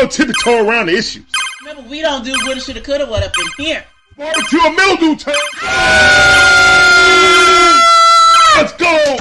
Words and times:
go 0.00 0.06
tiptoe 0.06 0.66
around 0.66 0.86
the 0.86 0.96
issues. 0.96 1.26
Remember, 1.60 1.88
we 1.88 2.00
don't 2.00 2.24
do 2.24 2.32
woulda, 2.44 2.60
shoulda, 2.60 2.80
coulda, 2.80 3.06
what 3.06 3.22
up 3.22 3.32
in 3.38 3.64
here. 3.64 3.84
Barbecue 4.16 4.60
and 4.62 4.76
mildew 4.76 5.16
time. 5.16 5.34
Let's 8.56 8.72
go. 8.72 9.16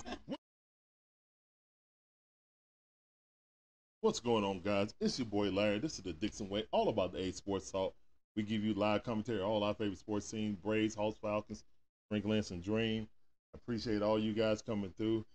What's 4.01 4.19
going 4.21 4.43
on, 4.43 4.61
guys? 4.61 4.93
It's 5.01 5.19
your 5.19 5.25
boy 5.27 5.49
Larry. 5.49 5.79
This 5.79 5.97
is 5.97 6.03
the 6.03 6.13
Dixon 6.13 6.49
Way, 6.49 6.65
all 6.71 6.89
about 6.89 7.11
the 7.11 7.19
A 7.19 7.31
Sports 7.31 7.69
Talk. 7.71 7.93
We 8.35 8.43
give 8.43 8.63
you 8.63 8.73
live 8.73 9.03
commentary, 9.03 9.41
on 9.41 9.45
all 9.45 9.63
our 9.63 9.73
favorite 9.73 9.99
sports 9.99 10.27
scenes, 10.27 10.55
Braves, 10.55 10.95
Hawks, 10.95 11.17
Falcons, 11.21 11.63
Sprinklands, 12.11 12.51
and 12.51 12.63
Dream. 12.63 13.07
Appreciate 13.53 14.01
all 14.01 14.17
you 14.17 14.33
guys 14.33 14.61
coming 14.61 14.93
through. 14.97 15.25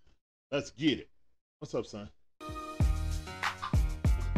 Let's 0.50 0.70
get 0.70 1.00
it. 1.00 1.08
What's 1.58 1.74
up, 1.74 1.84
son? 1.86 2.08
Put 2.40 2.54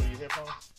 your 0.09 0.18
headphones? 0.18 0.75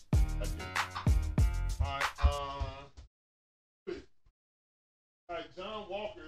Walker 5.89 6.26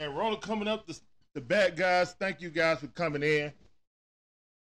And 0.00 0.16
Ronald 0.16 0.42
coming 0.42 0.66
up 0.66 0.86
the, 0.86 0.98
the 1.34 1.40
back, 1.40 1.76
guys. 1.76 2.14
Thank 2.18 2.40
you 2.40 2.50
guys 2.50 2.80
for 2.80 2.88
coming 2.88 3.22
in. 3.22 3.52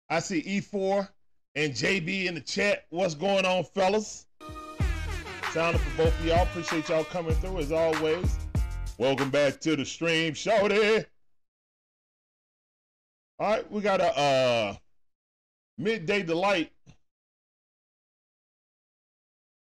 I 0.09 0.21
see 0.21 0.41
E4 0.43 1.09
and 1.57 1.73
JB 1.73 2.27
in 2.27 2.35
the 2.37 2.41
chat. 2.41 2.85
What's 2.91 3.15
going 3.15 3.45
on, 3.45 3.65
fellas? 3.65 4.27
Sounding 5.51 5.81
for 5.81 6.05
both 6.05 6.21
of 6.21 6.27
y'all. 6.27 6.43
Appreciate 6.45 6.89
y'all 6.89 7.03
coming 7.03 7.35
through 7.35 7.59
as 7.59 7.73
always. 7.73 8.39
Welcome 8.99 9.31
back 9.31 9.61
to 9.63 9.75
the 9.75 9.85
stream, 9.85 10.33
Shorty. 10.33 11.05
All 13.39 13.51
right, 13.51 13.71
we 13.71 13.81
got 13.81 14.01
a 14.01 14.17
uh 14.17 14.77
midday 15.77 16.23
delight. 16.23 16.71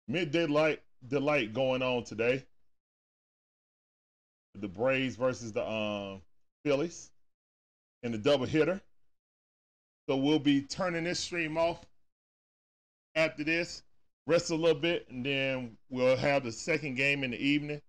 Midday 0.07 0.47
light 0.47 0.81
delight 1.07 1.53
going 1.53 1.83
on 1.83 2.03
today 2.03 2.45
the 4.55 4.67
Braves 4.67 5.15
versus 5.15 5.51
the 5.51 5.67
um, 5.67 6.21
Phillies 6.63 7.11
in 8.03 8.11
the 8.11 8.17
double 8.17 8.45
hitter. 8.45 8.81
So 10.09 10.17
we'll 10.17 10.39
be 10.39 10.61
turning 10.61 11.03
this 11.03 11.19
stream 11.19 11.57
off 11.57 11.85
after 13.15 13.43
this, 13.43 13.83
rest 14.27 14.51
a 14.51 14.55
little 14.55 14.79
bit, 14.79 15.07
and 15.09 15.25
then 15.25 15.77
we'll 15.89 16.17
have 16.17 16.43
the 16.43 16.51
second 16.51 16.95
game 16.95 17.23
in 17.23 17.31
the 17.31 17.41
evening, 17.41 17.81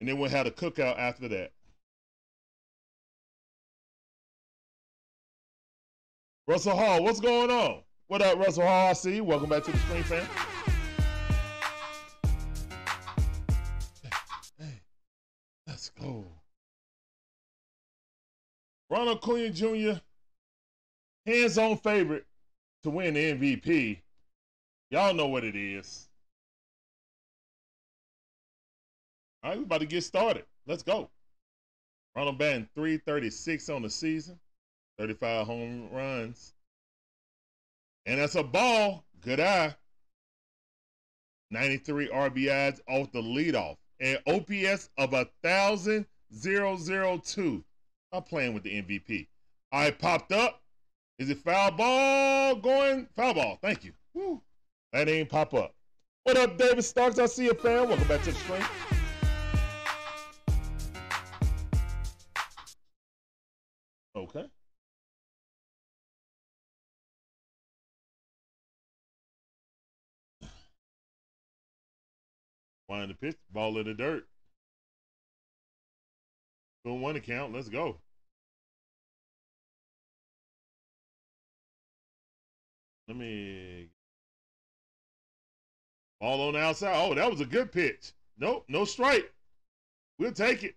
and 0.00 0.08
then 0.08 0.18
we'll 0.18 0.30
have 0.30 0.46
a 0.46 0.50
cookout 0.50 0.98
after 0.98 1.28
that. 1.28 1.52
Russell 6.48 6.76
Hall, 6.76 7.04
what's 7.04 7.20
going 7.20 7.50
on? 7.50 7.82
What 8.08 8.22
up, 8.22 8.38
Russell 8.38 8.66
Hall? 8.66 8.88
I 8.88 8.92
see 8.94 9.16
you. 9.16 9.24
Welcome 9.24 9.48
back 9.48 9.64
to 9.64 9.72
the 9.72 9.78
stream, 9.78 10.02
fam. 10.02 10.26
Let's 15.82 15.90
go. 16.00 16.24
Ronald 18.88 19.18
Acuna 19.18 19.50
Jr., 19.50 20.00
hands 21.26 21.58
on 21.58 21.76
favorite 21.76 22.24
to 22.84 22.90
win 22.90 23.14
the 23.14 23.32
MVP. 23.32 23.98
Y'all 24.92 25.12
know 25.12 25.26
what 25.26 25.42
it 25.42 25.56
is. 25.56 26.08
All 29.42 29.50
right, 29.50 29.58
we 29.58 29.64
about 29.64 29.80
to 29.80 29.86
get 29.86 30.04
started. 30.04 30.44
Let's 30.68 30.84
go. 30.84 31.10
Ronald 32.14 32.38
batting 32.38 32.68
336 32.76 33.68
on 33.68 33.82
the 33.82 33.90
season, 33.90 34.38
35 35.00 35.46
home 35.48 35.88
runs. 35.90 36.54
And 38.06 38.20
that's 38.20 38.36
a 38.36 38.44
ball. 38.44 39.02
Good 39.20 39.40
eye. 39.40 39.74
93 41.50 42.08
RBIs 42.10 42.78
off 42.86 43.10
the 43.10 43.20
leadoff 43.20 43.78
and 44.02 44.18
OPS 44.26 44.90
of 44.98 45.14
a 45.14 45.26
thousand 45.42 46.04
zero 46.34 46.76
zero 46.76 47.18
two. 47.24 47.64
I'm 48.12 48.22
playing 48.22 48.52
with 48.52 48.64
the 48.64 48.82
MVP. 48.82 49.28
I 49.70 49.90
popped 49.92 50.32
up. 50.32 50.60
Is 51.18 51.30
it 51.30 51.38
foul 51.38 51.70
ball 51.70 52.56
going? 52.56 53.08
Foul 53.16 53.34
ball. 53.34 53.58
Thank 53.62 53.84
you. 53.84 54.42
That 54.92 55.08
ain't 55.08 55.30
pop 55.30 55.54
up. 55.54 55.74
What 56.24 56.36
up, 56.36 56.58
David 56.58 56.84
Starks? 56.84 57.18
I 57.18 57.26
see 57.26 57.44
you, 57.44 57.54
fan. 57.54 57.88
Welcome 57.88 58.06
back 58.08 58.22
to 58.24 58.32
the 58.32 58.38
stream. 58.38 58.91
Find 72.92 73.08
the 73.08 73.14
pitch, 73.14 73.38
ball 73.50 73.78
in 73.78 73.86
the 73.86 73.94
dirt. 73.94 74.28
Doing 76.84 77.00
one 77.00 77.16
account, 77.16 77.54
let's 77.54 77.70
go. 77.70 77.96
Let 83.08 83.16
me 83.16 83.88
ball 86.20 86.48
on 86.48 86.52
the 86.52 86.60
outside. 86.60 86.94
Oh, 86.94 87.14
that 87.14 87.30
was 87.30 87.40
a 87.40 87.46
good 87.46 87.72
pitch. 87.72 88.12
Nope, 88.36 88.66
no 88.68 88.84
strike. 88.84 89.32
We'll 90.18 90.32
take 90.32 90.62
it. 90.62 90.74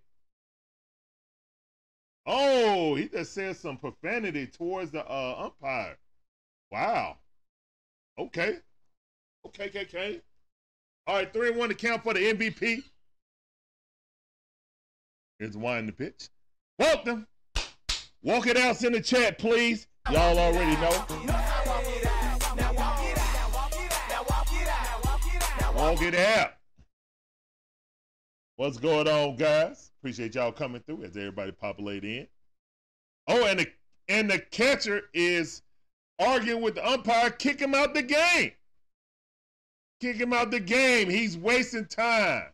Oh, 2.26 2.96
he 2.96 3.10
just 3.10 3.34
said 3.34 3.58
some 3.58 3.76
profanity 3.76 4.48
towards 4.48 4.92
the 4.92 5.06
uh, 5.06 5.36
umpire. 5.52 5.98
Wow. 6.72 7.18
Okay. 8.18 8.60
Okay, 9.46 9.66
okay, 9.66 9.82
okay. 9.82 10.22
All 11.08 11.16
right, 11.16 11.32
3 11.32 11.50
and 11.50 11.58
1 11.58 11.70
to 11.70 11.76
count 11.76 12.04
for 12.04 12.14
the 12.16 12.20
MVP. 12.20 12.82
Here's 15.38 15.56
one 15.56 15.78
in 15.78 15.86
the 15.86 15.92
pitch. 15.92 16.30
Welcome. 16.80 17.28
Walk 18.24 18.48
it 18.48 18.58
out 18.58 18.82
in 18.84 18.94
the 18.94 19.02
chat, 19.02 19.38
please. 19.38 19.88
Y'all 20.12 20.40
already 20.40 20.76
know. 20.82 21.06
Walk 25.76 26.02
it 26.02 26.16
out. 26.16 26.54
What's 28.56 28.78
going 28.78 29.08
on, 29.08 29.36
guys? 29.36 29.92
Appreciate 30.00 30.34
y'all 30.34 30.52
coming 30.52 30.82
through 30.88 31.04
as 31.04 31.18
everybody 31.18 31.52
populate 31.52 32.04
in. 32.04 32.28
Oh, 33.28 33.46
and 33.46 33.60
the 33.60 33.68
and 34.08 34.30
the 34.30 34.40
catcher 34.40 35.04
is 35.14 35.62
arguing 36.20 36.62
with 36.62 36.76
the 36.76 36.88
umpire, 36.88 37.30
kick 37.30 37.60
him 37.60 37.76
out 37.76 37.94
the 37.94 38.04
game. 38.04 38.54
Kick 40.02 40.18
him 40.18 40.34
out 40.34 40.52
the 40.52 40.60
game. 40.60 41.10
He's 41.10 41.38
wasting 41.38 41.86
time. 41.86 42.46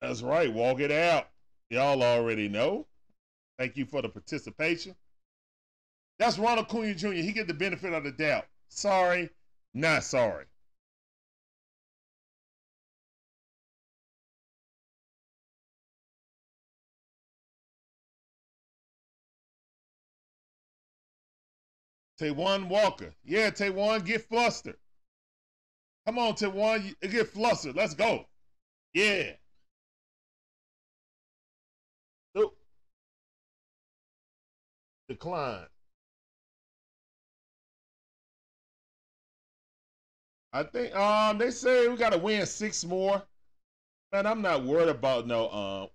That's 0.00 0.22
right. 0.22 0.52
Walk 0.52 0.80
it 0.80 0.90
out. 0.92 1.28
Y'all 1.70 2.02
already 2.02 2.48
know. 2.48 2.86
Thank 3.58 3.76
you 3.76 3.86
for 3.86 4.02
the 4.02 4.08
participation. 4.08 4.94
That's 6.18 6.38
Ronald 6.38 6.66
Acuna 6.66 6.94
Jr. 6.94 7.12
He 7.12 7.32
get 7.32 7.46
the 7.46 7.54
benefit 7.54 7.92
of 7.92 8.04
the 8.04 8.12
doubt. 8.12 8.46
Sorry, 8.68 9.30
not 9.72 10.04
sorry. 10.04 10.44
Taijuan 22.20 22.68
Walker. 22.68 23.12
Yeah, 23.24 23.50
Taijuan, 23.50 24.04
get 24.04 24.28
flustered. 24.28 24.76
Come 26.06 26.18
on, 26.18 26.34
Taijuan, 26.34 26.94
get 27.00 27.28
flustered. 27.28 27.76
Let's 27.76 27.94
go. 27.94 28.26
Yeah. 28.92 29.32
Nope. 32.34 32.56
Decline. 35.08 35.66
I 40.52 40.62
think 40.62 40.94
um 40.94 41.38
they 41.38 41.50
say 41.50 41.88
we 41.88 41.96
gotta 41.96 42.18
win 42.18 42.46
six 42.46 42.84
more. 42.84 43.22
Man, 44.12 44.26
I'm 44.26 44.40
not 44.40 44.62
worried 44.62 44.88
about 44.88 45.26
no. 45.26 45.50
Um, 45.50 45.88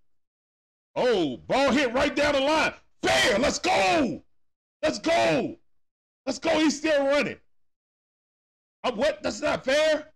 oh, 0.98 1.38
ball 1.38 1.72
hit 1.72 1.94
right 1.94 2.14
down 2.14 2.34
the 2.34 2.42
line. 2.42 2.74
Fair. 3.02 3.40
Let's 3.40 3.60
go. 3.60 4.22
Let's 4.84 5.00
go. 5.00 5.59
Let's 6.30 6.38
go. 6.38 6.60
He's 6.60 6.78
still 6.78 7.08
running. 7.08 7.40
Uh, 8.84 8.92
what? 8.92 9.24
That's 9.24 9.42
not 9.42 9.66
fair. 9.66 10.14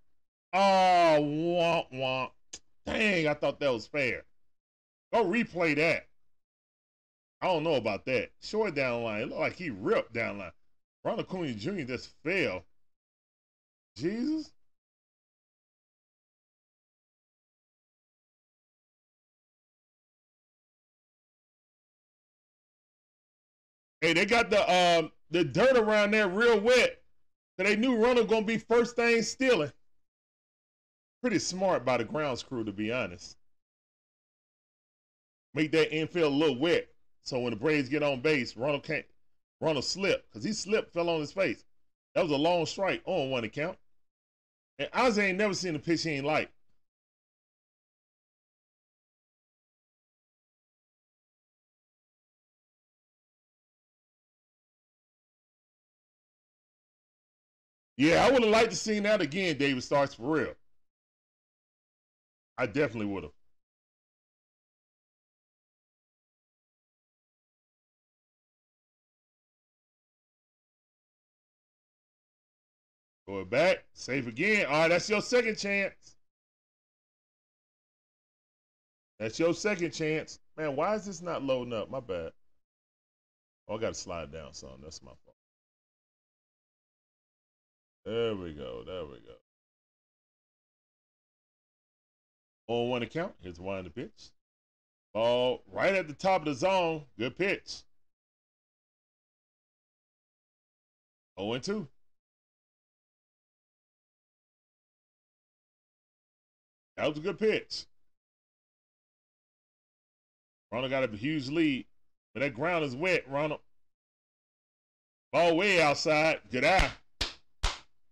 Oh, 0.53 1.19
wah, 1.19 1.85
wah. 1.91 2.29
Dang, 2.85 3.27
I 3.27 3.33
thought 3.33 3.59
that 3.59 3.73
was 3.73 3.87
fair. 3.87 4.23
Go 5.11 5.25
replay 5.25 5.75
that. 5.75 6.07
I 7.41 7.47
don't 7.47 7.63
know 7.63 7.73
about 7.73 8.05
that. 8.05 8.29
Short 8.43 8.75
down 8.75 9.01
line. 9.01 9.23
It 9.23 9.29
looked 9.29 9.41
like 9.41 9.55
he 9.55 9.71
ripped 9.71 10.13
down 10.13 10.37
line. 10.37 10.51
Ronald 11.03 11.25
Acuna 11.25 11.51
Jr. 11.55 11.81
just 11.81 12.11
fell. 12.23 12.63
Jesus. 13.97 14.51
Hey, 23.99 24.13
they 24.13 24.27
got 24.27 24.51
the 24.51 24.61
um 24.71 25.11
the 25.33 25.43
dirt 25.43 25.75
around 25.75 26.11
there 26.11 26.29
real 26.29 26.59
wet. 26.59 27.01
So 27.57 27.65
they 27.65 27.75
knew 27.75 27.95
Ronald 27.95 28.29
gonna 28.29 28.45
be 28.45 28.57
first 28.57 28.95
thing 28.95 29.21
stealing. 29.23 29.71
Pretty 31.21 31.39
smart 31.39 31.83
by 31.83 31.97
the 31.97 32.03
grounds 32.03 32.43
crew, 32.43 32.63
to 32.63 32.71
be 32.71 32.91
honest. 32.91 33.37
Make 35.53 35.71
that 35.71 35.93
infield 35.93 36.33
a 36.33 36.35
little 36.35 36.59
wet. 36.59 36.87
So 37.23 37.39
when 37.39 37.51
the 37.51 37.59
Braves 37.59 37.89
get 37.89 38.03
on 38.03 38.21
base, 38.21 38.55
Ronald 38.55 38.83
can't 38.83 39.05
Ronald 39.59 39.85
slip. 39.85 40.25
Because 40.29 40.43
he 40.43 40.53
slipped, 40.53 40.93
fell 40.93 41.09
on 41.09 41.19
his 41.19 41.31
face. 41.31 41.63
That 42.13 42.23
was 42.23 42.31
a 42.31 42.37
long 42.37 42.65
strike 42.65 43.01
on 43.05 43.31
one 43.31 43.43
account. 43.43 43.77
And 44.77 44.89
Ozzie 44.93 45.21
ain't 45.21 45.37
never 45.37 45.53
seen 45.53 45.75
a 45.75 45.79
pitch 45.79 46.03
he 46.03 46.11
ain't 46.11 46.25
like. 46.25 46.51
Yeah, 57.97 58.25
I 58.25 58.31
would 58.31 58.41
have 58.41 58.51
liked 58.51 58.71
to 58.71 58.75
see 58.75 58.99
that 58.99 59.21
again, 59.21 59.57
David 59.57 59.83
Starks, 59.83 60.15
for 60.15 60.35
real. 60.35 60.53
I 62.57 62.65
definitely 62.65 63.07
would 63.07 63.23
have. 63.23 63.31
Going 73.27 73.45
back, 73.49 73.85
safe 73.93 74.27
again. 74.27 74.65
All 74.65 74.71
right, 74.73 74.87
that's 74.89 75.09
your 75.09 75.21
second 75.21 75.57
chance. 75.57 76.17
That's 79.19 79.39
your 79.39 79.53
second 79.53 79.91
chance. 79.91 80.39
Man, 80.57 80.75
why 80.75 80.95
is 80.95 81.05
this 81.05 81.21
not 81.21 81.43
loading 81.43 81.73
up? 81.73 81.89
My 81.89 81.99
bad. 81.99 82.31
Oh, 83.67 83.77
I 83.77 83.79
got 83.79 83.89
to 83.89 83.93
slide 83.93 84.31
down 84.31 84.53
some. 84.53 84.81
That's 84.83 85.01
my 85.01 85.11
fault. 85.25 85.32
There 88.05 88.35
we 88.35 88.53
go. 88.53 88.83
There 88.85 89.05
we 89.05 89.19
go. 89.19 89.33
On 92.67 92.89
one 92.89 93.03
account, 93.03 93.33
here's 93.41 93.59
one 93.59 93.77
of 93.77 93.85
the 93.85 93.91
pitch. 93.91 94.31
Ball 95.13 95.61
right 95.71 95.93
at 95.93 96.07
the 96.07 96.13
top 96.13 96.41
of 96.41 96.45
the 96.45 96.53
zone. 96.53 97.03
Good 97.17 97.37
pitch. 97.37 97.83
0 101.39 101.53
and 101.53 101.63
2. 101.63 101.87
That 106.97 107.09
was 107.09 107.17
a 107.17 107.21
good 107.21 107.39
pitch. 107.39 107.85
Ronald 110.71 110.91
got 110.91 111.03
a 111.03 111.15
huge 111.15 111.49
lead, 111.49 111.85
but 112.33 112.41
that 112.41 112.53
ground 112.53 112.83
is 112.85 112.95
wet, 112.95 113.29
Ronald. 113.29 113.61
Ball 115.31 115.55
way 115.55 115.81
outside. 115.81 116.39
Good 116.51 116.65
eye. 116.65 116.91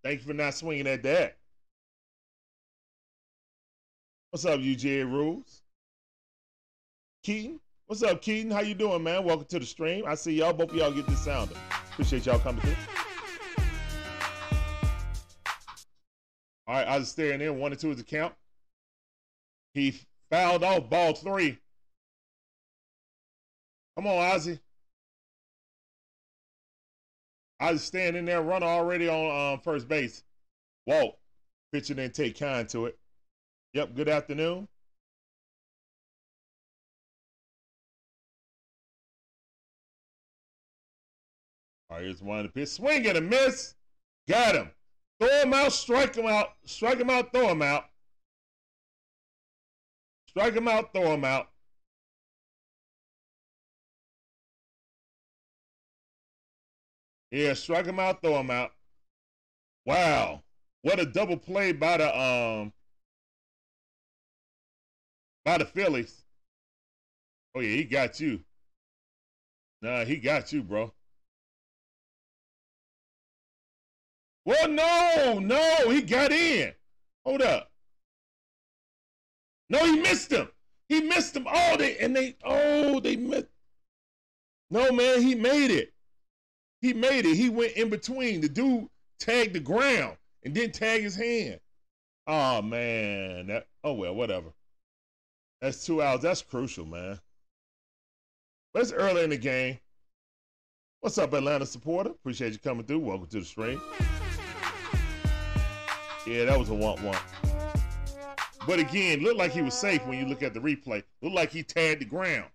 Thank 0.03 0.21
you 0.21 0.27
for 0.27 0.33
not 0.33 0.55
swinging 0.55 0.87
at 0.87 1.03
that. 1.03 1.37
What's 4.31 4.45
up, 4.45 4.59
UGA 4.59 5.11
Rules? 5.11 5.61
Keaton? 7.23 7.59
What's 7.85 8.01
up, 8.01 8.21
Keaton? 8.21 8.49
How 8.49 8.61
you 8.61 8.73
doing, 8.73 9.03
man? 9.03 9.23
Welcome 9.23 9.45
to 9.47 9.59
the 9.59 9.65
stream. 9.65 10.05
I 10.07 10.15
see 10.15 10.33
y'all. 10.33 10.53
Both 10.53 10.71
of 10.71 10.77
y'all 10.77 10.91
get 10.91 11.05
this 11.05 11.23
sounder. 11.23 11.55
Appreciate 11.91 12.25
y'all 12.25 12.39
coming 12.39 12.61
through. 12.61 12.75
All 16.67 16.75
right, 16.75 16.87
I 16.87 16.97
was 16.97 17.09
staring 17.09 17.41
in. 17.41 17.59
One 17.59 17.71
and 17.71 17.79
two 17.79 17.91
is 17.91 17.97
the 17.97 18.03
count. 18.03 18.33
He 19.73 19.99
fouled 20.31 20.63
off 20.63 20.89
ball 20.89 21.13
three. 21.13 21.59
Come 23.97 24.07
on, 24.07 24.17
Ozzie. 24.31 24.59
I 27.61 27.73
was 27.73 27.83
standing 27.83 28.25
there, 28.25 28.41
runner 28.41 28.65
already 28.65 29.07
on 29.07 29.53
um, 29.53 29.59
first 29.59 29.87
base. 29.87 30.23
Walt, 30.87 31.19
pitcher 31.71 31.93
didn't 31.93 32.15
take 32.15 32.39
kind 32.39 32.67
to 32.69 32.87
it. 32.87 32.97
Yep, 33.73 33.93
good 33.93 34.09
afternoon. 34.09 34.67
All 41.91 41.97
right, 41.97 42.03
here's 42.03 42.23
one 42.23 42.47
pitch. 42.49 42.69
Swing 42.69 43.05
and 43.05 43.19
a 43.19 43.21
miss. 43.21 43.75
Got 44.27 44.55
him. 44.55 44.71
Throw 45.19 45.41
him 45.43 45.53
out, 45.53 45.71
strike 45.71 46.15
him 46.15 46.25
out, 46.25 46.53
strike 46.65 46.99
him 46.99 47.11
out, 47.11 47.31
throw 47.31 47.49
him 47.49 47.61
out. 47.61 47.85
Strike 50.29 50.55
him 50.55 50.67
out, 50.67 50.93
throw 50.93 51.13
him 51.13 51.23
out. 51.23 51.49
Yeah, 57.31 57.53
strike 57.53 57.85
him 57.85 57.99
out, 57.99 58.21
throw 58.21 58.39
him 58.39 58.51
out. 58.51 58.71
Wow. 59.85 60.43
What 60.81 60.99
a 60.99 61.05
double 61.05 61.37
play 61.37 61.71
by 61.71 61.97
the 61.97 62.19
um 62.19 62.73
by 65.45 65.57
the 65.57 65.65
Phillies. 65.65 66.23
Oh 67.55 67.61
yeah, 67.61 67.75
he 67.75 67.83
got 67.83 68.19
you. 68.19 68.41
Nah, 69.81 70.05
he 70.05 70.17
got 70.17 70.51
you, 70.51 70.61
bro. 70.61 70.91
Well, 74.43 74.67
no, 74.67 75.39
no, 75.39 75.89
he 75.89 76.01
got 76.01 76.31
in. 76.31 76.73
Hold 77.25 77.41
up. 77.43 77.71
No, 79.69 79.85
he 79.85 79.99
missed 79.99 80.31
him. 80.31 80.49
He 80.89 81.01
missed 81.01 81.35
him. 81.35 81.47
Oh, 81.49 81.77
they 81.77 81.97
and 81.97 82.15
they 82.15 82.35
oh 82.43 82.99
they 82.99 83.15
missed. 83.15 83.47
No, 84.69 84.91
man, 84.91 85.21
he 85.21 85.35
made 85.35 85.71
it. 85.71 85.93
He 86.81 86.93
made 86.93 87.25
it. 87.25 87.35
He 87.35 87.49
went 87.49 87.73
in 87.73 87.89
between. 87.89 88.41
The 88.41 88.49
dude 88.49 88.87
tagged 89.19 89.53
the 89.53 89.59
ground 89.59 90.17
and 90.43 90.53
didn't 90.53 90.73
tag 90.73 91.03
his 91.03 91.15
hand. 91.15 91.59
Oh 92.27 92.61
man. 92.61 93.47
That 93.47 93.67
oh 93.83 93.93
well, 93.93 94.15
whatever. 94.15 94.47
That's 95.61 95.85
two 95.85 96.01
hours. 96.01 96.21
That's 96.21 96.41
crucial, 96.41 96.85
man. 96.85 97.19
But 98.73 98.83
it's 98.83 98.91
early 98.91 99.23
in 99.23 99.29
the 99.29 99.37
game. 99.37 99.79
What's 101.01 101.17
up, 101.17 101.33
Atlanta 101.33 101.65
supporter? 101.65 102.11
Appreciate 102.11 102.53
you 102.53 102.59
coming 102.59 102.85
through. 102.85 102.99
Welcome 102.99 103.27
to 103.27 103.39
the 103.39 103.45
stream. 103.45 103.81
Yeah, 106.25 106.45
that 106.45 106.57
was 106.57 106.69
a 106.69 106.73
want 106.73 107.01
want. 107.01 107.17
But 108.67 108.79
again, 108.79 109.23
looked 109.23 109.37
like 109.37 109.51
he 109.51 109.63
was 109.63 109.73
safe 109.73 110.05
when 110.05 110.19
you 110.19 110.25
look 110.25 110.43
at 110.43 110.53
the 110.53 110.59
replay. 110.59 111.03
Looked 111.21 111.35
like 111.35 111.51
he 111.51 111.63
tagged 111.63 112.01
the 112.01 112.05
ground. 112.05 112.45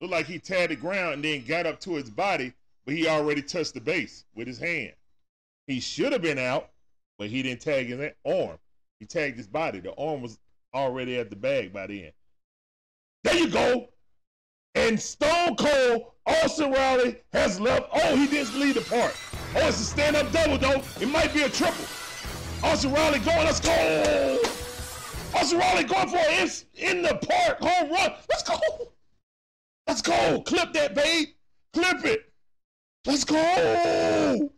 Looked 0.00 0.12
like 0.12 0.26
he 0.26 0.38
tagged 0.38 0.70
the 0.70 0.76
ground 0.76 1.14
and 1.14 1.24
then 1.24 1.44
got 1.44 1.66
up 1.66 1.80
to 1.80 1.94
his 1.94 2.08
body, 2.08 2.52
but 2.86 2.94
he 2.94 3.08
already 3.08 3.42
touched 3.42 3.74
the 3.74 3.80
base 3.80 4.24
with 4.34 4.46
his 4.46 4.58
hand. 4.58 4.92
He 5.66 5.80
should 5.80 6.12
have 6.12 6.22
been 6.22 6.38
out, 6.38 6.70
but 7.18 7.28
he 7.28 7.42
didn't 7.42 7.60
tag 7.60 7.88
his 7.88 8.12
arm. 8.24 8.58
He 9.00 9.06
tagged 9.06 9.36
his 9.36 9.48
body. 9.48 9.80
The 9.80 9.94
arm 9.96 10.22
was 10.22 10.38
already 10.72 11.18
at 11.18 11.28
the 11.28 11.36
bag 11.36 11.72
by 11.72 11.88
then. 11.88 12.12
There 13.24 13.36
you 13.36 13.48
go. 13.48 13.88
And 14.76 15.00
Stone 15.00 15.56
Cold 15.56 16.12
Austin 16.26 16.70
Riley 16.70 17.16
has 17.32 17.58
left. 17.58 17.88
Oh, 17.92 18.16
he 18.16 18.26
didn't 18.26 18.58
leave 18.58 18.74
the 18.74 18.82
park. 18.82 19.14
Oh, 19.56 19.68
it's 19.68 19.80
a 19.80 19.84
stand-up 19.84 20.30
double 20.32 20.58
though. 20.58 20.82
It 21.00 21.08
might 21.08 21.34
be 21.34 21.42
a 21.42 21.48
triple. 21.48 21.84
Austin 22.62 22.92
Riley 22.92 23.18
going. 23.18 23.44
Let's 23.44 23.60
go. 23.60 24.38
Austin 25.34 25.58
Riley 25.58 25.84
going 25.84 26.08
for 26.08 26.18
it. 26.18 26.64
in, 26.74 26.96
in 26.98 27.02
the 27.02 27.14
park 27.14 27.58
home 27.60 27.90
run. 27.90 28.12
Let's 28.28 28.42
go. 28.42 28.58
Let's 29.86 30.02
go. 30.02 30.42
Clip 30.42 30.72
that, 30.72 30.94
babe. 30.94 31.28
Clip 31.72 32.04
it. 32.04 32.32
Let's 33.06 33.22
go. 33.24 34.50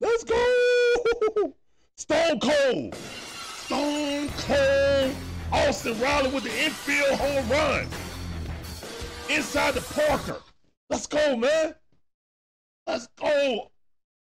Let's 0.00 0.22
go. 0.22 1.54
Stone 1.96 2.38
Cold. 2.38 2.94
Stone 2.94 4.28
Cold. 4.38 5.16
Austin 5.52 6.00
Riley 6.00 6.30
with 6.30 6.44
the 6.44 6.64
infield 6.64 7.18
home 7.18 7.48
run. 7.48 7.88
Inside 9.28 9.74
the 9.74 9.80
Parker. 9.80 10.40
Let's 10.88 11.08
go, 11.08 11.36
man. 11.36 11.74
Let's 12.86 13.08
go. 13.18 13.72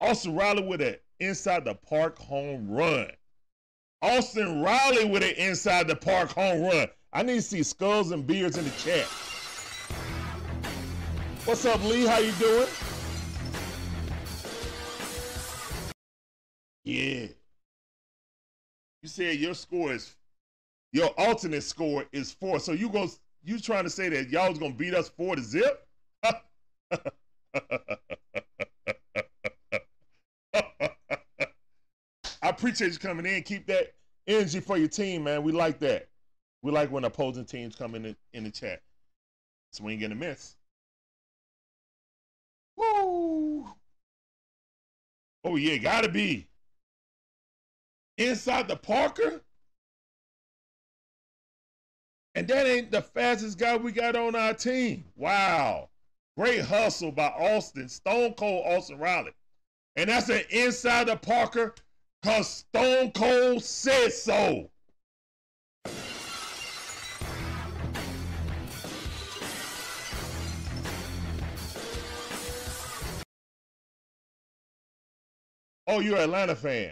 Austin 0.01 0.35
Riley 0.35 0.63
with 0.63 0.81
an 0.81 0.95
inside 1.19 1.63
the 1.63 1.75
park 1.75 2.17
home 2.17 2.67
run. 2.67 3.11
Austin 4.01 4.63
Riley 4.63 5.05
with 5.05 5.21
an 5.21 5.35
inside 5.37 5.87
the 5.87 5.95
park 5.95 6.31
home 6.31 6.63
run. 6.63 6.87
I 7.13 7.21
need 7.21 7.35
to 7.35 7.41
see 7.43 7.61
skulls 7.61 8.09
and 8.09 8.25
beards 8.25 8.57
in 8.57 8.63
the 8.63 8.71
chat. 8.71 9.05
What's 11.45 11.65
up, 11.65 11.83
Lee? 11.83 12.07
How 12.07 12.17
you 12.17 12.31
doing? 12.33 12.67
Yeah. 16.87 17.27
You 19.01 19.09
said 19.09 19.35
your 19.39 19.53
score 19.55 19.91
is 19.91 20.15
your 20.93 21.09
alternate 21.17 21.63
score 21.63 22.05
is 22.13 22.31
four. 22.31 22.61
So 22.61 22.71
you 22.71 22.87
go 22.87 23.09
you 23.43 23.59
trying 23.59 23.83
to 23.83 23.89
say 23.89 24.07
that 24.07 24.29
y'all 24.29 24.49
was 24.49 24.57
gonna 24.57 24.73
beat 24.73 24.93
us 24.93 25.09
four 25.09 25.35
to 25.35 25.41
zip? 25.41 25.85
I 26.23 26.39
appreciate 32.41 32.93
you 32.93 32.99
coming 32.99 33.25
in. 33.25 33.43
Keep 33.43 33.67
that 33.67 33.93
energy 34.25 34.61
for 34.61 34.77
your 34.77 34.87
team, 34.87 35.25
man. 35.25 35.43
We 35.43 35.51
like 35.51 35.79
that. 35.79 36.07
We 36.61 36.71
like 36.71 36.89
when 36.89 37.03
opposing 37.03 37.43
teams 37.43 37.75
come 37.75 37.95
in 37.95 38.03
the, 38.03 38.15
in 38.31 38.45
the 38.45 38.49
chat. 38.49 38.81
Swing 39.73 40.01
and 40.05 40.13
a 40.13 40.15
miss. 40.15 40.55
Woo! 42.77 43.67
Oh 45.43 45.57
yeah, 45.57 45.75
gotta 45.75 46.07
be 46.07 46.47
inside 48.17 48.67
the 48.67 48.75
Parker. 48.75 49.41
And 52.35 52.47
that 52.47 52.67
ain't 52.67 52.91
the 52.91 53.01
fastest 53.01 53.57
guy 53.57 53.77
we 53.77 53.91
got 53.91 54.15
on 54.15 54.35
our 54.35 54.53
team. 54.53 55.05
Wow. 55.15 55.89
Great 56.37 56.61
hustle 56.61 57.11
by 57.11 57.29
Austin, 57.29 57.89
Stone 57.89 58.33
Cold 58.33 58.63
Austin 58.67 58.99
Riley. 58.99 59.31
And 59.95 60.09
that's 60.09 60.29
an 60.29 60.43
inside 60.51 61.07
the 61.07 61.15
Parker 61.15 61.73
because 62.21 62.47
Stone 62.47 63.11
Cold 63.11 63.63
said 63.63 64.13
so. 64.13 64.69
Oh, 75.89 76.01
you're 76.01 76.17
an 76.17 76.23
Atlanta 76.23 76.55
fan. 76.55 76.91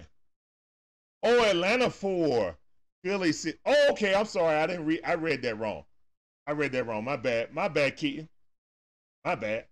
Oh, 1.26 1.44
Atlanta 1.44 1.90
four. 1.90 2.56
Philly 3.04 3.32
six. 3.32 3.58
Oh, 3.66 3.88
okay. 3.92 4.14
I'm 4.14 4.26
sorry. 4.26 4.56
I 4.56 4.68
didn't 4.68 4.86
read. 4.86 5.02
I 5.04 5.16
read 5.16 5.42
that 5.42 5.60
wrong. 5.60 5.84
I 6.46 6.52
read 6.52 6.72
that 6.74 6.86
wrong. 6.86 7.04
My 7.04 7.18
bad. 7.18 7.52
My 7.52 7.68
bad, 7.68 7.98
Keaton. 7.98 8.30
My 9.26 9.34
bad. 9.34 9.66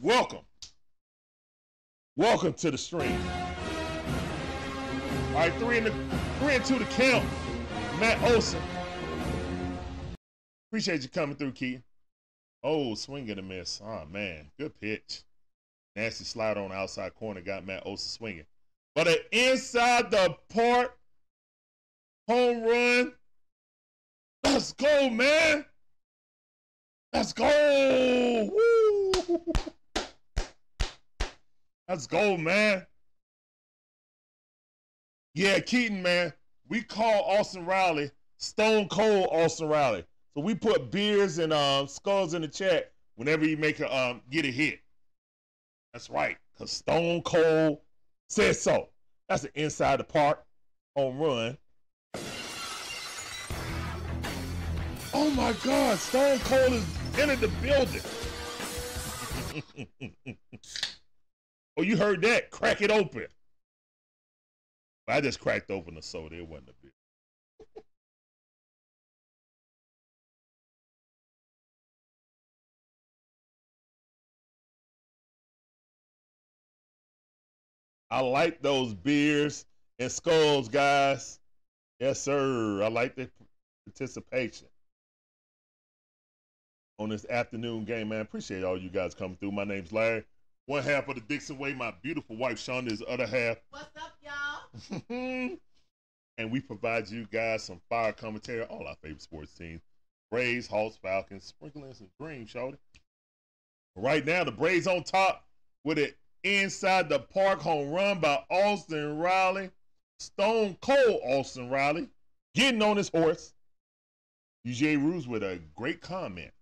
Welcome. 0.00 0.40
Welcome 2.16 2.52
to 2.54 2.72
the 2.72 2.78
stream. 2.78 3.18
All 5.28 5.38
right, 5.38 5.54
three 5.54 5.78
and 5.78 5.86
the 5.86 5.94
three 6.40 6.56
and 6.56 6.64
two 6.64 6.78
to 6.78 6.84
count. 6.86 7.24
Matt 8.00 8.20
Olson. 8.30 8.60
Appreciate 10.68 11.02
you 11.02 11.08
coming 11.08 11.36
through, 11.36 11.52
Keaton. 11.52 11.84
Oh, 12.64 12.94
swing 12.96 13.30
and 13.30 13.38
a 13.38 13.42
miss. 13.42 13.80
Oh 13.84 14.02
man, 14.10 14.50
good 14.58 14.78
pitch. 14.80 15.22
Nasty 15.94 16.24
slide 16.24 16.58
on 16.58 16.70
the 16.70 16.74
outside 16.74 17.14
corner 17.14 17.40
got 17.40 17.64
Matt 17.64 17.86
Olson 17.86 18.10
swinging. 18.10 18.46
But 18.94 19.08
an 19.08 19.16
inside 19.32 20.10
the 20.10 20.36
park 20.50 20.96
home 22.28 22.62
run. 22.62 23.12
Let's 24.44 24.72
go, 24.72 25.08
man. 25.08 25.64
Let's 27.12 27.32
go. 27.32 28.50
Let's 31.88 32.06
go, 32.06 32.36
man. 32.36 32.86
Yeah, 35.34 35.60
Keaton, 35.60 36.02
man. 36.02 36.32
We 36.68 36.82
call 36.82 37.24
Austin 37.24 37.64
Riley 37.66 38.10
Stone 38.38 38.88
Cold 38.88 39.28
Austin 39.30 39.68
Riley. 39.68 40.04
So 40.34 40.40
we 40.40 40.54
put 40.54 40.90
beers 40.90 41.38
and 41.38 41.52
um, 41.52 41.86
skulls 41.86 42.34
in 42.34 42.42
the 42.42 42.48
chat 42.48 42.92
whenever 43.14 43.46
you 43.46 43.56
make 43.56 43.80
a 43.80 43.96
um, 43.96 44.20
get 44.30 44.44
a 44.44 44.50
hit. 44.50 44.80
That's 45.92 46.10
right, 46.10 46.36
because 46.52 46.72
Stone 46.72 47.22
Cold 47.22 47.78
says 48.32 48.60
so. 48.60 48.88
That's 49.28 49.44
an 49.44 49.50
inside 49.54 50.00
the 50.00 50.04
park 50.04 50.42
home 50.96 51.18
run. 51.18 51.58
Oh 55.14 55.30
my 55.30 55.52
God, 55.64 55.98
Stone 55.98 56.38
Cold 56.40 56.72
is 56.72 56.84
entered 57.18 57.40
the 57.40 57.48
building. 57.48 58.00
oh, 61.76 61.82
you 61.82 61.96
heard 61.98 62.22
that? 62.22 62.50
Crack 62.50 62.80
it 62.80 62.90
open. 62.90 63.26
I 65.08 65.20
just 65.20 65.40
cracked 65.40 65.70
open 65.70 65.94
the 65.96 66.02
soda. 66.02 66.36
It 66.36 66.48
wasn't 66.48 66.70
a 66.70 66.72
beer. 66.80 66.92
I 78.12 78.20
like 78.20 78.60
those 78.60 78.92
beers 78.92 79.64
and 79.98 80.12
skulls, 80.12 80.68
guys. 80.68 81.40
Yes, 81.98 82.20
sir. 82.20 82.82
I 82.82 82.88
like 82.88 83.16
the 83.16 83.30
participation 83.86 84.68
on 86.98 87.08
this 87.08 87.24
afternoon 87.24 87.86
game, 87.86 88.10
man. 88.10 88.20
Appreciate 88.20 88.64
all 88.64 88.76
you 88.76 88.90
guys 88.90 89.14
coming 89.14 89.38
through. 89.38 89.52
My 89.52 89.64
name's 89.64 89.92
Larry. 89.92 90.24
One 90.66 90.82
half 90.82 91.08
of 91.08 91.14
the 91.14 91.22
Dixon 91.22 91.56
Way. 91.56 91.72
My 91.72 91.94
beautiful 92.02 92.36
wife, 92.36 92.58
Shonda, 92.58 92.92
is 92.92 92.98
the 92.98 93.06
other 93.06 93.26
half. 93.26 93.56
What's 93.70 93.86
up, 93.96 94.12
y'all? 94.22 95.08
and 96.36 96.52
we 96.52 96.60
provide 96.60 97.08
you 97.08 97.26
guys 97.32 97.62
some 97.62 97.80
fire 97.88 98.12
commentary, 98.12 98.60
on 98.60 98.66
all 98.66 98.86
our 98.86 98.96
favorite 99.02 99.22
sports 99.22 99.54
teams. 99.54 99.80
Braves, 100.30 100.66
Hawks, 100.66 100.98
Falcons, 101.00 101.44
sprinkling 101.44 101.94
some 101.94 102.10
dreams, 102.20 102.50
Shorty. 102.50 102.76
Right 103.96 104.26
now, 104.26 104.44
the 104.44 104.52
Braves 104.52 104.86
on 104.86 105.02
top 105.02 105.46
with 105.82 105.98
it 105.98 106.18
inside 106.44 107.08
the 107.08 107.18
park 107.18 107.60
home 107.60 107.90
run 107.90 108.20
by 108.20 108.42
Austin 108.50 109.18
Riley. 109.18 109.70
Stone 110.18 110.76
Cold 110.80 111.20
Austin 111.24 111.68
Riley 111.68 112.08
getting 112.54 112.82
on 112.82 112.96
his 112.96 113.08
horse. 113.08 113.54
UGA 114.66 115.02
Rules 115.02 115.26
with 115.26 115.42
a 115.42 115.60
great 115.74 116.00
comment. 116.00 116.52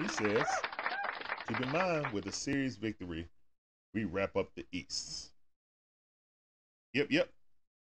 He 0.00 0.08
says, 0.08 0.46
keep 1.46 1.60
in 1.60 1.70
mind 1.70 2.06
with 2.12 2.26
a 2.26 2.32
series 2.32 2.76
victory, 2.76 3.28
we 3.92 4.04
wrap 4.04 4.36
up 4.36 4.48
the 4.56 4.64
East. 4.72 5.30
Yep, 6.94 7.08
yep. 7.10 7.28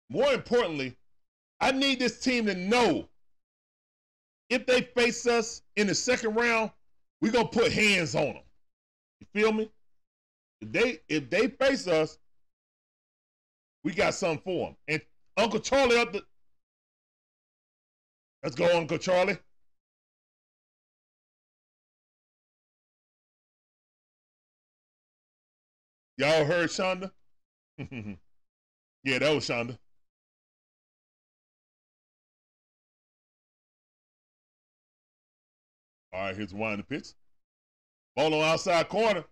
More 0.10 0.32
importantly, 0.32 0.96
I 1.60 1.72
need 1.72 2.00
this 2.00 2.20
team 2.20 2.46
to 2.46 2.56
know 2.56 3.10
if 4.50 4.66
they 4.66 4.82
face 4.82 5.26
us 5.28 5.64
in 5.76 5.88
the 5.88 5.96
second 5.96 6.36
round, 6.36 6.72
we're 7.22 7.32
gonna 7.32 7.48
put 7.48 7.72
hands 7.72 8.16
on 8.16 8.34
them. 8.34 8.44
You 9.20 9.28
feel 9.34 9.52
me? 9.52 9.70
If 10.62 10.72
they 10.72 11.00
if 11.08 11.30
they 11.30 11.48
face 11.48 11.88
us, 11.88 12.18
we 13.84 13.94
got 13.94 14.14
something 14.14 14.42
for 14.44 14.68
them. 14.68 14.76
And 14.88 15.02
Uncle 15.38 15.60
Charlie 15.60 15.98
up 15.98 16.14
the. 16.14 16.24
Let's 18.44 18.56
go, 18.56 18.78
Uncle 18.78 18.98
Charlie. 18.98 19.38
Y'all 26.18 26.46
heard 26.46 26.70
Shonda? 26.70 27.12
yeah, 27.78 29.20
that 29.20 29.34
was 29.34 29.48
Shonda. 29.48 29.78
All 36.12 36.22
right, 36.22 36.36
here's 36.36 36.54
in 36.74 36.78
the 36.78 36.84
pitch. 36.84 37.14
Ball 38.18 38.34
on 38.34 38.44
outside 38.50 38.90
corner. 38.90 39.24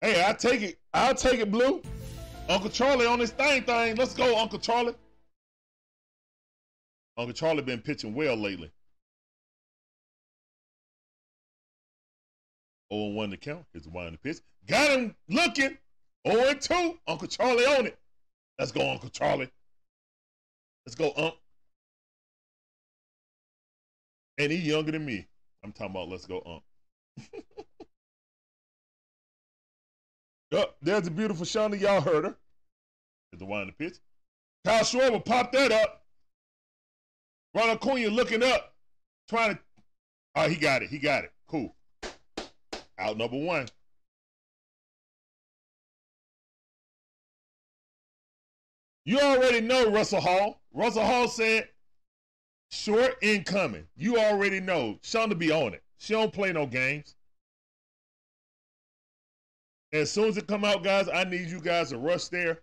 Hey, 0.00 0.24
I 0.24 0.32
take 0.34 0.62
it. 0.62 0.78
I'll 0.94 1.16
take 1.16 1.40
it, 1.40 1.50
Blue. 1.50 1.82
Uncle 2.48 2.70
Charlie 2.70 3.06
on 3.06 3.18
this 3.18 3.32
thing 3.32 3.64
thing. 3.64 3.96
Let's 3.96 4.14
go, 4.14 4.38
Uncle 4.38 4.60
Charlie. 4.60 4.94
Uncle 7.18 7.34
Charlie 7.34 7.62
been 7.62 7.80
pitching 7.80 8.14
well 8.14 8.36
lately. 8.36 8.70
0 12.92 13.08
1 13.08 13.30
to 13.30 13.36
count. 13.36 13.64
Here's 13.72 13.88
one 13.88 14.06
in 14.06 14.12
the 14.12 14.18
pitch. 14.18 14.38
Got 14.68 14.90
him 14.90 15.16
looking. 15.28 15.76
0 16.28 16.54
2. 16.54 16.98
Uncle 17.08 17.26
Charlie 17.26 17.66
on 17.66 17.86
it. 17.86 17.98
Let's 18.60 18.70
go, 18.70 18.88
Uncle 18.92 19.08
Charlie. 19.08 19.50
Let's 20.86 20.94
go, 20.94 21.12
Unc. 21.16 21.34
And 24.38 24.52
he 24.52 24.58
younger 24.58 24.92
than 24.92 25.04
me. 25.04 25.26
I'm 25.64 25.72
talking 25.72 25.96
about 25.96 26.08
let's 26.08 26.26
go, 26.26 26.42
Unc. 26.46 26.62
Yep, 30.52 30.76
there's 30.82 31.06
a 31.06 31.10
beautiful 31.10 31.46
Shonda. 31.46 31.80
Y'all 31.80 32.02
heard 32.02 32.24
her. 32.24 32.36
There's 33.30 33.38
the 33.38 33.46
one 33.46 33.62
in 33.62 33.68
the 33.68 33.72
pitch. 33.72 33.96
Kyle 34.66 34.84
Schwarber 34.84 35.24
popped 35.24 35.54
that 35.54 35.72
up. 35.72 36.04
Ronald 37.54 37.78
Acuna 37.78 38.08
looking 38.08 38.42
up, 38.42 38.74
trying 39.30 39.54
to. 39.54 39.60
Oh, 40.34 40.48
he 40.48 40.56
got 40.56 40.82
it. 40.82 40.90
He 40.90 40.98
got 40.98 41.24
it. 41.24 41.32
Cool. 41.48 41.74
Out 42.98 43.16
number 43.16 43.38
one. 43.38 43.66
You 49.06 49.20
already 49.20 49.62
know 49.62 49.90
Russell 49.90 50.20
Hall. 50.20 50.60
Russell 50.74 51.04
Hall 51.04 51.28
said 51.28 51.68
Short 52.70 53.16
incoming. 53.22 53.86
You 53.96 54.18
already 54.18 54.60
know. 54.60 54.98
Shonda 55.02 55.38
be 55.38 55.50
on 55.50 55.72
it. 55.72 55.82
She 55.96 56.12
don't 56.12 56.32
play 56.32 56.52
no 56.52 56.66
games. 56.66 57.16
As 59.92 60.10
soon 60.10 60.28
as 60.28 60.36
it 60.36 60.46
come 60.46 60.64
out, 60.64 60.82
guys, 60.82 61.08
I 61.12 61.24
need 61.24 61.48
you 61.48 61.60
guys 61.60 61.90
to 61.90 61.98
rush 61.98 62.28
there 62.28 62.60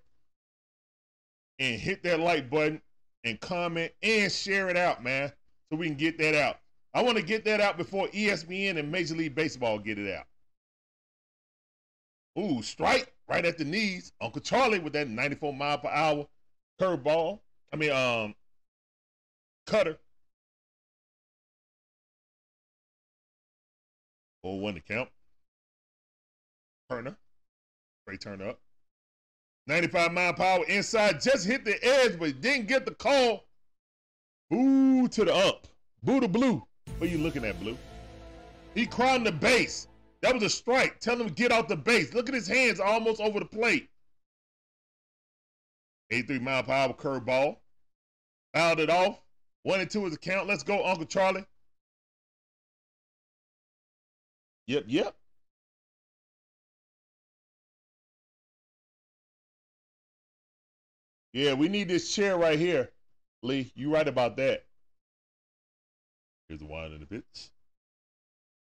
and 1.59 1.79
hit 1.79 2.01
that 2.03 2.19
like 2.19 2.49
button 2.49 2.81
and 3.23 3.39
comment 3.39 3.91
and 4.01 4.31
share 4.31 4.69
it 4.69 4.77
out, 4.77 5.03
man, 5.03 5.31
so 5.69 5.77
we 5.77 5.87
can 5.87 5.97
get 5.97 6.17
that 6.17 6.33
out. 6.35 6.57
I 6.93 7.03
want 7.03 7.17
to 7.17 7.23
get 7.23 7.45
that 7.45 7.61
out 7.61 7.77
before 7.77 8.07
ESPN 8.07 8.79
and 8.79 8.91
Major 8.91 9.15
League 9.15 9.35
Baseball 9.35 9.77
get 9.77 9.99
it 9.99 10.11
out. 10.11 10.25
Ooh, 12.39 12.61
strike 12.63 13.13
right 13.27 13.45
at 13.45 13.57
the 13.57 13.65
knees. 13.65 14.11
Uncle 14.21 14.41
Charlie 14.41 14.79
with 14.79 14.93
that 14.93 15.07
94 15.07 15.53
mile 15.53 15.77
per 15.77 15.89
hour 15.89 16.27
curveball. 16.81 17.39
I 17.71 17.75
mean, 17.75 17.91
um, 17.91 18.33
cutter. 19.67 19.97
Oh, 24.43 24.55
one 24.55 24.73
to 24.75 24.79
count. 24.79 25.09
Turner. 26.89 27.15
Straight 28.03 28.21
turn 28.21 28.41
up. 28.41 28.59
95 29.67 30.11
mile 30.11 30.33
power 30.33 30.65
inside. 30.65 31.21
Just 31.21 31.45
hit 31.45 31.63
the 31.63 31.83
edge, 31.85 32.17
but 32.17 32.41
didn't 32.41 32.67
get 32.67 32.85
the 32.85 32.95
call. 32.95 33.45
Boo 34.49 35.07
to 35.09 35.25
the 35.25 35.33
up. 35.33 35.67
Boo 36.01 36.19
to 36.19 36.27
blue. 36.27 36.65
What 36.97 37.09
are 37.09 37.11
you 37.11 37.19
looking 37.19 37.45
at, 37.45 37.59
blue? 37.59 37.77
He 38.73 38.87
crowned 38.87 39.25
the 39.25 39.31
base. 39.31 39.87
That 40.21 40.33
was 40.33 40.43
a 40.43 40.49
strike. 40.49 40.99
Tell 40.99 41.19
him 41.19 41.27
to 41.27 41.33
get 41.33 41.51
out 41.51 41.69
the 41.69 41.75
base. 41.75 42.13
Look 42.13 42.27
at 42.27 42.35
his 42.35 42.47
hands 42.47 42.79
almost 42.79 43.21
over 43.21 43.39
the 43.39 43.45
plate. 43.45 43.89
83 46.11 46.39
mile 46.39 46.69
hour 46.69 46.93
curveball. 46.93 47.57
Fouled 48.55 48.79
it 48.79 48.89
off. 48.89 49.21
One 49.63 49.79
and 49.79 49.89
two 49.89 50.05
is 50.07 50.13
the 50.13 50.17
count. 50.17 50.47
Let's 50.47 50.63
go, 50.63 50.83
Uncle 50.83 51.05
Charlie. 51.05 51.45
Yep, 54.65 54.85
yep. 54.87 55.18
Yeah, 61.33 61.53
we 61.53 61.67
need 61.67 61.87
this 61.87 62.13
chair 62.13 62.37
right 62.37 62.57
here. 62.57 62.89
Lee, 63.43 63.71
you 63.75 63.93
right 63.93 64.07
about 64.07 64.35
that. 64.37 64.65
Here's 66.47 66.59
the 66.59 66.65
wine 66.65 66.91
in 66.91 66.99
the 66.99 67.05
pitch. 67.05 67.51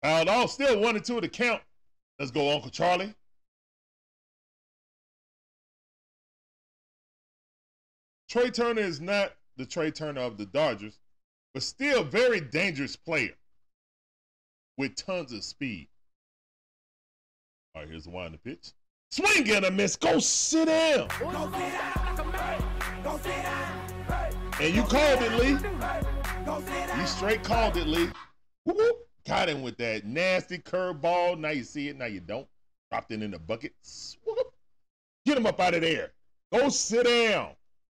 Fouled 0.02 0.30
off. 0.30 0.52
Still 0.52 0.80
one 0.80 0.96
and 0.96 1.06
two 1.06 1.22
to 1.22 1.28
count. 1.28 1.62
Let's 2.18 2.32
go, 2.32 2.54
Uncle 2.54 2.72
Charlie. 2.72 3.14
Trey 8.30 8.50
Turner 8.50 8.82
is 8.82 9.00
not 9.02 9.34
the 9.58 9.66
Trey 9.66 9.92
Turner 9.92 10.22
of 10.22 10.38
the 10.38 10.46
Dodgers, 10.46 11.00
but 11.54 11.64
still 11.64 12.02
a 12.02 12.04
very 12.04 12.40
dangerous 12.40 12.96
player 12.96 13.34
with 14.78 14.96
tons 14.96 15.34
of 15.34 15.44
speed. 15.44 15.88
All 17.76 17.82
right, 17.82 17.90
here's 17.90 18.04
the 18.06 18.12
wine 18.12 18.32
the 18.32 18.38
pitch. 18.38 18.72
Swing 19.12 19.50
and 19.52 19.66
a 19.66 19.72
miss. 19.72 19.96
Go 19.96 20.20
sit 20.20 20.68
down. 20.68 21.10
And 24.62 24.76
you 24.76 24.84
called 24.84 25.22
it, 25.22 25.32
Lee. 25.40 25.58
You 27.00 27.08
straight 27.08 27.44
called 27.44 27.78
it, 27.78 27.88
Lee. 27.88 28.10
Whoop, 28.66 29.08
Got 29.26 29.48
him 29.48 29.62
with 29.62 29.78
that 29.78 30.06
nasty 30.06 30.58
curveball. 30.58 31.40
Now 31.40 31.52
you 31.52 31.64
see 31.64 31.88
it. 31.88 31.98
Now 31.98 32.06
you 32.06 32.20
don't. 32.20 32.48
Dropped 32.92 33.12
it 33.12 33.22
in 33.22 33.32
the 33.32 33.40
bucket. 33.40 33.74
Get 35.26 35.38
him 35.38 35.46
up 35.46 35.60
out 35.60 35.76
of 35.76 35.82
there. 35.82 36.12
Go 36.52 36.70
sit 36.70 37.06
down. 37.06 37.52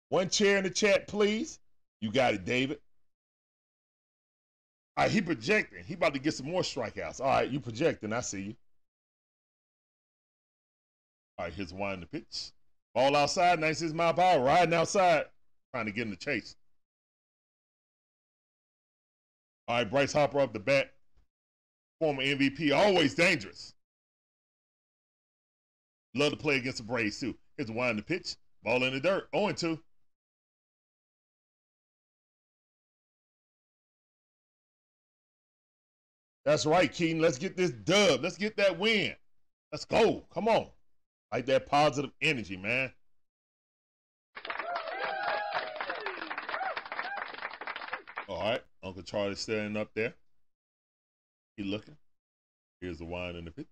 One 0.09 0.29
chair 0.29 0.57
in 0.57 0.63
the 0.63 0.69
chat, 0.69 1.07
please. 1.07 1.59
You 1.99 2.11
got 2.11 2.33
it, 2.33 2.45
David. 2.45 2.79
All 4.97 5.03
right, 5.03 5.11
he 5.11 5.21
projecting. 5.21 5.83
He 5.83 5.95
about 5.95 6.13
to 6.13 6.19
get 6.19 6.33
some 6.33 6.49
more 6.49 6.61
strikeouts. 6.61 7.19
All 7.19 7.27
right, 7.27 7.49
you 7.49 7.59
projecting. 7.59 8.13
I 8.13 8.21
see 8.21 8.41
you. 8.41 8.55
All 11.37 11.45
right, 11.45 11.53
here's 11.53 11.73
one 11.73 11.99
the 11.99 12.05
pitch. 12.05 12.51
Ball 12.95 13.17
outside, 13.17 13.59
96 13.59 13.91
mile 13.91 14.17
hour, 14.17 14.41
riding 14.41 14.73
outside, 14.73 15.25
trying 15.73 15.85
to 15.85 15.91
get 15.91 16.03
in 16.03 16.11
the 16.11 16.15
chase. 16.15 16.55
All 19.67 19.75
right, 19.75 19.89
Bryce 19.89 20.13
Harper 20.13 20.39
up 20.39 20.53
the 20.53 20.59
bat. 20.59 20.93
Former 21.99 22.23
MVP, 22.23 22.73
always 22.73 23.13
dangerous. 23.13 23.73
Love 26.15 26.31
to 26.31 26.37
play 26.37 26.55
against 26.55 26.77
the 26.77 26.83
Braves, 26.83 27.19
too. 27.19 27.35
Here's 27.57 27.69
one 27.69 27.97
the 27.97 28.01
pitch. 28.01 28.37
Ball 28.63 28.83
in 28.85 28.93
the 28.93 29.01
dirt, 29.01 29.27
0 29.35 29.51
2. 29.51 29.79
That's 36.45 36.65
right, 36.65 36.91
Keaton. 36.91 37.21
Let's 37.21 37.39
get 37.39 37.57
this 37.57 37.71
dub. 37.71 38.23
Let's 38.23 38.37
get 38.37 38.55
that 38.55 38.79
win. 38.79 39.15
Let's 39.71 39.83
go. 39.83 40.23
Come 40.33 40.47
on. 40.47 40.67
Like 41.35 41.47
that 41.47 41.67
positive 41.67 42.11
energy, 42.21 42.55
man. 42.55 42.93
All 48.29 48.41
right. 48.41 48.61
Uncle 48.81 49.03
Charlie 49.03 49.35
standing 49.35 49.75
up 49.75 49.89
there. 49.95 50.13
He 51.57 51.63
looking. 51.63 51.97
Here's 52.79 52.99
the 52.99 53.03
wine 53.03 53.35
in 53.35 53.43
the 53.43 53.51
pitch. 53.51 53.65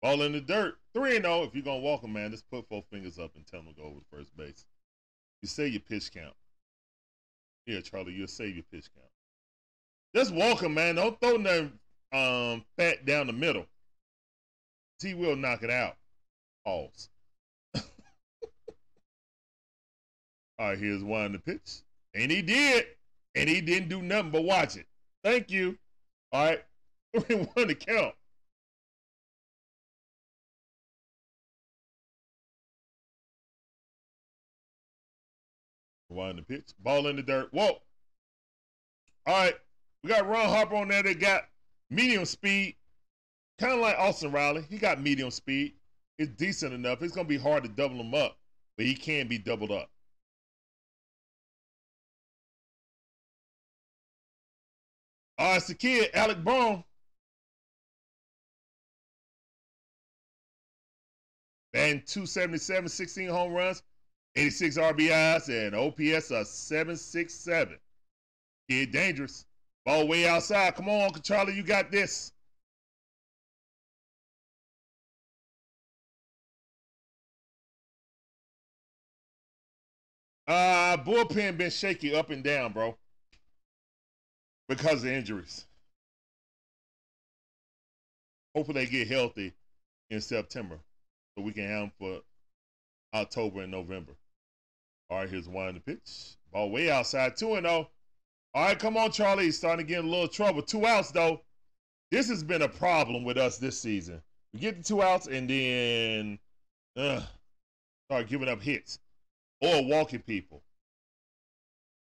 Ball 0.00 0.22
in 0.22 0.32
the 0.32 0.40
dirt. 0.40 0.78
3 0.94 1.20
0. 1.20 1.42
If 1.42 1.54
you're 1.54 1.62
going 1.62 1.82
to 1.82 1.84
walk 1.84 2.02
him, 2.02 2.14
man, 2.14 2.30
just 2.30 2.50
put 2.50 2.66
four 2.70 2.82
fingers 2.90 3.18
up 3.18 3.36
and 3.36 3.46
tell 3.46 3.60
him 3.60 3.66
to 3.66 3.74
go 3.74 3.82
over 3.82 3.98
to 3.98 4.06
first 4.10 4.34
base. 4.34 4.64
You 5.42 5.48
say 5.48 5.66
your 5.66 5.82
pitch 5.82 6.10
count. 6.10 6.32
Here, 7.66 7.82
Charlie, 7.82 8.14
you'll 8.14 8.28
save 8.28 8.54
your 8.54 8.64
pitch 8.72 8.88
count. 8.94 9.10
Just 10.16 10.32
walk 10.32 10.62
him, 10.62 10.72
man. 10.72 10.94
Don't 10.94 11.20
throw 11.20 11.36
nothing 11.36 11.78
um, 12.12 12.64
fat 12.78 13.04
down 13.04 13.26
the 13.26 13.34
middle. 13.34 13.66
He 15.02 15.12
will 15.12 15.36
knock 15.36 15.62
it 15.62 15.68
out. 15.68 15.98
Pause. 16.64 17.08
All 17.76 17.82
right, 20.58 20.78
here's 20.78 21.02
one 21.02 21.32
the 21.32 21.38
pitch. 21.38 21.82
And 22.14 22.30
he 22.30 22.42
did. 22.42 22.86
And 23.34 23.48
he 23.48 23.60
didn't 23.60 23.88
do 23.88 24.00
nothing 24.00 24.30
but 24.30 24.44
watch 24.44 24.76
it. 24.76 24.86
Thank 25.24 25.50
you. 25.50 25.76
All 26.32 26.44
right. 26.44 26.64
One 27.54 27.68
to 27.68 27.74
count. 27.74 28.14
One 36.08 36.36
the 36.36 36.42
pitch. 36.42 36.70
Ball 36.78 37.08
in 37.08 37.16
the 37.16 37.22
dirt. 37.22 37.48
Whoa. 37.52 37.78
All 39.26 39.34
right. 39.34 39.54
We 40.02 40.10
got 40.10 40.28
Ron 40.28 40.48
Harper 40.48 40.76
on 40.76 40.88
there 40.88 41.02
that 41.02 41.18
got 41.18 41.44
medium 41.90 42.24
speed. 42.24 42.76
Kind 43.58 43.72
of 43.72 43.80
like 43.80 43.98
Austin 43.98 44.30
Riley. 44.30 44.64
He 44.68 44.78
got 44.78 45.00
medium 45.00 45.30
speed. 45.30 45.74
It's 46.18 46.30
decent 46.32 46.72
enough. 46.72 47.02
It's 47.02 47.14
going 47.14 47.26
to 47.26 47.28
be 47.28 47.38
hard 47.38 47.64
to 47.64 47.68
double 47.68 48.00
him 48.00 48.14
up, 48.14 48.38
but 48.76 48.86
he 48.86 48.94
can 48.94 49.26
be 49.26 49.38
doubled 49.38 49.72
up. 49.72 49.90
All 55.38 55.48
right, 55.48 55.56
it's 55.56 55.66
the 55.66 55.74
kid, 55.74 56.10
Alec 56.14 56.44
Bohm. 56.44 56.84
Batting 61.72 62.02
277, 62.06 62.88
16 62.88 63.28
home 63.28 63.52
runs, 63.52 63.82
86 64.36 64.78
RBIs, 64.78 65.48
and 65.48 65.74
OPS 65.74 66.30
of 66.30 66.46
767. 66.46 67.76
Kid 68.70 68.92
dangerous. 68.92 69.44
Ball 69.84 70.06
way 70.06 70.28
outside. 70.28 70.76
Come 70.76 70.88
on, 70.88 71.06
Uncle 71.06 71.20
Charlie, 71.20 71.54
you 71.54 71.64
got 71.64 71.90
this. 71.90 72.33
Uh, 80.46 80.96
bullpen 80.98 81.56
been 81.56 81.70
shaky 81.70 82.14
up 82.14 82.30
and 82.30 82.44
down, 82.44 82.72
bro. 82.72 82.96
Because 84.68 85.02
of 85.02 85.10
injuries. 85.10 85.66
Hopefully 88.54 88.84
they 88.84 88.90
get 88.90 89.08
healthy 89.08 89.52
in 90.10 90.20
September. 90.20 90.78
So 91.36 91.42
we 91.42 91.52
can 91.52 91.66
have 91.66 91.80
them 91.80 91.92
for 91.98 92.20
October 93.14 93.62
and 93.62 93.72
November. 93.72 94.12
All 95.10 95.18
right, 95.18 95.28
here's 95.28 95.48
one 95.48 95.74
the 95.74 95.80
pitch. 95.80 96.36
Ball 96.52 96.70
way 96.70 96.90
outside, 96.90 97.36
2 97.36 97.54
and 97.54 97.66
0. 97.66 97.90
All 98.54 98.64
right, 98.66 98.78
come 98.78 98.96
on, 98.96 99.10
Charlie. 99.10 99.44
He's 99.44 99.58
starting 99.58 99.84
to 99.84 99.88
get 99.88 100.00
in 100.00 100.06
a 100.06 100.10
little 100.10 100.28
trouble. 100.28 100.62
Two 100.62 100.86
outs, 100.86 101.10
though. 101.10 101.40
This 102.10 102.28
has 102.28 102.44
been 102.44 102.62
a 102.62 102.68
problem 102.68 103.24
with 103.24 103.36
us 103.36 103.58
this 103.58 103.80
season. 103.80 104.22
We 104.52 104.60
get 104.60 104.78
the 104.78 104.84
two 104.84 105.02
outs 105.02 105.26
and 105.26 105.50
then 105.50 106.38
uh, 106.96 107.22
start 108.08 108.28
giving 108.28 108.48
up 108.48 108.62
hits 108.62 109.00
or 109.60 109.84
walking 109.84 110.20
people. 110.20 110.62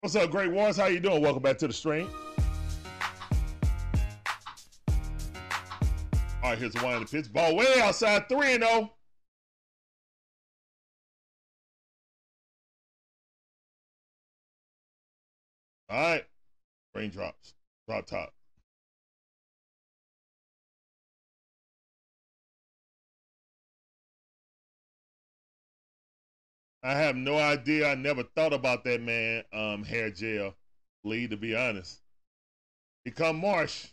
What's 0.01 0.15
up, 0.15 0.29
Great 0.29 0.51
Wars? 0.51 0.77
How 0.77 0.85
you 0.85 0.99
doing? 0.99 1.21
Welcome 1.21 1.41
back 1.41 1.57
to 1.59 1.67
the 1.67 1.73
stream. 1.73 2.09
All 6.43 6.51
right, 6.51 6.57
here's 6.57 6.73
the 6.73 6.83
one 6.83 6.93
in 6.95 7.01
the 7.01 7.07
pitch. 7.07 7.33
Ball 7.33 7.55
way 7.55 7.81
outside, 7.81 8.29
3 8.29 8.53
and 8.53 8.63
0. 8.63 8.93
All 15.89 15.97
right. 15.97 16.25
Raindrops. 16.93 17.53
Drop 17.87 18.05
top. 18.05 18.33
I 26.87 26.93
have 26.93 27.17
no 27.17 27.37
idea. 27.37 27.91
I 27.91 27.95
never 27.95 28.23
thought 28.23 28.53
about 28.53 28.85
that 28.85 29.01
man, 29.01 29.43
um, 29.51 29.83
hair 29.83 30.09
gel. 30.09 30.55
Lee, 31.03 31.27
to 31.27 31.35
be 31.35 31.53
honest. 31.53 31.99
Become 33.03 33.41
Marsh. 33.41 33.87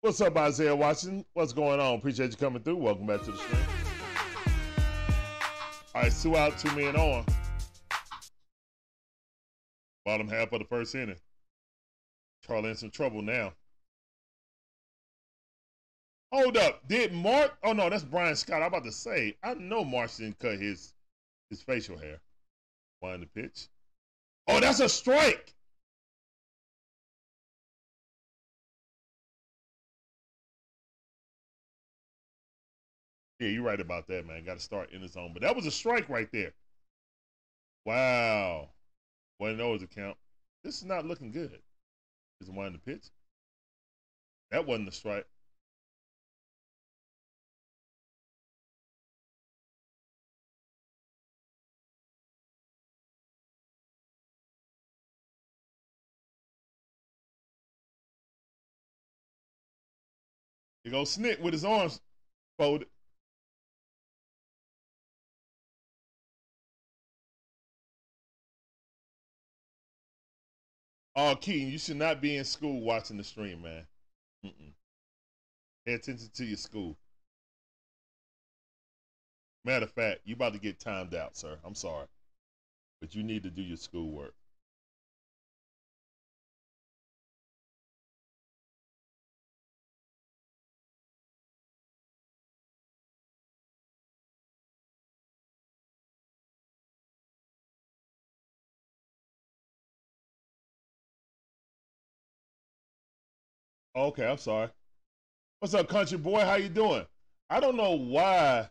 What's 0.00 0.20
up, 0.20 0.36
Isaiah 0.36 0.76
Watson? 0.76 1.24
What's 1.32 1.52
going 1.52 1.80
on? 1.80 1.94
Appreciate 1.94 2.30
you 2.30 2.36
coming 2.36 2.62
through. 2.62 2.76
Welcome 2.76 3.08
back 3.08 3.22
to 3.24 3.32
the 3.32 3.36
stream. 3.36 3.62
All 5.92 6.02
right, 6.02 6.12
two 6.12 6.36
out, 6.36 6.56
two 6.56 6.70
men 6.76 6.94
on. 6.94 7.26
Bottom 10.04 10.28
half 10.28 10.52
of 10.52 10.60
the 10.60 10.66
first 10.66 10.94
inning. 10.94 11.18
Charlie 12.46 12.70
in 12.70 12.76
some 12.76 12.90
trouble 12.90 13.22
now. 13.22 13.54
Hold 16.34 16.56
up. 16.56 16.88
Did 16.88 17.12
Mark? 17.12 17.56
Oh 17.62 17.72
no, 17.72 17.88
that's 17.88 18.02
Bryson 18.02 18.34
Stott. 18.34 18.60
I'm 18.60 18.66
about 18.66 18.82
to 18.82 18.90
say. 18.90 19.36
I 19.44 19.54
know 19.54 19.84
Marsh 19.84 20.16
didn't 20.16 20.40
cut 20.40 20.58
his 20.58 20.92
his 21.48 21.62
facial 21.62 21.96
hair. 21.96 22.20
Wind 23.00 23.22
the 23.22 23.26
pitch. 23.26 23.68
Oh, 24.48 24.58
that's 24.58 24.80
a 24.80 24.88
strike. 24.88 25.54
Yeah, 33.38 33.50
you're 33.50 33.62
right 33.62 33.80
about 33.80 34.08
that, 34.08 34.26
man. 34.26 34.44
Got 34.44 34.56
to 34.56 34.60
start 34.60 34.90
in 34.90 35.02
the 35.02 35.08
zone. 35.08 35.30
But 35.34 35.42
that 35.42 35.54
was 35.54 35.66
a 35.66 35.70
strike 35.70 36.08
right 36.08 36.28
there. 36.32 36.52
Wow. 37.84 38.70
One 39.38 39.52
of 39.52 39.60
oh 39.60 39.78
those 39.78 39.86
count. 39.94 40.16
This 40.64 40.78
is 40.78 40.84
not 40.84 41.06
looking 41.06 41.30
good. 41.30 41.60
Is 42.40 42.50
one 42.50 42.72
the 42.72 42.78
pitch. 42.80 43.04
That 44.50 44.66
wasn't 44.66 44.88
a 44.88 44.92
strike. 44.92 45.26
He 60.94 61.04
Snick 61.04 61.42
with 61.42 61.52
his 61.52 61.64
arms 61.64 62.00
folded. 62.56 62.88
Oh, 71.16 71.36
Keaton, 71.36 71.70
you 71.70 71.78
should 71.78 71.96
not 71.96 72.20
be 72.20 72.36
in 72.36 72.44
school 72.44 72.80
watching 72.80 73.16
the 73.16 73.24
stream, 73.24 73.62
man. 73.62 73.86
Mm-mm. 74.44 74.72
Pay 75.86 75.94
attention 75.94 76.30
to 76.34 76.44
your 76.44 76.56
school. 76.56 76.96
Matter 79.64 79.84
of 79.84 79.92
fact, 79.92 80.20
you 80.24 80.34
about 80.34 80.52
to 80.52 80.58
get 80.58 80.78
timed 80.78 81.14
out, 81.14 81.36
sir. 81.36 81.58
I'm 81.64 81.74
sorry. 81.74 82.06
But 83.00 83.14
you 83.14 83.22
need 83.22 83.42
to 83.44 83.50
do 83.50 83.62
your 83.62 83.76
schoolwork. 83.76 84.34
Okay, 103.96 104.26
I'm 104.26 104.38
sorry. 104.38 104.68
What's 105.60 105.72
up, 105.74 105.88
country 105.88 106.18
boy? 106.18 106.40
How 106.40 106.56
you 106.56 106.68
doing? 106.68 107.06
I 107.48 107.60
don't 107.60 107.76
know 107.76 107.92
why 107.92 108.68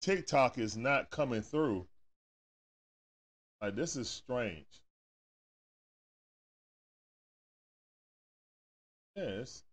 TikTok 0.00 0.58
is 0.58 0.76
not 0.76 1.10
coming 1.10 1.42
through. 1.42 1.86
Like 3.60 3.74
this 3.74 3.96
is 3.96 4.08
strange. 4.08 4.66
Yeah, 9.16 9.24
it's 9.24 9.64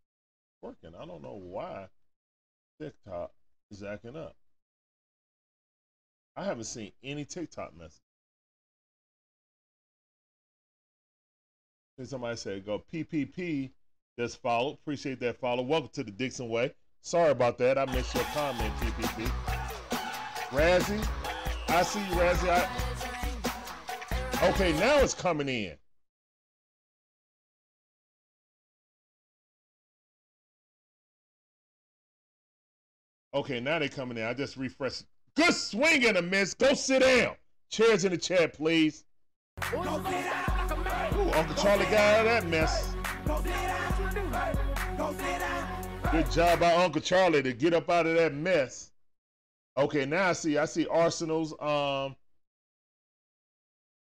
working. 0.63 0.95
I 0.99 1.05
don't 1.05 1.21
know 1.21 1.39
why 1.43 1.87
TikTok 2.79 3.31
is 3.69 3.83
acting 3.83 4.15
up. 4.15 4.35
I 6.35 6.43
haven't 6.43 6.63
seen 6.63 6.91
any 7.03 7.25
TikTok 7.25 7.77
message. 7.77 8.01
Somebody 12.03 12.35
said 12.35 12.65
go 12.65 12.83
PPP 12.91 13.69
that's 14.17 14.35
followed. 14.35 14.73
Appreciate 14.73 15.21
that 15.21 15.39
follow. 15.39 15.63
Welcome 15.63 15.91
to 15.93 16.03
the 16.03 16.11
Dixon 16.11 16.49
Way. 16.49 16.73
Sorry 17.01 17.31
about 17.31 17.57
that. 17.59 17.77
I 17.77 17.85
missed 17.85 18.13
your 18.13 18.25
comment, 18.25 18.73
PPP. 18.75 19.31
Razzie, 20.49 21.07
I 21.69 21.83
see 21.83 21.99
you, 21.99 22.15
Razzie. 22.15 22.49
I... 22.49 22.67
Okay, 24.49 24.73
now 24.73 24.99
it's 24.99 25.13
coming 25.13 25.47
in. 25.47 25.77
Okay, 33.33 33.61
now 33.61 33.79
they're 33.79 33.87
coming 33.87 34.17
in. 34.17 34.25
I 34.25 34.33
just 34.33 34.57
refreshed. 34.57 35.05
Good 35.35 35.53
swing 35.53 36.05
and 36.05 36.17
a 36.17 36.21
miss. 36.21 36.53
Go 36.53 36.73
sit 36.73 37.01
down. 37.01 37.35
Chairs 37.69 38.03
in 38.03 38.11
the 38.11 38.17
chat, 38.17 38.53
please. 38.53 39.05
Ooh, 39.73 39.79
Uncle 41.33 41.55
Charlie 41.55 41.85
got 41.85 41.93
out 41.93 42.19
of 42.19 42.25
that 42.25 42.45
mess. 42.47 42.90
Good 46.11 46.29
job 46.29 46.59
by 46.59 46.75
Uncle 46.75 47.01
Charlie 47.01 47.41
to 47.41 47.53
get 47.53 47.73
up 47.73 47.89
out 47.89 48.05
of 48.05 48.15
that 48.17 48.35
mess. 48.35 48.91
Okay, 49.75 50.05
now 50.05 50.29
I 50.29 50.33
see 50.33 50.57
I 50.59 50.65
see 50.65 50.85
Arsenal's 50.85 51.53
um 51.59 52.15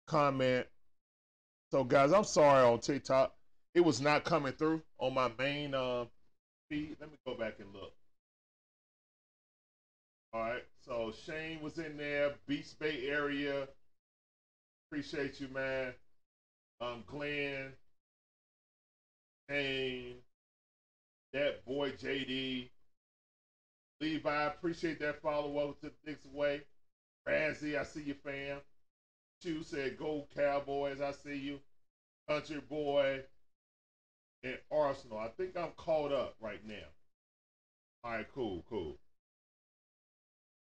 comment. 0.06 0.68
So 1.72 1.84
guys, 1.84 2.14
I'm 2.14 2.24
sorry 2.24 2.64
on 2.64 2.80
TikTok. 2.80 3.34
It 3.74 3.82
was 3.82 4.02
not 4.02 4.24
coming 4.24 4.54
through 4.54 4.84
on 5.00 5.16
my 5.16 5.32
main 5.40 5.74
uh, 5.74 6.06
feed. 6.70 6.96
Let 7.00 7.10
me 7.10 7.18
go 7.26 7.36
back 7.36 7.56
and 7.60 7.74
look. 7.74 7.94
All 10.34 10.42
right, 10.42 10.64
so 10.86 11.12
Shane 11.26 11.62
was 11.62 11.80
in 11.80 11.98
there, 11.98 12.34
Beach 12.46 12.78
Bay 12.80 13.08
area. 13.08 13.68
Appreciate 14.88 15.40
you, 15.40 15.48
man. 15.48 15.94
Um, 16.82 17.04
Glenn, 17.08 17.72
Shane, 19.50 20.18
that 21.34 21.66
boy 21.66 21.92
JD. 21.92 22.70
Levi, 24.00 24.30
I 24.30 24.46
appreciate 24.46 25.00
that 25.00 25.22
follow. 25.22 25.50
Welcome 25.50 25.76
to 25.82 25.88
the 25.88 26.12
Dixon 26.12 26.34
Way. 26.34 26.62
Razzie, 27.28 27.80
I 27.80 27.84
see 27.84 28.04
you, 28.04 28.16
fam. 28.24 28.60
Chu 29.42 29.64
said, 29.64 29.98
Go 29.98 30.28
Cowboys, 30.36 31.02
I 31.02 31.12
see 31.12 31.38
you. 31.38 31.60
Country 32.28 32.62
Boy 32.70 33.22
and 34.44 34.58
Arsenal. 34.72 35.20
I 35.20 35.28
think 35.30 35.58
I'm 35.58 35.72
caught 35.76 36.12
up 36.12 36.36
right 36.40 36.66
now. 36.66 36.76
All 38.04 38.12
right, 38.12 38.28
cool, 38.34 38.64
cool. 38.70 38.98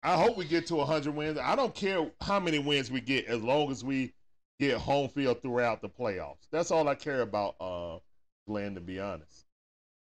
I 0.02 0.16
hope 0.16 0.36
we 0.36 0.44
get 0.44 0.66
to 0.68 0.76
100 0.76 1.14
wins. 1.14 1.38
I 1.38 1.56
don't 1.56 1.74
care 1.74 2.10
how 2.20 2.40
many 2.40 2.58
wins 2.58 2.90
we 2.90 3.00
get 3.00 3.26
as 3.26 3.42
long 3.42 3.70
as 3.70 3.84
we 3.84 4.12
get 4.58 4.78
home 4.78 5.08
field 5.08 5.42
throughout 5.42 5.82
the 5.82 5.88
playoffs. 5.88 6.48
That's 6.50 6.70
all 6.70 6.88
I 6.88 6.94
care 6.94 7.22
about, 7.22 7.56
uh, 7.60 7.98
Glenn, 8.46 8.74
to 8.74 8.80
be 8.80 8.98
honest. 8.98 9.44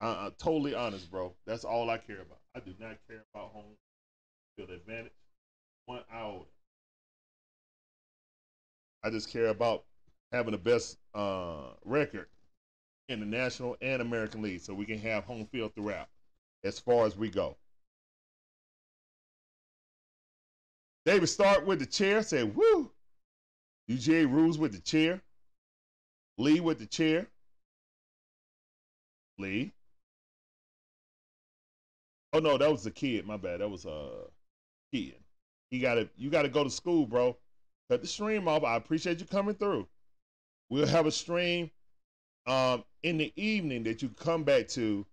Uh, 0.04 0.28
totally 0.38 0.74
honest, 0.74 1.10
bro. 1.10 1.32
That's 1.46 1.64
all 1.64 1.88
I 1.88 1.96
care 1.96 2.20
about. 2.20 2.36
I 2.54 2.60
do 2.60 2.74
not 2.78 2.98
care 3.08 3.24
about 3.34 3.52
home 3.52 3.74
field 4.54 4.68
advantage. 4.68 5.14
One 5.86 6.02
out. 6.12 6.46
I 9.02 9.08
just 9.08 9.32
care 9.32 9.46
about 9.46 9.84
having 10.30 10.52
the 10.52 10.58
best 10.58 10.98
uh, 11.14 11.70
record 11.86 12.26
in 13.08 13.20
the 13.20 13.24
National 13.24 13.78
and 13.80 14.02
American 14.02 14.42
League 14.42 14.60
so 14.60 14.74
we 14.74 14.84
can 14.84 14.98
have 14.98 15.24
home 15.24 15.46
field 15.50 15.74
throughout 15.74 16.08
as 16.64 16.78
far 16.78 17.06
as 17.06 17.16
we 17.16 17.30
go. 17.30 17.56
David 21.06 21.28
start 21.28 21.64
with 21.64 21.78
the 21.78 21.86
chair, 21.86 22.22
say 22.22 22.42
woo. 22.42 22.90
UGA 23.90 24.30
rules 24.30 24.58
with 24.58 24.72
the 24.72 24.80
chair. 24.80 25.22
Lee 26.36 26.60
with 26.60 26.78
the 26.78 26.86
chair. 26.86 27.26
Lee. 29.38 29.72
Oh 32.34 32.40
no, 32.40 32.58
that 32.58 32.70
was 32.70 32.84
a 32.84 32.90
kid. 32.90 33.26
My 33.26 33.36
bad. 33.36 33.60
That 33.60 33.70
was 33.70 33.84
a 33.84 33.90
uh, 33.90 34.26
kid. 34.92 35.14
He 35.70 35.78
got 35.78 35.94
to. 35.94 36.08
You 36.16 36.30
got 36.30 36.42
to 36.42 36.48
go 36.48 36.64
to 36.64 36.70
school, 36.70 37.06
bro. 37.06 37.36
Cut 37.88 38.00
the 38.02 38.08
stream 38.08 38.48
off. 38.48 38.64
I 38.64 38.76
appreciate 38.76 39.20
you 39.20 39.26
coming 39.26 39.54
through. 39.54 39.86
We'll 40.68 40.86
have 40.86 41.06
a 41.06 41.12
stream 41.12 41.70
um, 42.46 42.84
in 43.04 43.18
the 43.18 43.32
evening 43.36 43.84
that 43.84 44.02
you 44.02 44.08
come 44.08 44.42
back 44.42 44.66
to 44.68 45.06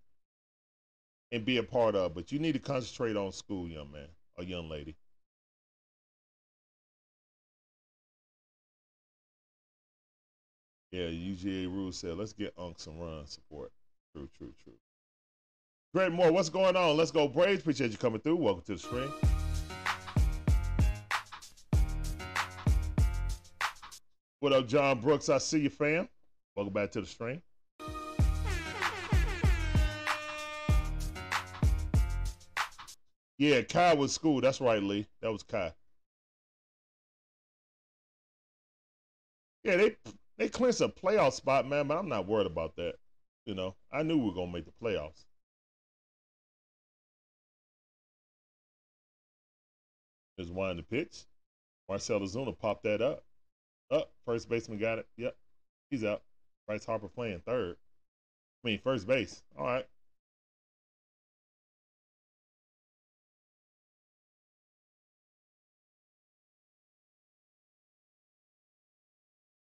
and 1.32 1.46
be 1.46 1.58
a 1.58 1.64
part 1.64 1.96
of. 1.96 2.16
But 2.16 2.32
you 2.32 2.40
need 2.40 2.54
to 2.54 2.60
concentrate 2.60 3.16
on 3.16 3.32
school, 3.32 3.68
young 3.68 3.92
man 3.92 4.08
or 4.38 4.44
young 4.44 4.68
lady. 4.68 4.96
Yeah, 10.92 11.08
UGA 11.08 11.68
Rule 11.68 11.92
said, 11.92 12.18
let's 12.18 12.34
get 12.34 12.54
Unk 12.58 12.80
some 12.80 13.00
run 13.00 13.26
support. 13.28 13.72
True, 14.14 14.30
true, 14.38 14.54
true. 14.64 14.74
Great 15.94 16.14
more. 16.14 16.32
What's 16.32 16.48
going 16.48 16.78
on? 16.78 16.96
Let's 16.96 17.12
go, 17.12 17.28
Braves. 17.28 17.60
Appreciate 17.60 17.92
you 17.92 17.98
coming 17.98 18.22
through. 18.22 18.38
Welcome 18.38 18.64
to 18.64 18.74
the 18.74 18.80
stream. 18.80 19.12
What 24.40 24.54
up, 24.54 24.70
John 24.70 25.02
Brooks? 25.02 25.28
I 25.28 25.38
see 25.38 25.60
you, 25.60 25.70
fam. 25.70 26.08
Welcome 26.56 26.74
back 26.74 26.92
to 26.92 27.02
the 27.02 27.08
stream. 27.08 27.42
Yeah, 33.38 33.62
Kai 33.64 33.94
was 33.94 34.14
school. 34.14 34.40
That's 34.40 34.62
right, 34.62 34.82
Lee. 34.82 35.08
That 35.22 35.34
was 35.34 35.44
Kai. 35.44 35.74
Yeah, 39.66 39.76
they 39.76 39.98
they 40.38 40.48
clinched 40.48 40.80
a 40.80 40.88
playoff 40.88 41.34
spot, 41.34 41.68
man, 41.68 41.88
but 41.88 41.98
I'm 41.98 42.08
not 42.08 42.28
worried 42.28 42.48
about 42.48 42.78
that. 42.78 42.96
You 43.46 43.56
know, 43.56 43.76
I 43.92 44.04
knew 44.04 44.18
we 44.18 44.28
were 44.28 44.36
gonna 44.36 44.54
make 44.54 44.66
the 44.66 44.72
playoffs. 44.82 45.26
One 50.50 50.72
in 50.72 50.78
the 50.78 50.84
pitch. 50.84 51.26
Marcell 51.90 52.22
Ozuna 52.22 52.58
popped 52.58 52.84
that 52.84 53.02
up. 53.02 53.24
Up, 53.92 54.12
first 54.26 54.48
baseman 54.50 54.80
got 54.80 55.00
it. 55.00 55.08
Yep, 55.18 55.36
he's 55.90 56.04
out. 56.04 56.24
Bryce 56.68 56.86
Harper 56.86 57.10
playing 57.10 57.42
third. 57.46 57.76
I 58.64 58.68
mean, 58.68 58.80
first 58.80 59.08
base. 59.08 59.44
All 59.58 59.66
right. 59.66 59.88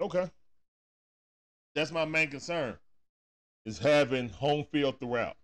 Okay. 0.00 0.30
That's 1.74 1.90
my 1.92 2.04
main 2.04 2.30
concern 2.30 2.76
is 3.66 3.78
having 3.78 4.28
home 4.28 4.64
field 4.70 5.00
throughout. 5.00 5.36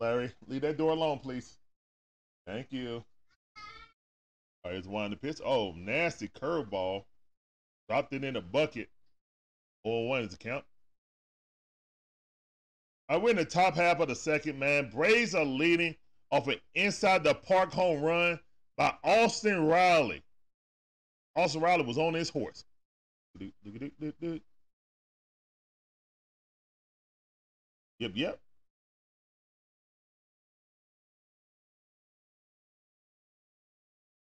Larry, 0.00 0.32
leave 0.46 0.62
that 0.62 0.76
door 0.76 0.92
alone, 0.92 1.18
please. 1.18 1.58
Thank 2.46 2.72
you. 2.72 3.04
All 4.64 4.70
right, 4.70 4.74
here's 4.74 4.86
one 4.88 5.10
the 5.10 5.16
pitch. 5.16 5.40
Oh, 5.44 5.72
nasty 5.76 6.28
curveball. 6.28 7.04
Dropped 7.88 8.12
it 8.12 8.24
in 8.24 8.36
a 8.36 8.40
bucket. 8.40 8.88
0-1 9.86 10.26
is 10.26 10.30
the 10.30 10.36
count. 10.36 10.64
I 13.08 13.16
win 13.16 13.36
the 13.36 13.44
top 13.44 13.74
half 13.74 14.00
of 14.00 14.08
the 14.08 14.14
second, 14.14 14.58
man. 14.58 14.90
Braves 14.90 15.34
are 15.34 15.44
leading 15.44 15.96
off 16.30 16.46
an 16.48 16.60
inside 16.74 17.24
the 17.24 17.34
park 17.34 17.72
home 17.72 18.02
run 18.02 18.38
by 18.76 18.94
Austin 19.02 19.66
Riley. 19.66 20.22
Austin 21.34 21.62
Riley 21.62 21.84
was 21.84 21.98
on 21.98 22.14
his 22.14 22.28
horse. 22.28 22.64
Yep, 27.98 28.12
yep. 28.14 28.40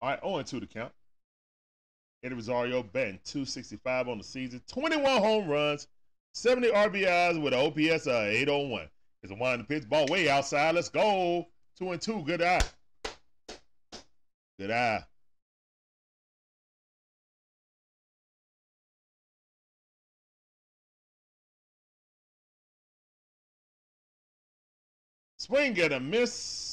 All 0.03 0.09
right, 0.09 0.19
0 0.21 0.41
2 0.41 0.59
to 0.59 0.67
count. 0.67 0.91
Eddie 2.25 2.35
Rosario 2.35 2.83
batting 2.83 3.21
265 3.23 4.09
on 4.09 4.17
the 4.17 4.23
season, 4.25 4.61
21 4.67 5.21
home 5.21 5.47
runs, 5.47 5.87
70 6.33 6.71
RBIs 6.71 7.41
with 7.41 7.53
an 7.53 7.59
OPS 7.61 8.07
of 8.07 8.25
801. 8.25 8.89
It's 9.21 9.31
a 9.31 9.35
the 9.35 9.63
pitch 9.63 9.87
ball 9.87 10.05
way 10.07 10.29
outside. 10.29 10.75
Let's 10.75 10.89
go. 10.89 11.47
Two 11.77 11.91
and 11.91 12.01
two. 12.01 12.21
Good 12.23 12.41
eye. 12.41 12.59
Good 14.59 14.71
eye. 14.71 15.05
Swing 25.37 25.73
get 25.73 25.93
a 25.93 26.01
miss. 26.01 26.72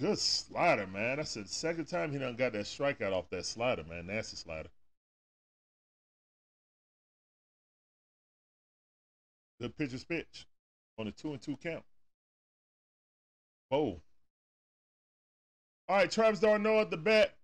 Good 0.00 0.18
slider, 0.18 0.86
man. 0.86 1.18
That's 1.18 1.34
the 1.34 1.46
second 1.46 1.84
time 1.84 2.10
he 2.10 2.18
done 2.18 2.34
got 2.34 2.54
that 2.54 2.64
strikeout 2.64 3.12
off 3.12 3.28
that 3.28 3.44
slider, 3.44 3.84
man. 3.84 4.06
Nasty 4.06 4.36
slider. 4.36 4.70
Good 9.60 9.76
pitcher's 9.76 10.04
pitch 10.04 10.46
on 10.98 11.06
a 11.06 11.12
two 11.12 11.32
and 11.32 11.42
two 11.42 11.58
count. 11.62 11.84
Oh. 13.70 14.00
All 15.86 15.96
right, 15.96 16.10
Travis 16.10 16.40
d'Arnaud 16.40 16.80
at 16.80 16.90
the 16.90 16.96
bat. 16.96 17.34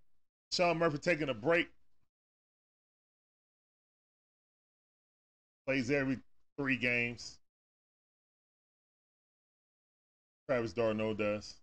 Sean 0.50 0.78
Murphy 0.78 0.96
taking 0.96 1.28
a 1.28 1.34
break. 1.34 1.68
Plays 5.66 5.90
every 5.90 6.18
three 6.56 6.78
games. 6.78 7.38
Travis 10.48 10.72
d'Arnaud 10.72 11.14
does. 11.14 11.56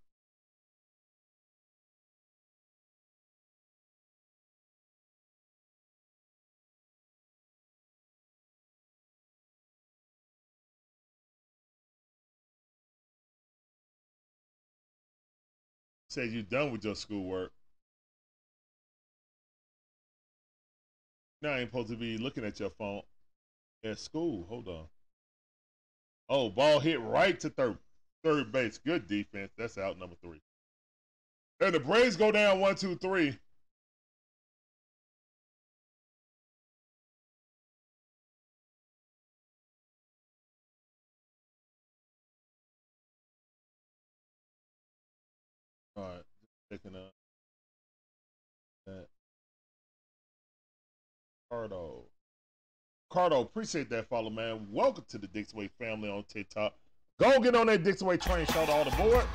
Said 16.13 16.29
you're 16.29 16.43
done 16.43 16.71
with 16.71 16.85
your 16.85 16.93
schoolwork. 16.93 17.51
Now 21.41 21.53
I 21.53 21.61
ain't 21.61 21.69
supposed 21.71 21.89
to 21.89 21.95
be 21.95 22.19
looking 22.19 22.45
at 22.45 22.59
your 22.59 22.69
phone 22.69 23.01
at 23.83 23.97
school. 23.97 24.45
Hold 24.47 24.67
on. 24.67 24.85
Oh, 26.29 26.51
ball 26.51 26.79
hit 26.79 27.01
right 27.01 27.39
to 27.39 27.49
third 27.49 27.79
third 28.23 28.51
base. 28.51 28.77
Good 28.77 29.07
defense. 29.07 29.53
That's 29.57 29.79
out 29.79 29.97
number 29.97 30.15
three. 30.21 30.39
And 31.61 31.73
the 31.73 31.79
Braves 31.79 32.15
go 32.15 32.31
down 32.31 32.59
one, 32.59 32.75
two, 32.75 32.95
three. 32.97 33.35
Cardo. 51.53 52.05
Cardo, 53.11 53.43
appreciate 53.43 53.87
that 53.91 54.09
follow, 54.09 54.31
man. 54.31 54.65
Welcome 54.71 55.05
to 55.09 55.19
the 55.19 55.27
Dixway 55.27 55.69
family 55.77 56.09
on 56.09 56.23
TikTok. 56.23 56.73
Go 57.19 57.39
get 57.39 57.55
on 57.55 57.67
that 57.67 57.83
Dixway 57.83 58.19
train, 58.19 58.47
shout 58.47 58.69
out 58.69 58.69
all 58.69 58.83
the 58.83 58.91
board. 58.97 59.25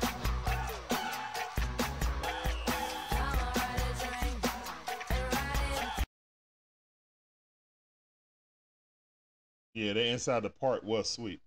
Yeah, 9.73 9.93
the 9.93 10.07
inside 10.07 10.43
the 10.43 10.49
part 10.49 10.83
was 10.83 11.09
sweet. 11.09 11.39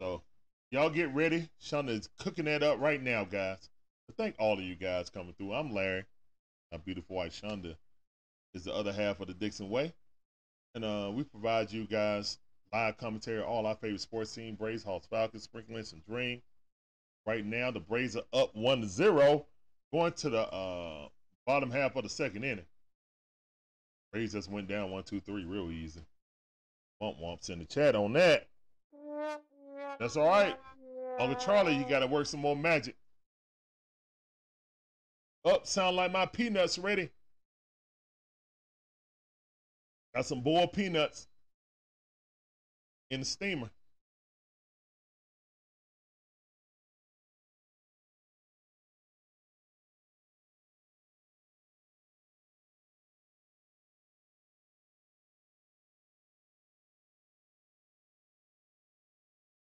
So 0.00 0.22
y'all 0.70 0.88
get 0.88 1.14
ready. 1.14 1.50
Shonda 1.62 1.90
is 1.90 2.08
cooking 2.18 2.46
that 2.46 2.62
up 2.62 2.80
right 2.80 3.02
now, 3.02 3.24
guys. 3.24 3.68
Thank 4.16 4.36
all 4.38 4.54
of 4.54 4.64
you 4.64 4.76
guys 4.76 5.10
coming 5.10 5.34
through. 5.34 5.52
I'm 5.52 5.74
Larry. 5.74 6.06
My 6.72 6.78
beautiful 6.78 7.16
wife 7.16 7.38
Shonda 7.38 7.76
is 8.54 8.64
the 8.64 8.74
other 8.74 8.92
half 8.92 9.20
of 9.20 9.28
the 9.28 9.34
Dixon 9.34 9.70
Way. 9.70 9.92
And 10.74 10.84
uh, 10.84 11.10
we 11.12 11.24
provide 11.24 11.72
you 11.72 11.84
guys 11.86 12.38
live 12.72 12.96
commentary, 12.96 13.42
all 13.42 13.66
our 13.66 13.74
favorite 13.74 14.00
sports 14.00 14.32
team, 14.32 14.54
Braves, 14.54 14.84
Hawks, 14.84 15.06
Falcons, 15.06 15.42
sprinkling 15.42 15.84
some 15.84 16.02
dream. 16.08 16.40
Right 17.26 17.44
now, 17.44 17.70
the 17.70 17.80
Braves 17.80 18.16
are 18.16 18.24
up 18.32 18.54
1 18.54 18.88
0, 18.88 19.46
going 19.92 20.12
to 20.12 20.30
the 20.30 20.42
uh, 20.52 21.08
bottom 21.46 21.70
half 21.70 21.96
of 21.96 22.04
the 22.04 22.08
second 22.08 22.44
inning. 22.44 22.64
Braves 24.12 24.32
just 24.32 24.50
went 24.50 24.68
down 24.68 24.90
1 24.90 25.04
2 25.04 25.20
3 25.20 25.44
real 25.44 25.70
easy. 25.70 26.00
Womp 27.02 27.20
womps 27.20 27.50
in 27.50 27.58
the 27.58 27.64
chat 27.64 27.94
on 27.94 28.12
that. 28.14 28.48
That's 29.98 30.16
all 30.16 30.26
right. 30.26 30.56
Uncle 31.18 31.38
Charlie, 31.38 31.76
you 31.76 31.84
got 31.84 32.00
to 32.00 32.06
work 32.06 32.26
some 32.26 32.40
more 32.40 32.56
magic. 32.56 32.96
Up, 35.44 35.66
sound 35.66 35.96
like 35.96 36.12
my 36.12 36.26
peanuts 36.26 36.78
ready. 36.78 37.10
Got 40.14 40.26
some 40.26 40.42
boiled 40.42 40.72
peanuts 40.72 41.28
in 43.10 43.20
the 43.20 43.26
steamer. 43.26 43.70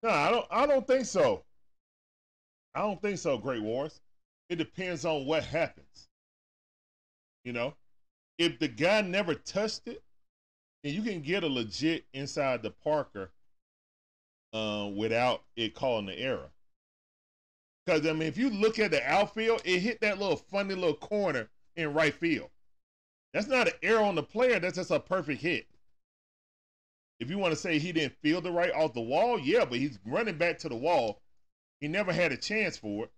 No, 0.04 0.12
I 0.12 0.30
don't. 0.30 0.46
I 0.52 0.68
don't 0.68 0.86
think 0.86 1.06
so. 1.06 1.44
I 2.76 2.82
don't 2.82 3.02
think 3.02 3.18
so. 3.18 3.40
Great 3.40 3.64
Wars. 3.64 4.02
It 4.50 4.58
depends 4.58 5.04
on 5.04 5.26
what 5.26 5.44
happens. 5.44 6.10
You 7.44 7.54
know, 7.54 7.76
if 8.38 8.60
the 8.60 8.68
guy 8.68 9.02
never 9.02 9.34
touched 9.36 9.88
it, 9.88 10.04
then 10.86 10.94
you 10.94 11.02
can 11.02 11.20
get 11.22 11.44
a 11.44 11.48
legit 11.48 12.06
inside 12.14 12.62
the 12.62 12.70
Parker 12.70 13.32
uh, 14.54 14.88
without 14.96 15.42
it 15.56 15.74
calling 15.74 16.06
the 16.06 16.18
error. 16.18 16.52
Because 17.84 18.06
I 18.06 18.14
mean, 18.14 18.28
if 18.28 18.38
you 18.38 18.52
look 18.52 18.78
at 18.78 18.92
the 18.92 19.04
outfield, 19.04 19.64
it 19.66 19.80
hit 19.80 20.00
that 20.02 20.20
little 20.20 20.38
funny 20.38 20.76
little 20.76 20.94
corner 20.94 21.50
in 21.76 21.92
right 21.96 22.14
field. 22.14 22.52
That's 23.34 23.48
not 23.48 23.68
an 23.68 23.74
error 23.82 24.04
on 24.04 24.14
the 24.14 24.22
player. 24.22 24.60
That's 24.60 24.76
just 24.76 24.92
a 24.92 25.00
perfect 25.00 25.42
hit. 25.42 25.66
If 27.20 27.32
you 27.32 27.40
want 27.40 27.54
to 27.54 27.60
say 27.60 27.80
he 27.80 27.92
didn't 27.92 28.22
feel 28.22 28.40
the 28.40 28.52
right 28.52 28.72
off 28.72 28.94
the 28.94 29.02
wall, 29.02 29.40
yeah, 29.40 29.66
but 29.66 29.80
he's 29.80 29.98
running 30.06 30.38
back 30.38 30.60
to 30.60 30.70
the 30.70 30.76
wall. 30.76 31.20
He 31.82 31.88
never 31.88 32.14
had 32.14 32.32
a 32.32 32.38
chance 32.38 32.78
for 32.78 33.06
it. 33.06 33.12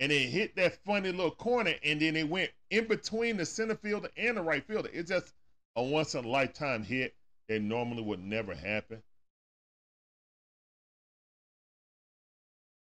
And 0.00 0.10
it 0.10 0.30
hit 0.30 0.56
that 0.56 0.84
funny 0.84 1.12
little 1.12 1.30
corner, 1.30 1.74
and 1.84 2.00
then 2.00 2.16
it 2.16 2.28
went 2.28 2.50
in 2.70 2.88
between 2.88 3.36
the 3.36 3.46
center 3.46 3.76
fielder 3.76 4.08
and 4.16 4.36
the 4.36 4.42
right 4.42 4.66
fielder. 4.66 4.90
It's 4.92 5.10
just 5.10 5.32
a 5.76 5.82
once 5.82 6.14
in 6.14 6.24
a 6.24 6.28
lifetime 6.28 6.82
hit 6.84 7.14
that 7.48 7.60
normally 7.62 8.02
would 8.02 8.20
never 8.20 8.54
happen. 8.54 9.02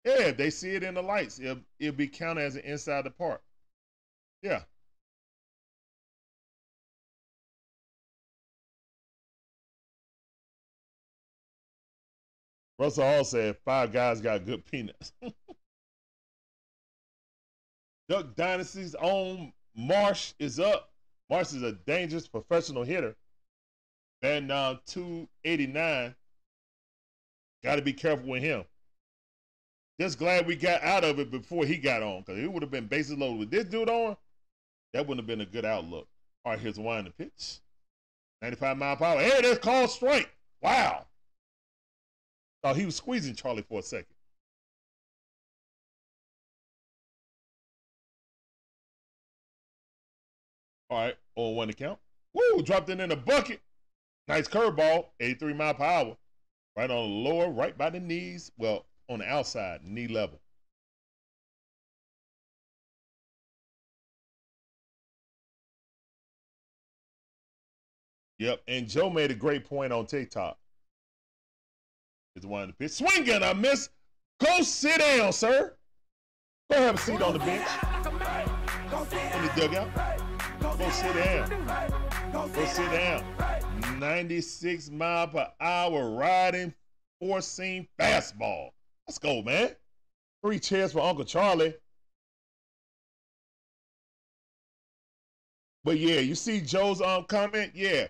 Yeah, 0.04 0.28
if 0.28 0.36
they 0.36 0.50
see 0.50 0.70
it 0.70 0.82
in 0.82 0.94
the 0.94 1.02
lights. 1.02 1.38
It'll, 1.38 1.58
it'll 1.78 1.94
be 1.94 2.08
counted 2.08 2.42
as 2.42 2.56
an 2.56 2.62
inside 2.62 3.04
the 3.04 3.10
park. 3.10 3.42
Yeah. 4.42 4.62
Russell 12.78 13.04
Hall 13.04 13.24
said 13.24 13.56
five 13.64 13.92
guys 13.92 14.20
got 14.20 14.46
good 14.46 14.64
peanuts. 14.64 15.12
Duck 18.08 18.34
Dynasty's 18.36 18.94
own 18.94 19.52
Marsh 19.74 20.32
is 20.38 20.58
up. 20.60 20.92
Marsh 21.30 21.52
is 21.52 21.62
a 21.62 21.72
dangerous 21.72 22.26
professional 22.26 22.84
hitter. 22.84 23.16
Batting 24.22 24.48
down 24.48 24.80
289. 24.86 26.14
Got 27.62 27.76
to 27.76 27.82
be 27.82 27.92
careful 27.92 28.28
with 28.28 28.42
him. 28.42 28.64
Just 30.00 30.18
glad 30.18 30.46
we 30.46 30.54
got 30.54 30.82
out 30.82 31.04
of 31.04 31.18
it 31.18 31.30
before 31.30 31.64
he 31.64 31.76
got 31.76 32.02
on, 32.02 32.20
because 32.20 32.42
it 32.42 32.50
would 32.50 32.62
have 32.62 32.70
been 32.70 32.86
bases 32.86 33.18
loaded 33.18 33.40
with 33.40 33.50
this 33.50 33.64
dude 33.64 33.90
on. 33.90 34.16
That 34.92 35.06
wouldn't 35.06 35.20
have 35.20 35.26
been 35.26 35.46
a 35.46 35.50
good 35.50 35.64
outlook. 35.64 36.06
All 36.44 36.52
right, 36.52 36.60
here's 36.60 36.78
one 36.78 37.04
the 37.04 37.10
pitch. 37.10 37.60
95 38.42 38.78
mile 38.78 38.96
hour. 39.02 39.18
Hey, 39.20 39.40
that's 39.42 39.58
called 39.58 39.90
straight. 39.90 40.28
Wow. 40.62 41.06
Oh, 42.62 42.74
he 42.74 42.84
was 42.84 42.96
squeezing 42.96 43.34
Charlie 43.34 43.64
for 43.68 43.80
a 43.80 43.82
second. 43.82 44.06
All 50.90 50.98
right, 50.98 51.16
on 51.36 51.54
one 51.54 51.70
account. 51.70 51.98
count. 52.34 52.54
Woo, 52.56 52.62
dropped 52.62 52.88
it 52.88 53.00
in 53.00 53.08
the 53.08 53.16
bucket. 53.16 53.60
Nice 54.26 54.48
curveball, 54.48 55.06
83 55.20 55.54
mile 55.54 55.74
per 55.74 55.84
hour. 55.84 56.16
Right 56.76 56.90
on 56.90 56.96
the 56.96 57.30
lower, 57.30 57.50
right 57.50 57.76
by 57.76 57.90
the 57.90 58.00
knees. 58.00 58.52
Well, 58.56 58.86
on 59.08 59.18
the 59.18 59.26
outside, 59.26 59.84
knee 59.84 60.08
level. 60.08 60.40
Yep, 68.38 68.62
and 68.68 68.88
Joe 68.88 69.10
made 69.10 69.32
a 69.32 69.34
great 69.34 69.64
point 69.64 69.92
on 69.92 70.06
TikTok 70.06 70.58
is 72.38 72.46
one 72.46 72.62
of 72.62 72.68
the 72.68 72.74
pitch. 72.74 72.92
Swing 72.92 73.28
and 73.30 73.44
a 73.44 73.54
miss. 73.54 73.90
Go 74.40 74.62
sit 74.62 74.98
down, 74.98 75.32
sir. 75.32 75.74
Go 76.70 76.78
have 76.78 76.94
a 76.94 76.98
seat 76.98 77.20
on 77.20 77.32
the 77.32 77.38
bench. 77.40 77.68
In 79.34 79.42
the 79.42 79.52
dugout. 79.56 80.27
Go 80.60 80.90
sit 80.90 81.14
down. 81.14 81.92
Go 82.32 82.64
sit 82.66 82.90
down. 82.90 83.24
96 83.98 84.90
mile 84.90 85.28
per 85.28 85.46
hour 85.60 86.10
riding 86.10 86.74
four 87.20 87.40
seam 87.40 87.86
fastball. 87.98 88.70
Let's 89.06 89.18
go, 89.18 89.42
man. 89.42 89.70
Three 90.42 90.58
chairs 90.58 90.92
for 90.92 91.00
Uncle 91.00 91.24
Charlie. 91.24 91.74
But 95.84 95.98
yeah, 95.98 96.20
you 96.20 96.34
see 96.34 96.60
Joe's 96.60 97.00
um 97.00 97.24
comment? 97.24 97.72
Yeah. 97.74 98.08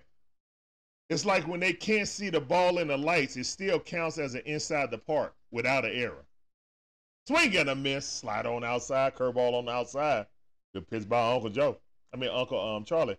It's 1.11 1.25
like 1.25 1.47
when 1.47 1.61
they 1.61 1.73
can't 1.73 2.09
see 2.09 2.29
the 2.29 2.41
ball 2.41 2.79
in 2.79 2.89
the 2.89 2.99
lights, 2.99 3.37
it 3.37 3.45
still 3.45 3.81
counts 3.81 4.19
as 4.19 4.35
an 4.35 4.43
inside 4.45 4.91
the 4.91 4.99
park 4.99 5.35
without 5.51 5.85
an 5.85 5.93
error. 5.93 6.27
Swing 7.27 7.57
and 7.57 7.71
a 7.71 7.75
miss, 7.75 8.07
slide 8.07 8.47
on 8.47 8.65
outside, 8.65 9.15
curveball 9.15 9.55
on 9.55 9.67
the 9.67 9.71
outside. 9.71 10.27
Good 10.75 10.89
pitch 10.89 11.09
by 11.09 11.33
Uncle 11.33 11.51
Joe. 11.51 11.79
I 12.13 12.17
mean 12.17 12.31
Uncle 12.31 12.61
um 12.61 12.85
Charlie. 12.85 13.17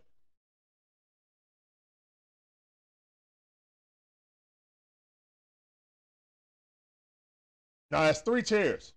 Now 7.91 8.03
it's 8.05 8.21
three 8.21 8.43
chairs. 8.43 8.93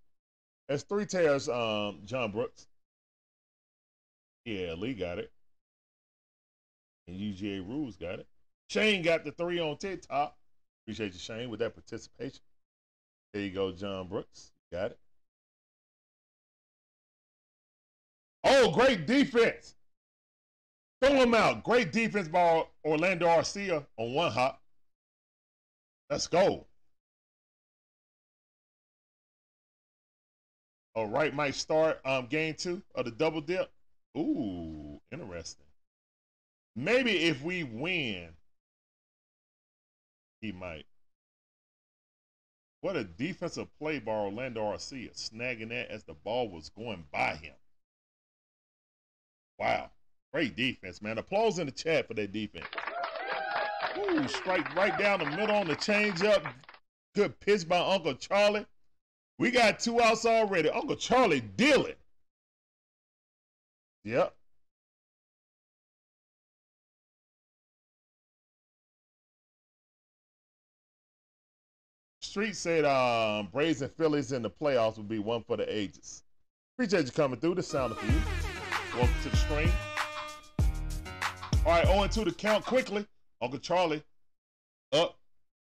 It's 0.69 0.83
three 0.83 1.07
chairs, 1.07 1.49
um, 1.49 2.01
John 2.05 2.31
Brooks. 2.31 2.67
Yeah, 4.45 4.75
Lee 4.75 4.95
got 4.95 5.19
it. 5.19 5.33
And 7.09 7.17
UGA 7.17 7.67
Rules 7.67 7.97
got 7.97 8.19
it. 8.19 8.27
Shane 8.69 9.03
got 9.03 9.25
the 9.25 9.33
three 9.33 9.61
on 9.61 9.77
TikTok. 9.77 10.37
Appreciate 10.85 11.13
you, 11.13 11.19
Shane, 11.19 11.51
with 11.51 11.61
that 11.61 11.75
participation. 11.75 12.41
There 13.33 13.43
you 13.43 13.51
go, 13.51 13.73
John 13.73 14.09
Brooks. 14.09 14.53
Got 14.73 14.93
it. 14.93 14.99
Oh, 18.45 18.73
great 18.73 19.07
defense. 19.07 19.75
Throw 21.03 21.15
him 21.15 21.35
out. 21.35 21.65
Great 21.65 21.91
defense 21.91 22.29
by 22.29 22.65
Orlando 22.85 23.27
Arcia 23.27 23.85
on 23.97 24.15
one 24.15 24.31
hop. 24.31 24.63
Let's 26.09 26.29
go. 26.29 26.67
All 30.95 31.09
right, 31.09 31.35
might 31.35 31.57
start 31.57 31.99
um, 32.05 32.27
game 32.27 32.55
two 32.55 32.83
of 32.95 33.07
the 33.07 33.11
double 33.11 33.41
dip. 33.41 33.69
Ooh, 34.17 35.01
interesting. 35.11 35.67
Maybe 36.77 37.25
if 37.25 37.43
we 37.43 37.65
win, 37.65 38.29
he 40.41 40.53
might. 40.53 40.87
What 42.83 42.95
a 42.95 43.03
defensive 43.03 43.69
play 43.81 43.99
by 43.99 44.13
Orlando 44.13 44.61
Arcia, 44.61 45.13
snagging 45.15 45.71
that 45.71 45.91
as 45.91 46.05
the 46.05 46.15
ball 46.15 46.49
was 46.49 46.69
going 46.69 47.05
by 47.11 47.35
him. 47.35 47.55
Wow. 49.59 49.91
Great 50.33 50.57
defense, 50.57 51.03
man. 51.03 51.19
Applause 51.19 51.59
in 51.59 51.67
the 51.67 51.73
chat 51.73 52.09
for 52.09 52.15
that 52.15 52.33
defense. 52.33 52.67
Ooh, 53.99 54.27
strike 54.29 54.75
right 54.75 54.97
down 54.99 55.19
the 55.19 55.27
middle 55.27 55.55
on 55.55 55.67
the 55.67 55.77
changeup. 55.77 56.43
Good 57.15 57.39
pitch 57.41 57.69
by 57.69 57.79
Uncle 57.79 58.15
Charlie. 58.15 58.65
We 59.39 59.51
got 59.51 59.79
two 59.79 60.01
outs 60.01 60.25
already. 60.25 60.71
Uncle 60.71 60.97
Charlie 60.97 61.41
dealing. 61.41 61.95
Yep. 64.05 64.35
Street 72.23 72.57
said 72.57 72.87
um, 72.87 73.49
Braves 73.53 73.83
and 73.83 73.93
Phillies 73.93 74.33
in 74.33 74.41
the 74.41 74.49
playoffs 74.49 74.97
would 74.97 75.09
be 75.09 75.19
one 75.19 75.43
for 75.43 75.59
the 75.59 75.71
ages. 75.71 76.23
Appreciate 76.75 77.05
you 77.05 77.13
coming 77.13 77.39
through. 77.39 77.57
The 77.57 77.63
sound 77.63 77.95
for 77.95 78.07
you. 78.07 78.21
Welcome 78.97 79.15
to 79.25 79.29
the 79.29 79.37
stream. 79.37 79.71
All 81.65 81.71
right, 81.71 81.87
0 81.87 82.25
2 82.25 82.25
the 82.25 82.33
count 82.37 82.65
quickly. 82.65 83.07
Uncle 83.41 83.61
Charlie 83.61 84.03
up 84.93 85.17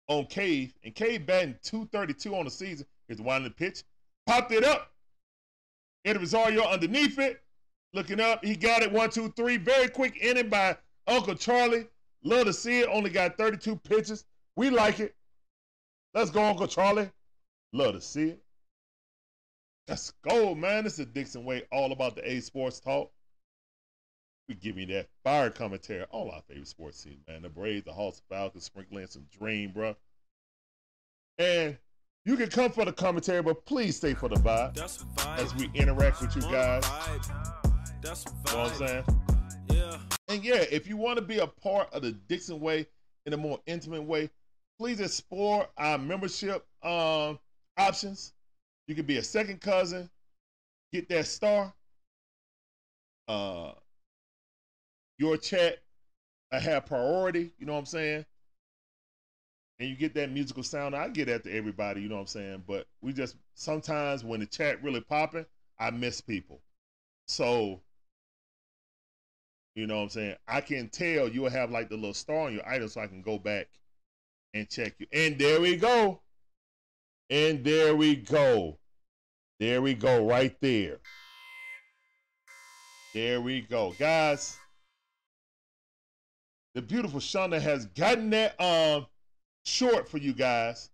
on 0.07 0.24
Cave. 0.26 0.72
And 0.84 0.95
Cave 0.95 1.26
batting 1.26 1.57
232 1.62 2.34
on 2.34 2.45
the 2.45 2.51
season. 2.51 2.86
Here's 3.09 3.18
the 3.18 3.55
pitch. 3.57 3.82
Popped 4.26 4.53
it 4.53 4.62
up. 4.62 4.93
Eddie 6.05 6.20
Rosario 6.20 6.62
underneath 6.62 7.18
it. 7.18 7.43
Looking 7.93 8.20
up. 8.20 8.45
He 8.45 8.55
got 8.55 8.82
it. 8.82 8.93
One, 8.93 9.11
two, 9.11 9.32
three. 9.36 9.57
Very 9.57 9.88
quick 9.88 10.16
inning 10.22 10.49
by 10.49 10.76
Uncle 11.09 11.34
Charlie. 11.34 11.86
Love 12.22 12.47
to 12.47 12.53
see 12.53 12.80
it. 12.80 12.88
Only 12.88 13.11
got 13.11 13.36
32 13.36 13.74
pitches. 13.76 14.26
We 14.55 14.70
like 14.70 15.01
it. 15.01 15.16
Let's 16.14 16.30
go, 16.30 16.45
Uncle 16.45 16.68
Charlie. 16.68 17.11
Love 17.72 17.95
to 17.95 18.01
see 18.01 18.28
it. 18.30 18.43
Let's 19.88 20.12
go, 20.28 20.55
man. 20.55 20.84
This 20.84 21.01
is 21.01 21.07
Dixon 21.07 21.45
Way, 21.45 21.64
all 21.72 21.91
about 21.91 22.14
the 22.14 22.30
A 22.30 22.38
Sports 22.41 22.78
Talk. 22.78 23.11
We 24.51 24.57
give 24.57 24.75
me 24.75 24.85
that 24.87 25.07
fire 25.23 25.49
commentary. 25.49 26.03
All 26.11 26.29
our 26.29 26.43
favorite 26.49 26.67
sports 26.67 27.05
teams, 27.05 27.25
man. 27.29 27.43
The 27.43 27.49
Braves, 27.49 27.85
the 27.85 27.93
Hawks, 27.93 28.21
Falcons, 28.29 28.65
sprinkling 28.65 29.07
some 29.07 29.25
dream, 29.39 29.71
bro. 29.71 29.95
And 31.39 31.79
you 32.25 32.37
can 32.37 32.49
come 32.49 32.73
for 32.73 32.85
the 32.85 32.93
commentary, 32.93 33.43
but 33.43 33.65
please 33.65 33.97
stay 33.97 34.13
for 34.13 34.29
the 34.29 34.35
vibe, 34.35 34.75
vibe. 34.75 35.39
as 35.39 35.55
we 35.55 35.71
interact 35.73 36.21
with 36.21 36.35
you 36.35 36.43
guys. 36.43 36.83
That's 38.03 38.25
you 38.25 38.53
know 38.53 38.65
what 38.65 38.73
I'm 38.73 38.89
saying? 38.89 39.05
Yeah. 39.69 39.99
And 40.27 40.45
yeah, 40.45 40.65
if 40.69 40.89
you 40.89 40.97
want 40.97 41.19
to 41.19 41.23
be 41.23 41.39
a 41.39 41.47
part 41.47 41.95
of 41.95 42.03
the 42.03 42.11
Dixon 42.11 42.59
Way 42.59 42.89
in 43.27 43.35
a 43.35 43.37
more 43.37 43.61
intimate 43.67 44.03
way, 44.03 44.31
please 44.81 44.99
explore 44.99 45.69
our 45.79 45.97
membership 45.97 46.67
um, 46.83 47.39
options. 47.79 48.33
You 48.89 48.97
can 48.97 49.07
be 49.07 49.19
a 49.19 49.23
second 49.23 49.61
cousin, 49.61 50.11
get 50.93 51.09
that 51.09 51.29
star. 51.29 51.73
Uh, 53.29 53.75
your 55.21 55.37
chat 55.37 55.81
I 56.53 56.59
have 56.59 56.87
priority, 56.87 57.53
you 57.59 57.66
know 57.66 57.75
what 57.75 57.81
I'm 57.81 57.87
saying? 57.87 58.25
And 59.79 59.89
you 59.89 59.95
get 59.95 60.14
that 60.14 60.31
musical 60.31 60.62
sound. 60.62 60.97
I 60.97 61.09
get 61.09 61.27
that 61.27 61.45
to 61.45 61.53
everybody, 61.53 62.03
you 62.03 62.09
know 62.09 62.16
what 62.16 62.23
I'm 62.23 62.27
saying? 62.27 62.64
But 62.66 62.87
we 63.03 63.12
just 63.12 63.37
sometimes 63.55 64.25
when 64.25 64.41
the 64.41 64.47
chat 64.47 64.83
really 64.83 65.01
popping, 65.01 65.47
I 65.79 65.91
miss 65.91 66.21
people. 66.21 66.61
So, 67.29 67.81
you 69.77 69.87
know 69.87 69.99
what 69.99 70.03
I'm 70.03 70.09
saying? 70.09 70.37
I 70.49 70.61
can 70.61 70.89
tell 70.89 71.29
you'll 71.29 71.51
have 71.51 71.71
like 71.71 71.89
the 71.89 71.97
little 71.97 72.14
star 72.14 72.47
on 72.47 72.55
your 72.55 72.68
item 72.68 72.89
so 72.89 73.01
I 73.01 73.07
can 73.07 73.23
go 73.23 73.39
back 73.39 73.68
and 74.55 74.68
check 74.68 74.95
you. 74.99 75.07
And 75.12 75.39
there 75.39 75.61
we 75.61 75.77
go. 75.77 76.21
And 77.31 77.62
there 77.62 77.95
we 77.95 78.16
go. 78.16 78.79
There 79.61 79.83
we 79.83 79.95
go, 79.95 80.27
right 80.27 80.57
there. 80.61 80.99
There 83.14 83.41
we 83.41 83.61
go. 83.61 83.95
Guys, 83.99 84.60
the 86.75 86.83
beautiful 86.83 87.21
Shonda 87.21 87.61
has 87.61 87.87
gotten 87.87 88.31
that 88.31 88.61
um 88.61 89.07
short 89.64 90.09
for 90.09 90.18
you 90.18 90.33
guys. 90.33 90.91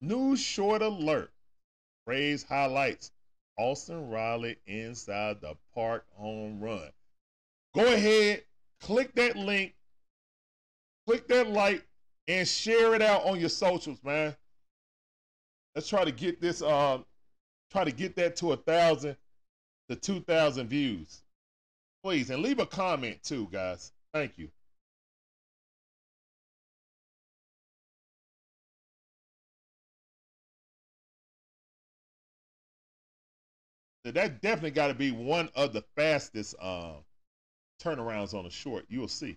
New 0.00 0.36
short 0.36 0.82
alert. 0.82 1.30
Rays 2.06 2.42
highlights. 2.42 3.12
Austin 3.58 4.08
Riley 4.08 4.56
inside 4.66 5.42
the 5.42 5.54
park 5.74 6.06
home 6.16 6.60
run. 6.60 6.90
Go 7.74 7.92
ahead, 7.92 8.42
click 8.80 9.14
that 9.16 9.36
link, 9.36 9.74
click 11.06 11.28
that 11.28 11.48
like, 11.48 11.86
and 12.26 12.48
share 12.48 12.94
it 12.94 13.02
out 13.02 13.24
on 13.26 13.38
your 13.38 13.50
socials, 13.50 14.02
man. 14.02 14.34
Let's 15.74 15.88
try 15.88 16.04
to 16.04 16.10
get 16.10 16.40
this 16.40 16.62
um 16.62 17.04
try 17.70 17.84
to 17.84 17.92
get 17.92 18.16
that 18.16 18.34
to 18.36 18.52
a 18.52 18.56
thousand 18.56 19.16
to 19.90 19.96
two 19.96 20.20
thousand 20.20 20.68
views. 20.68 21.22
Please, 22.02 22.30
and 22.30 22.42
leave 22.42 22.60
a 22.60 22.66
comment 22.66 23.22
too, 23.22 23.46
guys. 23.52 23.92
Thank 24.14 24.38
you. 24.38 24.48
That 34.04 34.40
definitely 34.40 34.70
got 34.70 34.88
to 34.88 34.94
be 34.94 35.10
one 35.10 35.50
of 35.54 35.72
the 35.72 35.82
fastest 35.96 36.54
uh, 36.60 36.94
turnarounds 37.82 38.34
on 38.34 38.46
a 38.46 38.50
short. 38.50 38.86
You 38.88 39.00
will 39.00 39.08
see. 39.08 39.36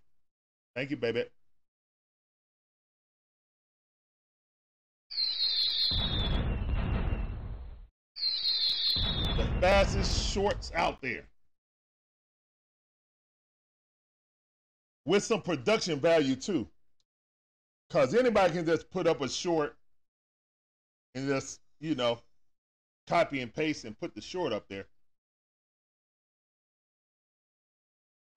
Thank 0.75 0.89
you, 0.89 0.97
baby. 0.97 1.25
The 9.35 9.47
fastest 9.59 10.31
shorts 10.31 10.71
out 10.75 11.01
there. 11.01 11.25
With 15.05 15.23
some 15.23 15.41
production 15.41 15.99
value 15.99 16.35
too. 16.35 16.67
Because 17.89 18.15
anybody 18.15 18.53
can 18.53 18.65
just 18.65 18.89
put 18.89 19.07
up 19.07 19.21
a 19.21 19.27
short 19.27 19.75
and 21.13 21.27
just, 21.27 21.59
you 21.79 21.95
know, 21.95 22.19
copy 23.07 23.41
and 23.41 23.53
paste 23.53 23.85
and 23.85 23.99
put 23.99 24.15
the 24.15 24.21
short 24.21 24.53
up 24.53 24.67
there. 24.69 24.85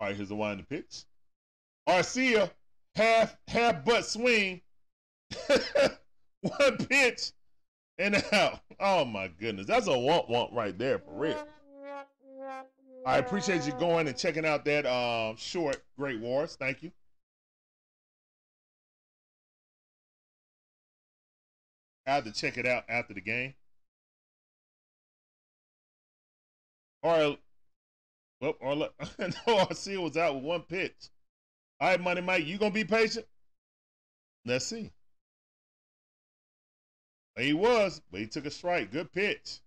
All 0.00 0.08
right, 0.08 0.16
here's 0.16 0.28
the 0.28 0.34
in 0.34 0.58
the 0.58 0.64
pitch. 0.64 1.04
Arcia, 1.88 2.50
half 2.94 3.36
half 3.48 3.84
butt 3.84 4.04
swing, 4.04 4.60
one 6.40 6.76
pitch, 6.88 7.32
and 7.98 8.22
out. 8.32 8.60
Oh 8.78 9.04
my 9.04 9.28
goodness, 9.28 9.66
that's 9.66 9.86
a 9.86 9.98
want 9.98 10.28
want 10.28 10.52
right 10.52 10.76
there 10.76 10.98
for 10.98 11.12
real. 11.12 11.46
I 13.06 13.18
appreciate 13.18 13.64
you 13.64 13.72
going 13.72 14.08
and 14.08 14.16
checking 14.16 14.44
out 14.44 14.64
that 14.64 14.84
um, 14.84 15.36
short 15.36 15.80
Great 15.96 16.20
Wars. 16.20 16.56
Thank 16.58 16.82
you. 16.82 16.90
I 22.06 22.14
have 22.14 22.24
to 22.24 22.32
check 22.32 22.58
it 22.58 22.66
out 22.66 22.84
after 22.88 23.14
the 23.14 23.20
game. 23.20 23.54
Or, 27.06 27.36
well, 28.40 28.54
or 28.60 28.74
no, 28.76 28.88
Arcia 29.46 30.02
was 30.02 30.16
out 30.16 30.34
with 30.34 30.42
one 30.42 30.62
pitch. 30.62 31.10
All 31.80 31.90
right, 31.90 32.00
Money 32.00 32.20
Mike, 32.20 32.44
you 32.44 32.58
gonna 32.58 32.72
be 32.72 32.82
patient? 32.82 33.26
Let's 34.44 34.66
see. 34.66 34.90
He 37.38 37.52
was, 37.52 38.00
but 38.10 38.18
he 38.18 38.26
took 38.26 38.44
a 38.44 38.50
strike. 38.50 38.90
Good 38.90 39.12
pitch. 39.12 39.60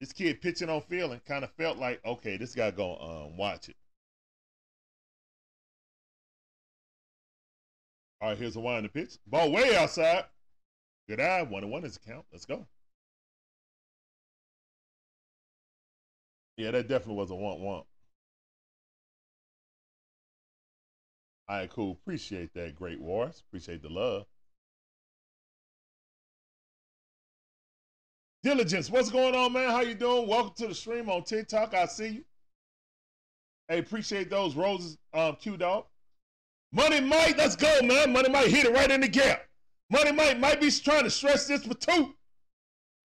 This 0.00 0.14
kid 0.14 0.40
pitching 0.40 0.70
on 0.70 0.80
feeling 0.80 1.20
kind 1.26 1.44
of 1.44 1.50
felt 1.52 1.76
like, 1.76 2.02
okay, 2.02 2.38
this 2.38 2.54
guy 2.54 2.70
gonna 2.70 3.26
um, 3.26 3.36
watch 3.36 3.68
it. 3.68 3.76
All 8.22 8.30
right, 8.30 8.38
here's 8.38 8.56
a 8.56 8.60
the 8.60 8.88
pitch. 8.88 9.18
Ball 9.26 9.52
way 9.52 9.76
outside. 9.76 10.24
Good 11.10 11.20
eye. 11.20 11.42
One 11.42 11.62
and 11.62 11.70
one 11.70 11.84
is 11.84 11.96
a 11.96 12.00
count. 12.00 12.24
Let's 12.32 12.46
go. 12.46 12.66
Yeah, 16.56 16.70
that 16.70 16.88
definitely 16.88 17.16
was 17.16 17.30
a 17.30 17.34
want 17.34 17.60
want. 17.60 17.86
All 21.48 21.56
right, 21.58 21.70
cool. 21.70 21.92
Appreciate 21.92 22.54
that, 22.54 22.74
Great 22.74 23.00
Wars. 23.00 23.42
Appreciate 23.48 23.82
the 23.82 23.88
love. 23.88 24.24
Diligence, 28.42 28.90
what's 28.90 29.10
going 29.10 29.34
on, 29.34 29.52
man? 29.52 29.70
How 29.70 29.80
you 29.80 29.94
doing? 29.94 30.28
Welcome 30.28 30.52
to 30.58 30.68
the 30.68 30.74
stream 30.74 31.08
on 31.08 31.24
TikTok. 31.24 31.74
I 31.74 31.86
see 31.86 32.08
you. 32.08 32.24
Hey, 33.68 33.78
appreciate 33.78 34.28
those 34.30 34.54
roses, 34.54 34.98
um, 35.14 35.36
Q 35.36 35.56
Dog. 35.56 35.86
Money 36.72 37.00
Mike, 37.00 37.38
let's 37.38 37.56
go, 37.56 37.80
man. 37.82 38.12
Money 38.12 38.28
Mike 38.28 38.48
hit 38.48 38.66
it 38.66 38.72
right 38.72 38.90
in 38.90 39.00
the 39.00 39.08
gap. 39.08 39.46
Money 39.90 40.12
Mike 40.12 40.38
might 40.38 40.60
be 40.60 40.70
trying 40.70 41.04
to 41.04 41.10
stretch 41.10 41.46
this 41.46 41.64
for 41.64 41.74
two. 41.74 42.14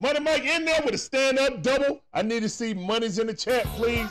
Money 0.02 0.22
Mike 0.22 0.46
in 0.46 0.64
there 0.64 0.82
with 0.86 0.94
a 0.94 0.98
stand 0.98 1.38
up 1.38 1.62
double. 1.62 2.02
I 2.14 2.22
need 2.22 2.42
to 2.44 2.50
see 2.50 2.74
monies 2.74 3.20
in 3.20 3.28
the 3.28 3.34
chat, 3.34 3.66
please. 3.76 4.10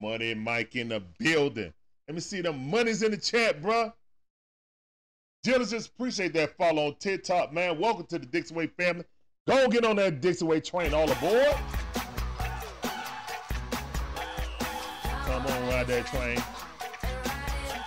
Money 0.00 0.32
Mike 0.32 0.74
in 0.74 0.88
the 0.88 1.02
building. 1.18 1.70
Let 2.08 2.14
me 2.14 2.20
see 2.20 2.40
the 2.40 2.50
monies 2.50 3.02
in 3.02 3.10
the 3.10 3.18
chat, 3.18 3.60
bruh. 3.60 3.92
Diligence, 5.42 5.86
appreciate 5.86 6.32
that 6.32 6.56
follow 6.56 6.86
on 6.86 6.94
TikTok, 6.94 7.52
man. 7.52 7.78
Welcome 7.78 8.06
to 8.06 8.18
the 8.18 8.24
Dixon 8.24 8.56
Way 8.56 8.68
family. 8.68 9.04
Go 9.46 9.68
get 9.68 9.84
on 9.84 9.96
that 9.96 10.22
Dixon 10.22 10.46
Way 10.46 10.60
train, 10.60 10.94
all 10.94 11.10
aboard. 11.10 11.56
Come 15.02 15.46
on, 15.46 15.68
ride 15.68 15.86
that 15.88 16.06
train. 16.06 16.42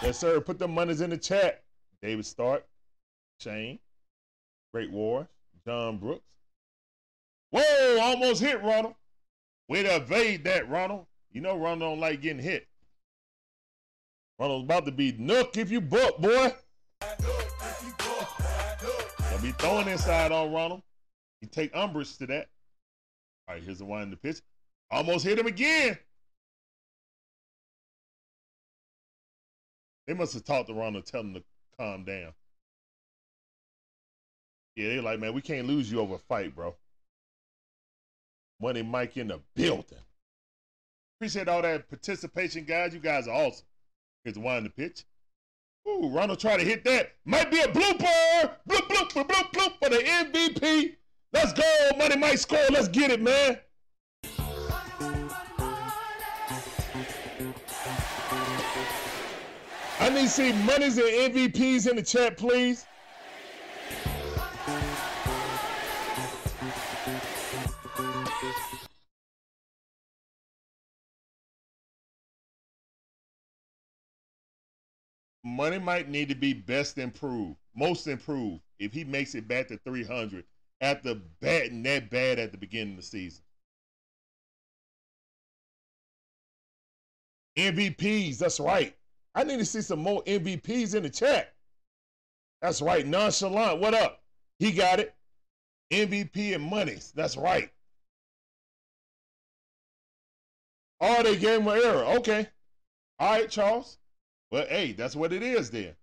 Yes, 0.04 0.20
sir. 0.20 0.40
Put 0.40 0.60
the 0.60 0.68
monies 0.68 1.02
in 1.02 1.10
the 1.10 1.18
chat. 1.18 1.64
David 2.02 2.26
Stark, 2.26 2.66
Shane, 3.40 3.80
Great 4.74 4.92
War, 4.92 5.28
John 5.66 5.98
Brooks. 5.98 6.24
Whoa, 7.52 8.00
almost 8.02 8.42
hit 8.42 8.62
Ronald. 8.62 8.96
Way 9.68 9.84
to 9.84 9.96
evade 9.98 10.44
that, 10.46 10.70
Ronald. 10.70 11.06
You 11.32 11.42
know 11.42 11.58
Ronald 11.58 11.80
don't 11.82 12.00
like 12.00 12.22
getting 12.22 12.42
hit. 12.42 12.68
Ronald's 14.40 14.64
about 14.64 14.86
to 14.86 14.92
be 14.92 15.12
nook 15.14 15.58
if 15.58 15.70
you 15.70 15.82
book, 15.82 16.18
boy. 16.20 16.54
Don't 19.30 19.44
be 19.44 19.52
throwing 19.52 19.88
inside 19.88 20.32
on 20.32 20.52
Ronald. 20.52 20.82
You 21.42 21.48
take 21.48 21.76
umbrage 21.76 22.18
to 22.18 22.28
that. 22.28 22.48
All 23.48 23.56
right, 23.56 23.64
here's 23.64 23.80
the 23.80 23.86
one 23.86 24.04
in 24.04 24.10
the 24.10 24.18
pitch. 24.18 24.42
Almost 24.92 25.26
hit 25.26 25.38
him 25.38 25.48
again. 25.48 25.98
They 30.08 30.14
must 30.14 30.34
have 30.34 30.44
talked 30.44 30.68
to 30.70 30.74
Ronald, 30.74 31.06
telling 31.06 31.28
him 31.28 31.36
to 31.36 31.44
calm 31.80 32.04
down. 32.04 32.34
Yeah, 34.76 34.90
they're 34.90 35.02
like, 35.02 35.20
man, 35.20 35.34
we 35.34 35.42
can't 35.42 35.68
lose 35.68 35.92
you 35.92 36.00
over 36.00 36.16
a 36.16 36.20
fight, 36.20 36.56
bro. 36.56 36.76
Money 38.62 38.82
Mike 38.82 39.18
in 39.18 39.30
the 39.30 39.40
building. 39.56 39.98
Appreciate 41.18 41.48
all 41.48 41.62
that 41.62 41.90
participation, 41.90 42.66
guys. 42.66 42.94
You 42.94 43.00
guys 43.00 43.28
are 43.28 43.36
awesome. 43.36 43.66
Here's 44.24 44.36
the 44.36 44.58
in 44.58 44.64
the 44.66 44.70
pitch. 44.70 45.06
Ooh, 45.88 46.10
Ronald 46.10 46.40
tried 46.40 46.58
to 46.58 46.66
hit 46.66 46.84
that. 46.86 47.14
Might 47.26 47.50
be 47.52 47.60
a 47.60 47.68
blooper. 47.68 48.52
Bloop, 48.68 48.88
bloop, 48.88 49.10
bloop, 49.10 49.28
bloop, 49.28 49.52
bloop 49.52 49.74
for 49.82 49.90
the 49.90 49.98
MVP. 49.98 50.96
Let's 51.32 51.54
go. 51.54 51.98
Money 51.98 52.18
Mike 52.18 52.38
score. 52.38 52.60
Let's 52.70 52.88
get 52.88 53.12
it, 53.12 53.22
man. 53.22 53.58
I 60.02 60.08
need 60.08 60.22
to 60.22 60.30
see 60.30 60.54
monies 60.54 60.98
and 60.98 61.34
MVPs 61.34 61.90
in 61.90 61.98
the 61.98 62.02
chat, 62.02 62.38
please. 62.38 62.86
Money 75.44 75.80
might 75.80 76.08
need 76.08 76.30
to 76.30 76.36
be 76.36 76.54
best 76.54 76.98
improved, 76.98 77.58
most 77.76 78.08
improved, 78.08 78.62
if 78.78 78.94
he 78.94 79.04
makes 79.04 79.36
it 79.36 79.48
back 79.50 79.68
to 79.68 79.78
300 79.80 80.46
after 80.80 81.16
batting 81.42 81.84
that 81.84 82.10
bad 82.10 82.40
at 82.40 82.54
the 82.54 82.58
beginning 82.58 82.94
of 82.94 83.02
the 83.02 83.06
season. 83.06 83.44
MVPs, 87.58 88.38
that's 88.38 88.62
right. 88.62 88.96
I 89.36 89.44
need 89.44 89.60
to 89.60 89.66
see 89.66 89.82
some 89.82 90.00
more 90.00 90.24
MVPs 90.24 90.96
in 90.96 91.04
the 91.04 91.10
chat. 91.10 91.54
That's 92.62 92.82
right. 92.82 93.06
Nonchalant, 93.06 93.80
what 93.80 93.94
up? 93.94 94.22
He 94.60 94.72
got 94.72 95.00
it. 95.00 95.16
MVP 95.92 96.54
and 96.56 96.64
monies. 96.64 97.14
That's 97.16 97.38
right. 97.38 97.72
Oh, 101.02 101.24
they 101.24 101.38
gave 101.38 101.62
him 101.62 101.68
an 101.68 101.82
error. 101.84 102.04
Okay. 102.18 102.48
All 103.20 103.32
right, 103.32 103.50
Charles. 103.50 103.98
Well, 104.52 104.66
hey, 104.68 104.92
that's 104.92 105.16
what 105.16 105.34
it 105.34 105.42
is 105.42 105.70
then. 105.70 105.96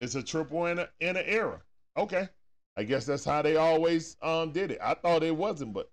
It's 0.00 0.14
a 0.14 0.22
triple 0.22 0.66
and, 0.66 0.80
a, 0.80 0.88
an 1.00 1.16
error. 1.16 1.62
Okay. 1.96 2.28
I 2.76 2.84
guess 2.84 3.04
that's 3.04 3.24
how 3.24 3.42
they 3.42 3.56
always 3.56 4.16
um 4.22 4.52
did 4.52 4.70
it. 4.70 4.78
I 4.82 4.94
thought 4.94 5.22
it 5.22 5.36
wasn't, 5.36 5.74
but 5.74 5.90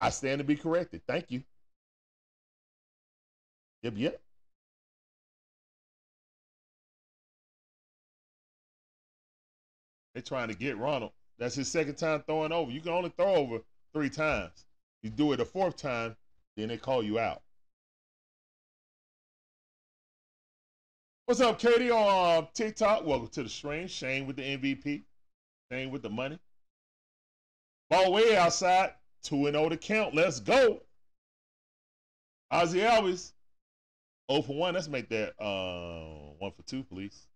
I 0.00 0.10
stand 0.10 0.38
to 0.38 0.44
be 0.44 0.56
corrected. 0.56 1.02
Thank 1.06 1.30
you. 1.30 1.42
Yep, 3.82 3.94
yep. 3.96 4.20
They're 10.14 10.22
trying 10.22 10.48
to 10.48 10.54
get 10.54 10.78
Ronald. 10.78 11.12
That's 11.38 11.54
his 11.54 11.70
second 11.70 11.96
time 11.96 12.22
throwing 12.26 12.52
over. 12.52 12.70
You 12.70 12.80
can 12.80 12.92
only 12.92 13.12
throw 13.16 13.34
over 13.34 13.58
three 13.94 14.10
times. 14.10 14.64
You 15.02 15.10
do 15.10 15.32
it 15.32 15.40
a 15.40 15.44
fourth 15.44 15.76
time, 15.76 16.16
then 16.56 16.68
they 16.68 16.76
call 16.76 17.02
you 17.02 17.18
out. 17.18 17.42
What's 21.26 21.40
up, 21.40 21.58
Katie 21.58 21.90
on 21.90 22.42
uh, 22.42 22.46
TikTok? 22.54 23.04
Welcome 23.04 23.28
to 23.28 23.42
the 23.42 23.48
stream. 23.50 23.86
Shane 23.86 24.26
with 24.26 24.36
the 24.36 24.42
MVP. 24.42 25.02
Shane 25.70 25.90
with 25.90 26.02
the 26.02 26.08
money. 26.08 26.38
Ball 27.90 28.12
way 28.12 28.34
outside. 28.36 28.94
2 29.24 29.46
and 29.46 29.54
0 29.54 29.68
to 29.68 29.76
count. 29.76 30.14
Let's 30.14 30.40
go. 30.40 30.80
Ozzie 32.50 32.80
Albies. 32.80 33.32
0 34.30 34.42
for 34.42 34.56
1. 34.56 34.74
Let's 34.74 34.88
make 34.88 35.10
that 35.10 35.34
uh, 35.38 36.32
1 36.38 36.52
for 36.52 36.62
2, 36.62 36.82
please. 36.84 37.27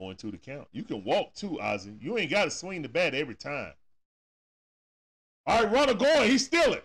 Going 0.00 0.16
to 0.16 0.30
the 0.30 0.38
count. 0.38 0.68
You 0.72 0.84
can 0.84 1.02
walk 1.02 1.34
too, 1.34 1.60
Ozzie. 1.60 1.96
You 2.00 2.18
ain't 2.18 2.30
got 2.30 2.44
to 2.44 2.50
swing 2.50 2.82
the 2.82 2.88
bat 2.88 3.14
every 3.14 3.34
time. 3.34 3.72
All 5.46 5.64
right, 5.64 5.72
runner 5.72 5.94
going. 5.94 6.30
He's 6.30 6.46
stealing. 6.46 6.80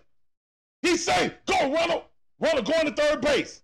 He's 0.81 1.05
safe. 1.05 1.33
Go, 1.45 1.71
Ronald. 1.71 2.03
Runner 2.39 2.61
going 2.61 2.85
to 2.85 2.91
third 2.91 3.21
base. 3.21 3.61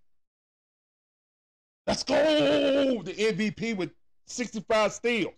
Let's 1.88 2.04
go. 2.04 3.02
The 3.04 3.14
MVP 3.14 3.76
with 3.76 3.92
65 4.28 4.94
steals. 4.94 5.34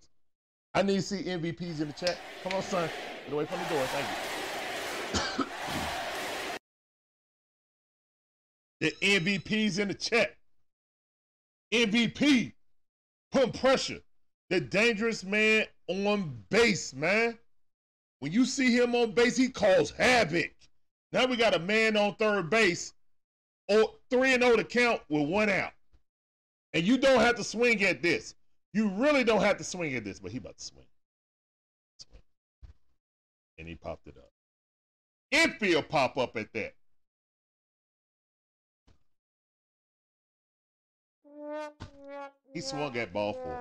I 0.74 0.82
need 0.82 0.96
to 0.96 1.02
see 1.02 1.24
MVPs 1.24 1.80
in 1.80 1.88
the 1.88 1.94
chat. 1.94 2.18
Come 2.44 2.54
on, 2.54 2.62
son. 2.62 2.90
Get 3.26 3.34
away 3.34 3.46
from 3.46 3.60
the 3.60 3.66
door. 3.70 3.86
Thank 3.88 4.08
you. 5.38 5.46
the 8.82 8.92
MVPs 9.02 9.80
in 9.80 9.88
the 9.90 9.94
chat. 9.94 10.36
MVP. 11.74 12.54
Putting 13.32 13.54
pressure. 13.54 14.00
The 14.50 14.60
dangerous 14.60 15.24
man 15.24 15.66
on 15.88 16.44
base, 16.50 16.94
man. 16.94 17.38
When 18.20 18.32
you 18.32 18.46
see 18.46 18.72
him 18.76 18.94
on 18.96 19.12
base, 19.12 19.38
he 19.38 19.50
calls 19.50 19.92
havoc. 19.92 20.52
Now 21.12 21.26
we 21.26 21.38
got 21.38 21.56
a 21.56 21.60
man 21.60 21.98
on 21.98 22.16
third 22.16 22.50
base, 22.50 22.94
or 23.68 23.94
3 24.10 24.36
and 24.36 24.44
0 24.44 24.58
to 24.58 24.64
count 24.64 25.02
with 25.10 25.28
one 25.28 25.50
out. 25.50 25.72
And 26.74 26.84
you 26.86 26.98
don't 26.98 27.20
have 27.20 27.36
to 27.36 27.44
swing 27.44 27.84
at 27.84 28.02
this. 28.02 28.36
You 28.74 28.90
really 28.90 29.24
don't 29.24 29.42
have 29.42 29.58
to 29.58 29.64
swing 29.64 29.96
at 29.96 30.04
this, 30.04 30.20
but 30.20 30.32
he 30.32 30.38
about 30.38 30.58
to 30.58 30.64
swing. 30.64 30.86
swing. 32.00 32.22
And 33.58 33.68
he 33.68 33.76
popped 33.76 34.08
it 34.08 34.16
up. 34.18 34.32
Infield 35.32 35.90
pop 35.90 36.18
up 36.18 36.38
at 36.38 36.54
that. 36.54 36.74
He 42.54 42.62
swung 42.62 42.98
at 42.98 43.14
ball 43.14 43.34
four. 43.34 43.60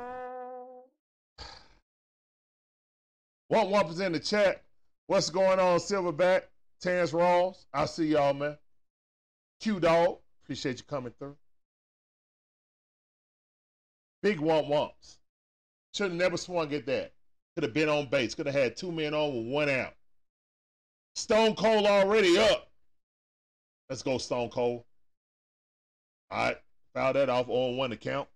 One 3.49 3.71
one 3.71 3.87
percent 3.87 4.07
in 4.07 4.13
the 4.13 4.21
chat. 4.21 4.63
What's 5.07 5.31
going 5.31 5.59
on, 5.59 5.79
Silverback? 5.79 6.43
Terrence 6.81 7.13
Rawls. 7.13 7.67
I 7.75 7.87
see 7.87 8.07
y'all, 8.07 8.33
man. 8.33 8.57
Q 9.61 9.81
Dog. 9.81 10.19
Appreciate 10.45 10.79
you 10.79 10.85
coming 10.85 11.13
through. 11.19 11.37
Big 14.23 14.39
womp 14.39 14.69
womps. 14.69 15.19
Should 15.95 16.11
have 16.11 16.19
never 16.19 16.37
swung 16.37 16.73
at 16.75 16.87
that. 16.87 17.13
Could 17.55 17.65
have 17.65 17.75
been 17.75 17.89
on 17.89 18.07
base. 18.07 18.35
Could 18.35 18.47
have 18.47 18.55
had 18.55 18.77
two 18.77 18.93
men 18.93 19.15
on 19.15 19.35
with 19.35 19.53
one 19.53 19.69
out. 19.69 19.95
Stone 21.15 21.55
Cold 21.57 21.87
already 21.87 22.39
up. 22.39 22.71
Let's 23.89 24.03
go, 24.03 24.19
Stone 24.19 24.51
Cold. 24.51 24.85
All 26.31 26.45
right. 26.45 26.57
Foul 26.95 27.13
that 27.13 27.29
off 27.29 27.49
on 27.49 27.77
one 27.77 27.93
account. 27.93 28.29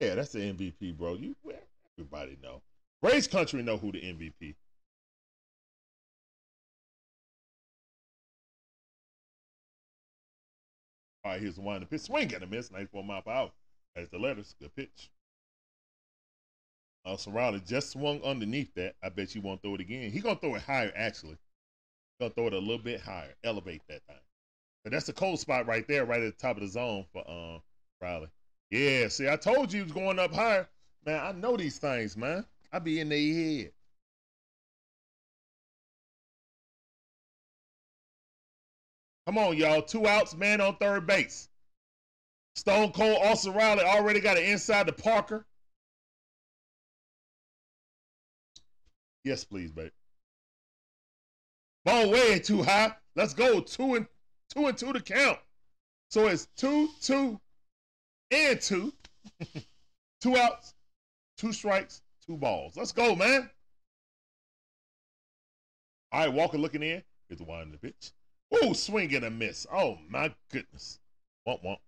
Yeah, 0.00 0.14
that's 0.14 0.32
the 0.32 0.40
MVP, 0.40 0.96
bro. 0.96 1.14
You 1.14 1.36
everybody 1.98 2.38
know. 2.42 2.62
Race 3.02 3.26
country 3.26 3.62
know 3.62 3.76
who 3.76 3.92
the 3.92 3.98
MVP. 4.00 4.54
All 11.22 11.32
right, 11.32 11.40
here's 11.40 11.56
the 11.56 11.60
one. 11.60 11.80
The 11.80 11.86
pitch 11.86 12.00
swing 12.02 12.32
and 12.34 12.42
a 12.42 12.46
miss. 12.46 12.70
94 12.70 13.04
mile 13.04 13.22
per. 13.22 13.50
That's 13.94 14.08
the 14.08 14.18
letters. 14.18 14.54
Good 14.58 14.74
pitch. 14.74 15.10
Uh, 17.04 17.16
so 17.16 17.60
just 17.66 17.90
swung 17.90 18.22
underneath 18.22 18.74
that. 18.74 18.94
I 19.02 19.10
bet 19.10 19.34
you 19.34 19.40
won't 19.40 19.62
throw 19.62 19.74
it 19.74 19.80
again. 19.80 20.10
He 20.10 20.20
gonna 20.20 20.36
throw 20.36 20.54
it 20.54 20.62
higher 20.62 20.92
actually. 20.94 21.36
Gonna 22.20 22.32
throw 22.34 22.48
it 22.48 22.52
a 22.52 22.58
little 22.58 22.78
bit 22.78 23.00
higher. 23.00 23.34
Elevate 23.44 23.80
that 23.88 24.02
thing. 24.06 24.16
But 24.84 24.92
that's 24.92 25.06
the 25.06 25.12
cold 25.14 25.40
spot 25.40 25.66
right 25.66 25.88
there, 25.88 26.04
right 26.04 26.22
at 26.22 26.36
the 26.36 26.42
top 26.42 26.56
of 26.56 26.62
the 26.62 26.68
zone 26.68 27.06
for 27.12 27.28
um 27.28 27.62
Riley. 28.00 28.28
Yeah, 28.70 29.08
see, 29.08 29.28
I 29.28 29.36
told 29.36 29.72
you 29.72 29.78
he 29.78 29.82
was 29.84 29.92
going 29.92 30.18
up 30.18 30.34
higher. 30.34 30.68
Man, 31.06 31.18
I 31.18 31.32
know 31.32 31.56
these 31.56 31.78
things, 31.78 32.16
man. 32.16 32.44
I 32.72 32.78
be 32.78 33.00
in 33.00 33.08
their 33.08 33.18
head. 33.18 33.72
Come 39.26 39.38
on, 39.38 39.56
y'all. 39.56 39.82
Two 39.82 40.06
outs, 40.06 40.36
man 40.36 40.60
on 40.60 40.76
third 40.76 41.06
base. 41.06 41.48
Stone 42.54 42.92
Cold 42.92 43.18
Austin 43.22 43.54
Riley 43.54 43.84
already 43.84 44.20
got 44.20 44.36
it 44.36 44.44
inside 44.44 44.86
the 44.86 44.92
Parker. 44.92 45.46
Yes, 49.24 49.44
please, 49.44 49.70
babe. 49.70 49.90
Ball 51.84 52.10
way 52.10 52.38
too 52.38 52.62
high. 52.62 52.94
Let's 53.16 53.34
go. 53.34 53.60
Two 53.60 53.94
and 53.94 54.06
two 54.52 54.66
and 54.66 54.76
two 54.76 54.92
to 54.92 55.00
count. 55.00 55.38
So 56.10 56.26
it's 56.26 56.48
two, 56.56 56.88
two, 57.00 57.40
and 58.30 58.60
two. 58.60 58.92
two 60.20 60.36
outs, 60.36 60.74
two 61.36 61.52
strikes, 61.52 62.02
two 62.26 62.36
balls. 62.36 62.76
Let's 62.76 62.92
go, 62.92 63.14
man. 63.14 63.48
All 66.12 66.20
right, 66.20 66.32
Walker 66.32 66.58
looking 66.58 66.82
in. 66.82 67.02
Here's 67.28 67.38
the 67.38 67.44
one 67.44 67.62
in 67.62 67.72
the 67.72 67.78
pitch. 67.78 68.12
Oh, 68.52 68.72
swing 68.72 69.14
and 69.14 69.24
a 69.24 69.30
miss. 69.30 69.66
Oh 69.72 69.98
my 70.08 70.34
goodness. 70.50 70.98
Womp 71.46 71.64
womp. 71.64 71.78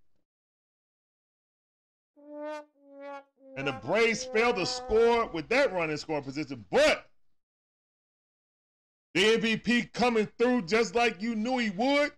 And 3.57 3.67
the 3.67 3.73
Braves 3.73 4.25
failed 4.25 4.57
to 4.57 4.67
score 4.67 5.27
with 5.27 5.49
that 5.49 5.73
running 5.73 5.97
scoring 5.97 6.23
position, 6.23 6.65
but 6.71 7.11
the 9.15 9.37
MVP 9.37 9.93
coming 9.93 10.29
through 10.39 10.63
just 10.63 10.95
like 10.95 11.21
you 11.21 11.35
knew 11.35 11.59
he 11.59 11.71
would. 11.71 12.13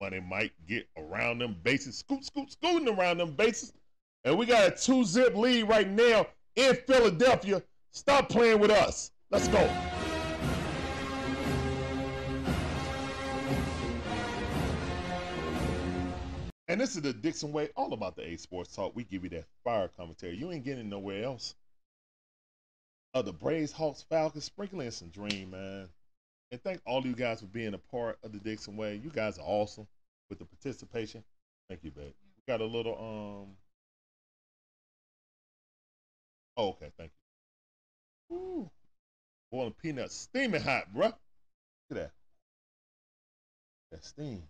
But 0.00 0.12
it 0.12 0.24
might 0.24 0.52
get 0.66 0.86
around 0.96 1.38
them 1.38 1.56
bases, 1.62 1.98
scoot, 1.98 2.24
scoot, 2.24 2.52
scooting 2.52 2.88
around 2.88 3.18
them 3.18 3.32
bases. 3.32 3.72
And 4.24 4.38
we 4.38 4.46
got 4.46 4.66
a 4.66 4.70
two 4.70 5.04
zip 5.04 5.36
lead 5.36 5.64
right 5.64 5.88
now 5.88 6.26
in 6.56 6.74
Philadelphia. 6.86 7.62
Stop 7.90 8.28
playing 8.28 8.58
with 8.58 8.70
us. 8.70 9.10
Let's 9.30 9.48
go. 9.48 9.70
And 16.66 16.80
this 16.80 16.96
is 16.96 17.02
the 17.02 17.12
Dixon 17.12 17.52
way, 17.52 17.68
all 17.76 17.92
about 17.92 18.16
the 18.16 18.26
A 18.26 18.36
Sports 18.36 18.74
Talk. 18.74 18.96
We 18.96 19.04
give 19.04 19.22
you 19.22 19.30
that 19.30 19.44
fire 19.62 19.88
commentary. 19.88 20.36
You 20.36 20.50
ain't 20.50 20.64
getting 20.64 20.88
nowhere 20.88 21.22
else. 21.22 21.54
Of 23.12 23.26
the 23.26 23.32
Braves, 23.32 23.70
Hawks, 23.70 24.04
Falcons, 24.08 24.44
sprinkling 24.44 24.86
in 24.86 24.92
some 24.92 25.10
dream, 25.10 25.50
man. 25.50 25.88
And 26.50 26.62
thank 26.62 26.80
all 26.86 27.04
you 27.04 27.14
guys 27.14 27.40
for 27.40 27.46
being 27.46 27.74
a 27.74 27.78
part 27.78 28.18
of 28.22 28.32
the 28.32 28.38
Dixon 28.38 28.76
way. 28.76 29.00
You 29.02 29.10
guys 29.10 29.38
are 29.38 29.44
awesome 29.44 29.86
with 30.28 30.38
the 30.38 30.44
participation. 30.44 31.24
Thank 31.68 31.82
you, 31.82 31.90
babe. 31.90 32.12
We 32.36 32.52
got 32.52 32.60
a 32.60 32.64
little 32.64 32.94
um. 32.94 33.56
Oh, 36.56 36.68
okay, 36.70 36.90
thank 36.96 37.10
you. 38.30 38.36
Ooh, 38.36 38.70
boiling 39.50 39.74
peanuts, 39.82 40.14
steaming 40.14 40.62
hot, 40.62 40.84
bruh. 40.94 41.06
Look 41.06 41.16
at 41.90 41.96
that. 41.96 42.10
That 43.90 44.04
steam. 44.04 44.42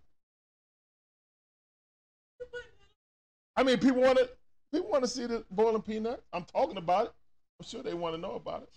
I 3.55 3.63
mean, 3.63 3.79
people 3.79 4.01
want 4.01 4.17
to 4.17 4.29
people 4.71 4.89
want 4.89 5.03
to 5.03 5.09
see 5.09 5.25
the 5.25 5.45
boiling 5.49 5.81
peanut. 5.81 6.23
I'm 6.33 6.43
talking 6.43 6.77
about 6.77 7.07
it. 7.07 7.13
I'm 7.59 7.65
sure 7.65 7.81
they 7.81 7.93
want 7.93 8.15
to 8.15 8.21
know 8.21 8.35
about 8.35 8.63
it. 8.63 8.69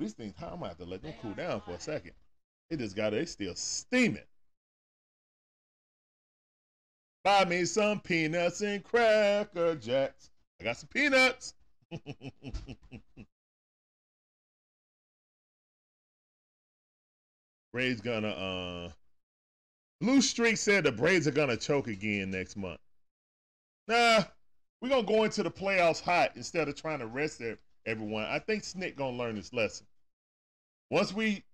But 0.00 0.06
these 0.06 0.14
things, 0.14 0.34
I'm 0.40 0.54
gonna 0.54 0.68
have 0.68 0.78
to 0.78 0.86
let 0.86 1.02
them 1.02 1.12
cool 1.20 1.34
down 1.34 1.60
for 1.60 1.72
a 1.72 1.78
second. 1.78 2.12
They 2.70 2.78
just 2.78 2.96
got 2.96 3.12
it. 3.12 3.18
They 3.18 3.26
still 3.26 3.54
steaming. 3.54 4.22
Buy 7.22 7.44
me 7.44 7.66
some 7.66 8.00
peanuts 8.00 8.62
and 8.62 8.82
cracker 8.82 9.74
jacks. 9.74 10.30
I 10.58 10.64
got 10.64 10.78
some 10.78 10.88
peanuts. 10.88 11.52
Braves 17.74 18.00
gonna 18.00 18.28
uh 18.28 18.92
Blue 20.00 20.22
Streak 20.22 20.56
said 20.56 20.84
the 20.84 20.92
Braves 20.92 21.28
are 21.28 21.32
gonna 21.32 21.58
choke 21.58 21.88
again 21.88 22.30
next 22.30 22.56
month. 22.56 22.80
Nah, 23.86 24.22
we're 24.80 24.88
gonna 24.88 25.02
go 25.02 25.24
into 25.24 25.42
the 25.42 25.50
playoffs 25.50 26.00
hot 26.00 26.30
instead 26.36 26.70
of 26.70 26.74
trying 26.74 27.00
to 27.00 27.06
rest 27.06 27.42
everyone. 27.84 28.24
I 28.24 28.38
think 28.38 28.62
Snit 28.62 28.96
gonna 28.96 29.18
learn 29.18 29.34
this 29.34 29.52
lesson. 29.52 29.86
Once 30.90 31.12
we 31.12 31.44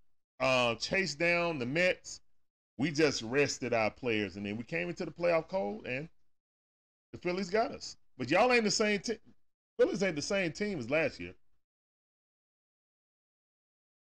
uh, 0.40 0.74
chased 0.76 1.18
down 1.18 1.58
the 1.58 1.66
Mets, 1.66 2.20
we 2.78 2.90
just 2.90 3.22
rested 3.22 3.72
our 3.72 3.90
players, 3.90 4.36
and 4.36 4.44
then 4.44 4.56
we 4.56 4.64
came 4.64 4.88
into 4.88 5.04
the 5.04 5.10
playoff 5.10 5.48
cold, 5.48 5.86
and 5.86 6.08
the 7.12 7.18
Phillies 7.18 7.50
got 7.50 7.70
us. 7.70 7.96
But 8.18 8.30
y'all 8.30 8.52
ain't 8.52 8.64
the 8.64 8.70
same 8.70 9.00
team. 9.00 9.18
Phillies 9.78 10.02
ain't 10.02 10.16
the 10.16 10.22
same 10.22 10.52
team 10.52 10.78
as 10.78 10.90
last 10.90 11.20
year. 11.20 11.34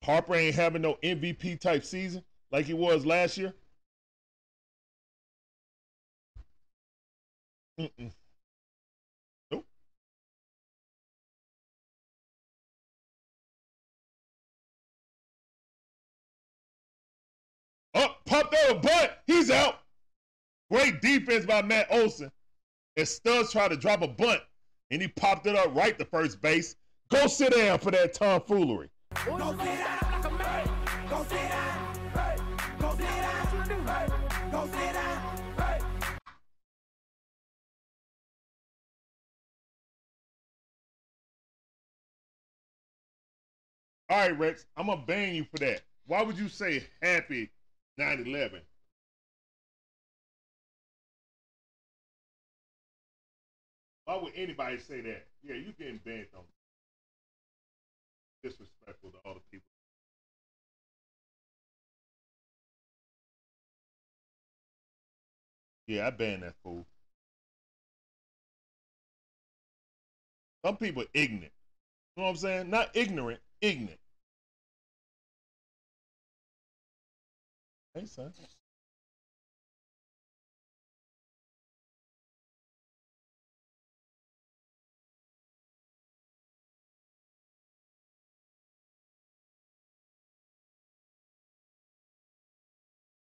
Harper 0.04 0.36
ain't 0.36 0.56
having 0.56 0.82
no 0.82 0.96
MVP 1.04 1.60
type 1.60 1.84
season 1.84 2.24
like 2.52 2.66
he 2.66 2.74
was 2.74 3.06
last 3.06 3.38
year. 3.38 3.54
Mm-mm. 7.80 8.12
Up, 17.96 18.12
oh, 18.12 18.16
popped 18.26 18.54
out 18.54 18.72
a 18.72 18.76
butt. 18.76 19.20
He's 19.26 19.50
out. 19.50 19.80
Great 20.70 21.02
defense 21.02 21.46
by 21.46 21.62
Matt 21.62 21.88
Olson. 21.90 22.30
And 22.98 23.08
Stubbs 23.08 23.54
tried 23.54 23.70
to 23.70 23.78
drop 23.78 24.02
a 24.02 24.08
bunt, 24.08 24.42
and 24.92 25.02
he 25.02 25.08
popped 25.08 25.48
it 25.48 25.56
up 25.56 25.74
right 25.74 25.98
to 25.98 26.04
first 26.04 26.42
base. 26.42 26.76
Go 27.10 27.28
sit 27.28 27.56
down 27.56 27.80
for 27.80 27.92
that 27.92 28.14
tomfoolery. 28.14 28.90
Go 29.26 29.32
sit 29.32 29.38
down 29.38 30.00
like 30.12 30.26
a 30.26 30.32
man. 30.32 30.70
Go 31.10 31.24
sit 31.24 31.50
down. 31.50 31.96
Hey. 32.14 32.36
Go 32.80 32.92
sit 32.92 33.00
down. 33.00 33.88
Hey. 33.88 34.08
Go 34.52 34.66
sit 34.66 34.94
down. 34.94 35.38
Hey. 35.58 35.80
All 44.10 44.18
right, 44.20 44.38
Rex, 44.38 44.66
I'm 44.76 44.88
gonna 44.88 45.02
ban 45.06 45.34
you 45.36 45.46
for 45.46 45.60
that. 45.60 45.82
Why 46.08 46.22
would 46.24 46.38
you 46.38 46.50
say 46.50 46.84
happy 47.02 47.50
9/11? 48.00 48.62
Why 54.06 54.18
would 54.18 54.34
anybody 54.36 54.78
say 54.80 55.02
that? 55.02 55.28
Yeah, 55.44 55.56
you 55.56 55.74
getting 55.78 56.00
banned 56.06 56.28
on 56.36 56.44
disrespectful 58.44 59.12
to 59.12 59.18
all 59.26 59.34
the 59.34 59.40
people. 59.52 59.66
Yeah, 65.88 66.08
I 66.08 66.12
banned 66.12 66.44
that 66.44 66.56
fool. 66.64 66.86
Some 70.66 70.78
people 70.78 71.04
ignorant. 71.14 71.52
You 72.16 72.22
know 72.22 72.26
what 72.26 72.30
I'm 72.32 72.38
saying? 72.38 72.70
Not 72.70 72.90
ignorant, 72.96 73.40
ignorant. 73.62 74.00
Hey, 77.96 78.06
son. 78.06 78.34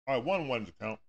All 0.07 0.15
right, 0.15 0.25
one 0.25 0.47
one 0.47 0.65
to 0.65 0.71
count. 0.81 0.99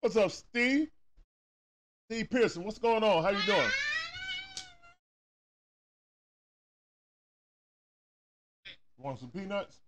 What's 0.00 0.16
up, 0.16 0.32
Steve? 0.32 0.88
Steve 2.10 2.28
Pearson, 2.30 2.64
what's 2.64 2.78
going 2.78 3.04
on? 3.04 3.22
How 3.22 3.30
you 3.30 3.42
doing? 3.46 3.70
Want 8.98 9.18
some 9.20 9.30
peanuts? 9.30 9.80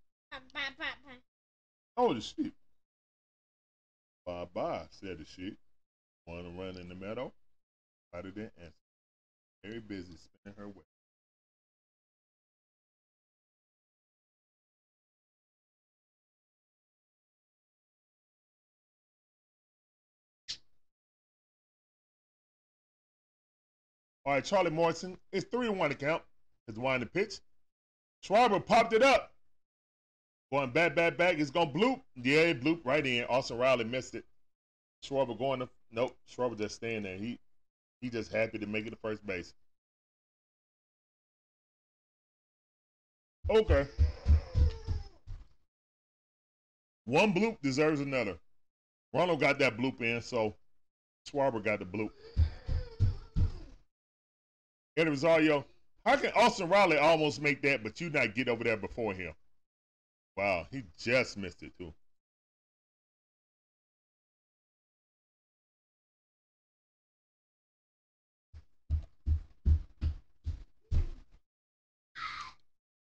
Oh, 1.97 2.13
the 2.15 2.21
sheep. 2.21 2.55
Bye 4.27 4.47
bye, 4.53 4.83
said 4.91 5.19
the 5.19 5.25
sheep. 5.25 5.57
Want 6.27 6.45
to 6.45 6.63
run 6.63 6.77
in 6.77 6.89
the 6.89 6.95
meadow? 6.95 7.33
I 8.15 8.23
didn't 8.23 8.53
answer. 8.59 8.73
Very 9.65 9.81
busy 9.81 10.17
spinning 10.17 10.59
her 10.59 10.69
web. 10.69 10.85
All 24.27 24.35
right, 24.35 24.45
Charlie 24.45 24.71
Morton. 24.71 25.17
It's 25.33 25.47
3 25.51 25.71
1 25.71 25.91
account. 25.91 26.23
It's 26.69 26.79
one 26.79 27.01
the 27.01 27.07
pitch. 27.07 27.41
Schwarber 28.25 28.65
popped 28.65 28.93
it 28.93 29.03
up. 29.03 29.33
Going 30.53 30.71
back, 30.71 30.95
back, 30.95 31.17
back. 31.17 31.39
It's 31.39 31.51
going 31.51 31.73
to 31.73 31.79
bloop. 31.79 32.01
Yeah, 32.17 32.41
it 32.41 32.63
bloop 32.63 32.81
right 32.85 33.07
in. 33.07 33.25
Austin 33.25 33.59
Riley 33.59 33.85
missed 33.85 34.15
it. 34.15 34.25
Schwarber 35.05 35.39
going 35.39 35.61
to. 35.61 35.69
Nope. 35.93 36.17
Schwarber 36.31 36.57
just 36.57 36.77
staying 36.77 37.03
there. 37.03 37.17
He 37.17 37.39
he 38.01 38.11
just 38.11 38.33
happy 38.33 38.59
to 38.59 38.67
make 38.67 38.87
it 38.87 38.91
to 38.91 38.97
first 38.97 39.25
base. 39.27 39.53
Okay. 43.51 43.87
One 47.05 47.33
bloop 47.33 47.57
deserves 47.63 48.01
another. 48.01 48.37
Ronald 49.15 49.41
got 49.41 49.59
that 49.61 49.79
bloop 49.79 50.03
in, 50.03 50.21
so 50.21 50.55
Schwarber 51.27 51.65
got 51.65 51.79
the 51.79 51.87
bloop. 51.87 52.11
Eddie 54.97 55.11
Rosario, 55.11 55.65
how 56.05 56.17
can 56.17 56.33
Austin 56.35 56.69
Riley 56.69 56.97
almost 56.97 57.41
make 57.41 57.63
that, 57.63 57.83
but 57.83 58.01
you 58.01 58.11
not 58.11 58.35
get 58.35 58.49
over 58.49 58.65
there 58.65 58.77
before 58.77 59.13
him? 59.13 59.33
Wow, 60.37 60.67
he 60.71 60.85
just 60.99 61.37
missed 61.37 61.63
it 61.63 61.73
too. 61.77 61.93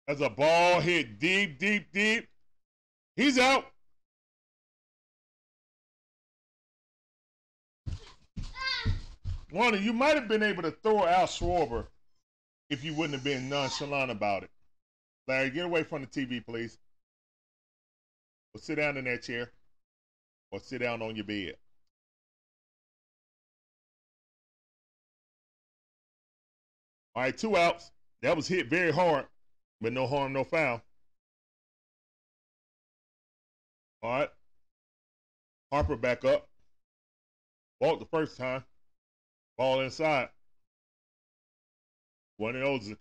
As 0.09 0.21
a 0.21 0.29
ball 0.29 0.81
hit 0.81 1.21
deep, 1.21 1.59
deep, 1.61 1.93
deep. 1.93 2.27
He's 3.15 3.39
out. 3.39 3.67
Warner, 9.53 9.77
you 9.79 9.93
might 9.93 10.17
have 10.17 10.27
been 10.27 10.43
able 10.43 10.63
to 10.63 10.71
throw 10.71 11.05
out 11.05 11.29
Schwarber 11.29 11.87
if 12.71 12.85
you 12.85 12.95
wouldn't 12.95 13.15
have 13.15 13.25
been 13.25 13.49
nonchalant 13.49 14.11
about 14.11 14.45
it. 14.45 14.51
Larry, 15.27 15.51
get 15.51 15.65
away 15.65 15.83
from 15.83 16.03
the 16.03 16.07
TV, 16.07 16.45
please. 16.45 16.79
Or 18.55 18.61
sit 18.61 18.77
down 18.77 18.97
in 18.97 19.05
that 19.05 19.23
chair. 19.23 19.51
Or 20.53 20.61
sit 20.61 20.79
down 20.79 21.03
on 21.03 21.17
your 21.17 21.25
bed. 21.25 21.57
All 27.15 27.25
right, 27.25 27.37
two 27.37 27.57
outs. 27.57 27.91
That 28.23 28.37
was 28.37 28.47
hit 28.47 28.69
very 28.69 28.93
hard, 28.93 29.27
but 29.81 29.93
no 29.93 30.07
harm, 30.07 30.33
no 30.33 30.45
foul. 30.45 30.83
All 34.03 34.11
right. 34.11 34.31
Harper 35.73 35.97
back 35.97 36.25
up. 36.25 36.49
Walked 37.81 38.01
the 38.01 38.07
first 38.07 38.37
time. 38.37 38.65
Ball 39.57 39.81
inside. 39.81 40.29
One 42.41 42.57
of 42.57 42.63
those 42.63 42.89
is. 42.89 42.97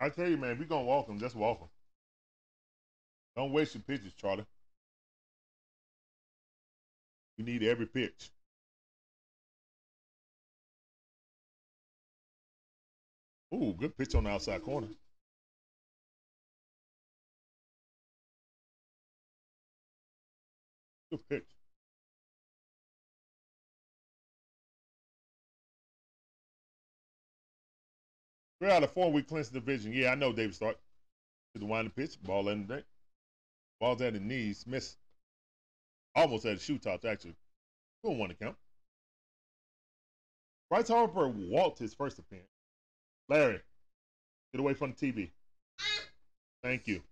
I 0.00 0.08
tell 0.08 0.26
you, 0.26 0.38
man, 0.38 0.52
if 0.52 0.58
you're 0.58 0.66
gonna 0.66 0.86
walk 0.86 1.06
them, 1.06 1.18
just 1.18 1.36
walk 1.36 1.58
them. 1.58 1.68
Don't 3.36 3.52
waste 3.52 3.74
your 3.74 3.82
pitches, 3.82 4.14
Charlie. 4.14 4.46
You 7.36 7.44
need 7.44 7.62
every 7.62 7.84
pitch. 7.84 8.30
Ooh, 13.54 13.74
good 13.76 13.98
pitch 13.98 14.14
on 14.14 14.24
the 14.24 14.30
outside 14.30 14.62
corner. 14.62 14.88
Good 21.10 21.28
pitch. 21.28 21.49
Three 28.60 28.70
out 28.70 28.84
of 28.84 28.92
four, 28.92 29.10
we 29.10 29.22
clinched 29.22 29.52
the 29.52 29.60
division. 29.60 29.92
Yeah, 29.92 30.12
I 30.12 30.14
know 30.14 30.32
David 30.32 30.54
Stark. 30.54 30.76
To 31.54 31.58
the 31.58 31.66
wind 31.66 31.94
pitch, 31.96 32.22
ball 32.22 32.48
in 32.50 32.66
the 32.66 32.76
day. 32.76 32.84
Ball's 33.80 34.02
at 34.02 34.12
the 34.12 34.20
knees, 34.20 34.64
miss. 34.66 34.96
Almost 36.14 36.44
at 36.44 36.58
the 36.58 36.62
shoe 36.62 36.78
tops, 36.78 37.04
actually. 37.04 37.34
Two 38.04 38.10
one 38.12 38.28
to 38.28 38.34
count. 38.34 38.56
Bryce 40.68 40.88
Harper 40.88 41.28
walked 41.28 41.78
his 41.78 41.94
first 41.94 42.18
appearance. 42.18 42.46
Larry, 43.28 43.60
get 44.52 44.60
away 44.60 44.74
from 44.74 44.94
the 44.96 45.12
TV. 45.12 45.30
Thank 46.62 46.86
you. 46.86 47.02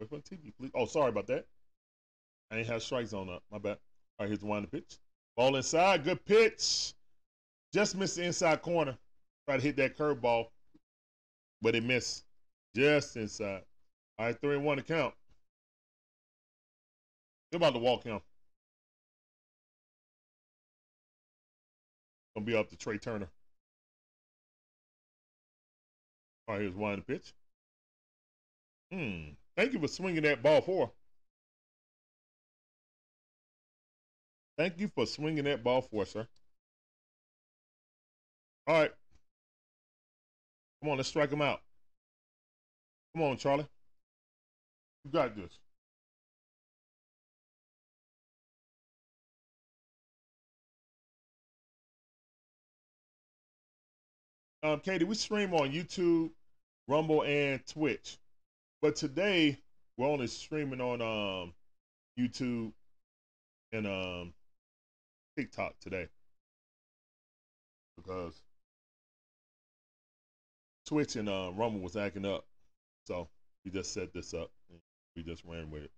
Away 0.00 0.08
from 0.08 0.22
the 0.28 0.36
TV, 0.36 0.52
please. 0.58 0.70
Oh, 0.74 0.86
sorry 0.86 1.10
about 1.10 1.26
that. 1.28 1.46
I 2.50 2.56
ain't 2.56 2.66
have 2.66 2.82
strike 2.82 3.06
zone 3.06 3.28
up. 3.28 3.42
My 3.52 3.58
bad. 3.58 3.78
All 4.18 4.24
right, 4.24 4.28
here's 4.28 4.40
the 4.40 4.46
wind 4.46 4.70
pitch. 4.72 4.98
Ball 5.36 5.56
inside. 5.56 6.02
Good 6.02 6.24
pitch. 6.24 6.94
Just 7.72 7.96
missed 7.96 8.16
the 8.16 8.24
inside 8.24 8.62
corner. 8.62 8.96
Try 9.46 9.56
to 9.56 9.62
hit 9.62 9.76
that 9.76 9.96
curveball, 9.96 10.46
but 11.62 11.74
it 11.74 11.84
missed 11.84 12.24
just 12.74 13.16
inside. 13.16 13.62
All 14.18 14.26
right, 14.26 14.40
three 14.40 14.56
and 14.56 14.64
one 14.64 14.78
to 14.78 14.82
count. 14.82 15.14
They're 17.50 17.58
about 17.58 17.74
to 17.74 17.78
walk 17.78 18.04
him. 18.04 18.20
Gonna 22.34 22.46
be 22.46 22.54
up 22.54 22.68
to 22.70 22.76
Trea 22.76 22.98
Turner. 22.98 23.28
All 26.46 26.54
right, 26.54 26.62
here's 26.62 26.74
one 26.74 27.02
pitch. 27.02 27.32
Hmm. 28.92 29.30
Thank 29.56 29.72
you 29.72 29.80
for 29.80 29.88
swinging 29.88 30.22
that 30.22 30.42
ball 30.42 30.60
for. 30.60 30.90
Thank 34.56 34.78
you 34.78 34.88
for 34.88 35.06
swinging 35.06 35.44
that 35.44 35.62
ball 35.62 35.82
for, 35.82 36.04
sir. 36.04 36.26
All 38.68 38.74
right. 38.74 38.92
Come 40.82 40.90
on, 40.90 40.98
let's 40.98 41.08
strike 41.08 41.32
him 41.32 41.40
out. 41.40 41.62
Come 43.14 43.24
on, 43.24 43.38
Charlie. 43.38 43.66
You 45.04 45.10
got 45.10 45.34
this. 45.34 45.58
Um, 54.62 54.80
Katie, 54.80 55.04
we 55.06 55.14
stream 55.14 55.54
on 55.54 55.70
YouTube, 55.70 56.30
Rumble, 56.88 57.22
and 57.22 57.64
Twitch. 57.66 58.18
But 58.82 58.96
today 58.96 59.58
we're 59.96 60.08
only 60.08 60.26
streaming 60.26 60.82
on 60.82 61.00
um, 61.00 61.54
YouTube 62.18 62.72
and 63.72 63.86
um, 63.86 64.34
TikTok 65.38 65.74
today 65.80 66.08
because 67.96 68.42
Twitch 70.88 71.16
and 71.16 71.28
uh, 71.28 71.50
Rumble 71.54 71.80
was 71.80 71.96
acting 71.96 72.24
up. 72.24 72.46
So 73.06 73.28
we 73.62 73.70
just 73.70 73.92
set 73.92 74.14
this 74.14 74.32
up. 74.32 74.50
we 75.14 75.22
just 75.22 75.44
ran 75.44 75.70
with 75.70 75.82
it. 75.82 75.90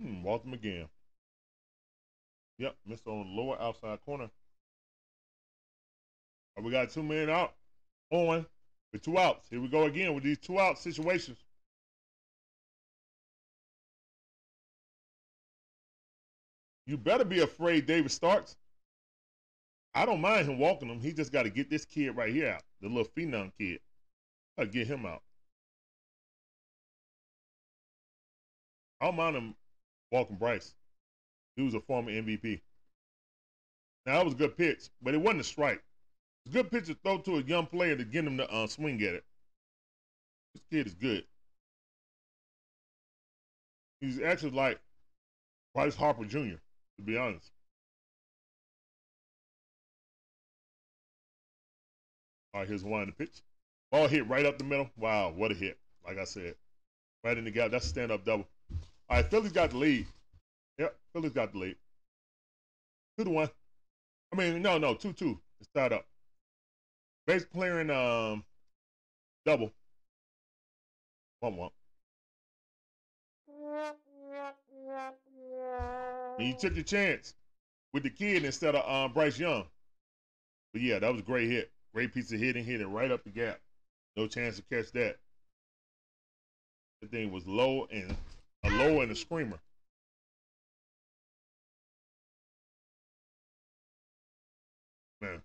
Hmm, 0.00 0.22
Walter 0.22 0.46
McGinn. 0.46 0.88
Yep, 2.58 2.76
missed 2.86 3.06
on 3.06 3.24
the 3.24 3.40
lower 3.40 3.60
outside 3.60 3.98
corner. 4.04 4.28
we 6.60 6.70
got 6.70 6.90
two 6.90 7.02
men 7.02 7.30
out 7.30 7.54
on 8.10 8.44
with 8.92 9.02
two 9.02 9.16
outs. 9.16 9.48
Here 9.48 9.60
we 9.60 9.68
go 9.68 9.84
again 9.84 10.14
with 10.14 10.24
these 10.24 10.38
two 10.38 10.58
out 10.60 10.78
situations. 10.78 11.38
You 16.84 16.98
better 16.98 17.24
be 17.24 17.40
afraid 17.40 17.86
David 17.86 18.10
Starks. 18.10 18.56
I 19.94 20.06
don't 20.06 20.20
mind 20.20 20.48
him 20.48 20.58
walking 20.58 20.88
him. 20.88 21.00
He 21.00 21.12
just 21.12 21.32
got 21.32 21.44
to 21.44 21.50
get 21.50 21.70
this 21.70 21.84
kid 21.84 22.16
right 22.16 22.32
here 22.32 22.50
out, 22.50 22.62
the 22.80 22.88
little 22.88 23.10
phenom 23.16 23.52
kid. 23.58 23.80
I'll 24.58 24.66
get 24.66 24.86
him 24.86 25.06
out. 25.06 25.22
I 29.00 29.06
don't 29.06 29.16
mind 29.16 29.36
him 29.36 29.54
walking 30.10 30.36
Bryce. 30.36 30.74
He 31.56 31.62
was 31.62 31.74
a 31.74 31.80
former 31.80 32.10
MVP. 32.10 32.60
Now 34.06 34.14
that 34.14 34.24
was 34.24 34.34
a 34.34 34.38
good 34.38 34.56
pitch, 34.56 34.88
but 35.02 35.14
it 35.14 35.20
wasn't 35.20 35.42
a 35.42 35.44
strike. 35.44 35.82
It's 36.44 36.54
a 36.54 36.58
good 36.58 36.70
pitch 36.70 36.86
to 36.86 36.94
throw 36.94 37.18
to 37.18 37.36
a 37.36 37.42
young 37.42 37.66
player 37.66 37.96
to 37.96 38.04
get 38.04 38.24
him 38.24 38.36
to 38.38 38.50
uh, 38.50 38.66
swing 38.66 39.02
at 39.02 39.14
it. 39.14 39.24
This 40.54 40.62
kid 40.70 40.86
is 40.86 40.94
good. 40.94 41.24
He's 44.00 44.20
actually 44.20 44.52
like 44.52 44.80
Bryce 45.74 45.96
Harper 45.96 46.24
Jr. 46.24 46.56
To 46.96 47.02
be 47.04 47.16
honest. 47.16 47.50
All 52.54 52.60
right, 52.60 52.68
here's 52.68 52.84
one 52.84 53.02
in 53.02 53.08
the 53.08 53.12
pitch. 53.12 53.42
Ball 53.90 54.08
hit 54.08 54.28
right 54.28 54.46
up 54.46 54.58
the 54.58 54.64
middle. 54.64 54.90
Wow, 54.96 55.32
what 55.34 55.52
a 55.52 55.54
hit. 55.54 55.78
Like 56.06 56.18
I 56.18 56.24
said, 56.24 56.54
right 57.24 57.36
in 57.36 57.44
the 57.44 57.50
gap. 57.50 57.70
That's 57.70 57.86
a 57.86 57.88
stand 57.88 58.10
up 58.10 58.24
double. 58.24 58.46
All 59.08 59.16
right, 59.16 59.30
Philly's 59.30 59.52
got 59.52 59.70
the 59.70 59.76
lead. 59.76 60.06
Yep, 60.78 60.96
Philly's 61.12 61.32
got 61.32 61.52
the 61.52 61.58
lead. 61.58 61.76
Two 63.16 63.24
to 63.24 63.30
one. 63.30 63.50
I 64.32 64.36
mean, 64.36 64.62
no, 64.62 64.78
no, 64.78 64.94
two 64.94 65.12
two. 65.12 65.38
It's 65.60 65.68
tied 65.74 65.92
up. 65.92 66.06
Base 67.26 67.44
clearing 67.44 67.90
um 67.90 68.44
double. 69.44 69.72
One 71.40 71.56
one. 71.56 71.70
And 76.38 76.46
you 76.46 76.54
took 76.54 76.74
your 76.74 76.84
chance 76.84 77.34
with 77.92 78.02
the 78.02 78.10
kid 78.10 78.44
instead 78.44 78.74
of 78.74 78.88
um, 78.88 79.12
Bryce 79.12 79.38
Young. 79.38 79.64
But 80.72 80.82
yeah, 80.82 80.98
that 80.98 81.10
was 81.10 81.20
a 81.20 81.24
great 81.24 81.50
hit. 81.50 81.70
Great 81.98 82.14
piece 82.14 82.30
of 82.30 82.38
hitting, 82.38 82.64
hitting 82.64 82.92
right 82.92 83.10
up 83.10 83.24
the 83.24 83.30
gap. 83.30 83.58
No 84.16 84.28
chance 84.28 84.54
to 84.54 84.62
catch 84.62 84.92
that. 84.92 85.16
The 87.02 87.08
thing 87.08 87.32
was 87.32 87.44
low 87.44 87.88
and 87.90 88.16
a 88.62 88.70
low 88.70 89.00
and 89.00 89.10
a 89.10 89.16
screamer. 89.16 89.58
Man. 95.20 95.42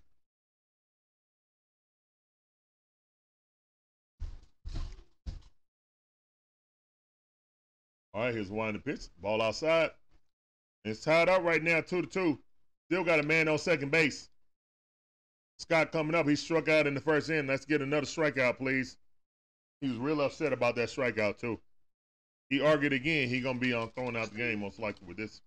All 8.14 8.26
right, 8.26 8.36
here's 8.36 8.52
one 8.52 8.74
the 8.74 8.80
pitch. 8.80 9.08
Ball 9.20 9.42
outside. 9.42 9.90
It's 10.86 11.04
tied 11.04 11.30
up 11.30 11.42
right 11.42 11.64
now, 11.64 11.82
two 11.82 12.04
to 12.04 12.08
two. 12.08 12.40
Still 12.92 13.04
got 13.04 13.20
a 13.20 13.24
man 13.24 13.48
on 13.48 13.58
second 13.58 13.90
base. 13.90 14.30
Stott 15.58 15.92
coming 15.92 16.16
up. 16.16 16.28
He 16.28 16.36
struck 16.36 16.68
out 16.68 16.88
in 16.88 16.94
the 16.94 17.02
first 17.02 17.30
inning. 17.30 17.48
Let's 17.48 17.66
get 17.66 17.82
another 17.82 18.06
strikeout, 18.06 18.58
please. 18.58 18.98
He 19.82 19.90
was 19.90 19.98
real 19.98 20.22
upset 20.22 20.54
about 20.54 20.76
that 20.76 20.90
strikeout 20.90 21.38
too. 21.38 21.60
He 22.50 22.62
argued 22.62 22.94
again. 22.94 23.30
He 23.30 23.42
gonna 23.42 23.60
be 23.60 23.74
on 23.74 23.92
throwing 23.92 24.16
out 24.16 24.32
the 24.32 24.38
game 24.38 24.60
most 24.60 24.80
likely 24.80 25.08
with 25.08 25.18
this. 25.18 25.42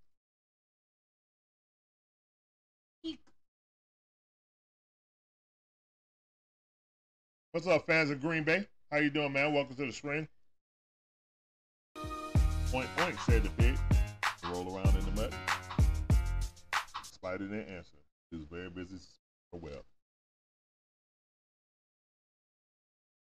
What's 7.52 7.66
up, 7.66 7.86
fans 7.86 8.10
of 8.10 8.20
Green 8.20 8.44
Bay? 8.44 8.66
How 8.90 8.98
you 8.98 9.08
doing, 9.08 9.32
man? 9.32 9.54
Welcome 9.54 9.76
to 9.76 9.86
the 9.86 9.92
stream. 9.92 10.28
Point 12.70 12.88
point, 12.96 13.16
said 13.20 13.42
the 13.44 13.50
pig. 13.50 13.78
Roll 14.50 14.76
around 14.76 14.94
in 14.94 15.04
the 15.06 15.22
mud. 15.22 15.34
Spider 17.02 17.48
didn't 17.48 17.68
answer. 17.68 17.96
He 18.30 18.36
was 18.36 18.46
very 18.46 18.68
busy. 18.68 18.96
Oh 19.54 19.58
well. 19.62 19.84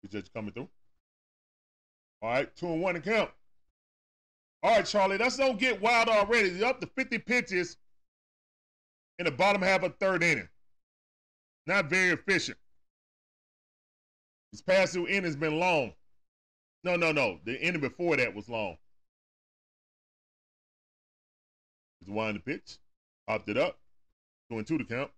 Just 0.10 0.34
coming 0.34 0.52
through. 0.52 0.70
All 2.22 2.30
right, 2.30 2.56
two 2.56 2.68
and 2.68 2.82
one 2.82 2.96
to 2.96 3.02
count. 3.02 3.30
All 4.64 4.76
right, 4.76 4.86
Charlie, 4.86 5.18
let's 5.18 5.38
don't 5.38 5.60
get 5.60 5.82
wild 5.82 6.10
already. 6.10 6.50
You're 6.50 6.68
up 6.68 6.82
to 6.82 6.88
50 6.88 7.20
pitches 7.20 7.78
in 9.20 9.26
the 9.26 9.32
bottom 9.32 9.62
half 9.62 9.84
of 9.84 9.96
third 9.98 10.24
inning. 10.24 10.50
Not 11.68 11.90
very 11.90 12.10
efficient. 12.10 12.58
This 14.52 14.62
past 14.62 14.94
two 14.94 15.08
innings 15.08 15.36
been 15.36 15.60
long. 15.60 15.94
No, 16.84 16.96
no, 16.96 17.12
no. 17.12 17.40
The 17.44 17.60
inning 17.62 17.82
before 17.82 18.16
that 18.18 18.34
was 18.34 18.50
long. 18.50 18.78
He's 22.00 22.10
winding 22.10 22.42
the 22.46 22.52
pitch. 22.52 22.78
Popped 23.28 23.50
it 23.50 23.58
up. 23.58 23.78
Two 24.50 24.58
and 24.58 24.66
two 24.66 24.78
to 24.78 24.86
count. 24.86 25.12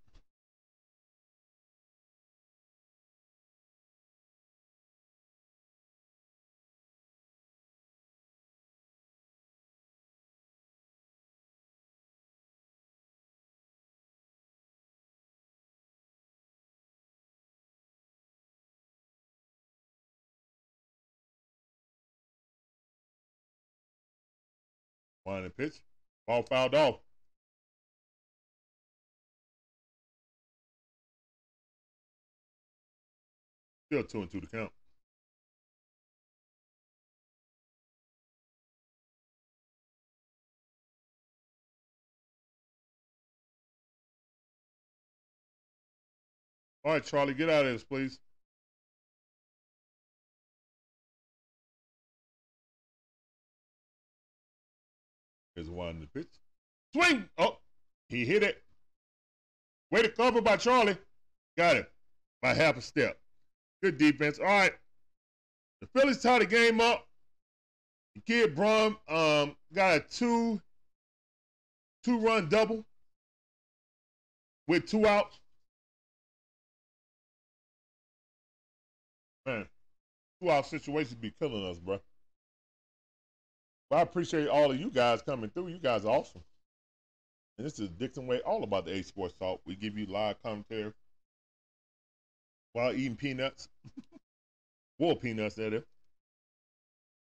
One 25.29 25.43
and 25.43 25.55
pitch. 25.55 25.75
Ball 26.25 26.41
fouled 26.41 26.73
off. 26.73 26.95
Still 33.91 34.03
two 34.05 34.21
and 34.21 34.31
two 34.31 34.41
to 34.41 34.47
count. 34.47 34.71
All 46.83 46.93
right, 46.93 47.03
Charlie, 47.03 47.35
get 47.35 47.49
out 47.51 47.67
of 47.67 47.73
this, 47.73 47.83
please. 47.83 48.19
Here's 55.59 55.69
one 55.69 56.07
pitch. 56.13 56.29
Swing! 56.95 57.27
Oh, 57.37 57.57
he 58.07 58.23
hit 58.23 58.43
it. 58.43 58.63
Way 59.91 60.03
to 60.03 60.09
cover 60.09 60.39
by 60.39 60.55
Charlie. 60.55 60.95
Got 61.57 61.75
it 61.75 61.91
by 62.41 62.53
half 62.53 62.77
a 62.77 62.81
step. 62.81 63.19
Good 63.83 63.97
defense. 63.97 64.39
All 64.39 64.45
right. 64.45 64.71
The 65.81 65.87
Phillies 65.87 66.21
tied 66.21 66.43
the 66.43 66.45
game 66.45 66.79
up. 66.79 67.05
The 68.15 68.21
kid 68.21 68.55
Brum 68.55 68.99
um, 69.09 69.57
got 69.73 69.97
a 69.97 69.99
two 69.99 70.61
two 72.05 72.19
run 72.19 72.47
double 72.47 72.85
with 74.69 74.89
two 74.89 75.05
outs. 75.05 75.41
Man, 79.45 79.67
two 80.41 80.49
out 80.49 80.67
situations 80.67 81.15
be 81.15 81.33
killing 81.37 81.69
us, 81.69 81.79
bro. 81.79 81.99
Well, 83.89 83.99
I 83.99 84.03
appreciate 84.03 84.47
all 84.47 84.71
of 84.71 84.79
you 84.79 84.91
guys 84.91 85.21
coming 85.21 85.49
through. 85.49 85.69
You 85.69 85.79
guys 85.79 86.05
are 86.05 86.15
awesome. 86.15 86.43
And 87.57 87.65
this 87.65 87.79
is 87.79 87.89
Dixon 87.89 88.27
Way, 88.27 88.39
all 88.41 88.63
about 88.63 88.85
the 88.85 88.93
A 88.93 89.03
Sports 89.03 89.33
Talk. 89.39 89.61
We 89.65 89.75
give 89.75 89.97
you 89.97 90.05
live 90.05 90.41
commentary 90.43 90.93
while 92.73 92.93
eating 92.93 93.15
peanuts. 93.15 93.67
Wool 94.99 95.15
peanuts, 95.15 95.55
that 95.55 95.73
is. 95.73 95.83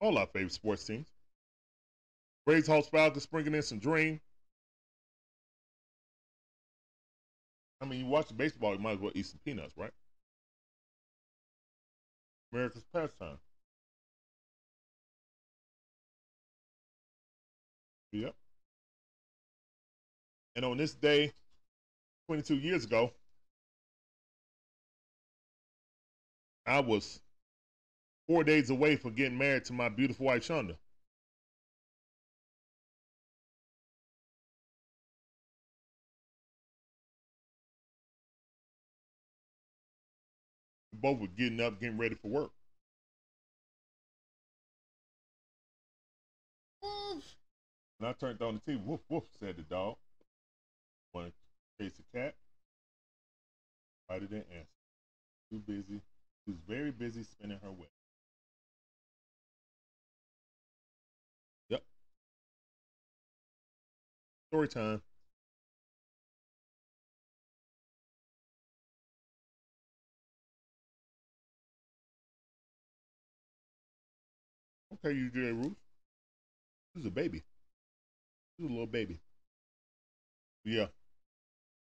All 0.00 0.18
our 0.18 0.26
favorite 0.26 0.52
sports 0.52 0.84
teams. 0.84 1.08
Braves, 2.46 2.66
Hawks, 2.66 2.88
Falcons, 2.88 3.22
sprinkling 3.22 3.54
in 3.54 3.62
some 3.62 3.78
dream. 3.78 4.20
I 7.80 7.86
mean, 7.86 8.00
you 8.00 8.06
watch 8.06 8.28
the 8.28 8.34
baseball, 8.34 8.74
you 8.74 8.80
might 8.80 8.92
as 8.92 8.98
well 8.98 9.12
eat 9.14 9.26
some 9.26 9.40
peanuts, 9.44 9.76
right? 9.76 9.92
America's 12.52 12.84
pastime. 12.92 13.38
Yep. 18.12 18.34
And 20.56 20.64
on 20.64 20.76
this 20.76 20.94
day, 20.94 21.32
22 22.26 22.56
years 22.56 22.84
ago, 22.84 23.12
I 26.66 26.80
was 26.80 27.20
four 28.26 28.44
days 28.44 28.70
away 28.70 28.96
from 28.96 29.14
getting 29.14 29.36
married 29.36 29.64
to 29.66 29.72
my 29.72 29.88
beautiful 29.88 30.26
wife, 30.26 30.46
Shonda. 30.46 30.76
Both 40.92 41.18
were 41.20 41.26
getting 41.26 41.60
up, 41.60 41.80
getting 41.80 41.98
ready 41.98 42.14
for 42.14 42.28
work. 42.28 42.52
And 48.00 48.08
I 48.08 48.12
turned 48.14 48.40
on 48.40 48.60
the 48.64 48.72
TV. 48.72 48.82
Woof, 48.82 49.00
woof, 49.10 49.24
said 49.38 49.58
the 49.58 49.62
dog. 49.62 49.96
Wanted 51.12 51.34
to 51.78 51.84
chase 51.84 52.00
a 52.00 52.16
cat. 52.16 52.34
I 54.08 54.18
didn't 54.18 54.46
answer. 54.50 54.68
Too 55.50 55.58
busy. 55.58 56.00
She 56.44 56.52
was 56.52 56.60
very 56.66 56.90
busy 56.92 57.22
spinning 57.24 57.58
her 57.62 57.70
web. 57.70 57.88
Yep. 61.68 61.82
Story 64.48 64.68
time. 64.68 65.02
Okay, 74.94 75.14
you 75.14 75.28
did 75.28 75.54
Ruth. 75.54 75.76
This 76.94 77.02
is 77.02 77.06
a 77.06 77.10
baby. 77.10 77.42
Is 78.60 78.66
a 78.66 78.68
little 78.68 78.86
baby. 78.86 79.18
Yeah. 80.64 80.88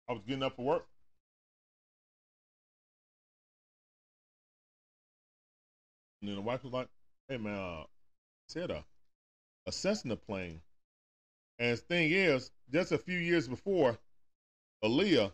I 0.07 0.13
was 0.13 0.21
getting 0.25 0.43
up 0.43 0.55
for 0.55 0.63
work. 0.63 0.87
And 6.21 6.29
then 6.29 6.37
the 6.37 6.41
wife 6.41 6.63
was 6.63 6.71
like, 6.71 6.87
hey 7.27 7.35
man, 7.35 7.53
uh, 7.53 7.83
said 8.47 8.71
a, 8.71 8.85
a 9.67 9.73
Cessna 9.73 10.15
plane. 10.15 10.61
And 11.59 11.77
the 11.77 11.81
thing 11.81 12.11
is, 12.11 12.49
just 12.71 12.93
a 12.93 12.97
few 12.97 13.19
years 13.19 13.45
before, 13.45 13.97
Aaliyah 14.85 15.33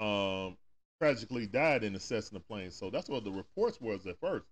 um, 0.00 0.56
tragically 1.00 1.46
died 1.46 1.84
in 1.84 1.94
a 1.94 2.00
Cessna 2.00 2.40
plane. 2.40 2.72
So 2.72 2.90
that's 2.90 3.08
what 3.08 3.22
the 3.22 3.30
reports 3.30 3.80
was 3.80 4.08
at 4.08 4.18
first. 4.18 4.46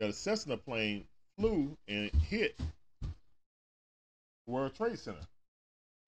That 0.00 0.10
a 0.10 0.12
Cessna 0.12 0.58
plane 0.58 1.06
flew 1.38 1.78
and 1.88 2.10
hit 2.28 2.60
World 4.46 4.74
Trade 4.74 4.98
Center. 4.98 5.26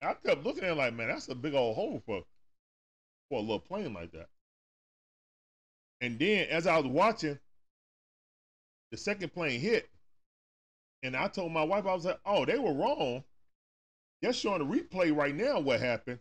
I 0.02 0.14
kept 0.14 0.44
looking 0.44 0.64
at 0.64 0.72
it 0.72 0.76
like, 0.76 0.94
man, 0.94 1.08
that's 1.08 1.28
a 1.28 1.34
big 1.34 1.54
old 1.54 1.74
hole 1.74 2.02
for 2.04 2.22
for 3.28 3.38
a 3.38 3.42
little 3.42 3.58
plane 3.58 3.92
like 3.92 4.12
that. 4.12 4.28
And 6.00 6.18
then 6.18 6.46
as 6.48 6.66
I 6.66 6.78
was 6.78 6.86
watching, 6.86 7.38
the 8.90 8.96
second 8.96 9.32
plane 9.32 9.60
hit, 9.60 9.88
and 11.02 11.16
I 11.16 11.28
told 11.28 11.52
my 11.52 11.64
wife, 11.64 11.86
I 11.86 11.94
was 11.94 12.04
like, 12.04 12.20
oh, 12.24 12.44
they 12.44 12.58
were 12.58 12.72
wrong. 12.72 13.24
They're 14.22 14.32
showing 14.32 14.66
the 14.66 14.78
replay 14.78 15.14
right 15.14 15.34
now 15.34 15.60
what 15.60 15.80
happened. 15.80 16.20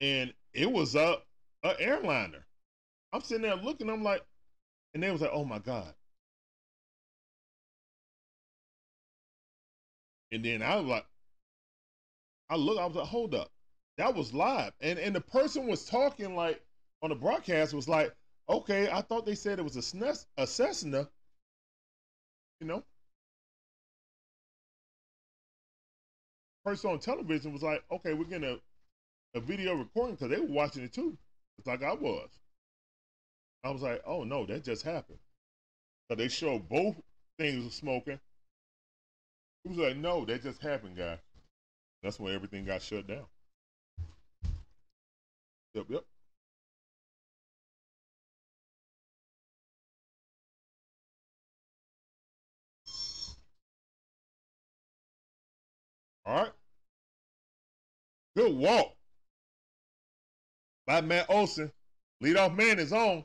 And 0.00 0.32
it 0.52 0.70
was 0.70 0.94
a, 0.94 1.18
a 1.62 1.80
airliner. 1.80 2.46
I'm 3.12 3.22
sitting 3.22 3.42
there 3.42 3.56
looking, 3.56 3.88
I'm 3.88 4.02
like, 4.02 4.22
and 4.94 5.02
they 5.02 5.10
was 5.10 5.20
like, 5.20 5.30
oh 5.32 5.44
my 5.44 5.58
God. 5.58 5.92
And 10.32 10.44
then 10.44 10.62
I 10.62 10.76
was 10.76 10.86
like, 10.86 11.06
I 12.50 12.56
look, 12.56 12.78
I 12.78 12.86
was 12.86 12.96
like, 12.96 13.06
hold 13.06 13.34
up. 13.34 13.50
That 13.96 14.14
was 14.14 14.32
live. 14.32 14.72
And 14.80 14.98
and 14.98 15.14
the 15.14 15.20
person 15.20 15.66
was 15.66 15.84
talking 15.84 16.34
like 16.36 16.62
on 17.02 17.10
the 17.10 17.16
broadcast 17.16 17.74
was 17.74 17.88
like, 17.88 18.14
okay, 18.48 18.90
I 18.90 19.02
thought 19.02 19.26
they 19.26 19.34
said 19.34 19.58
it 19.58 19.64
was 19.64 19.76
a, 19.76 19.80
SNES, 19.80 20.26
a 20.36 20.46
Cessna. 20.46 21.08
You 22.60 22.66
know? 22.66 22.84
Person 26.64 26.90
on 26.90 26.98
television 26.98 27.52
was 27.52 27.62
like, 27.62 27.82
okay, 27.90 28.14
we're 28.14 28.24
getting 28.24 28.48
a, 28.48 29.38
a 29.38 29.40
video 29.40 29.74
recording 29.74 30.14
because 30.16 30.30
they 30.30 30.40
were 30.40 30.52
watching 30.52 30.84
it 30.84 30.92
too. 30.92 31.16
It's 31.58 31.66
like 31.66 31.82
I 31.82 31.94
was. 31.94 32.28
I 33.64 33.70
was 33.70 33.82
like, 33.82 34.02
oh 34.06 34.24
no, 34.24 34.46
that 34.46 34.64
just 34.64 34.84
happened. 34.84 35.18
So 36.08 36.16
they 36.16 36.28
showed 36.28 36.68
both 36.68 36.96
things 37.38 37.74
smoking. 37.74 38.20
He 39.68 39.76
was 39.76 39.86
like, 39.86 39.98
no, 39.98 40.24
that 40.24 40.42
just 40.42 40.62
happened, 40.62 40.96
guy. 40.96 41.18
That's 42.02 42.18
when 42.18 42.34
everything 42.34 42.64
got 42.64 42.80
shut 42.80 43.06
down. 43.06 43.26
Yep, 45.74 45.84
yep. 45.90 46.04
All 56.24 56.44
right. 56.44 56.52
Good 58.36 58.56
walk 58.56 58.94
by 60.86 61.02
Matt 61.02 61.26
Olson. 61.28 61.70
Leadoff 62.24 62.56
man 62.56 62.78
is 62.78 62.94
on. 62.94 63.22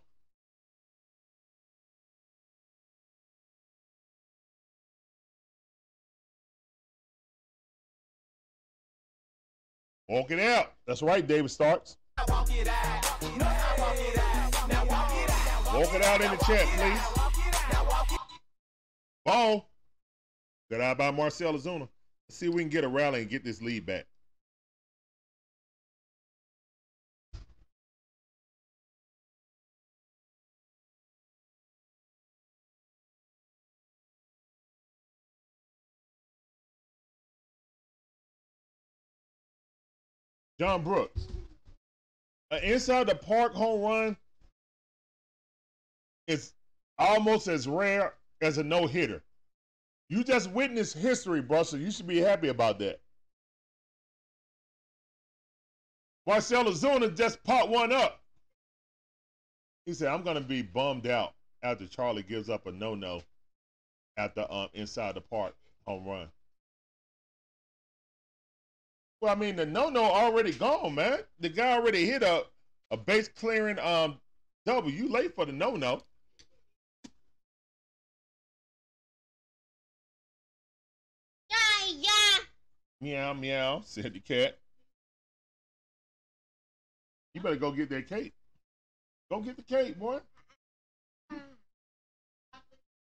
Walk 10.14 10.30
it 10.30 10.40
out. 10.40 10.74
That's 10.86 11.02
right, 11.02 11.26
David 11.26 11.50
Starks. 11.50 11.98
Walk 12.28 12.48
it 12.52 12.68
out. 12.68 13.04
Walk 15.74 15.92
it 15.96 16.04
out 16.04 16.22
in 16.22 16.30
the 16.30 16.38
chat, 16.46 16.68
please. 16.78 17.00
Ball. 19.26 19.68
Good 20.70 20.82
eye 20.82 20.94
by 20.94 21.10
Marcell 21.10 21.54
Ozuna. 21.54 21.90
Let's 22.30 22.38
see 22.38 22.46
if 22.46 22.54
we 22.54 22.62
can 22.62 22.70
get 22.70 22.84
a 22.84 22.88
rally 22.88 23.22
and 23.22 23.30
get 23.32 23.44
this 23.44 23.60
lead 23.60 23.88
back. 23.88 24.06
John 40.60 40.84
Brooks. 40.84 41.28
An 42.52 42.64
inside 42.64 43.08
the 43.08 43.16
park 43.16 43.54
home 43.54 43.82
run 43.82 44.18
is 46.28 46.54
almost 46.98 47.48
as 47.48 47.68
rare 47.68 48.14
as 48.42 48.58
a 48.58 48.64
no 48.64 48.86
hitter. 48.86 49.24
You 50.10 50.24
just 50.24 50.52
witnessed 50.52 50.96
history, 50.96 51.44
so 51.64 51.78
you 51.78 51.92
should 51.92 52.08
be 52.08 52.20
happy 52.20 52.50
about 52.50 52.80
that. 52.80 53.00
Marcell 56.28 56.66
Ozuna 56.66 57.16
just 57.16 57.44
popped 57.44 57.70
one 57.70 57.92
up. 57.92 58.22
He 59.86 59.94
said, 59.94 60.10
I'm 60.10 60.24
going 60.24 60.38
to 60.38 60.42
be 60.42 60.62
bummed 60.62 61.08
out 61.08 61.34
after 61.64 61.88
Charlie 61.88 62.24
gives 62.24 62.50
up 62.50 62.68
a 62.68 62.72
no 62.72 62.96
no 62.96 63.22
the 64.16 64.54
um, 64.54 64.70
inside 64.74 65.16
the 65.16 65.22
park 65.22 65.56
home 65.88 66.06
run. 66.06 66.28
Well, 69.24 69.32
I 69.32 69.36
mean, 69.36 69.56
the 69.56 69.66
no 69.66 69.88
no 69.88 70.04
already 70.04 70.52
gone, 70.52 70.96
man. 70.96 71.20
The 71.40 71.48
guy 71.48 71.72
already 71.72 72.06
hit 72.06 72.24
a, 72.24 72.44
a 72.92 72.98
base 72.98 73.30
clearing 73.30 73.80
um 73.80 74.20
double. 74.66 74.90
You 74.90 75.08
late 75.08 75.34
for 75.34 75.46
the 75.46 75.54
no 75.54 75.78
no. 75.78 76.02
Yeah, 81.50 81.58
yeah. 82.00 82.44
Meow 83.00 83.32
meow, 83.32 83.82
said 83.86 84.14
the 84.14 84.20
cat. 84.20 84.60
You 87.34 87.40
better 87.40 87.56
go 87.56 87.72
get 87.72 87.90
that 87.92 88.10
cake. 88.10 88.34
Go 89.32 89.40
get 89.40 89.56
the 89.56 89.64
cake, 89.64 89.98
boy. 89.98 90.20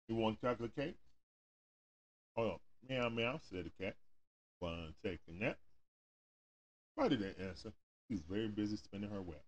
You 0.08 0.16
want 0.16 0.40
chocolate 0.42 0.76
cake? 0.76 0.96
Hold 2.36 2.52
on. 2.52 2.60
Meow 2.88 3.10
meow, 3.10 3.40
said 3.42 3.66
the 3.66 3.84
cat. 3.84 3.96
One 4.60 4.94
taking 5.04 5.40
that. 5.40 5.58
Why 6.96 7.08
did 7.08 7.22
that 7.22 7.40
answer? 7.40 7.74
She's 8.10 8.22
very 8.22 8.48
busy 8.48 8.78
spinning 8.78 9.10
her 9.10 9.22
web. 9.22 9.42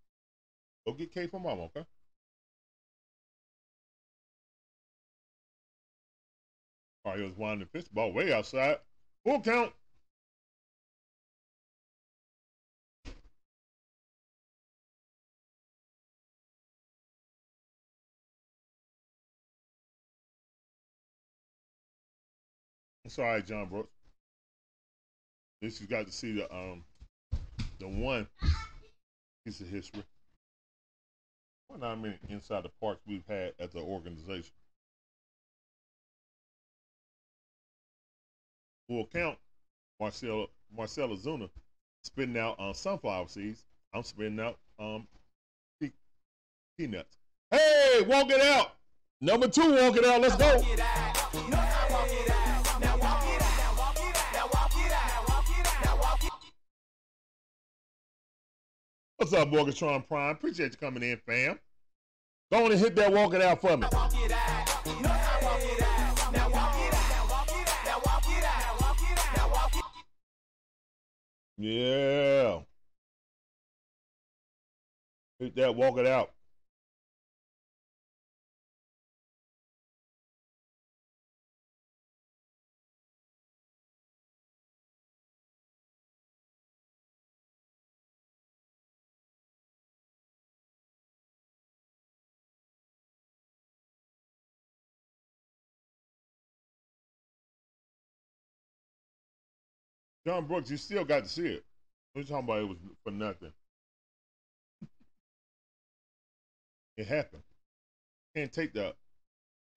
Go 0.85 0.93
get 0.93 1.13
cake 1.13 1.31
for 1.31 1.39
mom, 1.39 1.59
okay? 1.59 1.85
He 7.15 7.21
was 7.21 7.37
winding 7.37 7.67
the 7.71 7.85
ball 7.93 8.11
way 8.11 8.33
outside. 8.33 8.77
Full 9.23 9.39
count. 9.41 9.71
It's 23.05 23.19
all 23.19 23.25
right, 23.25 23.45
John 23.45 23.69
Brooks. 23.69 23.87
At 25.61 25.67
least 25.67 25.79
you 25.79 25.87
got 25.87 26.07
to 26.07 26.11
see 26.11 26.33
the 26.33 26.53
um 26.53 26.83
the 27.79 27.87
one 27.87 28.27
piece 29.45 29.61
of 29.61 29.67
history. 29.67 30.03
Well, 31.69 31.79
not 31.79 32.01
many 32.01 32.17
inside 32.29 32.63
the 32.63 32.71
parks 32.81 33.01
we've 33.07 33.25
had 33.27 33.53
as 33.59 33.73
an 33.75 33.81
organization. 33.81 34.53
Full 38.87 38.97
we'll 38.97 39.07
count. 39.07 39.37
Marcell 39.99 40.47
Marcell 40.75 41.09
Ozuna 41.09 41.49
spitting 42.03 42.37
out 42.37 42.59
on 42.59 42.69
um, 42.69 42.73
sunflower 42.73 43.27
seeds. 43.27 43.63
I'm 43.93 44.03
spitting 44.03 44.39
out 44.39 44.57
um 44.79 45.07
pe- 45.81 45.91
peanuts. 46.77 47.17
Hey, 47.51 48.01
walk 48.07 48.29
it 48.29 48.41
out. 48.41 48.75
Number 49.21 49.47
two, 49.47 49.73
walk 49.75 49.95
it 49.97 50.05
out. 50.05 50.21
Let's 50.21 50.35
go. 50.35 50.61
What's 59.25 59.33
up, 59.33 59.49
Morgatron 59.49 60.07
Prime? 60.07 60.35
Appreciate 60.35 60.73
you 60.73 60.77
coming 60.77 61.01
in, 61.01 61.17
fam. 61.25 61.57
Go 62.51 62.63
on 62.63 62.71
and 62.71 62.79
hit 62.79 62.95
that 62.95 63.11
walk 63.11 63.33
it 63.33 63.41
out 63.41 63.59
for 63.59 63.75
me. 63.75 63.87
Yeah. 71.57 72.59
Hit 75.39 75.55
that 75.55 75.75
walk 75.75 75.97
it 75.97 76.05
out. 76.05 76.34
John 100.25 100.45
Brooks, 100.45 100.71
you 100.71 100.77
still 100.77 101.05
got 101.05 101.23
to 101.23 101.29
see 101.29 101.47
it. 101.47 101.63
We're 102.15 102.23
talking 102.23 102.45
about 102.45 102.61
it 102.61 102.69
was 102.69 102.77
for 103.03 103.11
nothing. 103.11 103.51
it 106.97 107.07
happened. 107.07 107.43
Can't 108.35 108.51
take 108.51 108.73
the 108.73 108.95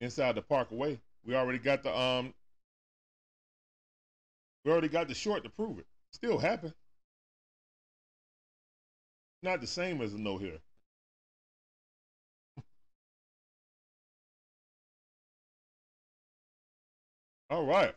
inside 0.00 0.34
the 0.36 0.42
park 0.42 0.70
away. 0.70 1.00
We 1.24 1.34
already 1.34 1.58
got 1.58 1.82
the 1.82 1.96
um 1.96 2.32
we 4.64 4.72
already 4.72 4.88
got 4.88 5.08
the 5.08 5.14
short 5.14 5.44
to 5.44 5.50
prove 5.50 5.78
it. 5.78 5.86
Still 6.12 6.38
happened. 6.38 6.74
Not 9.42 9.60
the 9.60 9.66
same 9.66 10.00
as 10.00 10.14
a 10.14 10.18
no 10.18 10.38
hitter. 10.38 10.60
All 17.50 17.64
right. 17.64 17.94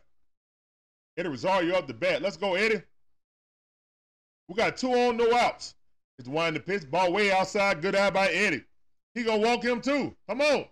Eddie 1.16 1.28
Rosario 1.28 1.74
up 1.74 1.86
the 1.86 1.94
bat. 1.94 2.22
Let's 2.22 2.36
go, 2.36 2.54
Eddie. 2.54 2.82
We 4.48 4.54
got 4.54 4.76
two 4.76 4.92
on, 4.92 5.16
no 5.16 5.34
outs. 5.34 5.74
It's 6.18 6.28
winding 6.28 6.62
the 6.62 6.72
pitch. 6.72 6.90
Ball 6.90 7.12
way 7.12 7.32
outside. 7.32 7.82
Good 7.82 7.96
eye 7.96 8.10
by 8.10 8.28
Eddie. 8.28 8.64
He 9.14 9.24
gonna 9.24 9.42
walk 9.42 9.62
him 9.62 9.80
too. 9.80 10.16
Come 10.28 10.40
on. 10.40 10.66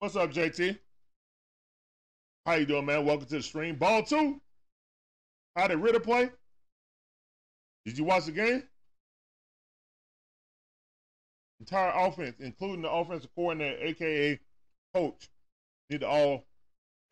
What's 0.00 0.16
up, 0.16 0.32
JT? 0.32 0.78
How 2.46 2.54
you 2.54 2.66
doing, 2.66 2.86
man? 2.86 3.04
Welcome 3.04 3.26
to 3.26 3.36
the 3.36 3.42
stream. 3.42 3.76
Ball 3.76 4.02
two. 4.02 4.40
How 5.56 5.66
did 5.66 5.78
Ridder 5.78 6.00
play? 6.00 6.30
Did 7.84 7.98
you 7.98 8.04
watch 8.04 8.26
the 8.26 8.32
game? 8.32 8.62
Entire 11.60 11.92
offense, 11.94 12.36
including 12.40 12.82
the 12.82 12.90
offensive 12.90 13.30
coordinator, 13.34 13.78
aka 13.80 14.40
coach, 14.94 15.28
need 15.90 16.00
to 16.00 16.08
all 16.08 16.44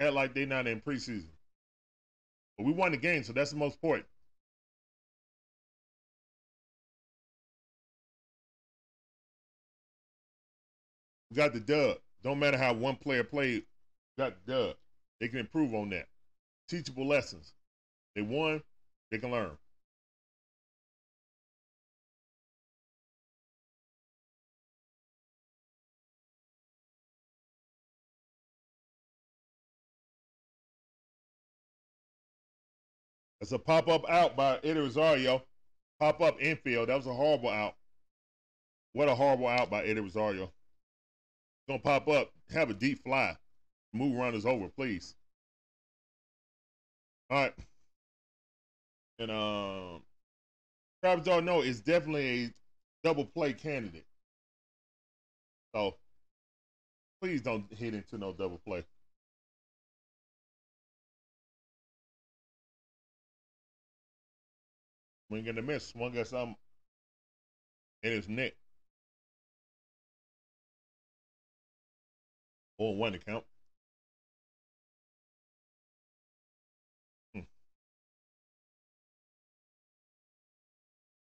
act 0.00 0.12
like 0.12 0.34
they're 0.34 0.46
not 0.46 0.66
in 0.66 0.80
preseason. 0.80 1.30
But 2.56 2.66
we 2.66 2.72
won 2.72 2.92
the 2.92 2.96
game, 2.96 3.22
so 3.22 3.32
that's 3.32 3.50
the 3.50 3.56
most 3.56 3.74
important. 3.74 4.06
We 11.30 11.36
got 11.36 11.52
the 11.52 11.60
dub. 11.60 11.98
Don't 12.22 12.38
matter 12.38 12.56
how 12.56 12.72
one 12.72 12.96
player 12.96 13.24
played, 13.24 13.64
got 14.18 14.34
the 14.46 14.52
dub. 14.52 14.76
They 15.20 15.28
can 15.28 15.40
improve 15.40 15.74
on 15.74 15.90
that. 15.90 16.08
Teachable 16.68 17.06
lessons. 17.06 17.52
They 18.14 18.22
won, 18.22 18.62
they 19.10 19.18
can 19.18 19.30
learn. 19.30 19.56
It's 33.40 33.52
a 33.52 33.58
pop 33.58 33.88
up 33.88 34.08
out 34.08 34.36
by 34.36 34.58
Eddie 34.64 34.80
Rosario. 34.80 35.42
Pop 36.00 36.20
up 36.20 36.40
infield. 36.40 36.88
That 36.88 36.96
was 36.96 37.06
a 37.06 37.12
horrible 37.12 37.50
out. 37.50 37.74
What 38.92 39.08
a 39.08 39.14
horrible 39.14 39.48
out 39.48 39.70
by 39.70 39.84
Eddie 39.84 40.00
Rosario. 40.00 40.52
Gonna 41.68 41.80
pop 41.80 42.08
up. 42.08 42.30
Have 42.50 42.70
a 42.70 42.74
deep 42.74 43.02
fly. 43.02 43.36
Move 43.92 44.16
runners 44.16 44.46
over, 44.46 44.68
please. 44.68 45.14
All 47.30 47.38
right. 47.38 47.54
And 49.18 49.30
um, 49.30 50.02
Travis 51.02 51.24
d'Arnaud 51.24 51.62
is 51.62 51.80
definitely 51.80 52.44
a 52.44 52.54
double 53.02 53.24
play 53.24 53.52
candidate. 53.52 54.06
So 55.74 55.96
please 57.20 57.42
don't 57.42 57.64
hit 57.72 57.94
into 57.94 58.18
no 58.18 58.32
double 58.32 58.60
play. 58.66 58.84
One 65.28 65.44
got 65.44 65.58
a 65.58 65.62
miss. 65.62 65.88
swung 65.88 66.16
at 66.16 66.28
some 66.28 66.56
in 68.02 68.12
his 68.12 68.28
neck. 68.28 68.54
Or 72.78 72.96
one 72.96 73.14
account. 73.14 73.44
Hmm. 77.34 77.40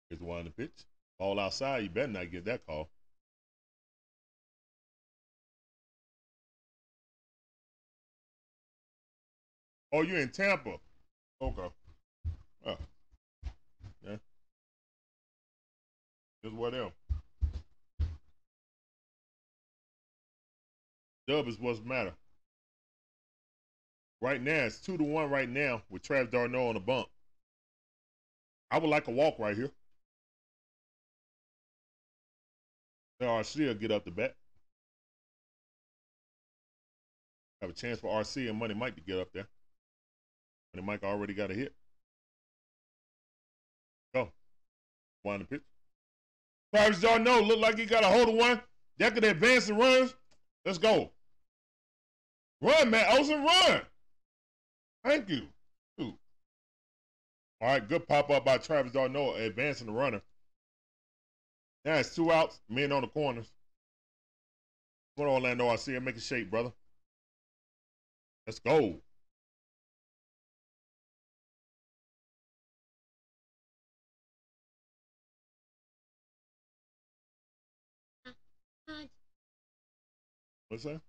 Here's 0.08 0.20
one 0.20 0.40
on 0.40 0.44
the 0.44 0.50
pitch. 0.50 0.84
Ball 1.18 1.40
outside. 1.40 1.82
You 1.84 1.90
better 1.90 2.08
not 2.08 2.30
get 2.30 2.44
that 2.44 2.66
call. 2.66 2.88
Oh, 9.92 10.02
you're 10.02 10.18
in 10.18 10.30
Tampa. 10.30 10.76
Okay. 11.40 11.70
Oh. 12.66 12.76
Just 16.44 16.54
what 16.54 16.74
else? 16.74 16.92
Dub 21.26 21.46
is 21.48 21.58
what's 21.58 21.80
matter. 21.84 22.14
Right 24.20 24.42
now, 24.42 24.64
it's 24.64 24.80
two 24.80 24.96
to 24.96 25.04
one 25.04 25.30
right 25.30 25.48
now 25.48 25.82
with 25.90 26.02
Travis 26.02 26.30
d'Arnaud 26.30 26.68
on 26.68 26.74
the 26.74 26.80
bump. 26.80 27.08
I 28.70 28.78
would 28.78 28.90
like 28.90 29.08
a 29.08 29.10
walk 29.10 29.38
right 29.38 29.56
here. 29.56 29.70
RC 33.20 33.66
will 33.66 33.74
get 33.74 33.90
up 33.90 34.04
the 34.04 34.10
bat. 34.10 34.34
Have 37.60 37.70
a 37.70 37.74
chance 37.74 37.98
for 37.98 38.08
RC 38.08 38.48
and 38.48 38.58
Money 38.58 38.74
Mike 38.74 38.94
to 38.94 39.00
get 39.00 39.18
up 39.18 39.32
there. 39.32 39.48
Money 40.74 40.86
Mike 40.86 41.02
already 41.02 41.34
got 41.34 41.50
a 41.50 41.54
hit. 41.54 41.74
Go. 44.14 44.30
Wind 45.24 45.42
the 45.42 45.46
pitch. 45.46 45.62
Travis 46.74 47.00
d'Arnaud 47.00 47.42
look 47.42 47.60
like 47.60 47.78
he 47.78 47.86
got 47.86 48.04
a 48.04 48.08
hold 48.08 48.28
of 48.28 48.34
one. 48.34 48.60
That 48.98 49.14
could 49.14 49.24
advance 49.24 49.66
the 49.66 49.74
runs. 49.74 50.14
Let's 50.64 50.78
go. 50.78 51.10
Run, 52.60 52.90
Matt 52.90 53.16
Olson, 53.16 53.42
run. 53.42 53.82
Thank 55.04 55.28
you. 55.28 55.48
Ooh. 56.00 56.18
All 57.60 57.68
right, 57.68 57.88
good 57.88 58.06
pop 58.06 58.30
up 58.30 58.44
by 58.44 58.58
Travis 58.58 58.92
d'Arnaud, 58.92 59.34
advancing 59.34 59.86
the 59.86 59.92
runner. 59.92 60.20
Now 61.84 61.94
it's 61.94 62.14
two 62.14 62.32
outs, 62.32 62.60
men 62.68 62.92
on 62.92 63.02
the 63.02 63.08
corners. 63.08 63.50
What 65.14 65.28
Orlando 65.28 65.68
I 65.68 65.76
see 65.76 65.94
him 65.94 66.04
make 66.04 66.16
a 66.16 66.20
shape, 66.20 66.50
brother. 66.50 66.72
Let's 68.46 68.58
go. 68.58 69.00
What's 80.68 80.84
that? 80.84 81.00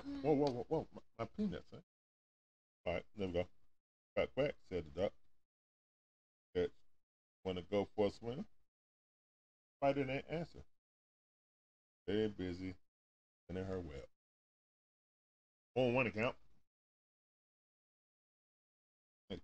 Mm. 0.00 0.22
Whoa, 0.22 0.32
whoa, 0.32 0.50
whoa, 0.50 0.66
whoa. 0.68 0.86
My, 0.94 1.00
my 1.18 1.28
peanuts, 1.36 1.68
huh? 1.72 1.80
All 2.86 2.94
right, 2.94 3.04
there 3.16 3.28
we 3.28 3.32
go. 3.32 3.46
Quack, 4.16 4.28
quack, 4.34 4.54
said 4.68 4.84
the 4.94 5.00
duck. 5.02 5.12
Catch. 6.54 6.70
Want 7.44 7.58
to 7.58 7.64
go 7.70 7.88
for 7.94 8.08
a 8.08 8.10
swim? 8.10 8.44
Why 9.80 9.92
didn't 9.92 10.08
they 10.08 10.22
answer? 10.34 10.60
Very 12.08 12.28
busy 12.28 12.74
and 13.48 13.58
in 13.58 13.64
her 13.64 13.80
well. 13.80 13.96
On 15.76 15.94
one 15.94 16.06
account. 16.06 16.34
Hey. 19.28 19.40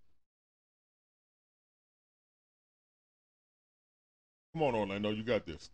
Come 4.52 4.62
on, 4.62 4.74
Orlando. 4.74 5.10
You 5.10 5.22
got 5.22 5.46
this. 5.46 5.70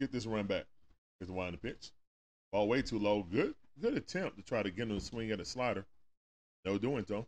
Get 0.00 0.12
this 0.12 0.26
run 0.26 0.46
back. 0.46 0.64
Here's 1.18 1.28
the 1.28 1.34
wind 1.34 1.54
the 1.54 1.58
pitch. 1.58 1.90
Ball 2.56 2.68
way 2.68 2.80
too 2.80 2.98
low. 2.98 3.22
Good 3.22 3.54
good 3.82 3.98
attempt 3.98 4.38
to 4.38 4.42
try 4.42 4.62
to 4.62 4.70
get 4.70 4.88
him 4.88 4.98
to 4.98 5.04
swing 5.04 5.30
at 5.30 5.40
a 5.40 5.44
slider. 5.44 5.84
No 6.64 6.78
doing 6.78 7.04
though. 7.06 7.26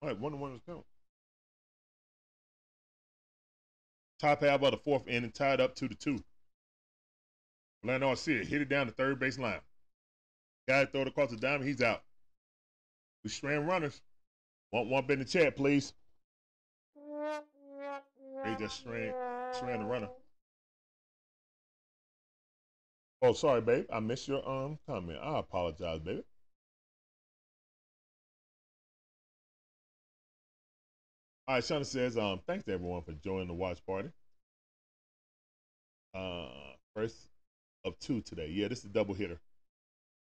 All 0.00 0.08
right, 0.08 0.16
one 0.16 0.30
to 0.30 0.38
one 0.38 0.52
is 0.52 0.60
count. 0.64 0.84
Top 4.20 4.42
half 4.42 4.62
of 4.62 4.70
the 4.70 4.76
fourth 4.76 5.08
inning, 5.08 5.32
tied 5.32 5.60
up 5.60 5.74
two 5.74 5.88
to 5.88 5.94
two. 5.96 6.22
Orlando 7.82 8.12
Arcia 8.12 8.44
hit 8.44 8.62
it 8.62 8.68
down 8.68 8.86
the 8.86 8.92
third 8.92 9.18
base 9.18 9.40
line. 9.40 9.58
Guy 10.68 10.84
throw 10.84 11.00
it 11.00 11.08
across 11.08 11.30
the 11.30 11.36
diamond, 11.36 11.68
he's 11.68 11.82
out. 11.82 12.04
We 13.24 13.30
strand 13.30 13.66
runners. 13.66 14.00
Want 14.70 14.88
one 14.88 15.04
in 15.10 15.18
the 15.18 15.24
chat, 15.24 15.56
please. 15.56 15.94
They 18.44 18.54
just 18.56 18.76
strand, 18.76 19.14
strand 19.52 19.82
the 19.82 19.86
runner. 19.86 20.10
Oh, 23.22 23.32
sorry, 23.32 23.60
babe. 23.60 23.86
I 23.92 24.00
missed 24.00 24.28
your 24.28 24.48
um 24.48 24.78
comment. 24.86 25.18
I 25.22 25.38
apologize, 25.38 26.00
baby. 26.00 26.22
All 31.48 31.54
right, 31.54 31.64
Shauna 31.64 31.86
says, 31.86 32.18
um, 32.18 32.40
thanks 32.46 32.64
to 32.64 32.74
everyone 32.74 33.02
for 33.02 33.12
joining 33.12 33.48
the 33.48 33.54
watch 33.54 33.84
party. 33.86 34.10
Uh, 36.14 36.48
first 36.94 37.16
of 37.84 37.98
two 38.00 38.20
today. 38.20 38.48
Yeah, 38.48 38.68
this 38.68 38.80
is 38.80 38.84
a 38.84 38.88
double 38.88 39.14
hitter. 39.14 39.40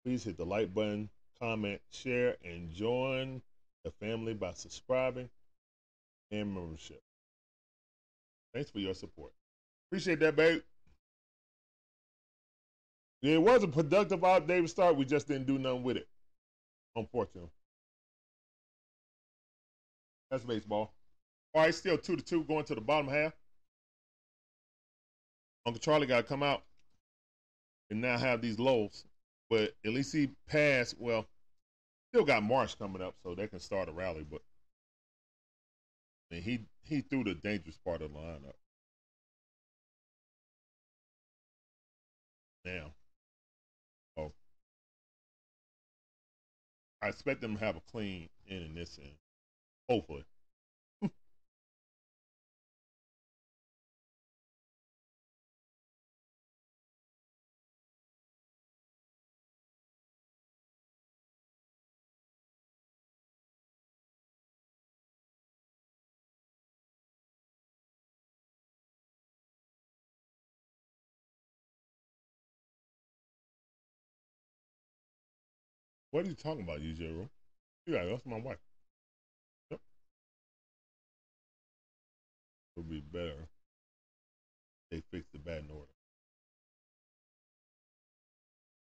Please 0.05 0.25
hit 0.25 0.37
the 0.37 0.45
like 0.45 0.75
button, 0.75 1.09
comment, 1.41 1.81
share, 1.91 2.37
and 2.45 2.73
join 2.73 3.41
the 3.85 3.93
family 3.93 4.35
by 4.35 4.53
subscribing 4.53 5.31
and 6.33 6.53
membership. 6.55 7.01
Thanks 8.53 8.71
for 8.71 8.81
your 8.81 8.95
support. 8.95 9.33
Appreciate 9.89 10.19
that, 10.21 10.35
babe. 10.35 10.63
It 13.23 13.41
was 13.41 13.63
a 13.63 13.69
productive 13.69 14.25
out 14.25 14.49
day 14.49 14.67
start. 14.67 14.97
We 14.97 15.05
just 15.05 15.29
didn't 15.29 15.47
do 15.47 15.59
nothing 15.59 15.85
with 15.85 15.97
it. 15.97 16.09
Unfortunately. 16.97 17.51
That's 20.31 20.45
baseball. 20.45 20.93
All 21.55 21.63
right, 21.63 21.75
still 21.75 21.99
two 21.99 22.17
to 22.17 22.23
two 22.23 22.45
going 22.45 22.65
to 22.65 22.75
the 22.75 22.81
bottom 22.81 23.09
half. 23.09 23.33
Uncle 25.67 25.81
Charlie 25.81 26.07
got 26.07 26.17
to 26.17 26.23
come 26.25 26.43
out 26.43 26.63
and 27.91 28.01
now 28.01 28.19
have 28.19 28.41
these 28.41 28.59
lows, 28.59 29.05
but 29.51 29.75
at 29.85 29.93
least 29.93 30.13
he 30.13 30.31
passed. 30.49 30.97
Well, 30.99 31.27
still 32.13 32.25
got 32.25 32.43
Marsh 32.43 32.75
coming 32.75 33.03
up, 33.03 33.15
so 33.23 33.35
they 33.35 33.47
can 33.47 33.61
start 33.61 33.89
a 33.89 33.93
rally. 33.93 34.25
But 34.29 34.41
I 36.31 36.37
mean, 36.37 36.43
he 36.43 36.61
he 36.83 37.03
threw 37.03 37.23
the 37.23 37.35
dangerous 37.35 37.77
part 37.85 38.03
of 38.03 38.13
the 38.13 38.19
lineup. 38.19 38.55
Now, 42.65 42.93
I 47.03 47.09
expect 47.09 47.41
them 47.41 47.59
to 47.59 47.65
have 47.65 47.77
a 47.77 47.81
clean 47.91 48.29
in 48.47 48.63
in 48.63 48.75
this 48.75 48.99
end, 49.03 49.17
hopefully. 49.89 50.25
What 76.13 76.27
are 76.27 76.29
you 76.29 76.35
talking 76.35 76.63
about, 76.63 76.81
UJ 76.83 77.07
Room? 77.09 77.31
Yeah, 77.87 78.05
that's 78.05 78.27
my 78.27 78.39
wife. 78.39 78.59
Yep. 79.71 79.81
It'll 82.77 82.89
be 82.89 83.01
better. 83.01 83.49
They 84.91 85.03
fix 85.11 85.27
the 85.33 85.39
bad 85.39 85.65
order. 85.75 85.91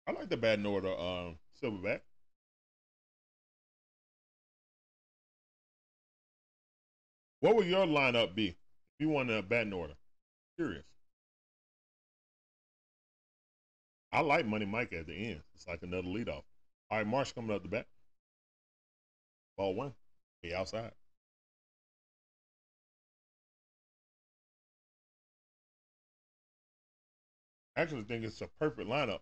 I 0.08 0.12
like 0.12 0.30
the 0.30 0.38
bad 0.38 0.64
order 0.66 0.96
um 0.98 1.40
silverback. 1.60 2.02
What 7.40 7.56
would 7.56 7.66
your 7.66 7.88
lineup 7.88 8.36
be 8.36 8.50
if 8.50 8.56
you 9.00 9.10
want 9.10 9.32
a 9.32 9.42
bad 9.42 9.74
order? 9.74 9.96
Curious. 10.56 10.86
I 14.12 14.22
like 14.22 14.46
Money 14.46 14.66
Mike 14.66 14.94
at 14.94 15.08
the 15.08 15.14
end. 15.14 15.42
It's 15.56 15.68
like 15.68 15.82
another 15.82 16.08
leadoff. 16.08 16.44
All 16.90 16.98
right, 16.98 17.08
Marsh 17.08 17.34
coming 17.34 17.56
up 17.56 17.64
the 17.64 17.70
back. 17.70 17.88
Ball 19.58 19.76
one. 19.76 19.94
He 20.42 20.54
outside. 20.54 20.92
Actually, 27.76 28.04
think 28.04 28.24
it's 28.24 28.42
a 28.42 28.48
perfect 28.60 28.90
lineup. 28.90 29.20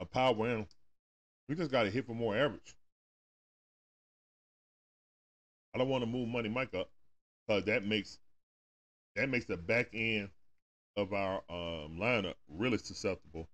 A 0.00 0.06
power 0.06 0.48
in. 0.48 0.66
We 1.48 1.54
just 1.54 1.70
got 1.70 1.82
to 1.82 1.90
hit 1.90 2.06
for 2.06 2.14
more 2.14 2.36
average. 2.36 2.74
I 5.74 5.78
don't 5.78 5.88
want 5.88 6.02
to 6.02 6.10
move 6.10 6.28
Money 6.28 6.48
Mike 6.48 6.74
up 6.74 6.90
because 7.46 7.64
that 7.64 7.84
makes 7.84 8.18
that 9.16 9.28
makes 9.28 9.46
the 9.46 9.56
back 9.56 9.88
end 9.92 10.30
of 10.96 11.12
our 11.12 11.42
um, 11.50 11.98
lineup 12.00 12.34
really 12.48 12.78
susceptible. 12.78 13.48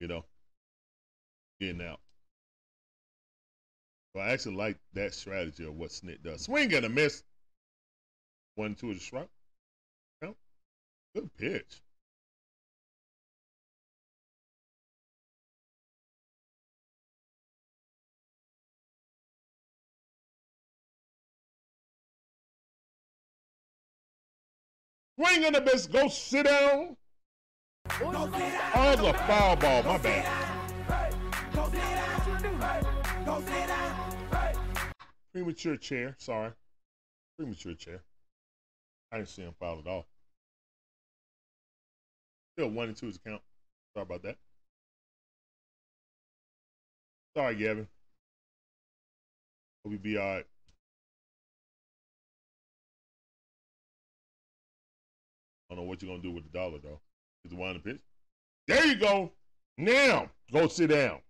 You 0.00 0.08
know, 0.08 0.24
getting 1.62 1.86
out. 1.86 2.00
So 4.14 4.20
I 4.20 4.30
actually 4.30 4.56
like 4.56 4.78
that 4.94 5.14
strategy 5.14 5.64
of 5.64 5.74
what 5.74 5.90
Snit 5.90 6.22
does. 6.22 6.42
Swing 6.42 6.74
and 6.74 6.84
a 6.84 6.88
miss. 6.88 7.22
One, 8.56 8.74
two 8.74 8.90
of 8.90 8.96
the 8.96 9.00
strike. 9.00 9.28
Count. 10.22 10.36
Good 11.14 11.30
pitch. 11.38 11.80
Swing 25.16 25.44
in 25.44 25.52
the 25.52 25.60
miss. 25.60 25.86
Go 25.86 26.08
sit 26.08 26.46
down. 26.46 26.96
Oh, 28.00 29.06
a 29.06 29.12
foul 29.12 29.56
ball. 29.56 29.82
My 29.84 29.98
bad. 29.98 30.41
Premature 35.32 35.76
chair. 35.76 36.14
Sorry. 36.18 36.52
Premature 37.38 37.74
chair. 37.74 38.02
I 39.10 39.16
didn't 39.16 39.30
see 39.30 39.42
him 39.42 39.54
foul 39.58 39.78
at 39.78 39.86
all. 39.86 40.06
Still 42.56 42.68
one 42.68 42.88
and 42.88 42.96
two 42.96 43.08
is 43.08 43.18
count. 43.18 43.40
Sorry 43.94 44.04
about 44.04 44.22
that. 44.22 44.36
Sorry, 47.36 47.56
Gavin. 47.56 47.88
Hope 49.84 49.92
you 49.92 49.98
be 49.98 50.18
all 50.18 50.34
right. 50.34 50.46
I 55.70 55.74
don't 55.74 55.84
know 55.84 55.88
what 55.88 56.02
you're 56.02 56.10
gonna 56.10 56.22
do 56.22 56.30
with 56.30 56.44
the 56.44 56.50
dollar 56.50 56.78
though. 56.82 57.00
Is 57.44 57.50
the 57.50 57.56
the 57.56 57.78
pitch? 57.78 58.00
There 58.68 58.86
you 58.86 58.96
go. 58.96 59.32
Now 59.78 60.30
go 60.52 60.68
sit 60.68 60.90
down. 60.90 61.20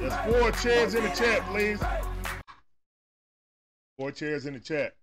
There's 0.00 0.14
four 0.32 0.50
chairs 0.52 0.94
in 0.94 1.04
the 1.04 1.10
chat, 1.10 1.42
please. 1.42 1.78
Four 3.98 4.12
chairs 4.12 4.46
in 4.46 4.54
the 4.54 4.60
chat. 4.60 4.94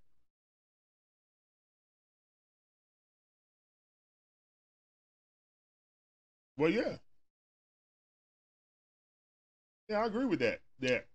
Well, 6.58 6.72
yeah. 6.72 6.96
Yeah, 9.88 10.00
I 10.00 10.08
agree 10.08 10.26
with 10.26 10.40
that. 10.40 10.62
That 10.80 11.06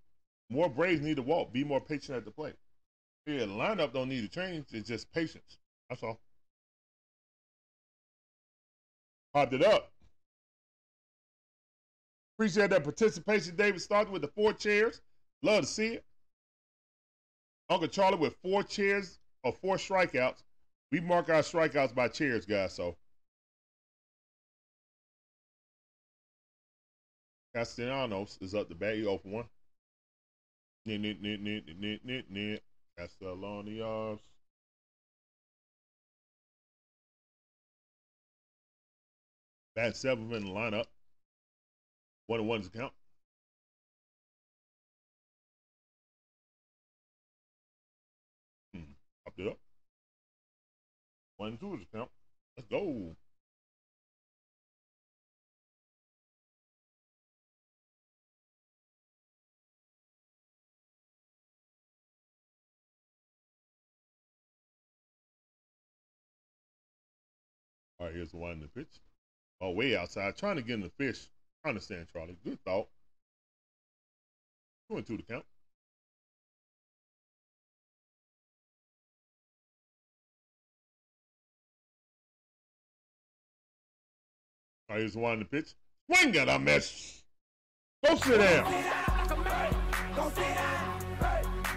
more 0.49 0.69
Braves 0.69 1.01
need 1.01 1.17
to 1.17 1.23
walk, 1.23 1.53
be 1.53 1.65
more 1.65 1.81
patient 1.81 2.17
at 2.17 2.25
the 2.25 2.31
plate. 2.31 2.55
Yeah, 3.27 3.41
the 3.41 3.47
lineup 3.47 3.93
don't 3.93 4.09
need 4.09 4.23
to 4.23 4.29
change. 4.29 4.67
It's 4.71 4.89
just 4.89 5.13
patience. 5.13 5.59
That's 5.89 6.05
all. 6.05 6.21
Popped 9.35 9.55
it 9.55 9.65
up. 9.65 9.92
Appreciate 12.43 12.71
that 12.71 12.83
participation. 12.83 13.55
David 13.55 13.81
started 13.81 14.13
with 14.13 14.23
the 14.23 14.27
four 14.27 14.53
chairs. 14.53 15.01
Love 15.45 15.61
to 15.61 15.67
see 15.69 15.87
it. 15.95 16.05
Uncle 17.71 17.87
Charlie 17.87 18.19
with 18.19 18.35
four 18.43 18.65
chairs 18.65 19.21
or 19.45 19.53
four 19.53 19.77
strikeouts. 19.77 20.43
We 20.91 20.99
mark 20.99 21.29
our 21.29 21.43
strikeouts 21.43 21.95
by 21.95 22.09
chairs, 22.09 22.45
guys. 22.45 22.73
So 22.75 22.97
Castellanos 27.55 28.39
is 28.41 28.57
up 28.57 28.69
the 28.69 28.75
bat. 28.75 28.97
He 28.97 29.07
open 29.07 29.31
one. 29.31 29.45
Castellanos. 32.99 34.19
Bat 39.77 39.97
seven 39.97 40.33
in 40.33 40.47
the 40.47 40.51
lineup. 40.51 40.87
One 42.27 42.41
and 42.41 42.49
one's 42.49 42.69
count. 42.69 42.93
Hmm. 48.75 48.83
Popped 49.25 49.41
it 49.41 49.49
up. 49.49 49.59
One 51.37 51.51
and 51.51 51.61
two 51.61 51.75
is 51.75 51.87
count. 51.93 52.11
Let's 52.57 52.69
go. 52.69 53.17
All 68.03 68.07
right, 68.09 68.17
here's 68.17 68.31
the 68.33 68.37
one 68.37 68.53
in 68.53 68.61
the 68.61 68.67
pitch. 68.67 69.01
Oh, 69.61 69.71
way 69.71 69.97
outside, 69.97 70.37
trying 70.37 70.57
to 70.57 70.63
get 70.63 70.75
in 70.75 70.81
the 70.81 70.91
fish. 70.91 71.29
I 71.65 71.69
understand, 71.69 72.07
Charlie. 72.13 72.37
Good 72.45 72.59
thought. 72.65 72.89
Two 74.91 74.97
and 74.97 75.07
two 75.07 75.17
to 75.17 75.23
count. 75.23 75.45
All 84.89 84.97
right, 84.97 85.01
here's 85.01 85.13
the 85.15 85.21
one 85.21 85.35
in 85.35 85.39
the 85.39 85.45
pitch. 85.45 85.75
Swing 86.11 86.37
at 86.37 86.49
a 86.49 86.59
miss. 86.59 87.23
Go 88.05 88.17
sit 88.17 88.39
down. 88.39 88.65
Go 88.65 88.71
sit 89.37 89.45
down. 89.45 89.77
Go 90.17 90.29
sit 90.29 90.45
down. 90.45 91.03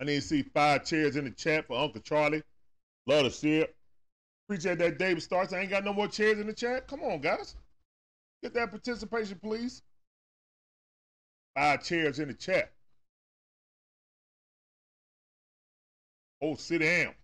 I 0.00 0.04
need 0.04 0.16
to 0.16 0.22
see 0.22 0.42
five 0.42 0.84
chairs 0.84 1.14
in 1.16 1.24
the 1.24 1.30
chat 1.30 1.66
for 1.66 1.78
Uncle 1.78 2.00
Charlie. 2.00 2.42
Love 3.06 3.26
to 3.26 3.30
see 3.30 3.58
it. 3.58 3.76
Appreciate 4.46 4.78
that 4.78 4.98
David 4.98 5.22
starts. 5.22 5.52
I 5.52 5.60
ain't 5.60 5.70
got 5.70 5.84
no 5.84 5.92
more 5.92 6.08
chairs 6.08 6.38
in 6.38 6.46
the 6.46 6.52
chat. 6.52 6.86
Come 6.86 7.02
on, 7.02 7.20
guys. 7.20 7.56
Get 8.42 8.52
that 8.54 8.70
participation, 8.70 9.38
please. 9.42 9.82
Five 11.54 11.82
chairs 11.82 12.18
in 12.18 12.28
the 12.28 12.34
chat. 12.34 12.72
Oh, 16.42 16.56
sit 16.56 16.82
down. 16.82 17.14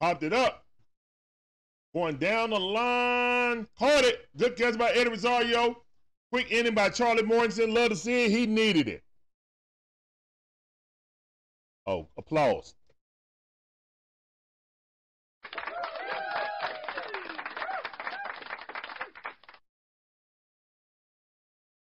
Popped 0.00 0.22
it 0.22 0.32
up. 0.32 0.64
Going 1.94 2.16
down 2.16 2.50
the 2.50 2.60
line. 2.60 3.66
Caught 3.78 4.04
it. 4.04 4.28
Good 4.36 4.56
catch 4.56 4.78
by 4.78 4.90
Eddie 4.90 5.10
Rosario. 5.10 5.82
Quick 6.30 6.52
inning 6.52 6.74
by 6.74 6.90
Charlie 6.90 7.22
Morton. 7.24 7.74
Love 7.74 7.90
to 7.90 7.96
see 7.96 8.26
it. 8.26 8.30
He 8.30 8.46
needed 8.46 8.88
it. 8.88 9.02
Oh, 11.86 12.08
applause. 12.16 12.74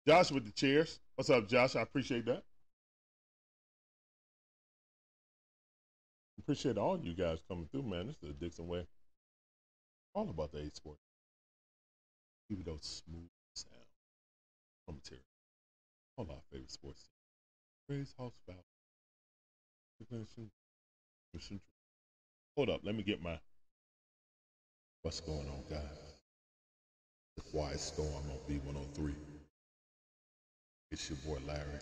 Josh 0.07 0.31
with 0.31 0.45
the 0.45 0.51
chairs. 0.51 0.99
What's 1.15 1.29
up, 1.29 1.47
Josh? 1.47 1.75
I 1.75 1.81
appreciate 1.81 2.25
that. 2.25 2.43
Appreciate 6.39 6.77
all 6.79 6.99
you 6.99 7.13
guys 7.13 7.37
coming 7.47 7.67
through, 7.71 7.83
man. 7.83 8.07
This 8.07 8.15
is 8.15 8.29
the 8.29 8.45
Dixon 8.45 8.67
way. 8.67 8.87
All 10.15 10.27
about 10.27 10.51
the 10.51 10.57
A 10.57 10.71
sport. 10.71 10.97
Give 12.49 12.59
it 12.59 12.65
those 12.65 13.03
smooth 13.07 13.29
sound. 13.53 13.75
Commentary. 14.87 15.21
All 16.17 16.27
our 16.31 16.41
favorite 16.51 16.71
sports. 16.71 17.09
Praise 17.87 18.13
House 18.17 18.33
Foul. 18.47 18.70
Hold 22.57 22.69
up, 22.69 22.81
let 22.83 22.95
me 22.95 23.03
get 23.03 23.21
my. 23.21 23.39
What's 25.03 25.19
going 25.19 25.47
on, 25.47 25.63
guys? 25.69 25.81
The 27.35 27.43
Quiet 27.43 27.79
Storm 27.79 28.09
on 28.09 28.37
B103. 28.49 29.13
It's 30.91 31.09
your 31.09 31.17
boy 31.19 31.39
Larry. 31.47 31.79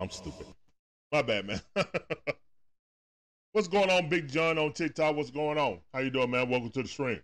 I'm 0.00 0.10
stupid. 0.10 0.46
My 1.10 1.22
bad, 1.22 1.46
man. 1.46 1.60
What's 3.52 3.68
going 3.68 3.90
on, 3.90 4.08
Big 4.08 4.28
John 4.28 4.58
on 4.58 4.72
TikTok? 4.72 5.16
What's 5.16 5.30
going 5.30 5.58
on? 5.58 5.80
How 5.92 6.00
you 6.00 6.10
doing, 6.10 6.30
man? 6.30 6.48
Welcome 6.48 6.70
to 6.70 6.82
the 6.82 6.88
stream. 6.88 7.20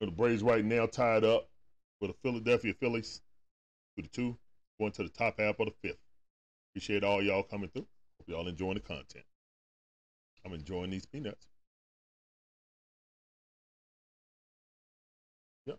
The 0.00 0.06
Braves 0.08 0.42
right 0.42 0.64
now 0.64 0.86
tied 0.86 1.24
up 1.24 1.48
with 2.00 2.10
the 2.10 2.16
Philadelphia 2.22 2.74
Phillies 2.74 3.22
to 3.96 4.02
the 4.02 4.08
two, 4.08 4.36
going 4.78 4.92
to 4.92 5.02
the 5.02 5.08
top 5.08 5.40
half 5.40 5.58
of 5.58 5.66
the 5.66 5.88
fifth. 5.88 5.98
Appreciate 6.72 7.04
all 7.04 7.22
y'all 7.22 7.42
coming 7.42 7.70
through. 7.70 7.86
Hope 8.18 8.28
y'all 8.28 8.48
enjoying 8.48 8.74
the 8.74 8.80
content. 8.80 9.24
I'm 10.44 10.52
enjoying 10.52 10.90
these 10.90 11.06
peanuts. 11.06 11.46
Yep. 15.66 15.78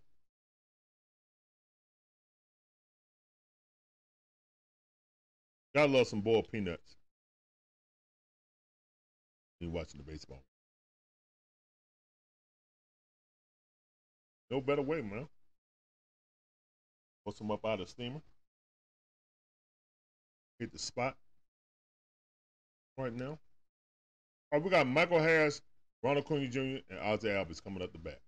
Gotta 5.75 5.91
love 5.91 6.07
some 6.07 6.21
boiled 6.21 6.51
peanuts. 6.51 6.95
You 9.59 9.69
watching 9.69 9.99
the 9.99 10.11
baseball. 10.11 10.43
No 14.49 14.61
better 14.61 14.81
way, 14.81 15.01
man. 15.01 15.27
Put 17.27 17.35
some 17.35 17.51
up 17.51 17.65
out 17.65 17.81
of 17.81 17.87
the 17.87 17.91
steamer. 17.91 18.21
Hit 20.59 20.71
the 20.71 20.79
spot 20.79 21.17
right 22.97 23.13
now. 23.13 23.37
All 24.49 24.59
right, 24.59 24.63
we 24.63 24.69
got 24.69 24.87
Michael 24.87 25.19
Harris, 25.19 25.61
Ronald 26.01 26.23
Acuna 26.23 26.47
Jr., 26.47 26.59
and 26.89 26.99
Ozzie 27.03 27.27
Albies 27.27 27.61
coming 27.61 27.81
up 27.83 27.91
the 27.91 27.99
bat. 27.99 28.21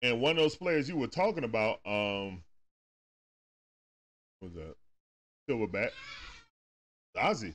And 0.00 0.18
one 0.22 0.30
of 0.30 0.36
those 0.38 0.56
players 0.56 0.88
you 0.88 0.96
were 0.96 1.08
talking 1.08 1.44
about, 1.44 1.80
um, 1.84 2.42
was 4.40 4.54
that? 4.54 4.76
Silverback, 5.50 5.90
Ozzie, 7.18 7.54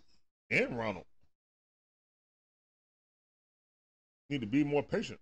and 0.52 0.78
Ronald. 0.78 1.06
Need 4.30 4.42
to 4.42 4.48
be 4.48 4.64
more 4.64 4.84
patient. 4.84 5.20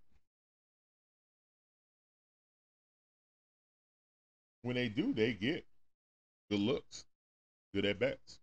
When 4.62 4.76
they 4.76 4.90
do, 4.90 5.14
they 5.14 5.34
get 5.34 5.66
good 6.50 6.60
looks, 6.60 7.06
good 7.74 7.86
at 7.86 8.00
bats. 8.00 8.40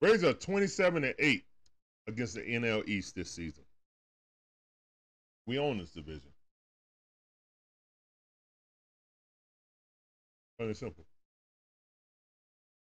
Braves 0.00 0.24
are 0.24 0.32
27 0.32 1.04
and 1.04 1.14
8 1.18 1.44
against 2.06 2.34
the 2.34 2.40
NL 2.40 2.88
East 2.88 3.14
this 3.14 3.30
season. 3.30 3.64
We 5.46 5.58
own 5.58 5.78
this 5.78 5.90
division. 5.90 6.30
Plain 10.58 10.68
and 10.68 10.76
simple. 10.76 11.04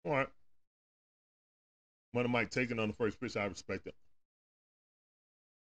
All 0.04 0.12
right. 0.12 0.28
Money 2.14 2.28
Mike 2.28 2.50
taking 2.50 2.78
on 2.78 2.88
the 2.88 2.94
first 2.94 3.20
pitch. 3.20 3.36
I 3.36 3.44
respect 3.46 3.86
it. 3.86 3.94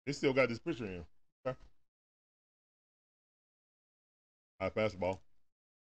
They 0.07 0.13
still 0.13 0.33
got 0.33 0.49
this 0.49 0.59
pitcher 0.59 0.85
in. 0.85 1.05
High 4.65 4.71
fastball. 4.71 5.19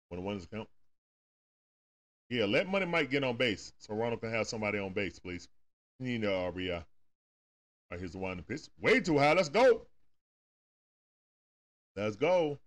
When 0.07 0.21
the 0.21 0.25
ones 0.25 0.47
count. 0.49 0.69
Yeah, 2.29 2.45
let 2.45 2.69
Money 2.69 2.85
Mike 2.85 3.11
get 3.11 3.25
on 3.25 3.35
base 3.35 3.73
so 3.77 3.93
Ronald 3.93 4.21
can 4.21 4.31
have 4.31 4.47
somebody 4.47 4.79
on 4.79 4.93
base, 4.93 5.19
please. 5.19 5.49
You 5.99 6.17
know, 6.17 6.33
uh, 6.33 6.51
RBI. 6.51 6.75
All 6.77 6.83
right, 7.91 7.99
here's 7.99 8.13
the 8.13 8.19
one 8.19 8.37
to 8.37 8.43
pitch. 8.43 8.69
Way 8.79 9.01
too 9.01 9.17
high. 9.17 9.33
Let's 9.33 9.49
go. 9.49 9.81
Let's 11.97 12.15
go. 12.15 12.57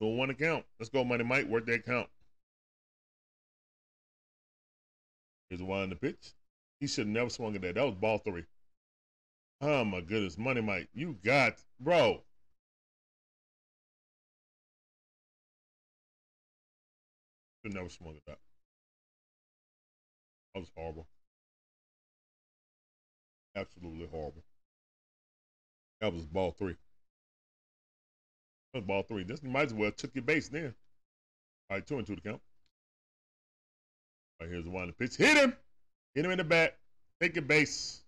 So 0.00 0.08
one 0.08 0.28
to 0.28 0.34
count. 0.34 0.64
Let's 0.78 0.90
go, 0.90 1.02
Money 1.02 1.24
Mike. 1.24 1.48
Work 1.48 1.66
that 1.66 1.84
count. 1.84 2.08
Here's 5.50 5.60
the 5.60 5.86
to 5.88 5.96
pitch. 5.96 6.34
He 6.78 6.86
should 6.86 7.06
have 7.06 7.14
never 7.14 7.30
swung 7.30 7.56
at 7.56 7.62
that. 7.62 7.74
That 7.74 7.84
was 7.84 7.94
ball 7.96 8.18
three. 8.18 8.44
Oh 9.60 9.84
my 9.84 10.00
goodness, 10.02 10.38
Money 10.38 10.60
Mike, 10.60 10.88
you 10.94 11.16
got, 11.24 11.54
bro. 11.80 12.22
Should 17.62 17.74
never 17.74 17.86
at 17.86 18.26
that. 18.26 18.38
That 20.54 20.60
was 20.60 20.70
horrible. 20.76 21.06
Absolutely 23.54 24.08
horrible. 24.10 24.42
That 26.00 26.12
was 26.12 26.24
ball 26.24 26.50
three. 26.58 26.76
That 28.72 28.80
was 28.80 28.84
ball 28.84 29.02
three. 29.04 29.22
This 29.22 29.42
might 29.42 29.66
as 29.66 29.74
well 29.74 29.92
took 29.92 30.14
your 30.14 30.24
base 30.24 30.48
then. 30.48 30.74
All 31.70 31.76
right, 31.76 31.86
two 31.86 31.98
and 31.98 32.06
two 32.06 32.16
to 32.16 32.20
count. 32.20 32.40
All 34.40 34.46
right, 34.46 34.52
here's 34.52 34.64
the 34.64 34.70
one 34.70 34.88
to 34.88 34.92
pitch. 34.92 35.16
Hit 35.16 35.36
him. 35.36 35.56
Hit 36.14 36.24
him 36.24 36.32
in 36.32 36.38
the 36.38 36.44
back. 36.44 36.76
Take 37.20 37.36
your 37.36 37.44
base. 37.44 38.02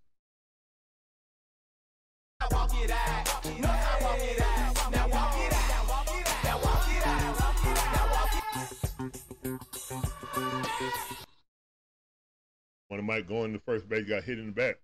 One 12.95 13.01
of 13.01 13.07
Mike 13.07 13.27
going 13.27 13.53
to 13.53 13.59
first 13.59 13.89
base 13.89 14.09
got 14.09 14.23
hit 14.23 14.39
in 14.39 14.47
the 14.47 14.53
back. 14.53 14.77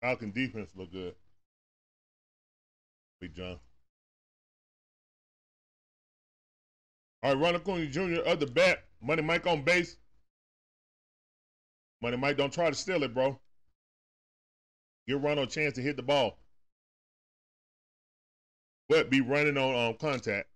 Falcon 0.00 0.30
defense 0.30 0.70
look 0.76 0.92
good. 0.92 1.16
Big 3.20 3.34
John. 3.34 3.58
All 7.24 7.34
right, 7.34 7.42
Ronald 7.42 7.62
Acuna 7.62 7.86
Jr. 7.86 8.22
other 8.24 8.46
bat. 8.46 8.84
Money 9.00 9.22
Mike 9.22 9.48
on 9.48 9.64
base. 9.64 9.96
Money 12.00 12.16
Mike, 12.16 12.36
don't 12.36 12.52
try 12.52 12.70
to 12.70 12.76
steal 12.76 13.02
it, 13.02 13.12
bro. 13.12 13.40
Give 15.08 15.20
Ronald 15.20 15.48
a 15.48 15.50
chance 15.50 15.74
to 15.74 15.82
hit 15.82 15.96
the 15.96 16.02
ball. 16.04 16.38
But 18.88 19.10
be 19.10 19.20
running 19.20 19.56
on 19.56 19.88
um, 19.88 19.94
contact. 19.94 20.48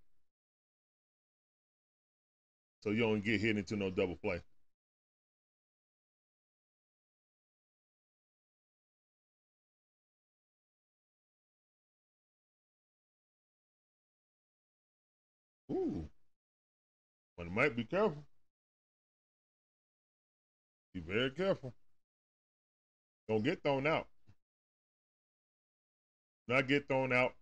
So 2.82 2.90
you 2.90 3.01
don't 3.01 3.24
get 3.24 3.40
hit 3.40 3.57
into 3.57 3.77
no 3.77 3.90
double 3.90 4.16
play. 4.16 4.40
Ooh. 15.70 16.09
One 17.36 17.53
might 17.53 17.77
be 17.77 17.85
careful. 17.85 18.24
Be 20.94 21.01
very 21.01 21.31
careful. 21.31 21.74
Don't 23.28 23.43
get 23.43 23.62
thrown 23.62 23.86
out. 23.86 24.07
Not 26.48 26.69
get 26.69 26.86
thrown 26.86 27.12
out. 27.12 27.35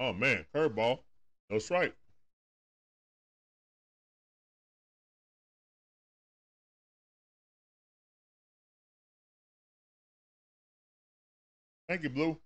Oh 0.00 0.12
man, 0.14 0.46
curveball. 0.54 1.00
No 1.50 1.58
strike. 1.58 1.94
Thank 11.88 12.02
you, 12.02 12.08
Blue. 12.10 12.38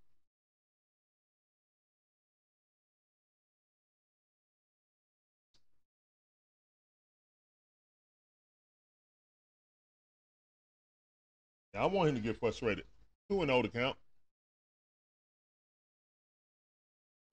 Yeah, 11.75 11.83
I 11.83 11.87
want 11.87 12.09
him 12.09 12.15
to 12.17 12.21
get 12.21 12.37
frustrated. 12.39 12.85
Two 13.31 13.43
and 13.43 13.51
oh 13.51 13.55
old 13.57 13.67
account. 13.67 13.97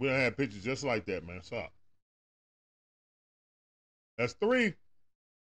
We 0.02 0.08
don't 0.08 0.20
have 0.20 0.36
pictures 0.36 0.64
just 0.64 0.84
like 0.84 1.06
that, 1.06 1.28
man. 1.28 1.44
Stop. 1.44 1.72
That's 4.18 4.34
three. 4.34 4.74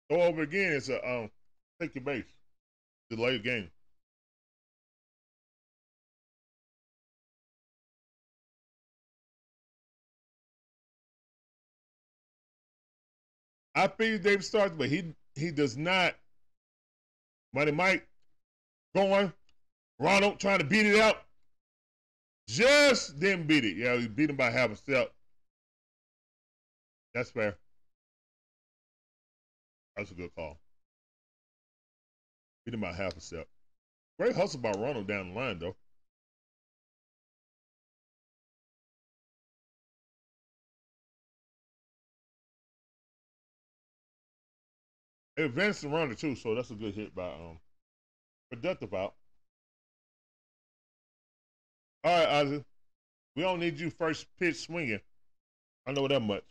Go 0.09 0.21
over 0.23 0.41
again. 0.41 0.73
It's 0.73 0.89
a 0.89 1.09
um 1.09 1.31
take 1.79 1.95
your 1.95 2.03
base. 2.03 2.25
Delay 3.09 3.39
game. 3.39 3.71
I 13.73 13.87
feel 13.87 14.17
David 14.17 14.43
starts, 14.43 14.75
but 14.75 14.89
he 14.89 15.15
he 15.33 15.51
does 15.51 15.77
not. 15.77 16.13
Money 17.53 17.71
Mike 17.71 18.05
going. 18.93 19.31
Ronald 19.97 20.41
trying 20.41 20.59
to 20.59 20.65
beat 20.65 20.87
it 20.87 20.99
out. 20.99 21.23
Just 22.47 23.19
didn't 23.19 23.47
beat 23.47 23.65
it. 23.65 23.77
Yeah, 23.77 23.97
he 23.97 24.07
beat 24.07 24.29
him 24.29 24.35
by 24.35 24.51
half 24.51 24.71
a 24.71 24.75
step. 24.75 25.13
That's 27.13 27.31
fair. 27.31 27.57
That's 29.95 30.11
a 30.11 30.13
good 30.15 30.33
call. 30.35 30.59
Beat 32.65 32.73
him 32.73 32.81
by 32.81 32.93
half 32.93 33.15
a 33.17 33.21
step. 33.21 33.47
Great 34.19 34.35
hustle 34.35 34.59
by 34.59 34.71
Ronald 34.71 35.07
down 35.07 35.29
the 35.33 35.39
line, 35.39 35.59
though. 35.59 35.75
Advanced 45.37 45.81
the 45.81 45.89
runner 45.89 46.13
too, 46.13 46.35
so 46.35 46.53
that's 46.53 46.71
a 46.71 46.75
good 46.75 46.93
hit 46.93 47.15
by 47.15 47.27
um 47.33 47.59
productive 48.49 48.93
out. 48.93 49.15
All 52.03 52.17
right, 52.17 52.27
Ozzie. 52.27 52.63
We 53.35 53.43
don't 53.43 53.59
need 53.59 53.79
you 53.79 53.89
first 53.89 54.25
pitch 54.39 54.65
swinging. 54.65 54.99
I 55.85 55.91
know 55.91 56.07
that 56.07 56.19
much. 56.19 56.43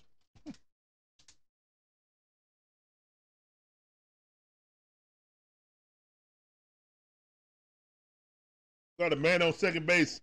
Got 8.98 9.12
a 9.12 9.16
man 9.16 9.42
on 9.42 9.54
second 9.54 9.86
base. 9.86 10.20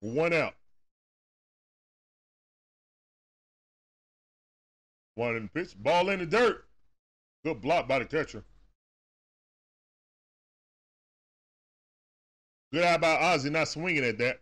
One 0.00 0.32
out. 0.32 0.54
One 5.14 5.36
in 5.36 5.42
the 5.42 5.48
pitch. 5.48 5.74
Ball 5.76 6.08
in 6.08 6.20
the 6.20 6.26
dirt. 6.26 6.64
Good 7.44 7.60
block 7.60 7.86
by 7.86 7.98
the 7.98 8.06
catcher. 8.06 8.44
Good 12.72 12.84
eye 12.84 12.98
by 12.98 13.16
Ozzie 13.16 13.48
not 13.48 13.68
swinging 13.68 14.04
at 14.04 14.18
that. 14.18 14.40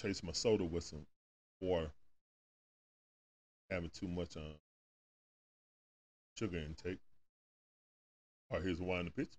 Chase 0.00 0.22
my 0.22 0.32
soda 0.32 0.64
with 0.64 0.84
some 0.84 1.04
water. 1.60 1.90
Having 3.70 3.90
too 3.90 4.06
much 4.06 4.36
uh, 4.36 4.54
sugar 6.38 6.58
intake. 6.58 6.98
All 8.50 8.58
right, 8.58 8.64
here's 8.64 8.78
in 8.78 9.06
the 9.06 9.10
pitch. 9.10 9.32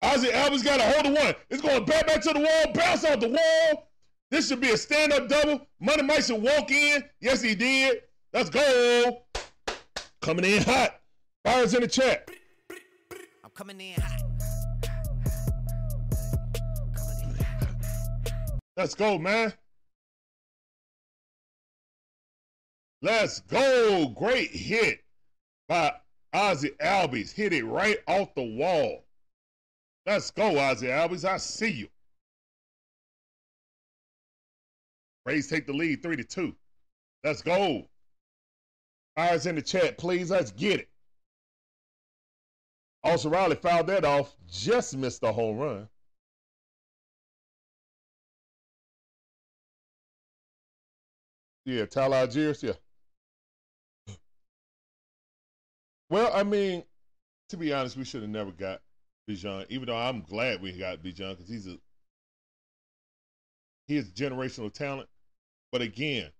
Ozzie 0.00 0.28
Albies 0.28 0.64
got 0.64 0.80
a 0.80 0.84
hold 0.84 1.06
of 1.06 1.12
one. 1.12 1.34
It's 1.50 1.60
going 1.60 1.84
back 1.84 2.06
back 2.06 2.22
to 2.22 2.32
the 2.32 2.40
wall, 2.40 2.72
bounce 2.72 3.04
off 3.04 3.20
the 3.20 3.28
wall. 3.28 3.90
This 4.30 4.48
should 4.48 4.60
be 4.60 4.70
a 4.70 4.76
stand-up 4.76 5.28
double. 5.28 5.66
Money 5.80 6.02
Mike 6.02 6.22
should 6.22 6.42
walk 6.42 6.70
in. 6.70 7.04
Yes, 7.20 7.40
he 7.40 7.54
did. 7.54 8.02
Let's 8.32 8.50
go. 8.50 9.22
Coming 10.20 10.44
in 10.44 10.62
hot. 10.62 11.00
Fires 11.44 11.74
in 11.74 11.82
the 11.82 11.88
chat. 11.88 12.28
I'm 13.44 13.50
coming 13.54 13.80
in 13.80 14.00
hot. 14.00 14.22
Let's 18.76 18.94
go, 18.94 19.18
man. 19.18 19.52
Let's 23.02 23.40
go. 23.40 24.08
Great 24.16 24.50
hit 24.50 25.04
by 25.68 25.92
Ozzie 26.32 26.70
Albies. 26.80 27.32
Hit 27.32 27.52
it 27.52 27.64
right 27.64 27.98
off 28.08 28.34
the 28.34 28.42
wall. 28.42 29.04
Let's 30.06 30.30
go, 30.32 30.58
Ozzie 30.58 30.88
Albies. 30.88 31.24
I 31.24 31.36
see 31.36 31.70
you. 31.70 31.88
Braves 35.24 35.46
take 35.46 35.66
the 35.66 35.72
lead 35.72 36.02
three 36.02 36.16
to 36.16 36.24
two. 36.24 36.54
Let's 37.22 37.42
go. 37.42 37.88
Fires 39.16 39.46
in 39.46 39.54
the 39.54 39.62
chat, 39.62 39.96
please. 39.96 40.30
Let's 40.30 40.50
get 40.50 40.80
it. 40.80 40.88
Also, 43.02 43.30
Riley 43.30 43.56
fouled 43.56 43.86
that 43.86 44.04
off. 44.04 44.34
Just 44.48 44.96
missed 44.96 45.20
the 45.20 45.32
home 45.32 45.58
run. 45.58 45.88
Yeah, 51.64 51.86
Tyler 51.86 52.26
Allgeier, 52.26 52.62
yeah. 52.62 54.14
Well, 56.10 56.30
I 56.34 56.42
mean, 56.42 56.84
to 57.48 57.56
be 57.56 57.72
honest, 57.72 57.96
we 57.96 58.04
should 58.04 58.22
have 58.22 58.30
never 58.30 58.52
got 58.52 58.82
Bijan, 59.28 59.66
even 59.70 59.86
though 59.86 59.96
I'm 59.96 60.22
glad 60.22 60.60
we 60.60 60.72
got 60.72 61.02
Bijan 61.02 61.30
because 61.36 61.48
he's 61.48 61.66
a 61.66 61.78
he 63.86 63.96
is 63.96 64.10
generational 64.12 64.72
talent. 64.72 65.08
But 65.74 65.82
again, 65.82 66.30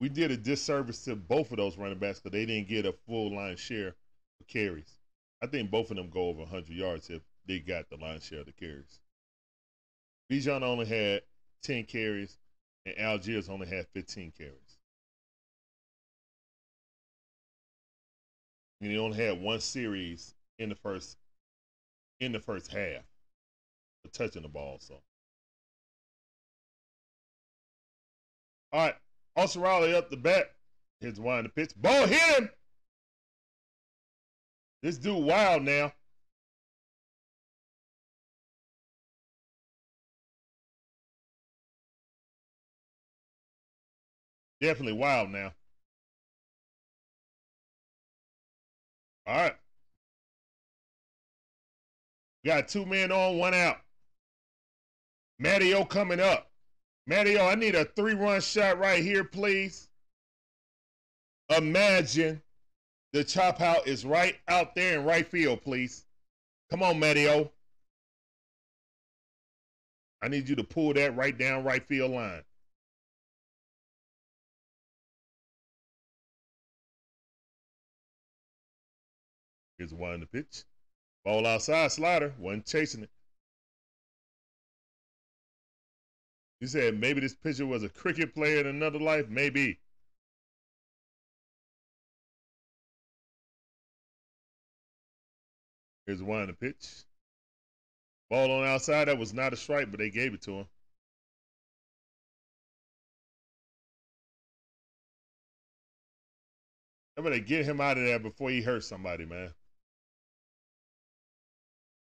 we 0.00 0.08
did 0.08 0.32
a 0.32 0.36
disservice 0.36 1.04
to 1.04 1.14
both 1.14 1.52
of 1.52 1.58
those 1.58 1.78
running 1.78 2.00
backs 2.00 2.18
because 2.18 2.32
they 2.32 2.44
didn't 2.44 2.66
get 2.66 2.84
a 2.84 2.92
full 3.06 3.32
line 3.32 3.56
share 3.56 3.94
of 4.40 4.48
carries. 4.48 4.98
I 5.40 5.46
think 5.46 5.70
both 5.70 5.92
of 5.92 5.96
them 5.96 6.10
go 6.10 6.22
over 6.22 6.40
100 6.40 6.70
yards 6.70 7.08
if 7.08 7.22
they 7.46 7.60
got 7.60 7.88
the 7.88 7.98
line 7.98 8.18
share 8.18 8.40
of 8.40 8.46
the 8.46 8.52
carries. 8.52 8.98
Bijan 10.28 10.62
only 10.64 10.86
had 10.86 11.22
10 11.62 11.84
carries, 11.84 12.36
and 12.84 12.96
Allgeier 12.96 13.48
only 13.48 13.68
had 13.68 13.86
15 13.94 14.32
carries. 14.36 14.78
And 18.80 18.90
he 18.90 18.98
only 18.98 19.18
had 19.24 19.40
one 19.40 19.60
series 19.60 20.34
in 20.58 20.68
the 20.68 20.74
first 20.74 21.16
in 22.18 22.32
the 22.32 22.40
first 22.40 22.72
half 22.72 23.04
touching 24.12 24.42
the 24.42 24.48
ball. 24.48 24.78
So, 24.80 25.00
all 28.72 28.86
right, 28.86 28.94
Austin 29.36 29.62
Riley 29.62 29.94
up 29.94 30.10
the 30.10 30.16
bat. 30.16 30.52
Here's 31.00 31.18
one 31.18 31.44
the 31.44 31.48
pitch. 31.48 31.72
Ball 31.76 32.06
hit 32.06 32.20
him. 32.38 32.50
This 34.82 34.98
dude 34.98 35.24
wild 35.24 35.62
now. 35.62 35.92
Definitely 44.60 44.92
wild 44.92 45.30
now. 45.30 45.52
All 49.26 49.36
right. 49.36 49.56
Got 52.44 52.68
two 52.68 52.84
men 52.84 53.10
on, 53.10 53.38
one 53.38 53.54
out. 53.54 53.78
Matteo 55.38 55.84
coming 55.84 56.20
up. 56.20 56.49
Matteo, 57.10 57.44
I 57.44 57.56
need 57.56 57.74
a 57.74 57.86
three 57.86 58.14
run 58.14 58.40
shot 58.40 58.78
right 58.78 59.02
here, 59.02 59.24
please. 59.24 59.88
Imagine 61.48 62.40
the 63.12 63.24
chop 63.24 63.60
out 63.60 63.88
is 63.88 64.04
right 64.04 64.36
out 64.46 64.76
there 64.76 64.96
in 64.96 65.04
right 65.04 65.26
field, 65.26 65.60
please. 65.60 66.06
Come 66.70 66.84
on, 66.84 67.00
Matteo. 67.00 67.50
I 70.22 70.28
need 70.28 70.48
you 70.48 70.54
to 70.54 70.62
pull 70.62 70.94
that 70.94 71.16
right 71.16 71.36
down 71.36 71.64
right 71.64 71.84
field 71.84 72.12
line. 72.12 72.44
Here's 79.78 79.92
one 79.92 80.20
the 80.20 80.26
pitch. 80.26 80.62
Ball 81.24 81.44
outside, 81.44 81.90
slider, 81.90 82.32
wasn't 82.38 82.66
chasing 82.66 83.02
it. 83.02 83.10
You 86.60 86.66
said 86.66 87.00
maybe 87.00 87.20
this 87.20 87.34
pitcher 87.34 87.66
was 87.66 87.82
a 87.82 87.88
cricket 87.88 88.34
player 88.34 88.60
in 88.60 88.66
another 88.66 88.98
life? 88.98 89.28
Maybe. 89.28 89.78
Here's 96.06 96.22
one 96.22 96.48
the 96.48 96.52
pitch. 96.52 97.04
Ball 98.28 98.50
on 98.50 98.64
outside, 98.66 99.08
that 99.08 99.18
was 99.18 99.32
not 99.32 99.52
a 99.52 99.56
strike, 99.56 99.90
but 99.90 99.98
they 99.98 100.10
gave 100.10 100.34
it 100.34 100.42
to 100.42 100.52
him. 100.52 100.66
I 107.16 107.22
better 107.22 107.38
get 107.38 107.64
him 107.64 107.80
out 107.80 107.98
of 107.98 108.04
there 108.04 108.18
before 108.18 108.50
he 108.50 108.62
hurts 108.62 108.86
somebody, 108.86 109.24
man. 109.24 109.52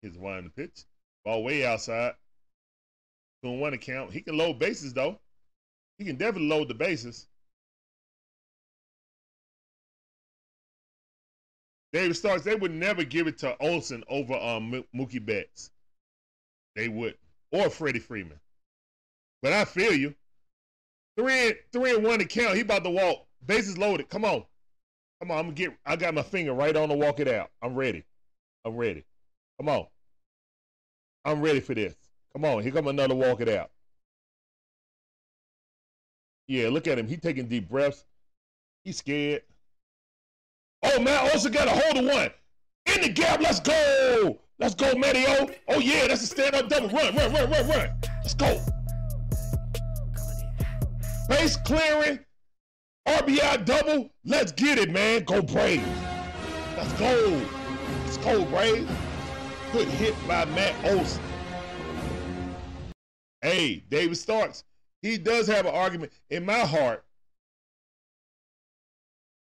Here's 0.01 0.17
one 0.17 0.43
the 0.45 0.49
pitch. 0.49 0.85
Ball 1.23 1.43
way 1.43 1.65
outside. 1.65 2.13
And 3.43 3.59
one 3.59 3.73
account. 3.73 4.11
He 4.11 4.21
can 4.21 4.37
load 4.37 4.59
bases 4.59 4.93
though. 4.93 5.19
He 5.97 6.05
can 6.05 6.15
definitely 6.15 6.47
load 6.47 6.69
the 6.69 6.73
bases. 6.73 7.27
David 11.91 12.15
Starks, 12.15 12.43
they 12.43 12.55
would 12.55 12.73
never 12.73 13.03
give 13.03 13.27
it 13.27 13.37
to 13.39 13.55
Olson 13.61 14.03
over 14.09 14.33
um, 14.33 14.83
Mookie 14.95 15.23
Betts. 15.23 15.69
They 16.75 16.87
would. 16.87 17.15
Or 17.51 17.69
Freddie 17.69 17.99
Freeman. 17.99 18.39
But 19.43 19.53
I 19.53 19.65
feel 19.65 19.93
you. 19.93 20.15
Three 21.17 21.47
and 21.47 21.55
three 21.71 21.95
and 21.95 22.03
one 22.03 22.17
to. 22.17 22.55
He 22.55 22.61
about 22.61 22.83
to 22.83 22.89
walk. 22.89 23.27
Bases 23.45 23.77
loaded. 23.77 24.09
Come 24.09 24.25
on. 24.25 24.43
Come 25.21 25.29
on. 25.29 25.37
I'm 25.37 25.45
gonna 25.45 25.53
get 25.53 25.77
I 25.85 25.95
got 25.95 26.15
my 26.15 26.23
finger 26.23 26.53
right 26.53 26.75
on 26.75 26.89
to 26.89 26.95
walk 26.95 27.19
it 27.19 27.27
out. 27.27 27.51
I'm 27.61 27.75
ready. 27.75 28.03
I'm 28.65 28.75
ready. 28.75 29.03
Come 29.59 29.69
on. 29.69 29.85
I'm 31.25 31.41
ready 31.41 31.59
for 31.59 31.75
this. 31.75 31.95
Come 32.33 32.45
on. 32.45 32.63
Here 32.63 32.71
come 32.71 32.87
another 32.87 33.15
walk 33.15 33.41
it 33.41 33.49
out. 33.49 33.69
Yeah, 36.47 36.69
look 36.69 36.87
at 36.87 36.99
him. 36.99 37.07
He 37.07 37.17
taking 37.17 37.47
deep 37.47 37.69
breaths. 37.69 38.05
He's 38.83 38.97
scared. 38.97 39.43
Oh, 40.83 40.99
man, 40.99 41.29
also 41.31 41.49
got 41.49 41.67
a 41.67 41.71
hold 41.71 41.97
of 41.97 42.05
one. 42.05 42.29
In 42.93 43.01
the 43.01 43.09
gap, 43.09 43.39
let's 43.39 43.59
go. 43.59 44.39
Let's 44.59 44.75
go, 44.75 44.93
Mario. 44.95 45.49
Oh, 45.69 45.79
yeah, 45.79 46.07
that's 46.07 46.23
a 46.23 46.27
stand-up 46.27 46.67
double. 46.67 46.89
Run, 46.89 47.15
run, 47.15 47.31
run, 47.31 47.49
run, 47.49 47.67
run. 47.69 47.89
Let's 48.21 48.33
go. 48.33 48.59
Base 51.29 51.55
clearing. 51.57 52.19
RBI 53.07 53.65
double. 53.65 54.09
Let's 54.25 54.51
get 54.51 54.77
it, 54.77 54.91
man. 54.91 55.23
Go 55.23 55.41
Braves. 55.41 55.87
Let's 56.75 56.93
go. 56.93 57.41
Let's 58.03 58.17
go, 58.17 58.45
Braves. 58.45 58.91
Good 59.71 59.87
hit 59.87 60.15
by 60.27 60.45
Matt 60.45 60.75
Olson. 60.85 61.21
Hey, 63.43 63.83
David 63.89 64.15
Starks. 64.15 64.63
He 65.01 65.17
does 65.17 65.47
have 65.47 65.65
an 65.65 65.75
argument. 65.75 66.13
In 66.29 66.45
my 66.45 66.61
heart, 66.61 67.03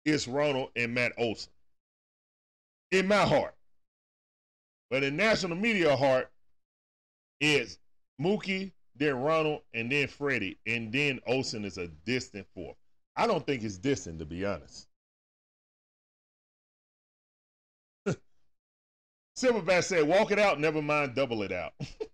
it's 0.05 0.27
Ronald 0.27 0.71
and 0.75 0.95
Matt 0.95 1.13
Olson. 1.19 1.53
In 2.89 3.07
my 3.07 3.23
heart. 3.23 3.53
But 4.89 5.03
in 5.03 5.15
national 5.15 5.55
media 5.55 5.95
heart, 5.95 6.31
it's 7.39 7.77
Mookie, 8.19 8.71
then 8.95 9.15
Ronald, 9.17 9.61
and 9.75 9.91
then 9.91 10.07
Freddie, 10.07 10.57
and 10.65 10.91
then 10.91 11.19
Olson 11.27 11.63
is 11.63 11.77
a 11.77 11.87
distant 11.87 12.47
fourth. 12.55 12.75
I 13.15 13.27
don't 13.27 13.45
think 13.45 13.63
it's 13.63 13.77
distant, 13.77 14.17
to 14.17 14.25
be 14.25 14.43
honest. 14.45 14.87
Silverback 19.37 19.83
said, 19.83 20.07
walk 20.07 20.31
it 20.31 20.39
out, 20.39 20.59
never 20.59 20.81
mind, 20.81 21.13
double 21.13 21.43
it 21.43 21.51
out. 21.51 21.73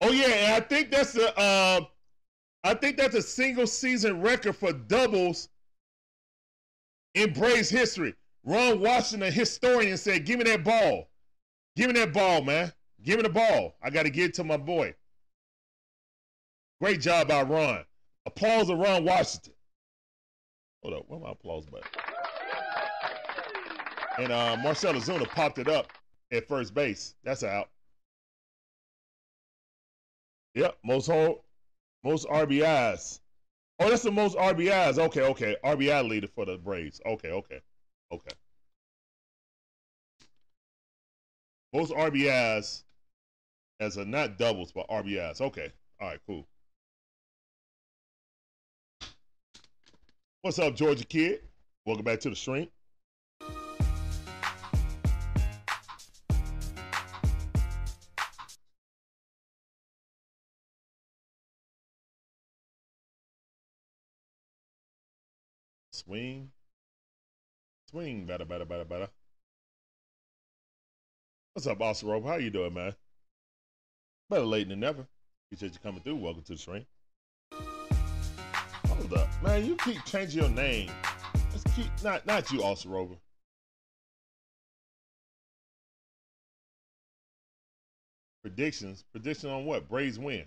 oh, 0.00 0.12
yeah, 0.12 0.54
I 0.56 0.60
think 0.60 0.90
that's 0.90 1.12
the 1.12 1.36
uh, 1.38 1.80
I 2.62 2.74
think 2.74 2.96
that's 2.96 3.14
a 3.14 3.22
single 3.22 3.66
season 3.66 4.20
record 4.20 4.56
for 4.56 4.72
doubles 4.72 5.48
in 7.14 7.32
Braves 7.32 7.70
history. 7.70 8.14
Ron 8.44 8.80
Washington, 8.80 9.28
a 9.28 9.30
historian, 9.30 9.96
said, 9.96 10.26
Give 10.26 10.38
me 10.38 10.44
that 10.44 10.64
ball. 10.64 11.08
Give 11.76 11.88
me 11.88 11.94
that 11.94 12.12
ball, 12.12 12.42
man. 12.42 12.72
Give 13.02 13.16
me 13.16 13.22
the 13.22 13.30
ball. 13.30 13.76
I 13.82 13.90
got 13.90 14.02
to 14.04 14.10
get 14.10 14.30
it 14.30 14.34
to 14.34 14.44
my 14.44 14.56
boy. 14.56 14.94
Great 16.80 17.00
job 17.00 17.28
by 17.28 17.42
Ron. 17.42 17.84
Applause 18.26 18.68
to 18.68 18.76
Ron 18.76 19.04
Washington. 19.04 19.54
Hold 20.82 20.94
up, 20.94 21.04
where 21.08 21.20
my 21.20 21.32
applause 21.32 21.66
button? 21.66 21.86
And 24.18 24.32
uh, 24.32 24.56
Marcell 24.62 24.94
Ozuna 24.94 25.28
popped 25.28 25.58
it 25.58 25.68
up 25.68 25.92
at 26.32 26.46
first 26.48 26.74
base. 26.74 27.14
That's 27.24 27.42
out. 27.42 27.68
Yep, 30.54 30.78
most 30.84 31.06
whole, 31.06 31.44
most 32.02 32.26
RBIs. 32.28 33.20
Oh, 33.78 33.88
that's 33.88 34.02
the 34.02 34.10
most 34.10 34.36
RBIs. 34.36 34.98
Okay, 34.98 35.22
okay. 35.22 35.56
RBI 35.64 36.08
leader 36.08 36.26
for 36.26 36.44
the 36.44 36.58
Braves. 36.58 37.00
Okay, 37.06 37.30
okay, 37.30 37.60
okay. 38.12 38.32
Most 41.72 41.92
RBIs 41.92 42.82
as 43.78 43.96
a 43.96 44.04
not 44.04 44.38
doubles, 44.38 44.72
but 44.72 44.88
RBIs. 44.88 45.40
Okay. 45.40 45.72
All 46.00 46.08
right, 46.08 46.20
cool. 46.26 46.46
What's 50.42 50.58
up, 50.58 50.74
Georgia 50.74 51.04
kid? 51.04 51.40
Welcome 51.86 52.04
back 52.04 52.20
to 52.20 52.30
the 52.30 52.36
stream. 52.36 52.68
Swing. 66.10 66.50
Swing 67.88 68.26
better, 68.26 68.44
better, 68.44 68.64
better, 68.64 68.84
better. 68.84 69.08
What's 71.52 71.68
up, 71.68 71.80
Austin 71.80 72.08
Rope? 72.08 72.26
How 72.26 72.34
you 72.34 72.50
doing, 72.50 72.74
man? 72.74 72.96
Better 74.28 74.44
late 74.44 74.68
than 74.68 74.80
never. 74.80 75.06
Appreciate 75.46 75.72
you 75.72 75.78
coming 75.80 76.00
through. 76.02 76.16
Welcome 76.16 76.42
to 76.42 76.52
the 76.54 76.58
stream. 76.58 76.84
Hold 78.88 79.14
up, 79.14 79.28
man. 79.40 79.64
You 79.64 79.76
keep 79.76 80.04
changing 80.04 80.40
your 80.40 80.50
name. 80.50 80.90
Let's 81.52 81.62
keep 81.76 81.86
not 82.02 82.26
not 82.26 82.50
you, 82.50 82.64
Austin 82.64 82.90
Rover. 82.90 83.14
Predictions. 88.42 89.04
Prediction 89.12 89.48
on 89.48 89.64
what? 89.64 89.88
Braves 89.88 90.18
win. 90.18 90.46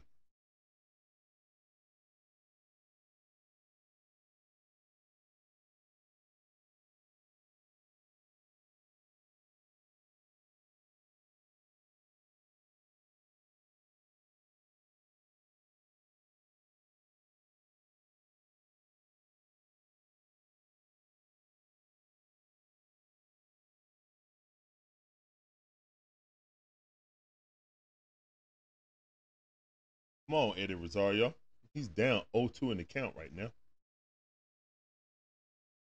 Come 30.33 30.49
on, 30.49 30.57
Eddie 30.57 30.73
Rosario. 30.73 31.31
He's 31.75 31.87
down 31.87 32.23
0-2 32.35 32.71
in 32.71 32.79
the 32.79 32.83
count 32.83 33.13
right 33.15 33.31
now. 33.35 33.51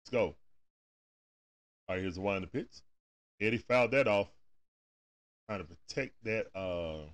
Let's 0.02 0.12
go. 0.12 0.36
All 1.88 1.96
right, 1.96 2.02
here's 2.02 2.16
the 2.16 2.22
in 2.22 2.42
the 2.42 2.48
pitch. 2.48 2.82
Eddie 3.40 3.60
fouled 3.60 3.92
that 3.92 4.10
off. 4.10 4.28
Trying 5.48 5.60
to 5.60 5.66
protect 5.66 6.22
that 6.26 6.48
uh 6.54 7.08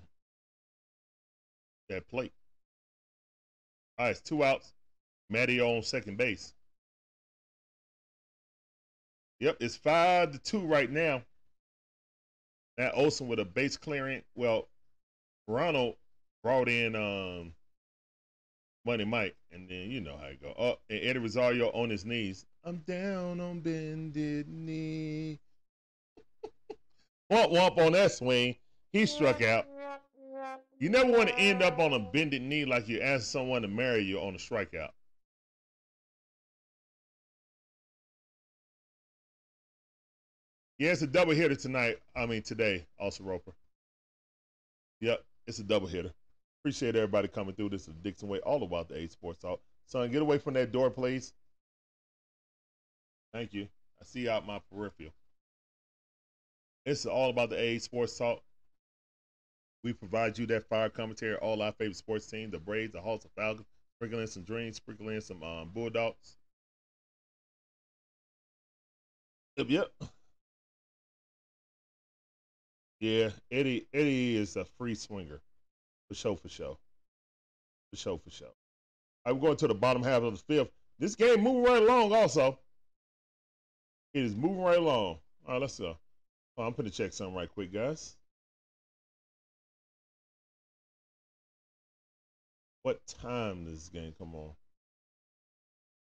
that 1.90 2.08
plate. 2.08 2.32
All 3.98 4.06
right, 4.06 4.10
it's 4.10 4.20
two 4.20 4.42
outs. 4.42 4.72
Matty 5.30 5.60
on 5.60 5.84
second 5.84 6.18
base. 6.18 6.52
Yep, 9.38 9.58
it's 9.60 9.76
five 9.76 10.32
to 10.32 10.38
two 10.38 10.66
right 10.66 10.90
now. 10.90 11.22
Matt 12.78 12.94
Olson 12.96 13.28
with 13.28 13.38
a 13.38 13.44
base 13.44 13.76
clearing. 13.76 14.22
Well, 14.34 14.66
Ronald 15.46 15.94
brought 16.42 16.68
in 16.68 16.94
um 16.94 17.52
Money 18.84 19.04
Mike, 19.04 19.36
and 19.52 19.68
then 19.68 19.90
you 19.90 20.00
know 20.00 20.16
how 20.16 20.26
it 20.26 20.42
go. 20.42 20.54
Oh, 20.58 20.78
and 20.90 21.00
Eddie 21.02 21.20
Rosario 21.20 21.68
on 21.70 21.88
his 21.88 22.04
knees. 22.04 22.46
I'm 22.64 22.78
down 22.78 23.40
on 23.40 23.60
bended 23.60 24.48
knee. 24.48 25.38
womp 27.30 27.52
womp 27.52 27.78
on 27.78 27.92
that 27.92 28.12
swing. 28.12 28.56
He 28.92 29.06
struck 29.06 29.40
out. 29.42 29.66
You 30.78 30.90
never 30.90 31.12
want 31.12 31.28
to 31.28 31.38
end 31.38 31.62
up 31.62 31.78
on 31.78 31.92
a 31.92 31.98
bended 31.98 32.42
knee 32.42 32.64
like 32.64 32.88
you 32.88 33.00
ask 33.00 33.24
someone 33.26 33.62
to 33.62 33.68
marry 33.68 34.02
you 34.02 34.18
on 34.18 34.34
a 34.34 34.38
strikeout. 34.38 34.90
Yeah, 40.78 40.90
it's 40.90 41.02
a 41.02 41.06
double 41.06 41.32
hitter 41.32 41.54
tonight. 41.54 41.98
I 42.16 42.26
mean 42.26 42.42
today, 42.42 42.84
also 42.98 43.22
Roper. 43.22 43.52
Yep, 45.00 45.24
it's 45.46 45.60
a 45.60 45.62
double 45.62 45.86
hitter. 45.86 46.12
Appreciate 46.62 46.94
everybody 46.94 47.26
coming 47.26 47.56
through. 47.56 47.70
This 47.70 47.88
is 47.88 47.94
Dixon 48.04 48.28
Way, 48.28 48.38
all 48.38 48.62
about 48.62 48.88
the 48.88 48.96
A 48.96 49.08
Sports 49.08 49.40
Talk. 49.42 49.60
Son, 49.86 50.08
get 50.12 50.22
away 50.22 50.38
from 50.38 50.54
that 50.54 50.70
door, 50.70 50.90
please. 50.90 51.32
Thank 53.32 53.52
you. 53.52 53.66
I 54.00 54.04
see 54.04 54.28
out 54.28 54.46
my 54.46 54.60
peripheral. 54.70 55.10
It's 56.86 57.04
all 57.04 57.30
about 57.30 57.50
the 57.50 57.58
A 57.58 57.78
Sports 57.78 58.16
Talk. 58.16 58.44
We 59.82 59.92
provide 59.92 60.38
you 60.38 60.46
that 60.46 60.68
fire 60.68 60.88
commentary, 60.88 61.34
all 61.34 61.62
our 61.62 61.72
favorite 61.72 61.96
sports 61.96 62.28
teams, 62.28 62.52
the 62.52 62.60
Braves, 62.60 62.92
the 62.92 63.00
Hawks, 63.00 63.24
the 63.24 63.30
Falcons, 63.30 63.66
sprinkling 63.98 64.28
some 64.28 64.44
dreams, 64.44 64.76
sprinkling 64.76 65.20
some 65.20 65.42
um, 65.42 65.70
Bulldogs. 65.74 66.36
Yep, 69.56 69.66
yep. 69.68 69.92
Yeah, 73.00 73.30
Eddie 73.50 73.88
Eddie 73.92 74.36
is 74.36 74.54
a 74.54 74.64
free 74.64 74.94
swinger. 74.94 75.40
For 76.12 76.16
sure, 76.16 76.36
for 76.36 76.48
sure. 76.50 76.76
For 77.88 77.96
sure, 77.96 78.18
for 78.18 78.28
sure. 78.28 78.52
I'm 79.24 79.40
going 79.40 79.56
to 79.56 79.66
the 79.66 79.74
bottom 79.74 80.02
half 80.02 80.22
of 80.22 80.34
the 80.34 80.38
fifth. 80.40 80.70
This 80.98 81.14
game 81.14 81.40
moving 81.40 81.62
right 81.62 81.82
along 81.82 82.12
also. 82.12 82.58
It 84.12 84.24
is 84.24 84.36
moving 84.36 84.60
right 84.60 84.76
along. 84.76 85.20
All 85.46 85.54
right, 85.54 85.60
let's 85.62 85.78
go. 85.78 85.96
Oh, 86.58 86.64
I'm 86.64 86.74
going 86.74 86.84
to 86.84 86.94
check 86.94 87.14
something 87.14 87.34
right 87.34 87.48
quick, 87.48 87.72
guys. 87.72 88.14
What 92.82 93.00
time 93.06 93.64
does 93.64 93.72
this 93.72 93.88
game 93.88 94.12
come 94.18 94.34
on? 94.34 94.50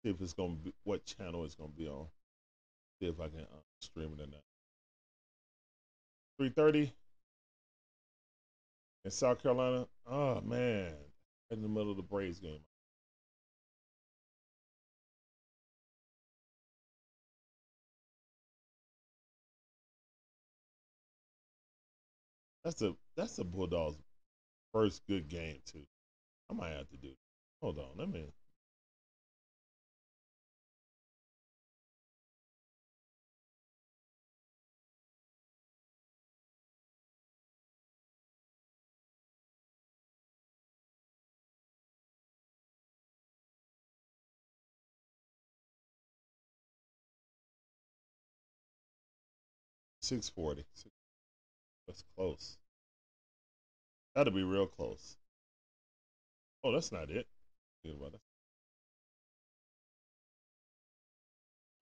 See 0.04 0.10
if 0.10 0.20
it's 0.20 0.34
going 0.34 0.56
to 0.56 0.62
be, 0.66 0.72
what 0.84 1.04
channel 1.04 1.44
it's 1.44 1.56
going 1.56 1.72
to 1.72 1.76
be 1.76 1.88
on. 1.88 2.06
See 3.00 3.08
if 3.08 3.18
I 3.18 3.26
can 3.26 3.40
uh, 3.40 3.62
stream 3.80 4.12
it 4.16 4.22
or 4.22 4.28
not. 4.28 4.44
3.30 6.54 6.92
in 9.06 9.12
South 9.12 9.40
Carolina. 9.40 9.86
Oh, 10.10 10.40
man. 10.40 10.92
In 11.50 11.62
the 11.62 11.68
middle 11.68 11.92
of 11.92 11.96
the 11.96 12.02
Braves 12.02 12.40
game. 12.40 12.58
That's 22.64 22.82
a 22.82 22.96
that's 23.16 23.38
a 23.38 23.44
Bulldogs 23.44 23.96
first 24.72 25.06
good 25.06 25.28
game 25.28 25.60
too. 25.66 25.86
I 26.50 26.54
might 26.54 26.72
have 26.72 26.88
to 26.88 26.96
do. 26.96 27.12
Hold 27.62 27.78
on, 27.78 27.90
let 27.96 28.08
me. 28.08 28.24
Six 50.06 50.28
forty. 50.28 50.64
That's 51.88 52.04
close. 52.14 52.58
That'll 54.14 54.32
be 54.32 54.44
real 54.44 54.68
close. 54.68 55.16
Oh, 56.62 56.70
that's 56.70 56.92
not 56.92 57.10
it. 57.10 57.26
But 57.82 58.12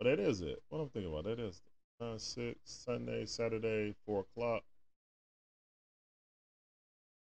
that 0.04 0.18
is 0.18 0.40
it. 0.40 0.62
What 0.70 0.78
I'm 0.78 0.88
thinking 0.88 1.12
about, 1.12 1.24
that 1.24 1.38
is 1.38 1.60
uh, 2.00 2.16
six 2.16 2.56
Sunday, 2.64 3.26
Saturday, 3.26 3.94
four 4.06 4.20
o'clock. 4.20 4.62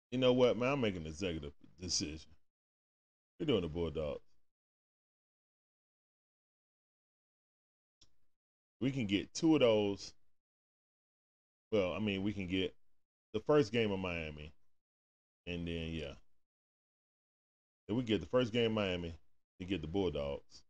You 0.10 0.18
know 0.18 0.34
what, 0.34 0.58
man? 0.58 0.74
I'm 0.74 0.82
making 0.82 1.02
an 1.02 1.08
executive 1.10 1.54
decision. 1.80 2.32
We're 3.40 3.46
doing 3.46 3.62
the 3.62 3.68
Bulldogs. 3.68 4.22
We 8.82 8.90
can 8.90 9.06
get 9.06 9.32
two 9.36 9.54
of 9.54 9.62
those. 9.62 10.16
Well, 11.72 11.94
I 11.94 12.00
mean, 12.00 12.24
we 12.24 12.34
can 12.34 12.48
get 12.48 12.74
the 13.34 13.40
first 13.42 13.72
game 13.72 13.92
of 13.92 14.00
Miami, 14.00 14.54
and 15.46 15.68
then 15.68 15.90
yeah, 15.92 16.14
if 17.88 17.96
we 17.96 18.04
get 18.04 18.22
the 18.22 18.28
first 18.28 18.54
game 18.54 18.68
of 18.68 18.72
Miami, 18.72 19.14
to 19.60 19.66
get 19.66 19.82
the 19.82 19.88
Bulldogs, 19.88 20.64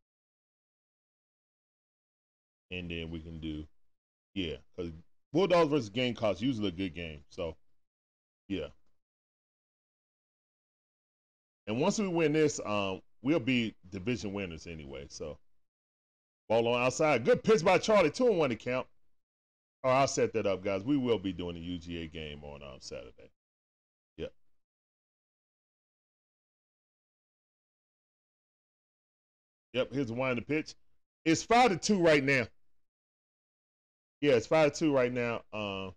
and 2.72 2.90
then 2.90 3.12
we 3.12 3.20
can 3.20 3.40
do 3.40 3.66
yeah, 4.38 4.58
because 4.76 4.92
Bulldogs 5.34 5.72
versus 5.72 5.90
Gamecocks 5.90 6.42
usually 6.42 6.68
a 6.68 6.72
good 6.72 6.94
game. 6.94 7.22
So 7.30 7.56
yeah. 8.48 8.68
And 11.66 11.82
once 11.82 12.00
we 12.00 12.08
win 12.08 12.34
this, 12.34 12.62
um, 12.66 13.02
we'll 13.22 13.40
be 13.40 13.76
division 13.90 14.34
winners 14.34 14.68
anyway. 14.68 15.08
So 15.10 15.38
ball 16.48 16.68
on 16.68 16.82
outside. 16.82 17.26
Good 17.26 17.44
pitch 17.44 17.66
by 17.66 17.80
Charlie. 17.80 18.12
Two 18.12 18.28
and 18.28 18.38
one 18.38 18.52
to 18.52 18.56
count. 18.56 18.88
Oh, 19.84 19.90
I'll 19.90 20.08
set 20.08 20.34
that 20.34 20.46
up, 20.46 20.64
guys. 20.64 20.84
We 20.84 20.98
will 20.98 21.20
be 21.20 21.32
doing 21.32 21.56
the 21.56 21.62
UGA 21.62 22.12
game 22.12 22.44
on 22.44 22.62
um, 22.64 22.78
Saturday. 22.80 23.32
Yep. 24.18 24.34
Yep. 29.74 29.94
Here's 29.94 30.08
the 30.08 30.14
wind 30.14 30.38
the 30.38 30.42
pitch. 30.42 30.74
It's 31.26 31.44
five 31.44 31.70
to 31.72 31.78
two 31.78 32.00
right 32.00 32.24
now. 32.24 32.48
Yeah, 34.22 34.34
it's 34.34 34.48
five 34.48 34.74
to 34.74 34.80
two 34.80 34.94
right 34.94 35.14
now. 35.14 35.42
Um, 35.54 35.94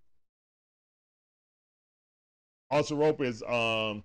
also, 2.71 2.95
rope 2.95 3.23
is 3.23 3.43
um, 3.43 4.05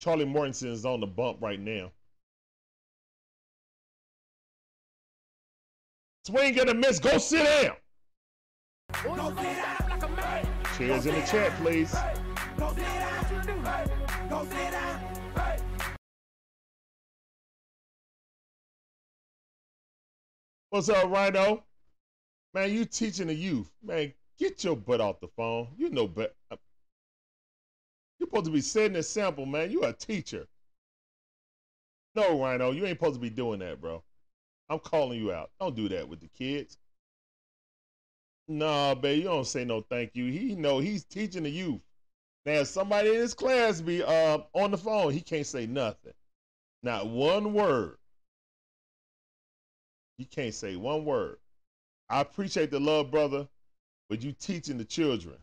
Charlie 0.00 0.24
Mortensen 0.24 0.72
is 0.72 0.84
on 0.84 1.00
the 1.00 1.06
bump 1.06 1.38
right 1.40 1.60
now. 1.60 1.92
Swing 6.26 6.54
gonna 6.54 6.74
miss. 6.74 6.98
Go 6.98 7.18
sit 7.18 7.44
down. 7.44 7.76
Cheers 10.76 11.06
in 11.06 11.14
the 11.14 11.26
chat, 11.30 11.52
please. 11.58 11.94
What's 20.70 20.88
up, 20.88 21.10
Rhino? 21.10 21.64
Man, 22.54 22.72
you 22.72 22.84
teaching 22.84 23.28
the 23.28 23.34
youth. 23.34 23.70
Man, 23.82 24.12
get 24.38 24.64
your 24.64 24.76
butt 24.76 25.00
off 25.00 25.20
the 25.20 25.28
phone. 25.28 25.68
You 25.76 25.90
know 25.90 26.06
better. 26.06 26.32
Uh, 26.50 26.56
You're 28.18 28.28
supposed 28.28 28.46
to 28.46 28.50
be 28.50 28.60
setting 28.60 28.96
a 28.96 29.02
sample, 29.02 29.46
man. 29.46 29.70
You 29.70 29.84
a 29.84 29.92
teacher. 29.92 30.46
No, 32.14 32.40
Rhino, 32.40 32.72
you 32.72 32.86
ain't 32.86 32.98
supposed 32.98 33.14
to 33.14 33.20
be 33.20 33.30
doing 33.30 33.60
that, 33.60 33.80
bro. 33.80 34.02
I'm 34.68 34.78
calling 34.80 35.18
you 35.18 35.32
out. 35.32 35.50
Don't 35.60 35.76
do 35.76 35.88
that 35.88 36.08
with 36.08 36.20
the 36.20 36.28
kids. 36.28 36.76
Nah, 38.50 38.96
babe, 38.96 39.18
you 39.18 39.24
don't 39.26 39.46
say 39.46 39.64
no 39.64 39.80
thank 39.80 40.16
you. 40.16 40.26
He 40.26 40.56
know 40.56 40.80
he's 40.80 41.04
teaching 41.04 41.44
the 41.44 41.50
youth. 41.50 41.80
Now, 42.44 42.64
somebody 42.64 43.10
in 43.10 43.14
his 43.14 43.32
class 43.32 43.80
be 43.80 44.02
uh, 44.02 44.38
on 44.54 44.72
the 44.72 44.76
phone, 44.76 45.12
he 45.12 45.20
can't 45.20 45.46
say 45.46 45.66
nothing. 45.66 46.14
Not 46.82 47.06
one 47.06 47.54
word. 47.54 47.96
He 50.18 50.24
can't 50.24 50.52
say 50.52 50.74
one 50.74 51.04
word. 51.04 51.36
I 52.08 52.22
appreciate 52.22 52.72
the 52.72 52.80
love, 52.80 53.12
brother, 53.12 53.46
but 54.08 54.20
you 54.20 54.32
teaching 54.32 54.78
the 54.78 54.84
children. 54.84 55.36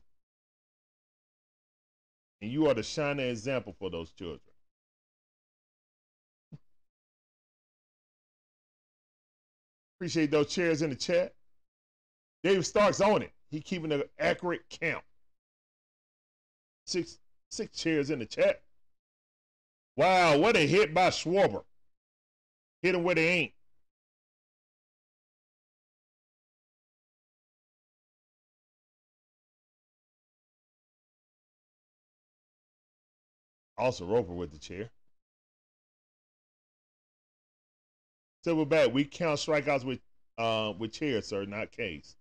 And 2.41 2.51
you 2.51 2.67
are 2.67 2.73
the 2.73 2.84
shining 2.84 3.29
example 3.29 3.73
for 3.79 3.89
those 3.89 4.11
children. 4.11 4.41
Appreciate 9.95 10.29
those 10.29 10.53
chairs 10.53 10.81
in 10.81 10.89
the 10.89 10.97
chat. 10.97 11.36
Dave 12.43 12.65
Stark's 12.65 13.01
on 13.01 13.22
it. 13.22 13.31
He 13.49 13.61
keeping 13.61 13.91
an 13.91 14.03
accurate 14.19 14.61
count. 14.69 15.03
Six 16.85 17.19
six 17.49 17.77
chairs 17.77 18.09
in 18.09 18.19
the 18.19 18.26
chat. 18.26 18.61
Wow, 19.95 20.38
what 20.38 20.55
a 20.55 20.65
hit 20.68 20.93
by 20.93 21.09
Schwarber. 21.09 21.64
Hit 22.81 22.95
him 22.95 23.03
where 23.03 23.15
they 23.15 23.27
ain't. 23.27 23.53
Also 33.77 34.05
Roper 34.05 34.34
with 34.34 34.51
the 34.51 34.57
chair. 34.57 34.89
Silverback, 38.45 38.57
we're 38.57 38.65
back. 38.65 38.93
We 38.93 39.05
count 39.05 39.39
strikeouts 39.39 39.84
with 39.84 39.99
uh, 40.38 40.73
with 40.77 40.93
chairs, 40.93 41.27
sir, 41.27 41.45
not 41.45 41.72
K's. 41.72 42.15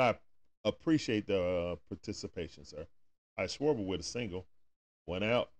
I 0.00 0.14
appreciate 0.64 1.26
the 1.26 1.42
uh, 1.42 1.76
participation, 1.88 2.64
sir. 2.64 2.86
I 3.38 3.44
Schwarber 3.44 3.84
with 3.84 4.00
a 4.00 4.04
single. 4.04 4.46
One 5.06 5.22
out. 5.22 5.50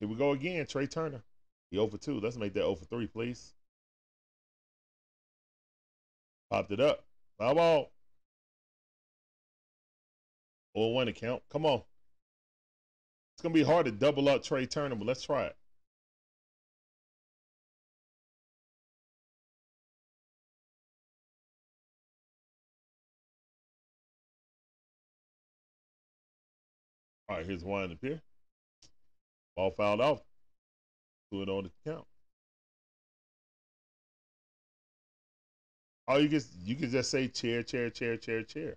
Here 0.00 0.08
we 0.08 0.16
go 0.16 0.32
again. 0.32 0.66
Trea 0.66 0.86
Turner. 0.86 1.22
He 1.70 1.78
over 1.78 1.96
2. 1.96 2.20
Let's 2.20 2.36
make 2.36 2.54
that 2.54 2.64
over 2.64 2.84
3, 2.84 3.06
please. 3.06 3.54
Popped 6.50 6.72
it 6.72 6.80
up. 6.80 7.04
Foul 7.38 7.54
ball. 7.54 7.92
0 10.76 10.88
1 10.90 11.08
account. 11.08 11.42
Come 11.50 11.66
on. 11.66 11.82
It's 13.34 13.42
to 13.42 13.50
be 13.50 13.64
hard 13.64 13.86
to 13.86 13.92
double 13.92 14.28
up 14.28 14.42
Trea 14.42 14.66
Turner, 14.66 14.94
but 14.94 15.06
let's 15.06 15.22
try 15.22 15.44
it. 15.44 15.56
All 27.34 27.40
right, 27.40 27.48
here's 27.48 27.64
one 27.64 27.90
up 27.90 27.98
here. 28.00 28.22
Ball 29.56 29.72
fouled 29.72 30.00
off. 30.00 30.20
Put 31.32 31.42
it 31.42 31.48
on 31.48 31.64
the 31.64 31.70
count. 31.84 32.06
Oh, 36.06 36.18
you 36.18 36.28
can 36.28 36.40
you 36.62 36.76
can 36.76 36.90
just 36.90 37.10
say 37.10 37.26
chair, 37.26 37.64
chair, 37.64 37.90
chair, 37.90 38.16
chair, 38.16 38.44
chair. 38.44 38.76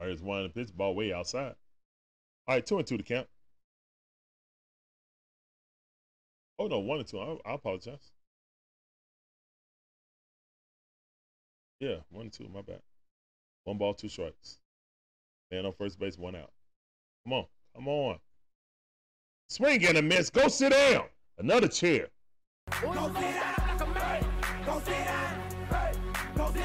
All 0.00 0.06
right, 0.06 0.08
here's 0.08 0.22
one 0.22 0.48
pitch, 0.48 0.74
ball 0.74 0.94
way 0.94 1.12
outside. 1.12 1.56
All 2.46 2.54
right, 2.54 2.64
two 2.64 2.78
and 2.78 2.86
two 2.86 2.96
to 2.96 3.02
count. 3.02 3.28
Oh 6.58 6.66
no, 6.66 6.80
one 6.80 6.98
and 6.98 7.06
two. 7.06 7.20
I, 7.20 7.36
I 7.46 7.54
apologize. 7.54 8.10
Yeah, 11.80 11.96
one 12.10 12.24
and 12.24 12.32
two. 12.32 12.48
My 12.52 12.62
bad. 12.62 12.80
One 13.64 13.78
ball, 13.78 13.94
two 13.94 14.08
strikes. 14.08 14.58
Man 15.50 15.66
on 15.66 15.72
first 15.72 15.98
base, 15.98 16.18
one 16.18 16.34
out. 16.34 16.50
Come 17.24 17.34
on, 17.34 17.46
come 17.74 17.88
on. 17.88 18.18
Swing 19.48 19.84
and 19.86 19.98
a 19.98 20.02
miss. 20.02 20.30
Go 20.30 20.48
sit 20.48 20.72
down. 20.72 21.04
Another 21.38 21.68
chair. 21.68 22.08
Go 22.82 22.92
sit 22.92 22.92
down 22.92 23.54
like 23.58 23.80
a 23.80 23.86
man. 23.86 24.24
Go 24.66 24.78
sit 24.80 24.86
down. 24.86 25.42
Hey. 25.70 25.92
Go 26.34 26.46
sit 26.48 26.60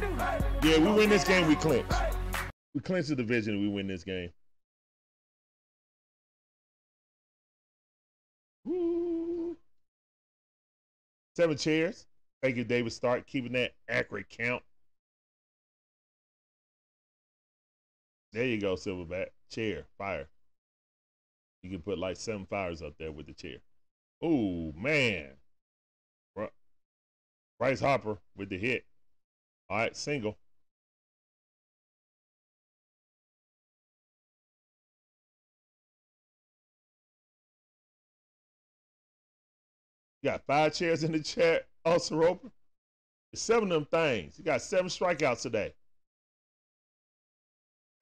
down. 0.00 0.18
Hey. 0.62 0.70
Yeah, 0.70 0.78
we 0.78 0.92
win 0.92 1.10
this 1.10 1.24
game. 1.24 1.48
We 1.48 1.56
clinch. 1.56 1.86
We 2.74 2.80
clinch 2.80 3.08
the 3.08 3.16
division. 3.16 3.60
We 3.60 3.68
win 3.68 3.86
this 3.88 4.04
game. 4.04 4.30
Woo. 8.64 9.23
Seven 11.36 11.56
chairs. 11.56 12.06
Thank 12.42 12.56
you, 12.56 12.64
David 12.64 12.92
Stark, 12.92 13.26
keeping 13.26 13.52
that 13.52 13.72
accurate 13.88 14.28
count. 14.28 14.62
There 18.32 18.44
you 18.44 18.60
go, 18.60 18.74
Silverback. 18.74 19.28
Chair, 19.50 19.84
fire. 19.98 20.28
You 21.62 21.70
can 21.70 21.80
put 21.80 21.98
like 21.98 22.16
seven 22.16 22.46
fires 22.46 22.82
up 22.82 22.94
there 22.98 23.12
with 23.12 23.26
the 23.26 23.32
chair. 23.32 23.58
Oh, 24.22 24.72
man. 24.76 25.30
Bryce 27.58 27.80
Harper 27.80 28.18
with 28.36 28.50
the 28.50 28.58
hit. 28.58 28.84
All 29.70 29.78
right, 29.78 29.96
single. 29.96 30.36
Got 40.24 40.46
five 40.46 40.74
chairs 40.74 41.04
in 41.04 41.12
the 41.12 41.20
chat, 41.20 41.66
also 41.84 42.16
Roper. 42.16 42.50
Seven 43.34 43.70
of 43.72 43.74
them 43.74 43.86
things. 43.86 44.38
You 44.38 44.44
got 44.44 44.62
seven 44.62 44.86
strikeouts 44.86 45.42
today. 45.42 45.74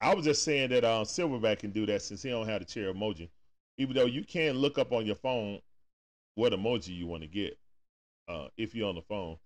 I 0.01 0.15
was 0.15 0.25
just 0.25 0.43
saying 0.43 0.71
that 0.71 0.85
um, 0.85 1.05
Silverback 1.05 1.61
can 1.61 1.71
do 1.71 1.87
that 1.87 2.03
since 2.03 2.23
he 2.23 2.31
don't 2.31 2.49
have 2.49 2.61
the 2.61 2.65
chair 2.67 2.93
emoji. 2.93 3.29
Even 3.79 3.95
though 3.95 4.05
you 4.05 4.25
can 4.25 4.57
look 4.57 4.79
up 4.79 4.93
on 4.93 5.07
your 5.07 5.17
phone 5.17 5.61
what 6.35 6.53
emoji 6.53 6.97
you 6.97 7.07
want 7.07 7.23
to 7.23 7.29
get 7.29 7.59
uh, 8.29 8.49
if 8.57 8.75
you're 8.75 8.89
on 8.89 8.95
the 8.95 9.03
phone. 9.03 9.37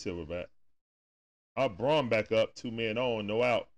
Silverback. 0.00 0.46
Our 1.56 1.68
Braun 1.68 2.08
back 2.08 2.32
up, 2.32 2.54
two 2.54 2.70
men 2.70 2.98
on, 2.98 3.26
no 3.26 3.42
out. 3.42 3.68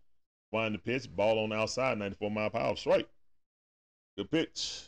Find 0.50 0.74
the 0.74 0.78
pitch, 0.78 1.14
ball 1.14 1.38
on 1.38 1.50
the 1.50 1.56
outside, 1.56 1.98
94 1.98 2.30
mile 2.30 2.50
hour, 2.54 2.76
strike. 2.76 3.08
Good 4.16 4.30
pitch. 4.30 4.87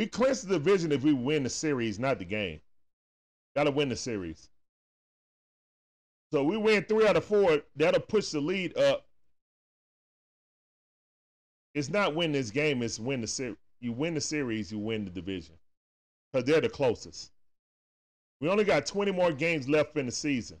We 0.00 0.06
clinch 0.06 0.40
the 0.40 0.54
division 0.54 0.92
if 0.92 1.02
we 1.02 1.12
win 1.12 1.42
the 1.42 1.50
series, 1.50 1.98
not 1.98 2.18
the 2.18 2.24
game. 2.24 2.62
Got 3.54 3.64
to 3.64 3.70
win 3.70 3.90
the 3.90 3.96
series. 3.96 4.48
So 6.32 6.42
we 6.42 6.56
win 6.56 6.84
three 6.84 7.06
out 7.06 7.18
of 7.18 7.24
four. 7.26 7.60
That'll 7.76 8.00
push 8.00 8.30
the 8.30 8.40
lead 8.40 8.78
up. 8.78 9.06
It's 11.74 11.90
not 11.90 12.14
win 12.14 12.32
this 12.32 12.50
game. 12.50 12.82
It's 12.82 12.98
win 12.98 13.20
the 13.20 13.26
series. 13.26 13.58
You 13.80 13.92
win 13.92 14.14
the 14.14 14.22
series, 14.22 14.72
you 14.72 14.78
win 14.78 15.04
the 15.04 15.10
division 15.10 15.56
because 16.32 16.46
they're 16.46 16.62
the 16.62 16.70
closest. 16.70 17.30
We 18.40 18.48
only 18.48 18.64
got 18.64 18.86
20 18.86 19.12
more 19.12 19.34
games 19.34 19.68
left 19.68 19.98
in 19.98 20.06
the 20.06 20.12
season. 20.12 20.56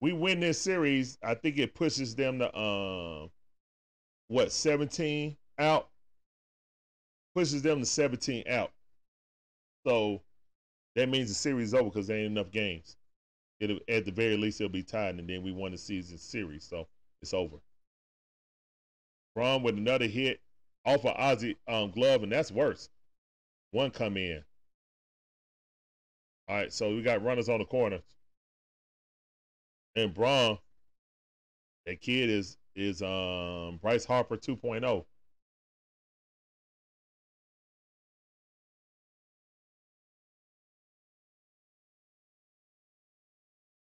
We 0.00 0.12
win 0.12 0.38
this 0.38 0.60
series, 0.60 1.18
I 1.24 1.34
think 1.34 1.58
it 1.58 1.74
pushes 1.74 2.14
them 2.14 2.38
to 2.38 2.56
um 2.56 3.30
what 4.28 4.52
17 4.52 5.36
out. 5.58 5.88
Pushes 7.34 7.62
them 7.62 7.80
to 7.80 7.86
17 7.86 8.44
out. 8.48 8.72
So 9.86 10.22
that 10.94 11.08
means 11.08 11.28
the 11.28 11.34
series 11.34 11.68
is 11.68 11.74
over 11.74 11.90
because 11.90 12.06
there 12.06 12.16
ain't 12.16 12.32
enough 12.32 12.50
games. 12.50 12.96
It'll, 13.60 13.78
at 13.88 14.04
the 14.04 14.10
very 14.10 14.36
least, 14.36 14.60
it'll 14.60 14.72
be 14.72 14.82
tied, 14.82 15.18
and 15.18 15.28
then 15.28 15.42
we 15.42 15.52
won 15.52 15.72
the 15.72 15.78
season 15.78 16.18
series, 16.18 16.64
so 16.64 16.86
it's 17.22 17.32
over. 17.32 17.56
Braun 19.34 19.62
with 19.62 19.76
another 19.76 20.06
hit 20.06 20.40
off 20.84 21.04
of 21.04 21.14
Ozzie 21.16 21.56
um, 21.68 21.90
glove, 21.90 22.22
and 22.22 22.32
that's 22.32 22.50
worse. 22.50 22.88
One 23.70 23.90
come 23.90 24.16
in. 24.16 24.42
All 26.48 26.56
right, 26.56 26.72
so 26.72 26.94
we 26.94 27.02
got 27.02 27.24
runners 27.24 27.48
on 27.48 27.58
the 27.58 27.64
corner, 27.64 28.00
and 29.96 30.14
Braun, 30.14 30.58
that 31.86 32.00
kid 32.00 32.30
is 32.30 32.56
is 32.74 33.02
um 33.02 33.78
Bryce 33.82 34.04
Harper 34.04 34.36
2.0. 34.36 35.04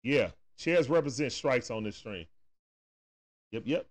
Yeah, 0.04 0.30
shares 0.56 0.88
represent 0.88 1.32
strikes 1.32 1.70
on 1.70 1.82
this 1.82 1.96
string. 1.96 2.26
Yep, 3.52 3.62
yep. 3.66 3.86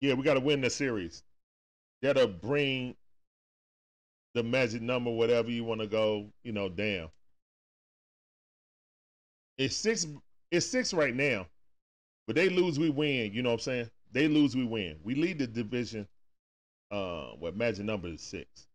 Yeah, 0.00 0.14
we 0.14 0.22
got 0.22 0.34
to 0.34 0.40
win 0.40 0.60
the 0.60 0.70
series. 0.70 1.22
That'll 2.02 2.28
bring 2.28 2.94
the 4.34 4.42
magic 4.42 4.82
number, 4.82 5.10
whatever 5.10 5.50
you 5.50 5.64
want 5.64 5.80
to 5.80 5.86
go. 5.86 6.28
You 6.44 6.52
know, 6.52 6.68
damn. 6.68 7.08
It's 9.56 9.74
six. 9.74 10.06
It's 10.50 10.66
six 10.66 10.92
right 10.92 11.14
now, 11.16 11.46
but 12.26 12.36
they 12.36 12.50
lose, 12.50 12.78
we 12.78 12.90
win. 12.90 13.32
You 13.32 13.42
know 13.42 13.50
what 13.50 13.54
I'm 13.54 13.60
saying? 13.60 13.90
They 14.12 14.28
lose, 14.28 14.54
we 14.54 14.64
win. 14.64 14.98
We 15.02 15.14
lead 15.14 15.38
the 15.38 15.46
division. 15.46 16.06
Uh, 16.90 17.30
what 17.38 17.56
magic 17.56 17.84
number 17.84 18.08
is 18.08 18.20
six. 18.20 18.68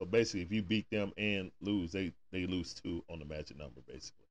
So 0.00 0.06
basically, 0.06 0.42
if 0.42 0.52
you 0.52 0.62
beat 0.62 0.86
them 0.90 1.12
and 1.16 1.50
lose, 1.60 1.92
they 1.92 2.12
they 2.32 2.46
lose 2.46 2.74
two 2.74 3.02
on 3.08 3.18
the 3.18 3.24
magic 3.24 3.56
number, 3.56 3.80
basically. 3.86 4.26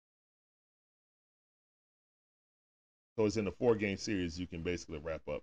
So 3.17 3.25
it's 3.25 3.37
in 3.37 3.47
a 3.47 3.51
four 3.51 3.75
game 3.75 3.97
series. 3.97 4.39
You 4.39 4.47
can 4.47 4.61
basically 4.61 4.99
wrap 4.99 5.27
up, 5.27 5.41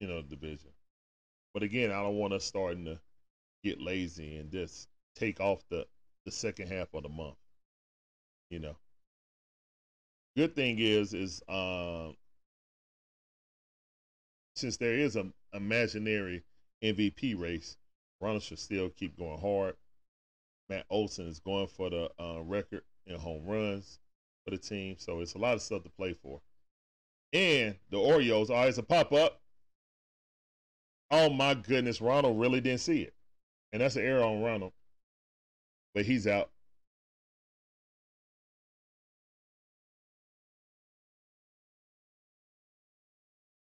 you 0.00 0.08
know, 0.08 0.20
the 0.20 0.36
division. 0.36 0.70
But 1.54 1.62
again, 1.62 1.90
I 1.90 2.02
don't 2.02 2.16
want 2.16 2.34
us 2.34 2.44
starting 2.44 2.84
to 2.86 2.98
get 3.64 3.80
lazy 3.80 4.36
and 4.36 4.50
just 4.50 4.88
take 5.14 5.40
off 5.40 5.62
the 5.70 5.86
the 6.26 6.32
second 6.32 6.68
half 6.68 6.92
of 6.92 7.04
the 7.04 7.08
month. 7.08 7.36
You 8.50 8.58
know. 8.58 8.76
Good 10.36 10.54
thing 10.54 10.78
is 10.78 11.14
is 11.14 11.42
um 11.48 12.14
since 14.56 14.76
there 14.76 14.94
is 14.94 15.16
a 15.16 15.30
imaginary 15.52 16.42
MVP 16.82 17.38
race, 17.38 17.76
Ronald 18.20 18.42
should 18.42 18.58
still 18.58 18.88
keep 18.90 19.18
going 19.18 19.40
hard. 19.40 19.76
Matt 20.68 20.86
Olson 20.90 21.28
is 21.28 21.38
going 21.40 21.68
for 21.68 21.90
the 21.90 22.10
uh, 22.20 22.40
record 22.42 22.82
in 23.06 23.18
home 23.18 23.46
runs 23.46 24.00
for 24.44 24.50
the 24.50 24.58
team, 24.58 24.96
so 24.98 25.20
it's 25.20 25.34
a 25.34 25.38
lot 25.38 25.54
of 25.54 25.62
stuff 25.62 25.82
to 25.84 25.90
play 25.90 26.14
for. 26.14 26.40
And 27.32 27.76
the 27.90 27.98
Orioles, 27.98 28.50
oh, 28.50 28.62
it's 28.62 28.78
a 28.78 28.82
pop 28.82 29.12
up. 29.12 29.40
Oh 31.10 31.30
my 31.30 31.54
goodness, 31.54 32.00
Ronald 32.00 32.40
really 32.40 32.60
didn't 32.60 32.80
see 32.80 33.02
it, 33.02 33.14
and 33.72 33.80
that's 33.82 33.96
an 33.96 34.02
error 34.04 34.24
on 34.24 34.42
Ronald, 34.42 34.72
but 35.94 36.04
he's 36.04 36.26
out. 36.26 36.50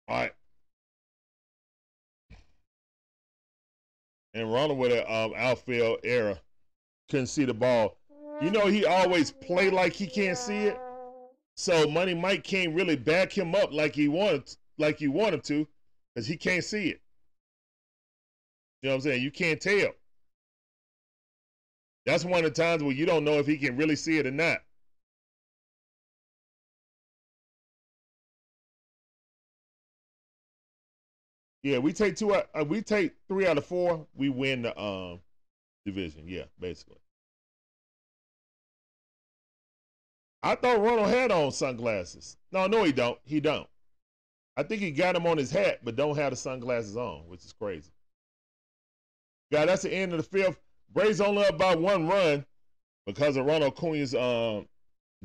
All 0.09 0.17
right. 0.17 0.33
And 4.35 4.53
Ronald 4.53 4.79
with 4.79 4.93
an 4.93 5.05
um, 5.09 5.33
outfield 5.37 6.01
error 6.05 6.39
couldn't 7.11 7.27
see 7.27 7.45
the 7.45 7.55
ball. 7.55 7.99
You 8.41 8.51
know 8.51 8.67
he 8.67 8.85
always 8.87 9.31
play 9.31 9.71
like 9.71 9.93
he 9.93 10.07
can't 10.07 10.39
see 10.39 10.65
it. 10.65 10.79
So 11.57 11.87
Money 11.87 12.15
Mike 12.15 12.43
can't 12.43 12.75
really 12.75 12.97
back 12.97 13.37
him 13.37 13.55
up 13.55 13.73
like 13.73 13.95
he 13.95 14.09
wanted, 14.09 14.57
like 14.79 15.01
you 15.01 15.13
want 15.13 15.35
him 15.35 15.41
to, 15.43 15.69
because 16.15 16.27
he 16.27 16.37
can't 16.37 16.65
see 16.65 16.89
it. 16.89 17.01
You 18.83 18.89
know 18.89 18.97
what 18.97 19.05
I'm 19.05 19.11
saying? 19.11 19.23
You 19.23 19.31
can't 19.31 19.61
tell. 19.61 19.91
That's 22.05 22.25
one 22.25 22.45
of 22.45 22.53
the 22.53 22.63
times 22.63 22.83
where 22.83 22.93
you 22.93 23.07
don't 23.07 23.25
know 23.25 23.35
if 23.35 23.47
he 23.47 23.57
can 23.57 23.77
really 23.77 23.95
see 23.95 24.19
it 24.19 24.27
or 24.27 24.33
not. 24.33 24.59
Yeah, 31.63 31.79
we 31.79 31.93
take 31.93 32.17
two. 32.17 32.35
Out, 32.35 32.49
uh, 32.55 32.65
we 32.65 32.83
take 32.83 33.15
three 33.29 33.47
out 33.47 33.59
of 33.59 33.65
four. 33.65 34.07
We 34.15 34.29
win 34.29 34.63
the 34.63 34.81
um 34.81 35.21
division. 35.87 36.25
Yeah, 36.27 36.45
basically. 36.59 36.97
I 40.43 40.57
thought 40.57 40.81
Ronald 40.81 41.09
had 41.09 41.31
on 41.31 41.53
sunglasses. 41.53 42.37
No, 42.51 42.67
no, 42.67 42.83
he 42.83 42.93
don't. 42.93 43.19
He 43.25 43.39
don't. 43.39 43.69
I 44.57 44.65
think 44.65 44.83
he 44.83 44.91
got 44.91 45.15
them 45.15 45.27
on 45.27 45.39
his 45.39 45.51
hat, 45.51 45.81
but 45.85 45.97
don't 45.97 46.17
have 46.17 46.31
the 46.31 46.37
sunglasses 46.37 46.97
on, 46.97 47.23
which 47.29 47.45
is 47.45 47.53
crazy. 47.53 47.91
God, 49.53 49.69
that's 49.69 49.83
the 49.83 49.93
end 49.93 50.13
of 50.13 50.19
the 50.19 50.25
fifth. 50.25 50.61
Braves 50.93 51.21
only 51.21 51.45
up 51.45 51.59
by 51.59 51.75
one 51.75 52.09
run 52.09 52.45
because 53.07 53.37
of 53.37 53.47
Ronald 53.47 53.73
Acuna's 53.73 54.15
um, 54.15 54.67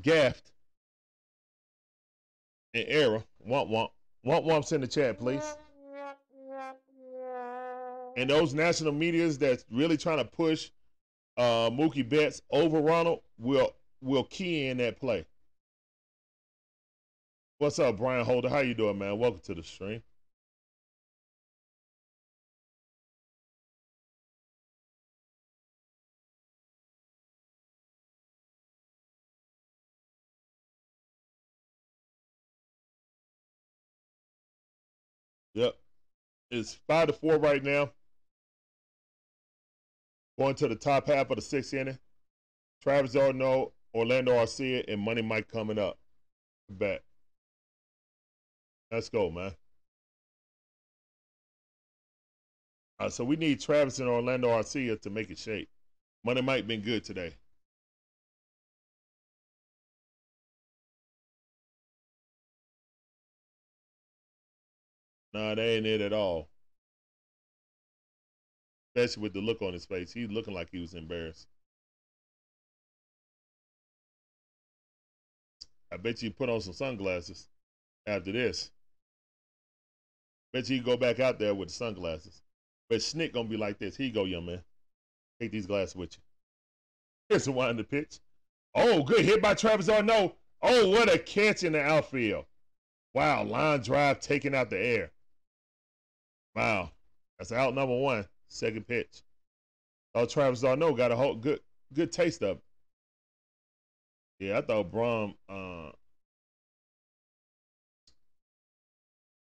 gaffed 0.01 0.51
and 2.73 2.85
error. 2.87 3.23
Want 3.39 3.69
want 3.69 3.91
want 4.23 4.45
wumps 4.45 4.71
in 4.71 4.81
the 4.81 4.87
chat, 4.87 5.19
please. 5.19 5.57
And 8.17 8.27
those 8.31 8.53
national 8.55 8.93
medias 8.93 9.37
that's 9.37 9.63
really 9.71 9.95
trying 9.95 10.17
to 10.17 10.25
push 10.25 10.71
uh, 11.37 11.69
Mookie 11.69 12.07
Betts 12.07 12.41
over 12.51 12.81
Ronald 12.81 13.21
will 13.37 13.75
will 14.01 14.23
key 14.23 14.67
in 14.67 14.77
that 14.77 14.99
play. 14.99 15.25
What's 17.59 17.77
up, 17.77 17.97
Brian 17.97 18.25
Holder? 18.25 18.49
How 18.49 18.59
you 18.59 18.73
doing, 18.73 18.97
man? 18.97 19.19
Welcome 19.19 19.41
to 19.41 19.53
the 19.53 19.63
stream. 19.63 20.01
Yep. 35.53 35.75
It's 36.51 36.75
five 36.87 37.07
to 37.07 37.13
four 37.13 37.37
right 37.37 37.63
now. 37.63 37.91
Going 40.37 40.55
to 40.55 40.67
the 40.67 40.75
top 40.75 41.07
half 41.07 41.29
of 41.29 41.35
the 41.35 41.41
sixth 41.41 41.73
inning. 41.73 41.97
Travis 42.81 43.13
d'Arnaud, 43.13 43.73
Orlando 43.93 44.33
Arcia, 44.33 44.83
and 44.87 45.01
Money 45.01 45.21
Mike 45.23 45.47
coming 45.47 45.79
up. 45.79 45.97
Bet. 46.69 47.03
Let's 48.91 49.09
go, 49.09 49.31
man. 49.31 49.53
Uh, 52.99 53.09
so 53.09 53.23
we 53.23 53.35
need 53.35 53.59
Travis 53.61 53.99
and 53.99 54.09
Orlando 54.09 54.49
Arcia 54.49 54.99
to 55.01 55.09
make 55.09 55.29
it 55.29 55.37
shake. 55.37 55.69
Money 56.23 56.41
Mike 56.41 56.67
been 56.67 56.81
good 56.81 57.03
today. 57.03 57.33
Nah, 65.33 65.55
that 65.55 65.59
ain't 65.59 65.85
it 65.85 66.01
at 66.01 66.13
all. 66.13 66.49
Especially 68.97 69.21
with 69.21 69.33
the 69.33 69.41
look 69.41 69.61
on 69.61 69.73
his 69.73 69.85
face. 69.85 70.11
He's 70.11 70.31
looking 70.31 70.55
like 70.55 70.69
he 70.71 70.79
was 70.79 70.95
embarrassed. 70.95 71.45
I 75.91 75.97
bet 75.97 76.23
you 76.23 76.31
put 76.31 76.49
on 76.49 76.61
some 76.61 76.73
sunglasses. 76.73 77.47
after 78.07 78.31
this. 78.31 78.71
Bet 80.51 80.67
you 80.69 80.81
go 80.81 80.97
back 80.97 81.19
out 81.19 81.37
there 81.37 81.53
with 81.53 81.67
the 81.67 81.75
sunglasses. 81.75 82.41
But 82.89 82.99
Snit 82.99 83.33
gonna 83.33 83.47
be 83.47 83.57
like 83.57 83.77
this. 83.77 83.99
You 83.99 84.11
go, 84.11 84.23
young 84.23 84.47
man. 84.47 84.63
Take 85.39 85.51
these 85.51 85.67
glasses 85.67 85.95
with 85.95 86.15
you. 86.15 86.23
Here's 87.29 87.47
a 87.47 87.51
one 87.51 87.69
in 87.69 87.77
the 87.77 87.83
pitch. 87.83 88.19
Oh, 88.73 89.03
good 89.03 89.25
hit 89.25 89.43
by 89.43 89.53
Travis 89.53 89.85
d'Arnaud. 89.85 90.33
Oh, 90.63 90.89
what 90.89 91.13
a 91.13 91.19
catch 91.19 91.63
in 91.63 91.73
the 91.73 91.81
outfield. 91.81 92.45
Wow, 93.13 93.43
line 93.43 93.81
drive 93.81 94.21
taking 94.21 94.55
out 94.55 94.71
the 94.71 94.79
air. 94.79 95.11
Wow. 96.55 96.91
That's 97.37 97.51
out 97.51 97.75
number 97.75 97.95
one. 97.95 98.25
Second 98.49 98.87
pitch. 98.87 99.23
Oh, 100.15 100.25
Travis 100.25 100.61
d'Arnaud 100.61 100.93
got 100.95 101.11
a 101.11 101.15
whole 101.15 101.35
good 101.35 101.59
good 101.93 102.11
taste 102.11 102.41
of 102.43 102.57
it. 102.57 102.63
Yeah, 104.39 104.57
I 104.59 104.61
thought 104.61 104.91
Brom 104.91 105.35
uh 105.49 105.91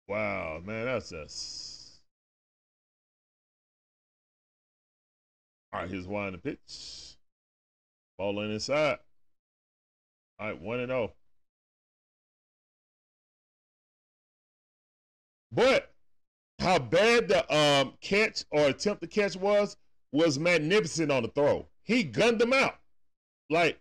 Wow, 0.08 0.62
man, 0.66 0.86
that's 0.86 1.10
just 1.12 1.80
all 5.72 5.82
right. 5.82 5.90
Here's 5.90 6.08
one 6.08 6.32
the 6.32 6.38
pitch. 6.40 7.16
Ball 8.18 8.42
in 8.42 8.52
inside. 8.52 8.98
All 10.40 10.48
right, 10.48 10.62
one 10.62 10.80
and 10.80 10.90
zero. 10.90 11.14
But 15.52 15.94
how 16.60 16.78
bad 16.78 17.28
the 17.28 17.56
um, 17.56 17.94
catch 18.02 18.44
or 18.52 18.68
attempt 18.68 19.02
to 19.02 19.08
catch 19.08 19.36
was 19.36 19.78
was 20.12 20.38
magnificent 20.38 21.12
on 21.12 21.24
the 21.24 21.30
throw. 21.30 21.68
He 21.84 22.04
gunned 22.04 22.40
them 22.40 22.54
out. 22.54 22.76
Like 23.50 23.80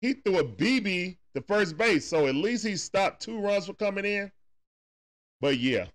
he 0.00 0.12
threw 0.12 0.38
a 0.38 0.44
BB 0.44 1.16
to 1.34 1.40
first 1.42 1.76
base, 1.76 2.06
so 2.06 2.26
at 2.26 2.34
least 2.34 2.66
he 2.66 2.76
stopped 2.76 3.22
two 3.22 3.40
runs 3.40 3.66
from 3.66 3.76
coming 3.76 4.04
in. 4.04 4.30
But 5.40 5.58
yeah. 5.58 5.86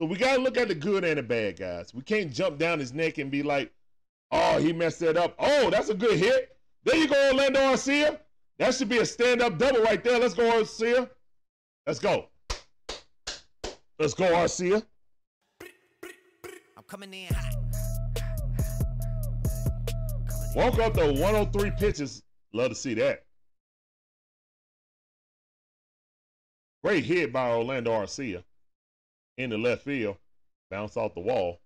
So 0.00 0.06
we 0.06 0.16
gotta 0.16 0.40
look 0.40 0.56
at 0.56 0.68
the 0.68 0.74
good 0.74 1.04
and 1.04 1.18
the 1.18 1.22
bad, 1.22 1.58
guys. 1.58 1.92
We 1.92 2.02
can't 2.02 2.32
jump 2.32 2.58
down 2.58 2.78
his 2.78 2.92
neck 2.92 3.18
and 3.18 3.30
be 3.30 3.42
like, 3.42 3.72
oh, 4.30 4.58
he 4.58 4.72
messed 4.72 5.00
that 5.00 5.16
up. 5.16 5.34
Oh, 5.38 5.70
that's 5.70 5.88
a 5.88 5.94
good 5.94 6.18
hit. 6.18 6.56
There 6.84 6.96
you 6.96 7.08
go, 7.08 7.30
Orlando 7.30 7.60
Arcia. 7.60 8.18
That 8.58 8.74
should 8.74 8.88
be 8.88 8.98
a 8.98 9.06
stand-up 9.06 9.58
double 9.58 9.82
right 9.82 10.02
there. 10.02 10.18
Let's 10.18 10.34
go, 10.34 10.44
Arcia. 10.50 11.08
Let's 11.86 11.98
go. 11.98 12.28
Let's 13.98 14.14
go, 14.14 14.24
Arcia. 14.24 14.84
I'm 16.76 16.84
coming 16.86 17.12
in. 17.12 17.34
Walk 20.54 20.78
up 20.78 20.94
the 20.94 21.12
103 21.14 21.72
pitches. 21.72 22.22
Love 22.52 22.70
to 22.70 22.74
see 22.76 22.94
that. 22.94 23.24
Great 26.84 27.04
hit 27.04 27.32
by 27.32 27.50
Orlando 27.50 27.90
Arcia 27.90 28.44
in 29.36 29.50
the 29.50 29.58
left 29.58 29.82
field. 29.82 30.16
Bounce 30.70 30.96
off 30.96 31.14
the 31.14 31.20
wall. 31.20 31.60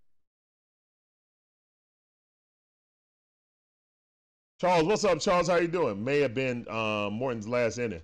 Charles, 4.59 4.85
what's 4.85 5.05
up, 5.05 5.21
Charles? 5.21 5.49
How 5.49 5.57
you 5.57 5.69
doing? 5.69 6.03
May 6.03 6.21
have 6.21 6.35
been 6.35 6.67
um, 6.69 7.15
Morton's 7.15 7.49
last 7.49 7.79
inning. 7.79 8.03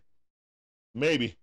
Maybe. 0.95 1.37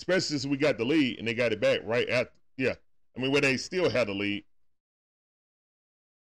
Especially 0.00 0.38
since 0.38 0.46
we 0.46 0.56
got 0.56 0.78
the 0.78 0.84
lead 0.84 1.18
and 1.18 1.28
they 1.28 1.34
got 1.34 1.52
it 1.52 1.60
back 1.60 1.80
right 1.84 2.08
at 2.08 2.32
yeah. 2.56 2.72
I 3.14 3.20
mean 3.20 3.32
where 3.32 3.42
they 3.42 3.58
still 3.58 3.90
had 3.90 4.08
the 4.08 4.14
lead. 4.14 4.44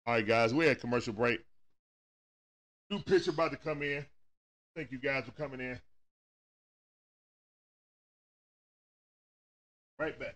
All 0.07 0.15
right, 0.15 0.25
guys, 0.25 0.55
we 0.55 0.65
had 0.65 0.81
commercial 0.81 1.13
break. 1.13 1.41
New 2.89 2.97
pitcher 2.97 3.29
about 3.29 3.51
to 3.51 3.57
come 3.57 3.83
in. 3.83 4.03
Thank 4.75 4.91
you 4.91 4.97
guys 4.97 5.23
for 5.25 5.33
coming 5.33 5.59
in. 5.59 5.79
Right 9.99 10.19
back. 10.19 10.35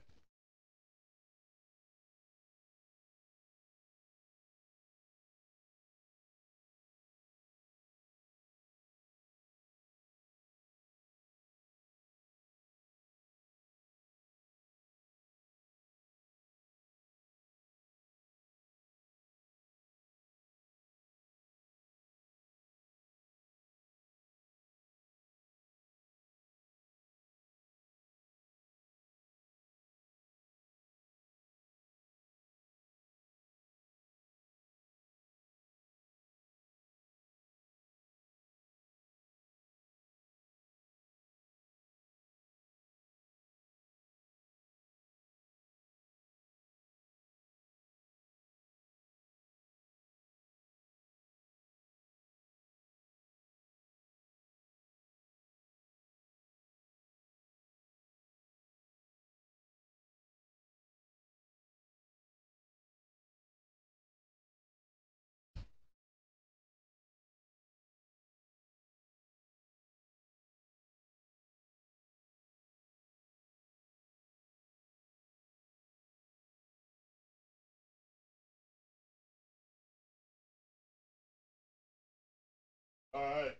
All 83.15 83.21
right. 83.21 83.55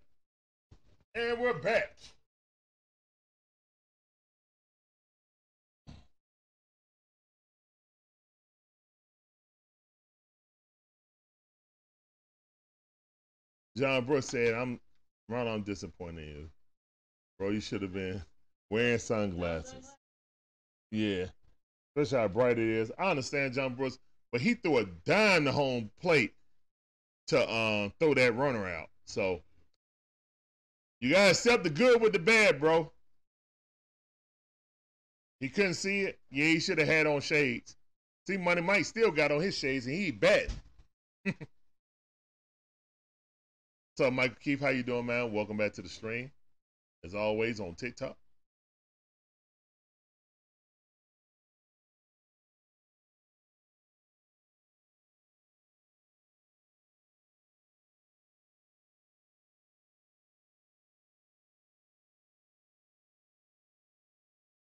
And 1.13 1.39
we're 1.39 1.53
back. 1.53 1.95
John 13.77 14.05
Brooks 14.05 14.27
said, 14.27 14.55
I'm 14.55 14.79
Ron, 15.29 15.47
I'm 15.47 15.61
disappointed 15.61 16.23
in 16.23 16.29
you. 16.29 16.49
Bro, 17.37 17.49
you 17.51 17.61
should 17.61 17.81
have 17.83 17.93
been 17.93 18.23
wearing 18.71 18.99
sunglasses. 18.99 19.95
Yeah. 20.91 21.25
Especially 21.95 22.21
how 22.21 22.27
bright 22.27 22.57
it 22.57 22.69
is. 22.69 22.91
I 22.97 23.11
understand 23.11 23.53
John 23.53 23.75
Brooks, 23.75 23.99
but 24.31 24.41
he 24.41 24.55
threw 24.55 24.79
a 24.79 24.85
dime 25.05 25.45
to 25.45 25.51
home 25.51 25.91
plate 26.01 26.33
to 27.27 27.51
um, 27.51 27.93
throw 27.99 28.15
that 28.15 28.35
runner 28.35 28.67
out. 28.67 28.89
So 29.05 29.41
you 30.99 31.11
gotta 31.11 31.31
accept 31.31 31.63
the 31.63 31.69
good 31.69 32.01
with 32.01 32.13
the 32.13 32.19
bad, 32.19 32.59
bro. 32.59 32.91
He 35.39 35.49
couldn't 35.49 35.73
see 35.73 36.01
it. 36.01 36.19
Yeah, 36.31 36.45
he 36.45 36.59
should 36.59 36.77
have 36.77 36.87
had 36.87 37.05
on 37.05 37.19
shades. 37.19 37.75
See, 38.25 38.37
Money 38.37 38.61
Mike 38.61 38.85
still 38.85 39.11
got 39.11 39.31
on 39.31 39.41
his 39.41 39.57
shades 39.57 39.85
and 39.85 39.95
he 39.95 40.11
bet. 40.11 40.49
so, 43.97 44.09
Michael 44.09 44.37
Keith, 44.41 44.61
how 44.61 44.69
you 44.69 44.83
doing, 44.83 45.05
man? 45.05 45.33
Welcome 45.33 45.57
back 45.57 45.73
to 45.73 45.81
the 45.81 45.89
stream. 45.89 46.31
As 47.03 47.13
always, 47.13 47.59
on 47.59 47.75
TikTok. 47.75 48.15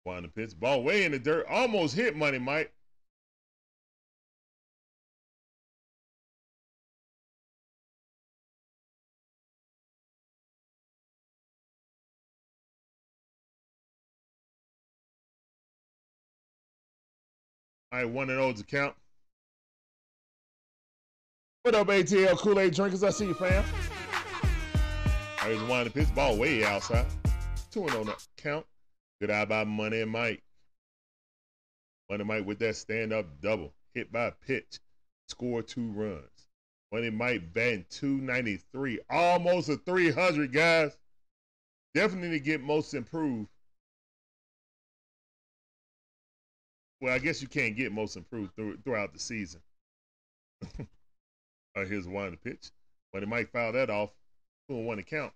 One 0.08 0.22
the 0.22 0.28
pitch. 0.28 0.58
Ball 0.58 0.82
way 0.82 1.04
in 1.04 1.12
the 1.12 1.18
dirt. 1.18 1.44
Almost 1.50 1.94
hit 1.94 2.16
Money 2.16 2.38
Mike. 2.38 2.72
All 17.92 17.98
right, 17.98 18.08
one 18.08 18.30
and 18.30 18.40
oh 18.40 18.44
O's 18.44 18.60
account. 18.60 18.94
What 21.64 21.74
up, 21.74 21.88
ATL 21.88 22.38
Kool-Aid 22.38 22.72
drinkers? 22.72 23.04
I 23.04 23.10
see 23.10 23.26
you, 23.26 23.34
fam. 23.34 23.62
All 25.42 25.50
right, 25.50 25.68
one 25.68 25.84
the 25.84 25.90
pitch. 25.90 26.14
Ball 26.14 26.38
way 26.38 26.64
outside. 26.64 27.04
Two 27.70 27.82
and 27.82 27.90
oh, 27.90 28.00
on 28.00 28.06
the 28.06 28.16
count. 28.38 28.64
Good 29.20 29.30
eye 29.30 29.44
by 29.44 29.64
Money 29.64 30.04
Mike. 30.04 30.42
Money 32.08 32.24
Mike 32.24 32.46
with 32.46 32.58
that 32.60 32.76
stand 32.76 33.12
up 33.12 33.26
double. 33.40 33.74
Hit 33.94 34.12
by 34.12 34.32
pitch. 34.46 34.78
Score 35.28 35.62
two 35.62 35.90
runs. 35.90 36.48
Money 36.92 37.10
Mike 37.10 37.52
batting 37.52 37.84
293. 37.90 39.00
Almost 39.10 39.68
a 39.68 39.76
300, 39.76 40.52
guys. 40.52 40.96
Definitely 41.94 42.40
get 42.40 42.62
most 42.62 42.94
improved. 42.94 43.48
Well, 47.00 47.14
I 47.14 47.18
guess 47.18 47.42
you 47.42 47.48
can't 47.48 47.76
get 47.76 47.92
most 47.92 48.16
improved 48.16 48.54
through, 48.56 48.78
throughout 48.84 49.12
the 49.12 49.18
season. 49.18 49.60
Here's 51.74 52.08
one 52.08 52.32
the 52.32 52.36
pitch. 52.36 52.70
Money 53.14 53.26
Mike 53.26 53.52
fouled 53.52 53.74
that 53.76 53.90
off. 53.90 54.10
Two 54.68 54.76
and 54.76 54.86
one 54.86 54.96
to 54.96 55.02
count. 55.02 55.32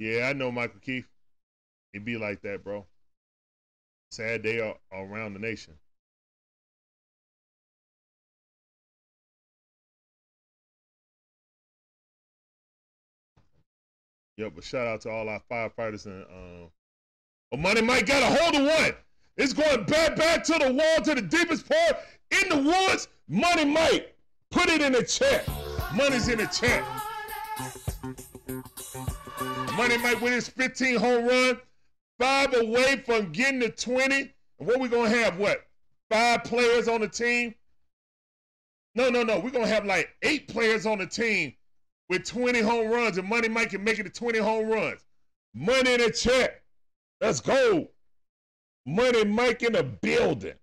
Yeah, 0.00 0.28
I 0.30 0.32
know 0.32 0.50
Michael 0.50 0.80
Keith. 0.80 1.04
It 1.92 2.06
be 2.06 2.16
like 2.16 2.40
that, 2.40 2.64
bro. 2.64 2.86
Sad 4.10 4.42
day 4.42 4.58
a- 4.58 4.96
around 4.96 5.34
the 5.34 5.40
nation. 5.40 5.74
Yep, 14.38 14.52
but 14.54 14.64
shout 14.64 14.86
out 14.86 15.02
to 15.02 15.10
all 15.10 15.28
our 15.28 15.42
firefighters 15.50 16.06
and 16.06 16.24
um 16.24 16.70
but 17.50 17.60
Money 17.60 17.82
Mike 17.82 18.06
got 18.06 18.22
a 18.22 18.40
hold 18.40 18.54
of 18.54 18.62
one. 18.62 18.94
It's 19.36 19.52
going 19.52 19.84
back 19.84 20.16
back 20.16 20.44
to 20.44 20.52
the 20.54 20.72
wall 20.72 21.04
to 21.04 21.14
the 21.14 21.20
deepest 21.20 21.68
part 21.68 21.98
in 22.30 22.48
the 22.48 22.70
woods. 22.70 23.08
Money 23.28 23.66
Mike, 23.66 24.16
put 24.50 24.70
it 24.70 24.80
in 24.80 24.92
the 24.92 25.02
chat. 25.02 25.46
Money's 25.94 26.28
in 26.28 26.38
the 26.38 26.46
chat. 26.46 26.99
Money 29.80 29.96
Mike 29.96 30.20
with 30.20 30.34
his 30.34 30.46
15 30.46 30.96
home 30.96 31.24
run, 31.24 31.58
five 32.18 32.54
away 32.54 33.02
from 33.06 33.32
getting 33.32 33.60
to 33.60 33.70
20. 33.70 34.14
And 34.14 34.68
what 34.68 34.78
we 34.78 34.88
gonna 34.90 35.08
have? 35.08 35.38
What? 35.38 35.66
Five 36.10 36.44
players 36.44 36.86
on 36.86 37.00
the 37.00 37.08
team? 37.08 37.54
No, 38.94 39.08
no, 39.08 39.22
no. 39.22 39.38
We're 39.38 39.48
gonna 39.48 39.66
have 39.66 39.86
like 39.86 40.10
eight 40.20 40.48
players 40.48 40.84
on 40.84 40.98
the 40.98 41.06
team 41.06 41.54
with 42.10 42.26
20 42.26 42.60
home 42.60 42.90
runs, 42.90 43.16
and 43.16 43.26
Money 43.26 43.48
Mike 43.48 43.70
can 43.70 43.82
make 43.82 43.98
it 43.98 44.02
to 44.02 44.10
20 44.10 44.38
home 44.40 44.68
runs. 44.68 45.00
Money 45.54 45.94
in 45.94 46.00
the 46.02 46.10
chat. 46.10 46.60
Let's 47.22 47.40
go. 47.40 47.88
Money 48.84 49.24
Mike 49.24 49.62
in 49.62 49.72
the 49.72 49.84
building. 49.84 50.58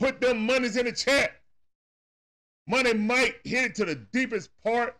Put 0.00 0.20
them 0.20 0.44
monies 0.44 0.76
in 0.76 0.84
the 0.84 0.92
chat. 0.92 1.30
Money 2.66 2.92
Mike 2.92 3.40
hit 3.42 3.64
it 3.64 3.74
to 3.76 3.86
the 3.86 3.94
deepest 3.94 4.50
part 4.62 4.98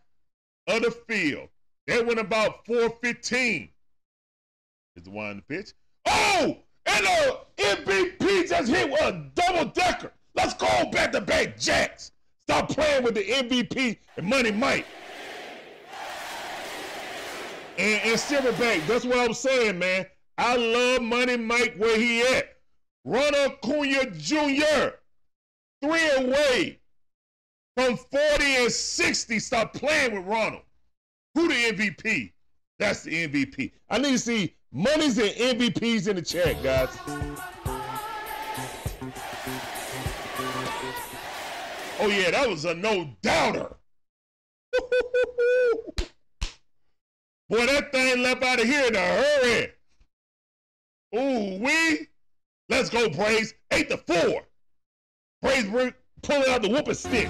of 0.66 0.80
the 0.80 0.90
field. 0.90 1.50
That 1.86 2.06
went 2.06 2.18
about 2.18 2.66
415. 2.66 3.68
Is 4.96 5.02
the 5.02 5.10
one 5.10 5.42
pitch. 5.48 5.72
Oh! 6.06 6.58
And 6.86 7.06
uh, 7.06 7.36
the 7.56 7.62
MVP 7.62 8.48
just 8.48 8.70
hit 8.70 8.90
with 8.90 9.00
a 9.00 9.30
double 9.34 9.70
decker. 9.70 10.12
Let's 10.34 10.54
go 10.54 10.90
back 10.90 11.12
to 11.12 11.20
back 11.20 11.58
Jacks. 11.58 12.12
Stop 12.42 12.68
playing 12.68 13.02
with 13.02 13.14
the 13.14 13.24
MVP 13.24 13.98
and 14.16 14.26
Money 14.26 14.52
Mike. 14.52 14.86
And, 17.78 18.02
and 18.02 18.18
Silverback, 18.18 18.86
that's 18.86 19.04
what 19.04 19.18
I'm 19.18 19.34
saying, 19.34 19.78
man. 19.78 20.06
I 20.38 20.56
love 20.56 21.02
Money 21.02 21.36
Mike 21.36 21.74
where 21.76 21.98
he 21.98 22.22
at. 22.22 22.56
Ronald 23.04 23.58
Acuna 23.64 24.10
Jr. 24.10 24.96
Three 25.82 26.10
away 26.16 26.80
from 27.76 27.96
40 27.96 28.44
and 28.44 28.72
60. 28.72 29.38
Stop 29.38 29.74
playing 29.74 30.14
with 30.14 30.26
Ronald. 30.26 30.62
Who 31.34 31.48
the 31.48 31.54
MVP? 31.54 32.32
That's 32.78 33.02
the 33.02 33.28
MVP. 33.28 33.72
I 33.90 33.98
need 33.98 34.12
to 34.12 34.18
see 34.18 34.54
monies 34.72 35.18
and 35.18 35.30
MVPs 35.30 36.08
in 36.08 36.16
the 36.16 36.22
chat, 36.22 36.62
guys. 36.62 36.88
Oh 42.00 42.08
yeah, 42.08 42.30
that 42.30 42.48
was 42.48 42.64
a 42.64 42.74
no 42.74 43.10
doubter. 43.22 43.76
Boy, 47.48 47.66
that 47.66 47.92
thing 47.92 48.22
left 48.22 48.42
out 48.42 48.60
of 48.60 48.66
here 48.66 48.86
in 48.86 48.96
a 48.96 48.98
hurry. 48.98 49.72
Ooh, 51.14 51.58
we. 51.60 52.08
Let's 52.68 52.90
go, 52.90 53.08
Braves. 53.08 53.54
Eight 53.70 53.88
to 53.90 53.98
four. 53.98 54.42
Bring- 55.42 55.94
pulling 56.22 56.50
out 56.50 56.62
the 56.62 56.68
whooping 56.70 56.94
stick. 56.94 57.28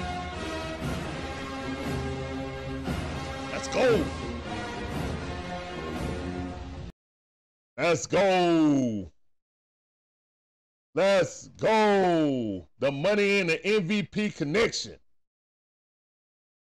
Let's 3.65 3.77
go. 3.77 4.05
Let's 7.79 8.07
go. 8.07 9.13
Let's 10.95 11.49
go. 11.49 12.69
The 12.79 12.93
money 12.93 13.39
in 13.39 13.47
the 13.47 13.59
MVP 13.59 14.37
connection. 14.37 14.97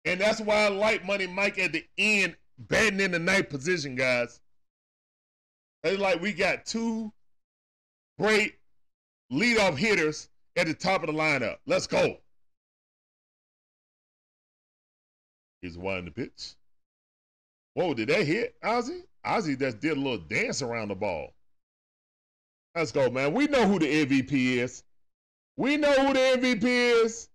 And 0.05 0.21
that's 0.21 0.39
why 0.39 0.65
I 0.65 0.67
like 0.67 1.03
Money 1.03 1.25
Mike 1.25 1.57
at 1.57 1.73
the 1.73 1.83
end, 1.97 2.35
batting 2.59 2.99
in 2.99 3.11
the 3.11 3.19
ninth 3.19 3.49
position, 3.49 3.95
guys. 3.95 4.39
It's 5.83 5.99
like 5.99 6.21
we 6.21 6.33
got 6.33 6.67
two 6.67 7.11
great 8.19 8.53
leadoff 9.33 9.75
hitters 9.75 10.29
at 10.55 10.67
the 10.67 10.75
top 10.75 11.01
of 11.01 11.07
the 11.07 11.13
lineup. 11.13 11.57
Let's 11.65 11.87
go. 11.87 12.17
Here's 15.63 15.79
one 15.79 16.05
the 16.05 16.11
pitch. 16.11 16.55
Whoa, 17.75 17.93
did 17.93 18.07
that 18.09 18.25
hit 18.25 18.55
Ozzie? 18.63 19.03
Ozzie 19.23 19.57
just 19.57 19.81
did 19.81 19.97
a 19.97 19.99
little 19.99 20.17
dance 20.17 20.61
around 20.61 20.87
the 20.87 20.95
ball. 20.95 21.33
Let's 22.73 22.91
go, 22.91 23.09
man. 23.09 23.33
We 23.33 23.47
know 23.47 23.67
who 23.67 23.79
the 23.79 24.05
MVP 24.05 24.57
is. 24.57 24.83
We 25.57 25.75
know 25.77 25.93
who 25.93 26.13
the 26.13 26.19
MVP 26.19 26.63
is. 26.63 27.29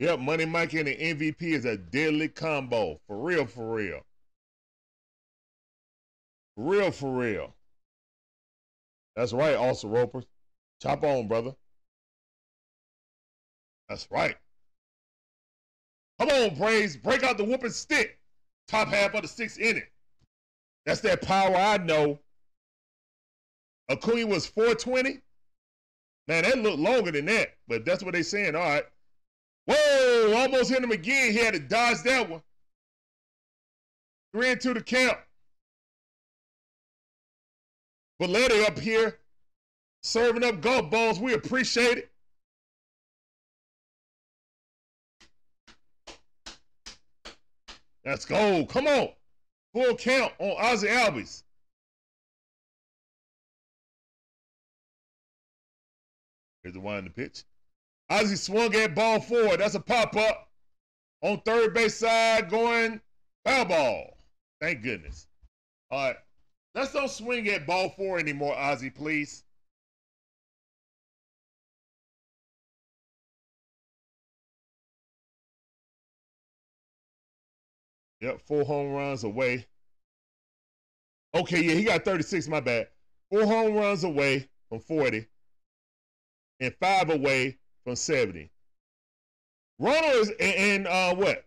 Yep, 0.00 0.18
Money 0.18 0.44
Mike 0.44 0.72
and 0.74 0.88
the 0.88 0.96
MVP 0.96 1.42
is 1.42 1.64
a 1.64 1.76
deadly 1.76 2.28
combo. 2.28 3.00
For 3.06 3.18
real, 3.18 3.46
for 3.46 3.76
real. 3.76 4.00
For 6.56 6.64
real, 6.64 6.90
for 6.90 7.12
real. 7.16 7.54
That's 9.14 9.32
right, 9.32 9.54
also 9.54 9.88
Roper. 9.88 10.24
Chop 10.82 11.04
on, 11.04 11.28
brother. 11.28 11.54
That's 13.88 14.08
right. 14.10 14.36
Come 16.18 16.30
on, 16.30 16.54
Braves, 16.54 16.96
Break 16.96 17.22
out 17.22 17.38
the 17.38 17.44
whooping 17.44 17.70
stick. 17.70 18.18
Top 18.68 18.88
half 18.88 19.14
of 19.14 19.22
the 19.22 19.28
sixth 19.28 19.58
inning. 19.58 19.82
That's 20.86 21.00
that 21.00 21.22
power 21.22 21.54
I 21.56 21.78
know. 21.78 22.18
Acuna 23.90 24.26
was 24.26 24.46
420. 24.46 25.20
Man, 26.26 26.44
that 26.44 26.58
looked 26.58 26.78
longer 26.78 27.10
than 27.10 27.26
that, 27.26 27.54
but 27.68 27.84
that's 27.84 28.02
what 28.02 28.14
they 28.14 28.22
saying. 28.22 28.54
All 28.54 28.62
right. 28.62 28.84
Whoa, 29.66 30.34
almost 30.36 30.70
hit 30.70 30.82
him 30.82 30.90
again. 30.90 31.32
He 31.32 31.38
had 31.38 31.54
to 31.54 31.60
dodge 31.60 32.02
that 32.02 32.28
one. 32.28 32.42
Three 34.32 34.50
into 34.50 34.74
the 34.74 34.82
count. 34.82 35.18
Bellatti 38.20 38.66
up 38.66 38.78
here 38.78 39.18
serving 40.02 40.44
up 40.44 40.60
golf 40.60 40.90
balls. 40.90 41.20
We 41.20 41.34
appreciate 41.34 41.98
it. 41.98 42.10
Let's 48.04 48.24
go. 48.24 48.66
Come 48.66 48.86
on. 48.86 49.08
Full 49.72 49.96
count 49.96 50.32
on 50.38 50.56
Ozzie 50.58 50.88
Albies. 50.88 51.42
Here's 56.62 56.74
the 56.74 56.80
one 56.80 56.98
in 56.98 57.04
the 57.04 57.10
pitch. 57.10 57.44
Ozzie 58.10 58.36
swung 58.36 58.74
at 58.74 58.94
ball 58.94 59.20
forward. 59.20 59.60
That's 59.60 59.74
a 59.74 59.80
pop 59.80 60.16
up 60.16 60.48
on 61.22 61.40
third 61.40 61.74
base 61.74 61.96
side 61.96 62.50
going 62.50 63.00
foul 63.44 63.64
ball. 63.64 64.18
Thank 64.60 64.82
goodness. 64.82 65.26
All 65.90 66.08
right. 66.08 66.16
Let's 66.74 66.92
don't 66.92 67.10
swing 67.10 67.48
at 67.48 67.66
ball 67.66 67.90
four 67.90 68.18
anymore, 68.18 68.56
Ozzie, 68.56 68.90
please. 68.90 69.43
Yep, 78.24 78.40
four 78.46 78.64
home 78.64 78.92
runs 78.92 79.22
away. 79.22 79.66
Okay, 81.34 81.62
yeah, 81.62 81.74
he 81.74 81.84
got 81.84 82.06
36, 82.06 82.48
my 82.48 82.58
bad. 82.58 82.88
Four 83.30 83.44
home 83.44 83.74
runs 83.74 84.02
away 84.02 84.48
from 84.70 84.80
40 84.80 85.26
and 86.60 86.74
five 86.80 87.10
away 87.10 87.58
from 87.84 87.96
70. 87.96 88.50
Ronald 89.78 90.14
is, 90.14 90.32
and 90.40 90.86
uh, 90.86 91.14
what? 91.14 91.44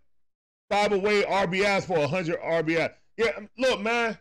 Five 0.70 0.92
away 0.92 1.24
RBIs 1.24 1.86
for 1.86 1.98
100 1.98 2.40
RBI. 2.40 2.94
Yeah, 3.18 3.40
look, 3.58 3.82
man, 3.82 4.16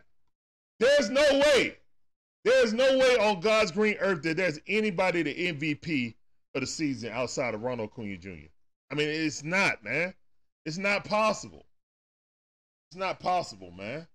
there's 0.79 1.11
no 1.11 1.21
way, 1.21 1.77
there's 2.43 2.73
no 2.73 2.97
way 2.97 3.17
on 3.17 3.39
God's 3.39 3.69
green 3.69 3.97
earth 3.99 4.23
that 4.23 4.37
there's 4.37 4.59
anybody 4.67 5.21
the 5.21 5.53
MVP 5.53 6.15
of 6.55 6.61
the 6.61 6.67
season 6.67 7.11
outside 7.11 7.53
of 7.53 7.61
Ronald 7.61 7.91
Acuna 7.91 8.17
Jr. 8.17 8.49
I 8.89 8.95
mean, 8.95 9.09
it's 9.09 9.43
not, 9.43 9.83
man. 9.83 10.15
It's 10.65 10.79
not 10.79 11.05
possible. 11.05 11.66
It's 12.89 12.97
not 12.97 13.19
possible, 13.19 13.71
man. 13.71 14.07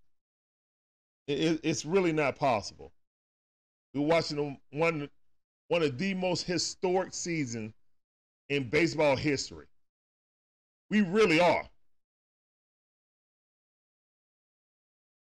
It- 1.27 1.41
it- 1.41 1.61
it's 1.63 1.85
really 1.85 2.13
not 2.13 2.37
possible. 2.37 2.93
We're 3.95 4.03
watching 4.03 4.61
one 4.71 5.11
one 5.69 5.83
of 5.83 5.97
the 5.97 6.13
most 6.13 6.43
historic 6.43 7.15
seasons 7.15 7.73
in 8.51 8.69
baseball 8.69 9.17
history. 9.17 9.67
We 10.91 11.01
really 11.01 11.41
are. 11.41 11.71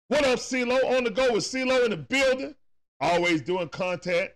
What 0.09 0.25
up, 0.25 0.39
CeeLo? 0.39 0.97
On 0.97 1.05
the 1.05 1.11
go 1.11 1.31
with 1.33 1.45
CeeLo 1.45 1.85
in 1.85 1.91
the 1.91 1.97
building. 1.97 2.55
Always 2.99 3.41
doing 3.41 3.69
content. 3.69 4.31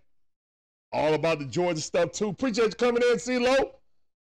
All 0.92 1.12
about 1.12 1.40
the 1.40 1.44
Georgia 1.44 1.80
stuff 1.82 2.12
too. 2.12 2.28
Appreciate 2.30 2.64
you 2.68 2.70
coming 2.70 3.02
in, 3.02 3.16
CeeLo. 3.18 3.74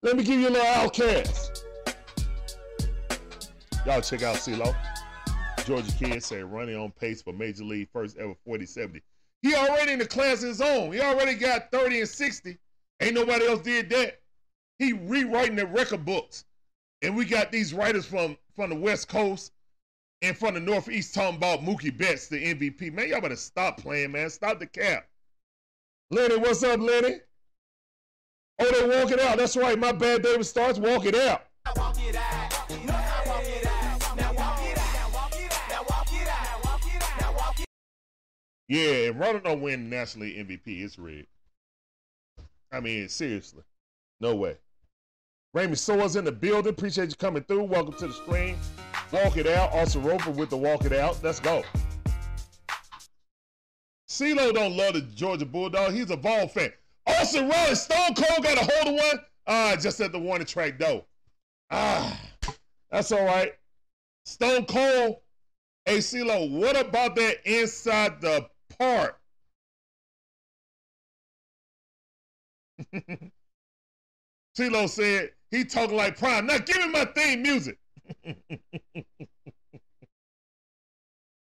Let 0.02 0.18
me 0.18 0.24
give 0.24 0.40
you 0.40 0.48
a 0.48 0.50
little 0.50 0.66
outcast. 0.66 1.64
Y'all 3.86 4.02
check 4.02 4.24
out 4.24 4.38
CeeLo. 4.38 4.76
Georgia 5.66 5.92
kid 5.92 6.24
say 6.24 6.42
running 6.42 6.76
on 6.76 6.92
pace 6.92 7.22
for 7.22 7.34
Major 7.34 7.64
League 7.64 7.88
first 7.94 8.18
ever 8.18 8.34
40-70. 8.48 9.02
He 9.44 9.54
already 9.54 9.92
in 9.92 10.00
the 10.00 10.08
class 10.08 10.42
of 10.42 10.50
his 10.50 10.62
own. 10.62 10.92
He 10.92 11.00
already 11.02 11.36
got 11.36 11.70
30 11.72 12.00
and 12.00 12.10
60. 12.10 12.58
Ain't 13.02 13.14
nobody 13.14 13.46
else 13.46 13.62
did 13.62 13.90
that. 13.92 14.22
He 14.80 14.94
rewriting 14.94 15.56
the 15.56 15.68
record 15.68 16.04
books. 16.04 16.46
And 17.04 17.16
we 17.16 17.26
got 17.26 17.52
these 17.52 17.76
writers 17.76 18.08
from, 18.08 18.38
from 18.56 18.72
the 18.72 18.76
West 18.76 19.08
Coast 19.08 19.52
and 20.24 20.36
from 20.36 20.56
the 20.56 20.60
Northeast 20.60 21.14
talking 21.14 21.38
about 21.38 21.62
Mookie 21.62 21.96
Betts, 21.96 22.28
the 22.28 22.44
MVP. 22.56 22.92
Man, 22.92 23.10
y'all 23.10 23.22
better 23.22 23.36
stop 23.36 23.78
playing, 23.78 24.14
man. 24.14 24.32
Stop 24.32 24.60
the 24.60 24.66
cap. 24.66 25.08
Lenny, 26.10 26.38
what's 26.38 26.64
up, 26.64 26.80
Lenny? 26.80 27.18
Oh, 28.58 28.72
they 28.72 29.00
walk 29.00 29.12
it 29.12 29.20
out. 29.20 29.38
That's 29.38 29.56
right. 29.56 29.78
My 29.78 29.92
bad 29.92 30.24
David 30.24 30.46
starts. 30.46 30.80
Walk 30.80 31.06
it 31.06 31.16
out. 31.16 31.44
Walk 31.76 31.98
it 32.02 32.16
out. 32.16 32.45
Yeah, 38.68 39.10
if 39.10 39.20
Ronald 39.20 39.44
don't 39.44 39.62
win 39.62 39.90
National 39.90 40.26
MVP, 40.26 40.84
it's 40.84 40.98
rigged. 40.98 41.28
I 42.72 42.80
mean, 42.80 43.08
seriously. 43.10 43.64
No 44.20 44.36
way. 44.36 44.58
Raymond 45.54 45.76
Soares 45.76 46.18
in 46.18 46.26
the 46.26 46.32
building. 46.32 46.72
Appreciate 46.72 47.10
you 47.10 47.16
coming 47.16 47.44
through. 47.44 47.64
Welcome 47.64 47.94
to 47.94 48.08
the 48.08 48.14
stream. 48.14 48.58
Walk 49.12 49.38
it 49.38 49.48
out. 49.48 49.72
Also 49.72 50.00
Roper 50.00 50.32
with 50.32 50.50
the 50.50 50.58
walk 50.58 50.84
it 50.84 50.94
out. 50.94 51.24
Let's 51.24 51.40
go. 51.40 51.64
CeeLo 54.10 54.54
don't 54.54 54.76
love 54.76 54.96
the 54.96 55.02
Georgia 55.02 55.46
Bulldog. 55.46 55.94
He's 55.94 56.10
a 56.10 56.18
ball 56.18 56.48
fan. 56.48 56.72
Austin 57.08 57.48
Rollins, 57.48 57.82
Stone 57.82 58.16
Cold 58.16 58.44
got 58.44 58.58
a 58.58 58.72
hold 58.72 58.88
of 58.88 58.94
one. 58.94 59.26
Ah, 59.48 59.76
just 59.80 60.02
at 60.02 60.12
the 60.12 60.20
warning 60.20 60.48
track 60.48 60.80
though. 60.80 61.06
Ah, 61.70 62.20
that's 62.90 63.12
all 63.12 63.26
right. 63.26 63.54
Stone 64.26 64.66
Cold 64.66 65.18
Hey, 65.88 66.00
CeeLo, 66.00 66.50
what 66.50 66.76
about 66.76 67.16
that 67.16 67.46
inside 67.46 68.20
the 68.20 68.50
park? 68.78 69.20
CeeLo 74.58 74.90
said 74.90 75.32
he 75.52 75.64
talking 75.66 75.96
like 75.96 76.18
Prime. 76.18 76.46
Now 76.48 76.58
give 76.58 76.78
me 76.78 76.90
my 76.90 77.06
theme 77.06 77.42
music. 77.44 77.78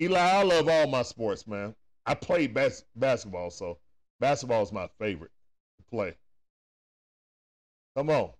Eli, 0.01 0.19
I 0.19 0.43
love 0.43 0.67
all 0.67 0.87
my 0.87 1.01
sports, 1.03 1.47
man. 1.47 1.75
I 2.05 2.15
play 2.15 2.47
bas- 2.47 2.83
basketball, 2.95 3.51
so 3.51 3.79
basketball 4.19 4.63
is 4.63 4.71
my 4.73 4.87
favorite 4.99 5.31
to 5.77 5.83
play. 5.85 6.17
Come 7.95 8.09
on. 8.09 8.31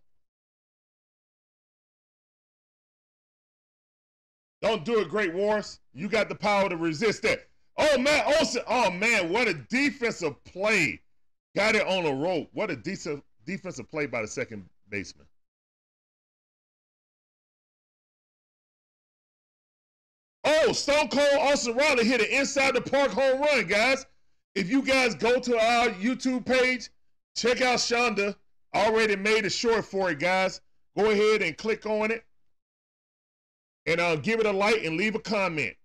Don't 4.61 4.85
do 4.85 4.99
it, 5.01 5.09
Great 5.09 5.33
Wars. 5.35 5.79
You 5.93 6.09
got 6.09 6.29
the 6.29 6.35
power 6.35 6.69
to 6.69 6.77
resist 6.77 7.23
that. 7.23 7.50
Oh 7.77 7.97
man, 7.97 8.23
Olson. 8.37 8.61
Oh 8.67 8.91
man, 8.91 9.31
what 9.31 9.47
a 9.47 9.53
defensive 9.53 10.41
play. 10.43 11.01
Got 11.55 11.75
it 11.75 11.85
on 11.85 12.05
a 12.05 12.13
rope. 12.13 12.49
What 12.53 12.69
a 12.69 12.75
decent 12.75 13.23
defensive 13.45 13.89
play 13.89 14.05
by 14.05 14.21
the 14.21 14.27
second 14.27 14.65
baseman. 14.89 15.27
Oh, 20.43 20.71
Stone 20.73 21.09
Cold 21.09 21.39
Austin 21.39 21.75
Riley 21.75 22.05
hit 22.05 22.21
an 22.21 22.27
inside 22.27 22.75
the 22.75 22.81
park 22.81 23.11
home 23.11 23.41
run, 23.41 23.67
guys. 23.67 24.05
If 24.55 24.69
you 24.69 24.81
guys 24.81 25.15
go 25.15 25.39
to 25.39 25.57
our 25.57 25.89
YouTube 25.89 26.45
page, 26.45 26.89
check 27.35 27.61
out 27.61 27.79
Shonda. 27.79 28.35
Already 28.73 29.15
made 29.15 29.45
a 29.45 29.49
short 29.49 29.85
for 29.85 30.11
it, 30.11 30.19
guys. 30.19 30.61
Go 30.97 31.11
ahead 31.11 31.41
and 31.41 31.57
click 31.57 31.85
on 31.85 32.11
it 32.11 32.25
and 33.85 33.99
uh, 34.01 34.15
give 34.17 34.39
it 34.39 34.45
a 34.45 34.51
like 34.51 34.83
and 34.83 34.97
leave 34.97 35.15
a 35.15 35.19
comment. 35.19 35.75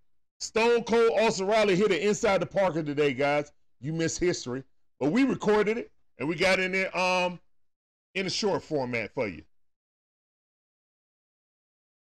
Stone 0.47 0.85
Cold 0.85 1.10
Austin 1.18 1.48
Riley 1.48 1.74
hit 1.74 1.90
it 1.90 2.02
inside 2.02 2.40
the 2.40 2.47
Parker 2.47 2.81
today, 2.81 3.12
guys. 3.12 3.51
You 3.81 3.93
missed 3.93 4.20
history, 4.20 4.62
but 5.01 5.10
we 5.10 5.24
recorded 5.24 5.77
it 5.77 5.90
and 6.18 6.28
we 6.28 6.36
got 6.36 6.60
in 6.60 6.70
there 6.70 6.97
um 6.97 7.40
in 8.14 8.27
a 8.27 8.31
short 8.31 8.62
format 8.62 9.12
for 9.12 9.27
you. 9.27 9.43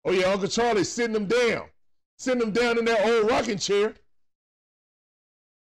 Oh 0.03 0.11
yeah, 0.11 0.25
Uncle 0.25 0.49
Charlie 0.49 0.83
sitting 0.83 1.13
them 1.13 1.25
down, 1.25 1.69
sitting 2.17 2.41
them 2.41 2.51
down 2.51 2.77
in 2.77 2.85
that 2.85 3.07
old 3.07 3.31
rocking 3.31 3.57
chair. 3.57 3.93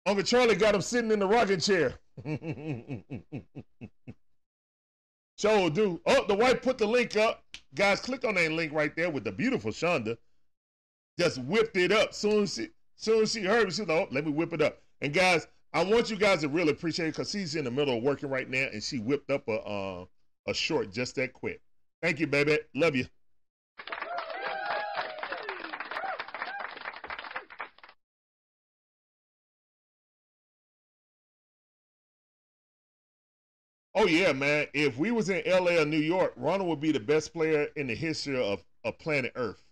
Uncle 0.06 0.24
Charlie 0.24 0.56
got 0.56 0.74
him 0.74 0.82
sitting 0.82 1.12
in 1.12 1.20
the 1.20 1.28
rocking 1.28 1.60
chair. 1.60 2.00
Sure 5.38 5.70
do. 5.70 6.02
Oh, 6.06 6.26
the 6.28 6.36
wife 6.36 6.62
put 6.62 6.78
the 6.78 6.86
link 6.86 7.16
up. 7.16 7.46
Guys, 7.74 8.02
click 8.02 8.26
on 8.26 8.36
that 8.36 8.52
link 8.52 8.74
right 8.74 8.94
there 8.94 9.10
with 9.10 9.24
the 9.24 9.32
beautiful 9.32 9.72
Shonda. 9.72 10.18
Just 11.20 11.40
whipped 11.40 11.76
it 11.76 11.91
up. 11.91 12.14
Soon 12.14 12.44
as 12.44 12.56
she, 12.56 12.70
soon 12.96 13.26
she 13.26 13.41
heard 13.41 13.68
it, 13.68 13.72
she 13.72 13.78
said, 13.78 13.90
oh, 13.90 14.08
let 14.10 14.26
me 14.26 14.32
whip 14.32 14.54
it 14.54 14.62
up. 14.62 14.82
And 15.02 15.14
guys, 15.14 15.48
I 15.74 15.84
want 15.84 16.10
you 16.10 16.16
guys 16.16 16.40
to 16.41 16.48
really 16.48 16.72
appreciate 16.72 17.08
it 17.08 17.12
because 17.12 17.30
she's 17.30 17.56
in 17.56 17.66
the 17.66 17.72
middle 17.72 17.98
of 17.98 18.04
working 18.04 18.30
right 18.30 18.50
now 18.50 18.68
and 18.72 18.82
she 18.82 19.00
whipped 19.00 19.30
up 19.30 19.46
a 19.50 19.60
uh, 19.60 20.06
a 20.48 20.54
short 20.54 20.94
just 20.94 21.16
that 21.16 21.34
quick. 21.34 21.60
Thank 22.02 22.22
you, 22.22 22.28
baby. 22.28 22.60
Love 22.74 22.96
you. 22.96 23.06
Oh 33.94 34.06
yeah, 34.06 34.32
man. 34.32 34.68
If 34.74 34.98
we 34.98 35.12
was 35.12 35.30
in 35.30 35.44
LA 35.46 35.82
or 35.82 35.86
New 35.86 35.98
York, 35.98 36.32
Ronald 36.38 36.70
would 36.70 36.80
be 36.80 36.94
the 36.94 37.00
best 37.02 37.34
player 37.34 37.68
in 37.76 37.88
the 37.88 37.96
history 37.96 38.41
of, 38.41 38.64
of 38.86 38.98
planet 39.00 39.34
Earth. 39.36 39.69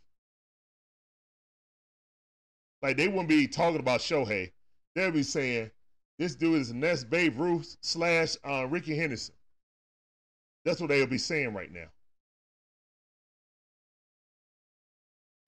Like 2.82 2.98
they 2.98 3.08
wouldn't 3.08 3.30
be 3.30 3.48
talking 3.48 3.80
about 3.80 4.02
Shohei. 4.02 4.52
They'd 4.96 5.14
be 5.14 5.24
saying, 5.24 5.72
this 6.20 6.36
dude 6.36 6.62
is 6.62 6.70
the 6.70 6.76
next 6.76 7.06
Babe 7.06 7.40
Ruth 7.40 7.78
slash 7.82 8.36
uh, 8.44 8.68
Rickey 8.68 8.96
Henderson. 8.98 9.36
That's 10.66 10.82
what 10.82 10.90
they'll 10.90 11.08
be 11.08 11.18
saying 11.18 11.54
right 11.54 11.72
now. 11.72 11.88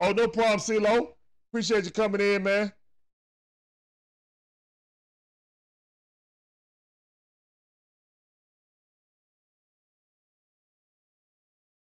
Oh, 0.01 0.11
no 0.11 0.27
problem, 0.27 0.59
CeeLo. 0.59 1.13
Appreciate 1.51 1.85
you 1.85 1.91
coming 1.91 2.21
in, 2.21 2.43
man. 2.43 2.71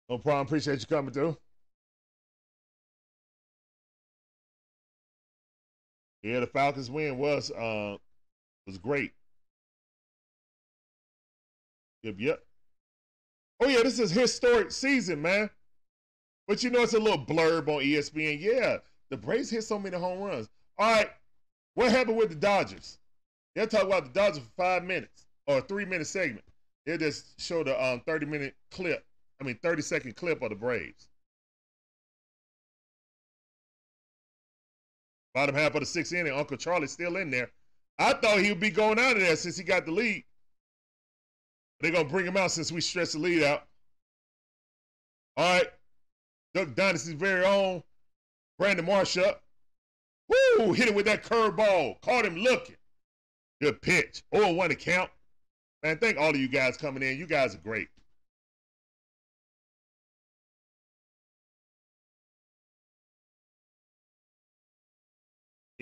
No 0.08 0.18
problem. 0.18 0.46
Appreciate 0.46 0.80
you 0.80 0.86
coming 0.86 1.12
through. 1.12 1.36
Yeah, 6.24 6.40
the 6.40 6.46
Falcons 6.46 6.90
win 6.90 7.18
was 7.18 7.50
uh 7.50 7.98
was 8.66 8.78
great. 8.78 9.12
Yep, 12.02 12.14
yep. 12.18 12.42
Oh 13.60 13.68
yeah, 13.68 13.82
this 13.82 13.98
is 13.98 14.10
historic 14.10 14.72
season, 14.72 15.20
man. 15.20 15.50
But 16.48 16.62
you 16.62 16.70
know 16.70 16.82
it's 16.82 16.94
a 16.94 16.98
little 16.98 17.24
blurb 17.24 17.68
on 17.68 17.82
ESPN. 17.82 18.40
Yeah, 18.40 18.78
the 19.10 19.18
Braves 19.18 19.50
hit 19.50 19.64
so 19.64 19.78
many 19.78 19.98
home 19.98 20.20
runs. 20.20 20.48
All 20.78 20.92
right, 20.94 21.10
what 21.74 21.92
happened 21.92 22.16
with 22.16 22.30
the 22.30 22.36
Dodgers? 22.36 22.98
They'll 23.54 23.66
talk 23.66 23.84
about 23.84 24.06
the 24.06 24.18
Dodgers 24.18 24.38
for 24.38 24.50
five 24.56 24.82
minutes 24.82 25.26
or 25.46 25.58
a 25.58 25.62
three 25.62 25.84
minute 25.84 26.06
segment. 26.06 26.44
They'll 26.86 26.96
just 26.96 27.38
show 27.38 27.62
the 27.62 27.82
um 27.82 28.00
30 28.06 28.24
minute 28.24 28.54
clip. 28.70 29.04
I 29.42 29.44
mean 29.44 29.58
30 29.62 29.82
second 29.82 30.16
clip 30.16 30.40
of 30.40 30.48
the 30.48 30.56
Braves. 30.56 31.08
Bottom 35.34 35.54
half 35.54 35.74
of 35.74 35.80
the 35.80 35.86
sixth 35.86 36.12
inning, 36.12 36.32
Uncle 36.32 36.56
Charlie's 36.56 36.92
still 36.92 37.16
in 37.16 37.30
there. 37.30 37.50
I 37.98 38.12
thought 38.14 38.40
he 38.40 38.50
would 38.50 38.60
be 38.60 38.70
going 38.70 38.98
out 38.98 39.16
of 39.16 39.20
there 39.20 39.36
since 39.36 39.56
he 39.56 39.64
got 39.64 39.84
the 39.84 39.92
lead. 39.92 40.24
They're 41.80 41.90
gonna 41.90 42.08
bring 42.08 42.26
him 42.26 42.36
out 42.36 42.52
since 42.52 42.72
we 42.72 42.80
stretched 42.80 43.12
the 43.12 43.18
lead 43.18 43.42
out. 43.42 43.64
All 45.36 45.58
right. 45.58 45.68
Duck 46.54 46.74
Dynasty's 46.74 47.14
very 47.14 47.44
own 47.44 47.82
Brandon 48.58 48.86
Marsh 48.86 49.16
up. 49.16 49.42
Woo! 50.28 50.72
Hit 50.72 50.88
it 50.88 50.94
with 50.94 51.06
that 51.06 51.24
curveball. 51.24 52.00
Caught 52.00 52.26
him 52.26 52.36
looking. 52.36 52.76
Good 53.60 53.82
pitch. 53.82 54.22
Oh, 54.32 54.52
one 54.52 54.70
to 54.70 54.76
count. 54.76 55.10
Man, 55.82 55.98
thank 55.98 56.16
all 56.16 56.30
of 56.30 56.36
you 56.36 56.48
guys 56.48 56.76
coming 56.76 57.02
in. 57.02 57.18
You 57.18 57.26
guys 57.26 57.54
are 57.54 57.58
great. 57.58 57.88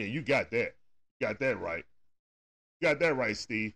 Yeah, 0.02 0.08
you 0.08 0.20
got 0.20 0.50
that. 0.50 0.74
You 1.20 1.28
got 1.28 1.38
that 1.38 1.60
right. 1.60 1.84
You 2.80 2.88
got 2.88 2.98
that 2.98 3.16
right, 3.16 3.36
Steve. 3.36 3.72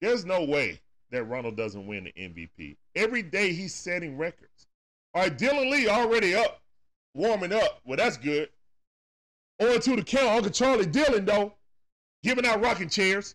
There's 0.00 0.24
no 0.24 0.44
way 0.44 0.80
that 1.10 1.24
Ronald 1.24 1.58
doesn't 1.58 1.86
win 1.86 2.04
the 2.04 2.12
MVP. 2.12 2.76
Every 2.96 3.22
day 3.22 3.52
he's 3.52 3.74
setting 3.74 4.16
records. 4.16 4.66
All 5.12 5.22
right, 5.22 5.36
Dylan 5.36 5.70
Lee 5.70 5.88
already 5.88 6.34
up, 6.34 6.62
warming 7.12 7.52
up. 7.52 7.82
Well, 7.84 7.98
that's 7.98 8.16
good. 8.16 8.48
On 9.60 9.78
to 9.78 9.96
the 9.96 10.02
count, 10.02 10.28
Uncle 10.28 10.50
Charlie 10.50 10.86
Dylan, 10.86 11.26
though, 11.26 11.52
giving 12.22 12.46
out 12.46 12.62
rocking 12.62 12.88
chairs. 12.88 13.34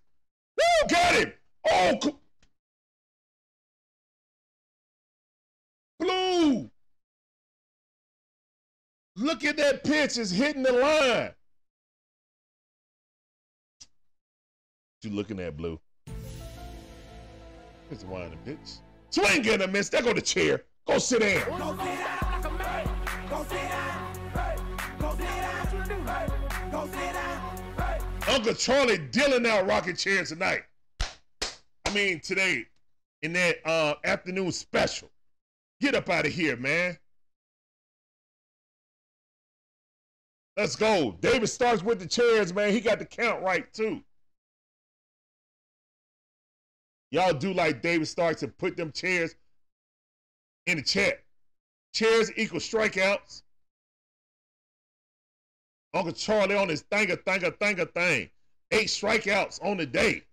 Woo, 0.58 0.88
got 0.90 1.14
him. 1.14 1.34
Oh, 1.70 2.00
co- 2.02 2.20
Blue. 6.00 6.72
Look 9.18 9.46
at 9.46 9.58
that 9.58 9.84
pitch. 9.84 10.18
It's 10.18 10.32
hitting 10.32 10.64
the 10.64 10.74
line. 10.74 11.32
You 15.04 15.12
looking 15.12 15.40
at 15.40 15.56
Blue? 15.56 15.80
It's 17.92 18.04
a 18.04 18.08
whining 18.08 18.40
pitch. 18.44 18.58
Swing 19.12 19.48
and 19.48 19.62
a 19.62 19.68
miss. 19.68 19.90
There 19.90 20.02
go 20.02 20.14
the 20.14 20.22
chair. 20.22 20.64
Go 20.88 20.98
sit 20.98 21.22
down. 21.22 21.60
Go 21.60 21.68
sit 21.70 21.86
down. 21.86 22.58
Hey, 22.60 22.86
Go 23.30 23.44
sit 23.44 23.58
down. 23.70 24.16
Hey, 24.34 24.56
Go 25.00 25.12
sit 25.12 25.20
down. 25.20 26.08
Hey, 26.08 26.72
Go 26.72 26.86
sit 26.88 27.14
down. 27.14 27.58
Hey. 27.78 28.34
Uncle 28.34 28.54
Charlie 28.56 28.98
Dillon 28.98 29.46
out 29.46 29.68
rocking 29.68 29.96
chairs 29.96 30.30
tonight. 30.30 30.64
I 31.02 31.94
mean, 31.94 32.20
today 32.20 32.66
in 33.22 33.34
that 33.34 33.58
uh, 33.66 33.94
afternoon 34.04 34.52
special. 34.52 35.10
Get 35.80 35.96
up 35.96 36.10
out 36.10 36.26
of 36.26 36.34
here, 36.34 36.58
man. 36.58 36.98
Let's 40.58 40.76
go. 40.76 41.18
David 41.20 41.48
starts 41.48 41.84
with 41.84 42.00
the 42.00 42.08
chairs, 42.08 42.54
man. 42.54 42.72
He 42.72 42.80
got 42.80 43.00
the 43.00 43.06
count 43.06 43.42
right, 43.42 43.72
too. 43.74 44.02
Y'all 47.12 47.34
do 47.34 47.54
like 47.54 47.82
David 47.82 48.08
starts 48.08 48.44
and 48.44 48.58
put 48.58 48.78
them 48.78 48.92
chairs 48.92 49.36
in 50.66 50.78
the 50.78 50.84
chat. 50.84 51.24
Chairs 51.94 52.32
equal 52.36 52.60
strikeouts. 52.60 53.44
Uncle 55.94 56.14
Charlie 56.14 56.56
on 56.56 56.68
his 56.68 56.84
thinga, 56.84 57.18
thinga, 57.24 57.52
thinga 57.58 57.86
thing. 57.94 58.30
Eight 58.72 58.88
strikeouts 58.88 59.64
on 59.64 59.78
the 59.78 59.86
day. 59.86 60.24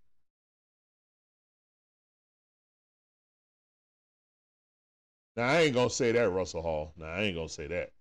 Now, 5.36 5.48
I 5.48 5.60
ain't 5.62 5.74
going 5.74 5.88
to 5.88 5.94
say 5.94 6.12
that, 6.12 6.30
Russell 6.30 6.62
Hall. 6.62 6.92
Now, 6.96 7.06
I 7.06 7.22
ain't 7.22 7.36
going 7.36 7.48
to 7.48 7.54
say 7.54 7.66
that. 7.68 7.92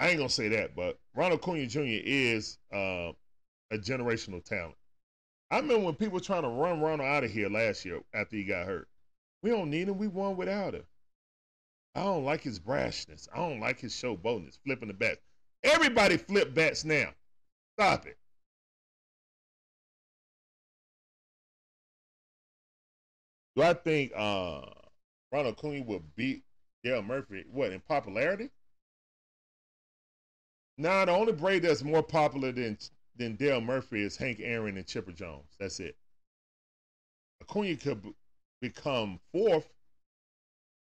I 0.00 0.08
ain't 0.08 0.20
to 0.20 0.28
say 0.30 0.48
that, 0.48 0.74
but 0.74 0.98
Ronald 1.14 1.42
Acuna 1.42 1.66
Jr. 1.66 1.82
is 1.84 2.56
uh, 2.72 3.12
a 3.70 3.76
generational 3.76 4.42
talent. 4.42 4.74
I 5.50 5.58
remember 5.58 5.84
when 5.84 5.94
people 5.94 6.14
were 6.14 6.20
trying 6.20 6.42
to 6.42 6.48
run 6.48 6.80
Ronald 6.80 7.06
out 7.06 7.22
of 7.22 7.30
here 7.30 7.50
last 7.50 7.84
year 7.84 8.00
after 8.14 8.36
he 8.36 8.44
got 8.44 8.66
hurt. 8.66 8.88
We 9.42 9.50
don't 9.50 9.68
need 9.68 9.88
him. 9.88 9.98
We 9.98 10.08
won 10.08 10.38
without 10.38 10.74
him. 10.74 10.84
I 11.94 12.04
don't 12.04 12.24
like 12.24 12.40
his 12.40 12.58
brashness. 12.58 13.28
I 13.34 13.38
don't 13.38 13.60
like 13.60 13.78
his 13.78 13.92
showboatness, 13.92 14.58
flipping 14.64 14.88
the 14.88 14.94
bats. 14.94 15.20
Everybody 15.62 16.16
flip 16.16 16.54
bats 16.54 16.82
now. 16.84 17.10
Stop 17.78 18.06
it. 18.06 18.16
Do 23.54 23.62
I 23.62 23.74
think 23.74 24.12
uh, 24.16 24.62
Ronald 25.30 25.58
Acuna 25.58 25.82
will 25.82 26.02
beat 26.16 26.42
Dale 26.82 27.02
Murphy? 27.02 27.44
What 27.50 27.72
in 27.72 27.80
popularity? 27.80 28.48
Nah, 30.80 31.04
the 31.04 31.12
only 31.12 31.34
Braid 31.34 31.62
that's 31.62 31.82
more 31.82 32.02
popular 32.02 32.52
than 32.52 32.78
than 33.16 33.36
Dale 33.36 33.60
Murphy 33.60 34.00
is 34.00 34.16
Hank 34.16 34.40
Aaron 34.40 34.78
and 34.78 34.86
Chipper 34.86 35.12
Jones. 35.12 35.54
That's 35.58 35.78
it. 35.78 35.94
Acuna 37.42 37.76
could 37.76 38.02
b- 38.02 38.14
become 38.62 39.20
fourth, 39.30 39.68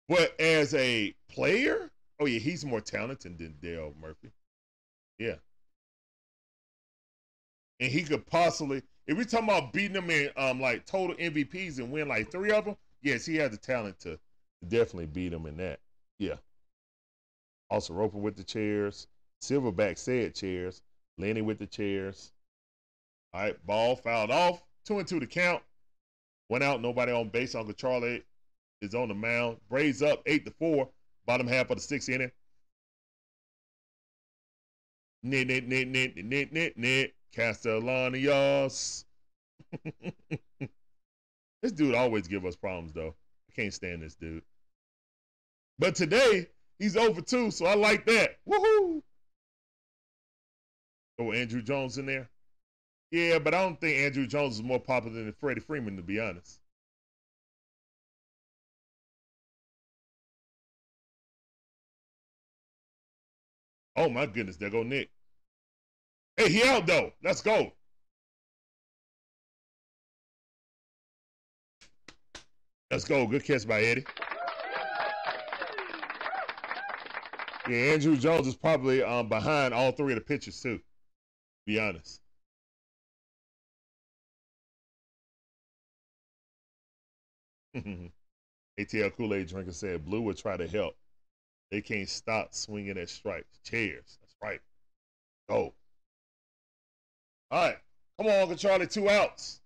but 0.08 0.34
as 0.40 0.74
a 0.74 1.14
player, 1.28 1.92
oh 2.18 2.26
yeah, 2.26 2.40
he's 2.40 2.64
more 2.64 2.80
talented 2.80 3.38
than 3.38 3.54
Dale 3.62 3.94
Murphy. 4.00 4.32
Yeah, 5.20 5.36
and 7.78 7.92
he 7.92 8.02
could 8.02 8.26
possibly, 8.26 8.82
if 9.06 9.16
we're 9.16 9.22
talking 9.24 9.48
about 9.48 9.72
beating 9.72 9.92
them 9.92 10.10
in 10.10 10.30
um 10.36 10.60
like 10.60 10.84
total 10.84 11.14
MVPs 11.16 11.78
and 11.78 11.92
win 11.92 12.08
like 12.08 12.32
three 12.32 12.50
of 12.50 12.64
them, 12.64 12.76
yes, 13.02 13.24
he 13.24 13.36
has 13.36 13.52
the 13.52 13.56
talent 13.56 14.00
to 14.00 14.18
definitely 14.66 15.06
beat 15.06 15.28
them 15.28 15.46
in 15.46 15.56
that. 15.58 15.78
Yeah. 16.18 16.36
Also, 17.70 17.94
Roper 17.94 18.18
with 18.18 18.36
the 18.36 18.44
chairs. 18.44 19.06
Silverback 19.42 19.98
said 19.98 20.34
chairs. 20.34 20.82
Lenny 21.18 21.42
with 21.42 21.58
the 21.58 21.66
chairs. 21.66 22.32
All 23.32 23.42
right, 23.42 23.66
ball 23.66 23.96
fouled 23.96 24.30
off. 24.30 24.62
Two 24.84 24.98
and 24.98 25.08
two 25.08 25.20
to 25.20 25.26
count. 25.26 25.62
One 26.48 26.62
out, 26.62 26.80
nobody 26.80 27.12
on 27.12 27.28
base. 27.28 27.54
Uncle 27.54 27.74
Charlie 27.74 28.22
is 28.82 28.94
on 28.94 29.08
the 29.08 29.14
mound. 29.14 29.58
Braves 29.68 30.02
up 30.02 30.22
eight 30.26 30.44
to 30.46 30.52
four. 30.52 30.88
Bottom 31.26 31.46
half 31.46 31.70
of 31.70 31.76
the 31.76 31.82
sixth 31.82 32.08
inning. 32.08 32.30
Nit, 35.22 35.48
nit, 35.48 35.66
nit, 35.66 35.88
nit, 35.88 36.16
nit, 36.16 36.52
nit, 36.52 36.76
nit. 36.76 37.14
Castellanos. 37.34 39.04
this 41.62 41.72
dude 41.72 41.94
always 41.94 42.28
give 42.28 42.44
us 42.44 42.54
problems, 42.54 42.92
though. 42.92 43.14
I 43.50 43.52
can't 43.60 43.74
stand 43.74 44.02
this 44.02 44.14
dude. 44.14 44.44
But 45.78 45.94
today, 45.94 46.46
he's 46.78 46.96
over 46.96 47.20
two, 47.20 47.50
so 47.50 47.66
I 47.66 47.74
like 47.74 48.06
that. 48.06 48.36
Woohoo! 48.48 49.02
Oh, 51.18 51.26
Andruw 51.26 51.64
Jones 51.64 51.98
in 51.98 52.06
there? 52.06 52.28
Yeah, 53.10 53.38
but 53.38 53.54
I 53.54 53.62
don't 53.62 53.80
think 53.80 53.96
Andruw 53.98 54.28
Jones 54.28 54.56
is 54.56 54.62
more 54.62 54.80
popular 54.80 55.22
than 55.22 55.32
Freddie 55.32 55.60
Freeman, 55.60 55.96
to 55.96 56.02
be 56.02 56.20
honest. 56.20 56.60
Oh 63.96 64.10
my 64.10 64.26
goodness, 64.26 64.56
there 64.56 64.68
go 64.68 64.82
Nick. 64.82 65.10
Hey, 66.36 66.50
he 66.50 66.62
out 66.64 66.86
though. 66.86 67.12
Let's 67.22 67.40
go. 67.40 67.72
Let's 72.90 73.04
go. 73.04 73.26
Good 73.26 73.44
catch 73.44 73.66
by 73.66 73.80
Eddie. 73.80 74.04
Yeah, 77.68 77.96
Andruw 77.96 78.20
Jones 78.20 78.46
is 78.46 78.54
probably 78.54 79.02
um, 79.02 79.28
behind 79.28 79.72
all 79.72 79.92
three 79.92 80.12
of 80.12 80.18
the 80.18 80.24
pitchers 80.24 80.60
too. 80.60 80.78
Be 81.66 81.78
honest. 81.80 82.20
ATL 88.80 89.16
Kool 89.16 89.34
Aid 89.34 89.48
drinker 89.48 89.72
said 89.72 90.04
Blue 90.04 90.22
would 90.22 90.36
try 90.36 90.56
to 90.56 90.66
help. 90.66 90.96
They 91.70 91.80
can't 91.80 92.08
stop 92.08 92.54
swinging 92.54 92.96
at 92.98 93.10
strikes. 93.10 93.58
Chairs. 93.64 94.18
That's 94.20 94.34
right. 94.42 94.60
Go. 95.48 95.74
All 97.50 97.66
right. 97.68 97.76
Come 98.18 98.28
on, 98.28 98.40
Uncle 98.40 98.56
Charlie. 98.56 98.86
Two 98.86 99.10
outs. 99.10 99.60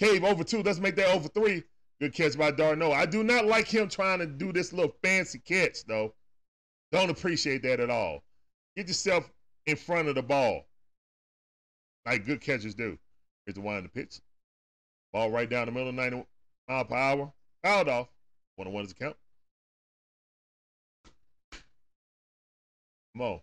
Cave 0.00 0.24
over 0.24 0.44
two. 0.44 0.62
Let's 0.62 0.78
make 0.78 0.96
that 0.96 1.14
over 1.14 1.28
three. 1.28 1.62
Good 2.00 2.14
catch 2.14 2.36
by 2.36 2.50
d'Arnaud. 2.50 2.92
I 2.92 3.06
do 3.06 3.22
not 3.22 3.46
like 3.46 3.68
him 3.68 3.88
trying 3.88 4.18
to 4.18 4.26
do 4.26 4.52
this 4.52 4.72
little 4.72 4.94
fancy 5.02 5.38
catch, 5.38 5.84
though. 5.86 6.14
Don't 6.92 7.10
appreciate 7.10 7.62
that 7.62 7.80
at 7.80 7.90
all. 7.90 8.22
Get 8.76 8.88
yourself 8.88 9.30
in 9.64 9.76
front 9.76 10.08
of 10.08 10.14
the 10.14 10.22
ball, 10.22 10.66
like 12.06 12.24
good 12.24 12.40
catchers 12.40 12.74
do. 12.74 12.96
Here's 13.44 13.56
the 13.56 13.60
one 13.60 13.76
in 13.76 13.82
the 13.82 13.88
pitch. 13.88 14.20
Ball 15.12 15.30
right 15.30 15.50
down 15.50 15.66
the 15.66 15.72
middle, 15.72 15.92
90 15.92 16.24
mile 16.68 16.84
per 16.84 16.94
hour. 16.94 17.32
Fouled 17.62 17.88
off. 17.88 18.08
One 18.54 18.68
on 18.68 18.74
one 18.74 18.84
is 18.84 18.94
the 18.94 19.04
count. 19.04 19.16
Come 23.12 23.22
on. 23.22 23.40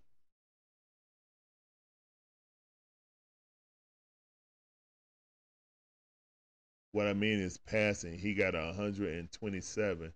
What 6.93 7.07
I 7.07 7.13
mean 7.13 7.39
is 7.39 7.57
passing. 7.57 8.17
He 8.17 8.35
got 8.35 8.53
127, 8.53 10.13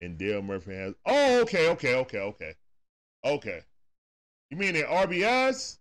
and 0.00 0.18
Dale 0.18 0.42
Murphy 0.42 0.74
has. 0.74 0.94
Oh, 1.06 1.42
okay, 1.42 1.68
okay, 1.70 1.94
okay, 1.94 2.18
okay, 2.18 2.54
okay. 3.24 3.60
You 4.50 4.56
mean 4.56 4.74
in 4.74 4.82
RBIs? 4.82 5.78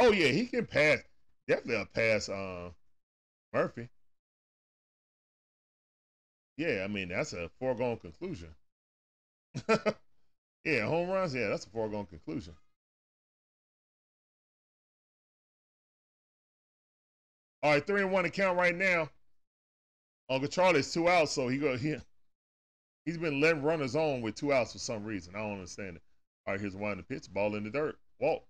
Oh 0.00 0.10
yeah, 0.10 0.28
he 0.32 0.46
can 0.46 0.66
pass. 0.66 0.98
Definitely 1.46 1.82
a 1.82 1.86
pass. 1.86 2.28
Uh, 2.28 2.70
Murphy. 3.52 3.90
Yeah, 6.56 6.82
I 6.84 6.86
mean 6.86 7.08
that's 7.08 7.32
a 7.32 7.48
foregone 7.58 7.96
conclusion. 7.98 8.54
yeah, 10.64 10.86
home 10.86 11.08
runs. 11.10 11.34
Yeah, 11.34 11.48
that's 11.48 11.66
a 11.66 11.70
foregone 11.70 12.06
conclusion. 12.06 12.54
All 17.62 17.72
right, 17.72 17.86
three 17.86 18.02
and 18.02 18.12
one 18.12 18.24
to 18.24 18.30
count 18.30 18.58
right 18.58 18.74
now. 18.74 19.08
Uncle 20.30 20.48
Charlie's 20.48 20.92
two 20.94 21.08
outs, 21.10 21.32
so 21.32 21.48
he 21.48 21.58
go 21.58 21.76
he 21.76 21.96
he's 23.04 23.18
been 23.18 23.40
letting 23.40 23.62
runners 23.62 23.94
on 23.94 24.22
with 24.22 24.34
two 24.36 24.52
outs 24.52 24.72
for 24.72 24.78
some 24.78 25.04
reason. 25.04 25.34
I 25.34 25.40
don't 25.40 25.52
understand 25.54 25.96
it. 25.96 26.02
All 26.46 26.54
right, 26.54 26.60
here's 26.60 26.74
one 26.76 26.96
the 26.96 27.02
pitch, 27.02 27.30
ball 27.32 27.54
in 27.54 27.64
the 27.64 27.70
dirt. 27.70 27.98
Walk. 28.18 28.44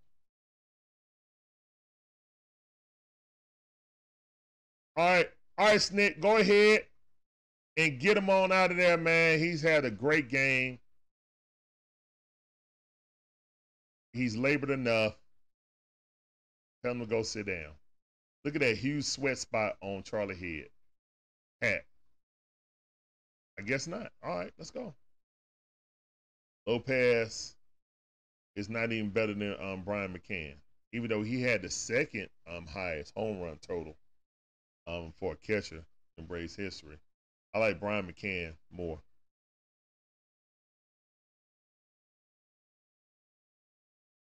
All 5.01 5.06
right, 5.06 5.31
all 5.56 5.66
right, 5.68 5.78
Snit, 5.78 6.20
go 6.20 6.36
ahead 6.36 6.85
and 7.78 7.98
get 7.98 8.18
him 8.18 8.28
on 8.28 8.52
out 8.52 8.70
of 8.70 8.77
there, 8.77 8.98
man. 8.98 9.39
He's 9.39 9.62
had 9.62 9.86
a 9.86 9.90
great 9.90 10.28
game. 10.28 10.78
He's 14.12 14.36
labored 14.36 14.68
enough. 14.68 15.14
Tell 16.85 16.93
him 16.93 17.01
to 17.01 17.06
go 17.06 17.22
sit 17.22 17.47
down. 17.47 17.72
Look 18.44 18.56
at 18.56 18.60
that 18.60 18.77
huge 18.77 19.06
sweat 19.06 19.39
spot 19.39 19.78
on 19.81 20.02
Charlie 20.02 20.36
head. 20.36 20.68
Hat. 21.62 21.85
I 23.59 23.62
guess 23.62 23.86
not. 23.86 24.12
All 24.22 24.36
right, 24.36 24.52
let's 24.59 24.70
go. 24.70 24.93
Lopez 26.66 27.56
is 28.55 28.68
not 28.68 28.93
even 28.93 29.09
better 29.09 29.32
than 29.32 29.56
um, 29.62 29.81
Brian 29.82 30.12
McCann, 30.12 30.56
even 30.93 31.09
though 31.09 31.22
he 31.22 31.40
had 31.40 31.62
the 31.62 31.70
second 31.70 32.28
um, 32.47 32.66
highest 32.66 33.14
home 33.16 33.40
run 33.40 33.59
total 33.66 33.97
um, 34.86 35.12
for 35.19 35.32
a 35.32 35.36
catcher 35.36 35.85
in 36.19 36.27
Braves 36.27 36.57
history. 36.57 36.98
I 37.55 37.59
like 37.59 37.81
Brian 37.81 38.07
McCann 38.07 38.55
more. 38.70 39.01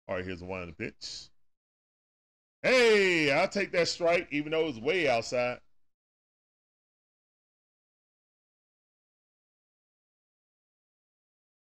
All 0.07 0.15
right, 0.15 0.25
here's 0.25 0.39
the 0.39 0.45
one 0.45 0.71
pitch. 0.73 1.29
Hey, 2.61 3.31
I'll 3.31 3.47
take 3.47 3.71
that 3.71 3.87
strike, 3.87 4.27
even 4.31 4.51
though 4.51 4.67
it's 4.67 4.79
way 4.79 5.07
outside. 5.07 5.59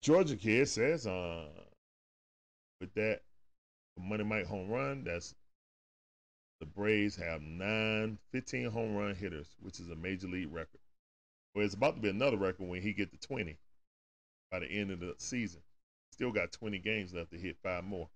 Georgia 0.02 0.36
kid 0.36 0.68
says, 0.68 1.08
uh, 1.08 1.46
with 2.82 2.94
that 2.96 3.22
Money 3.98 4.24
Mike 4.24 4.46
home 4.46 4.70
run, 4.70 5.04
that's 5.06 5.34
the 6.64 6.70
Braves 6.70 7.18
have 7.18 7.42
nine, 7.42 8.18
15 8.32 8.72
home 8.72 8.96
run 8.96 9.16
hitters, 9.16 9.48
which 9.60 9.82
is 9.82 9.90
a 9.90 9.96
major 9.96 10.28
league 10.28 10.54
record. 10.54 10.80
Well, 11.54 11.66
it's 11.66 11.74
about 11.74 11.96
to 11.96 12.02
be 12.02 12.10
another 12.10 12.38
record 12.38 12.70
when 12.70 12.82
he 12.82 12.94
get 12.94 13.12
to 13.12 13.28
20 13.28 13.58
by 14.50 14.60
the 14.60 14.68
end 14.68 14.90
of 14.90 15.02
the 15.02 15.14
season. 15.18 15.62
Still 16.12 16.32
got 16.32 16.54
20 16.54 16.80
games 16.80 17.14
left 17.14 17.32
to 17.32 17.38
hit 17.38 17.58
five 17.62 17.84
more. 17.84 18.08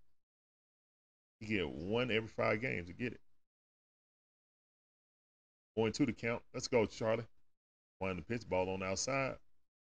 He 1.41 1.47
get 1.47 1.69
one 1.69 2.09
every 2.09 2.29
five 2.29 2.61
games 2.61 2.87
to 2.87 2.93
get 2.93 3.11
it. 3.11 3.19
Going 5.75 5.91
to 5.91 6.05
the 6.05 6.13
count. 6.13 6.41
Let's 6.53 6.69
go, 6.69 6.85
Charlie. 6.85 7.25
One 7.99 8.15
the 8.15 8.21
pitch, 8.21 8.47
ball 8.47 8.69
on 8.69 8.79
the 8.79 8.85
outside. 8.85 9.35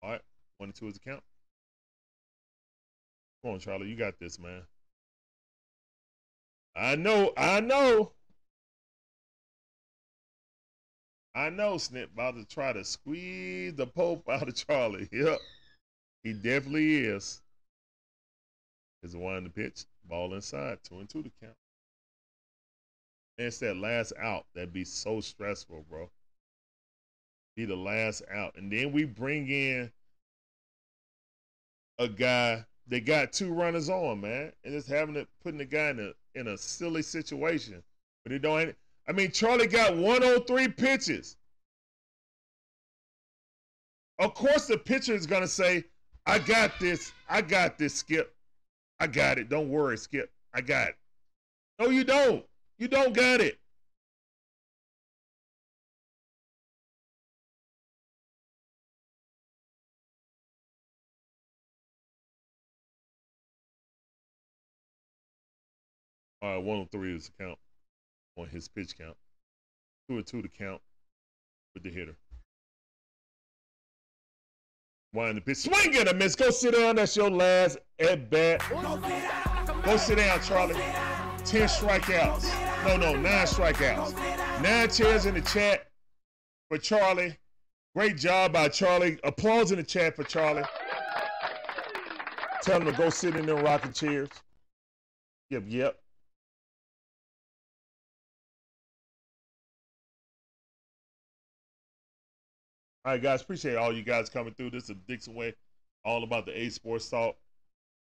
All 0.03 0.11
right, 0.11 0.21
one 0.59 0.69
and 0.69 0.75
two 0.75 0.89
is 0.89 0.95
the 0.95 1.01
count. 1.01 1.23
Come 3.43 3.55
on, 3.55 3.61
Charlie, 3.61 3.89
you 3.89 3.97
got 3.97 4.19
this, 4.21 4.39
man. 4.39 4.63
I 6.77 6.97
know, 6.97 7.33
I 7.37 7.61
know. 7.61 8.13
I 11.35 11.49
know 11.49 11.77
Snit 11.77 12.13
about 12.13 12.37
to 12.37 12.45
try 12.45 12.73
to 12.73 12.85
squeeze 12.85 13.75
the 13.75 13.87
Pope 13.87 14.29
out 14.29 14.49
of 14.49 14.55
Charlie. 14.55 15.09
Yep. 15.13 15.39
He 16.23 16.33
definitely 16.33 16.97
is. 16.97 17.41
Is 19.03 19.17
one 19.17 19.37
in 19.37 19.45
the 19.45 19.51
pitch. 19.51 19.85
Ball 20.05 20.35
inside. 20.35 20.79
Two 20.85 20.99
and 20.99 21.09
two 21.09 21.23
to 21.23 21.31
count. 21.41 21.57
And 23.39 23.47
it's 23.49 23.59
that 23.59 23.77
last 23.77 24.13
out 24.21 24.47
that'd 24.55 24.73
be 24.73 24.85
so 24.85 25.21
stressful, 25.21 25.87
bro. 25.89 26.11
Be 27.57 27.65
the 27.65 27.77
last 27.77 28.23
out. 28.33 28.55
And 28.57 28.71
then 28.71 28.93
we 28.93 29.05
bring 29.05 29.49
in 29.49 29.91
a 31.99 32.09
guy 32.09 32.65
that 32.89 33.07
got 33.07 33.33
two 33.33 33.53
runners 33.53 33.89
on, 33.89 34.21
man. 34.21 34.53
And 34.65 34.75
just 34.75 34.89
having 34.89 35.15
to 35.15 35.27
putting 35.43 35.59
the 35.59 35.65
guy 35.65 35.91
in 35.91 36.01
a 36.01 36.39
in 36.39 36.49
a 36.49 36.59
silly 36.59 37.03
situation. 37.03 37.83
But 38.23 38.33
he 38.33 38.39
don't 38.39 38.77
I 39.09 39.13
mean, 39.13 39.31
Charlie 39.33 39.67
got 39.67 39.97
103 39.97 40.69
pitches. 40.69 41.37
Of 44.19 44.35
course, 44.35 44.67
the 44.67 44.79
pitcher 44.79 45.15
is 45.15 45.27
going 45.27 45.43
to 45.43 45.49
say, 45.49 45.85
I 46.27 46.39
got 46.39 46.79
this. 46.79 47.13
I 47.29 47.43
got 47.43 47.79
this, 47.79 47.95
Skip. 47.95 48.35
I 49.01 49.09
got 49.09 49.39
it. 49.39 49.49
Don't 49.49 49.69
worry, 49.69 49.99
Skip. 49.99 50.31
I 50.55 50.61
got 50.61 50.91
it. 50.91 50.97
No, 51.81 51.89
you 51.89 52.05
don't. 52.05 52.45
You 52.79 52.87
don't 52.87 53.13
got 53.13 53.41
it. 53.41 53.59
All 66.41 66.57
right, 66.57 66.65
103 66.65 67.15
is 67.15 67.31
the 67.39 67.45
count 67.45 67.59
on 68.37 68.49
his 68.49 68.69
pitch 68.69 68.97
count. 68.99 69.17
Two 70.09 70.19
or 70.19 70.23
two 70.23 70.43
to 70.43 70.49
count 70.49 70.81
with 71.75 71.83
the 71.83 71.91
hitter. 71.91 72.17
One 75.13 75.35
the 75.35 75.41
pitch. 75.41 75.59
Swing 75.59 75.97
and 75.97 76.09
a 76.09 76.15
miss. 76.15 76.35
Go 76.35 76.51
sit 76.51 76.75
down. 76.75 76.97
That's 76.97 77.17
your 77.17 77.31
last 77.31 77.79
at 77.99 78.31
bat. 78.31 78.63
Go 79.85 79.97
sit 79.97 80.17
down, 80.17 80.41
Charlie. 80.43 80.75
Ten 81.45 81.69
strikeouts. 81.69 82.87
No, 82.87 82.97
no, 82.97 83.15
nine 83.15 83.47
strikeouts. 83.47 84.63
Nine 84.63 84.89
chairs 84.89 85.27
in 85.27 85.35
the 85.35 85.41
chat 85.41 85.89
for 86.69 86.79
Charlie. 86.79 87.37
Great 87.95 88.17
job 88.17 88.55
by 88.55 88.69
Charlie. 88.69 89.19
Applause 89.23 89.71
in 89.71 89.77
the 89.77 89.83
chat 89.83 90.17
for 90.17 90.25
Charlie. 90.25 90.63
Tell 92.63 92.81
him 92.81 92.87
to 92.87 92.93
go 92.93 93.11
sit 93.11 93.37
in 93.37 93.45
them 93.45 93.63
rocking 93.63 93.93
chairs. 93.93 94.31
Yep, 95.51 95.65
yep. 95.67 96.02
All 103.05 103.13
right, 103.13 103.23
guys. 103.23 103.43
Appreciate 103.43 103.75
all 103.75 103.93
you 103.93 104.05
guys 104.05 104.31
coming 104.31 104.55
through. 104.55 104.71
This 104.71 104.89
is 104.89 104.95
Dixon 105.09 105.35
Way, 105.35 105.55
all 106.05 106.23
about 106.23 106.47
the 106.47 106.57
A 106.57 106.69
Sports 106.69 107.09
Talk. 107.09 107.37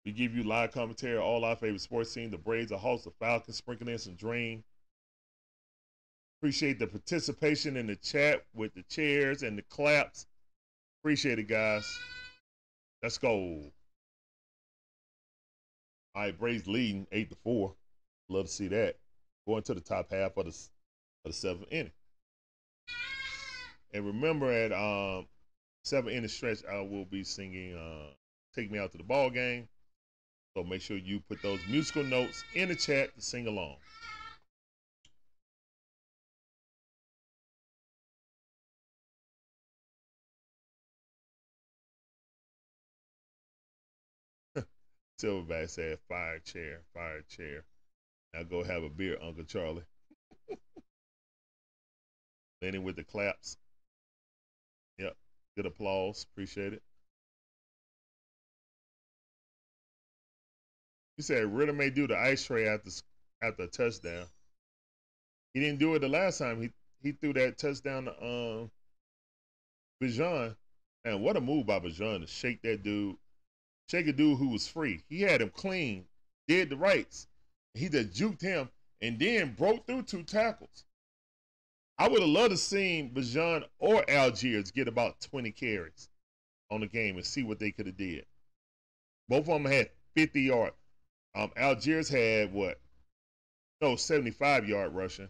We 0.06 0.12
give 0.12 0.36
you 0.36 0.44
live 0.44 0.74
commentary, 0.74 1.18
all 1.18 1.46
our 1.46 1.56
favorite 1.56 1.80
sports 1.80 2.14
team, 2.14 2.30
the 2.30 2.38
Braves, 2.38 2.70
the 2.70 2.78
Hawks, 2.78 3.06
the 3.06 3.12
Falcons, 3.12 3.56
sprinkling 3.56 3.94
in 3.94 3.98
some 3.98 4.16
dream. 4.16 4.62
Appreciate 6.42 6.80
the 6.80 6.88
participation 6.88 7.78
in 7.78 7.88
the 7.88 7.96
chat 7.96 8.44
with 8.54 8.74
the 8.74 8.84
chairs 8.84 9.44
and 9.44 9.58
the 9.58 9.62
claps. 9.62 10.28
Appreciate 11.02 11.40
it, 11.40 11.48
guys. 11.48 11.98
Let's 13.02 13.18
go. 13.18 13.72
All 16.14 16.24
right, 16.24 16.38
Braves 16.38 16.68
leading 16.68 17.08
eight 17.14 17.30
to 17.30 17.38
four. 17.42 17.74
Love 18.28 18.48
to 18.48 18.52
see 18.52 18.68
that. 18.68 18.98
Going 19.48 19.64
to 19.64 19.74
the 19.74 19.80
top 19.80 20.12
half 20.12 20.36
of 20.36 20.46
the 20.46 20.50
of 21.24 21.32
the 21.32 21.34
seventh 21.34 21.68
inning. 21.72 21.92
And 23.94 24.06
remember, 24.06 24.52
at 24.52 24.72
um, 24.74 25.28
seven 25.84 26.22
the 26.24 26.30
stretch, 26.30 26.66
I 26.66 26.82
will 26.82 27.06
be 27.06 27.24
singing 27.24 27.76
uh, 27.78 28.14
"Take 28.56 28.72
Me 28.72 28.80
Out 28.80 28.92
to 28.94 28.98
the 28.98 29.04
Ball 29.04 29.30
Game." 29.30 29.70
So 30.56 30.64
make 30.64 30.82
sure 30.82 30.98
you 30.98 31.22
put 31.22 31.42
those 31.42 31.66
musical 31.68 32.04
notes 32.04 32.46
in 32.54 32.70
the 32.70 32.76
chat 32.76 33.16
to 33.16 33.22
sing 33.22 33.48
along. 33.48 33.78
Silverback 45.22 45.70
said, 45.70 46.00
"Fire 46.08 46.40
chair, 46.40 46.82
fire 46.94 47.22
chair." 47.24 47.66
Now 48.34 48.44
go 48.44 48.64
have 48.64 48.84
a 48.84 48.90
beer, 48.90 49.18
Uncle 49.22 49.46
Charlie. 49.46 49.86
Lenny 52.64 52.80
with 52.80 52.96
the 52.96 53.04
claps. 53.04 53.58
Yep. 54.98 55.16
Good 55.56 55.66
applause. 55.66 56.26
Appreciate 56.32 56.74
it. 56.74 56.82
You 61.18 61.24
said 61.24 61.46
Ridder 61.54 61.74
may 61.74 61.90
do 61.90 62.08
the 62.08 62.18
ice 62.18 62.46
tray 62.46 62.68
after 62.68 62.90
after 63.42 63.64
a 63.64 63.68
touchdown. 63.68 64.26
He 65.54 65.60
didn't 65.60 65.80
do 65.80 65.94
it 65.96 66.00
the 66.00 66.10
last 66.10 66.40
time. 66.40 66.62
He 66.62 66.72
he 67.04 67.12
threw 67.12 67.34
that 67.34 67.58
touchdown 67.58 68.06
to 68.06 68.24
um 68.24 68.72
Bijan. 70.02 70.56
And 71.06 71.22
what 71.22 71.38
a 71.38 71.42
move 71.42 71.66
by 71.66 71.80
Bijan 71.80 72.22
to 72.22 72.28
shake 72.28 72.62
that 72.62 72.84
dude, 72.84 73.18
shake 73.90 74.08
a 74.08 74.14
dude 74.14 74.38
who 74.38 74.50
was 74.50 74.68
free. 74.68 75.04
He 75.10 75.22
had 75.22 75.42
him 75.42 75.50
clean, 75.50 76.06
did 76.48 76.70
the 76.70 76.78
rights. 76.78 77.28
He 77.74 77.90
just 77.90 78.12
juked 78.12 78.42
him 78.42 78.70
and 79.02 79.20
then 79.20 79.54
broke 79.54 79.86
through 79.86 80.04
two 80.04 80.24
tackles. 80.24 80.86
I 81.98 82.08
would 82.08 82.22
have 82.22 82.30
loved 82.30 82.52
to 82.52 82.58
seen 82.58 83.14
Bijan 83.14 83.66
or 83.80 84.04
Allgeier 84.04 84.74
get 84.74 84.88
about 84.88 85.22
20 85.22 85.52
carries 85.52 86.10
on 86.72 86.82
the 86.82 86.88
game 86.88 87.18
and 87.18 87.26
see 87.26 87.44
what 87.44 87.60
they 87.60 87.72
could 87.72 87.86
have 87.86 87.98
did. 87.98 88.26
Both 89.30 89.48
of 89.48 89.62
them 89.62 89.66
had 89.66 89.92
50 90.16 90.42
yard. 90.42 90.74
Um, 91.36 91.52
Allgeier 91.56 92.10
had 92.10 92.52
what? 92.52 92.80
No, 93.82 93.96
75 93.96 94.68
yard 94.68 94.94
rushing. 94.94 95.30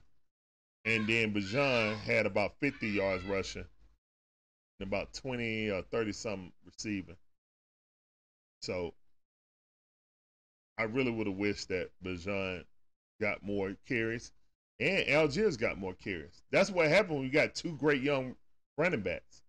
And 0.86 1.08
then 1.08 1.34
Bijan 1.34 1.98
had 1.98 2.26
about 2.26 2.60
50 2.60 2.88
yards 2.88 3.24
rushing 3.26 3.66
and 4.80 4.88
about 4.88 5.14
20 5.14 5.70
or 5.70 5.82
30 5.82 6.12
something 6.12 6.52
receiving. 6.66 7.16
So 8.62 8.94
I 10.78 10.84
really 10.84 11.12
would 11.12 11.28
have 11.28 11.36
wished 11.36 11.70
that 11.70 11.92
Bijan 12.04 12.64
got 13.22 13.44
more 13.44 13.76
carries 13.88 14.32
and 14.80 15.06
Allgeier 15.08 15.58
got 15.60 15.78
more 15.78 15.94
carries. 15.94 16.42
That's 16.52 16.70
what 16.70 16.88
happened 16.88 17.16
when 17.16 17.26
you 17.26 17.32
got 17.32 17.56
two 17.56 17.76
great 17.78 18.02
young 18.02 18.36
running 18.78 19.02
backs. 19.02 19.42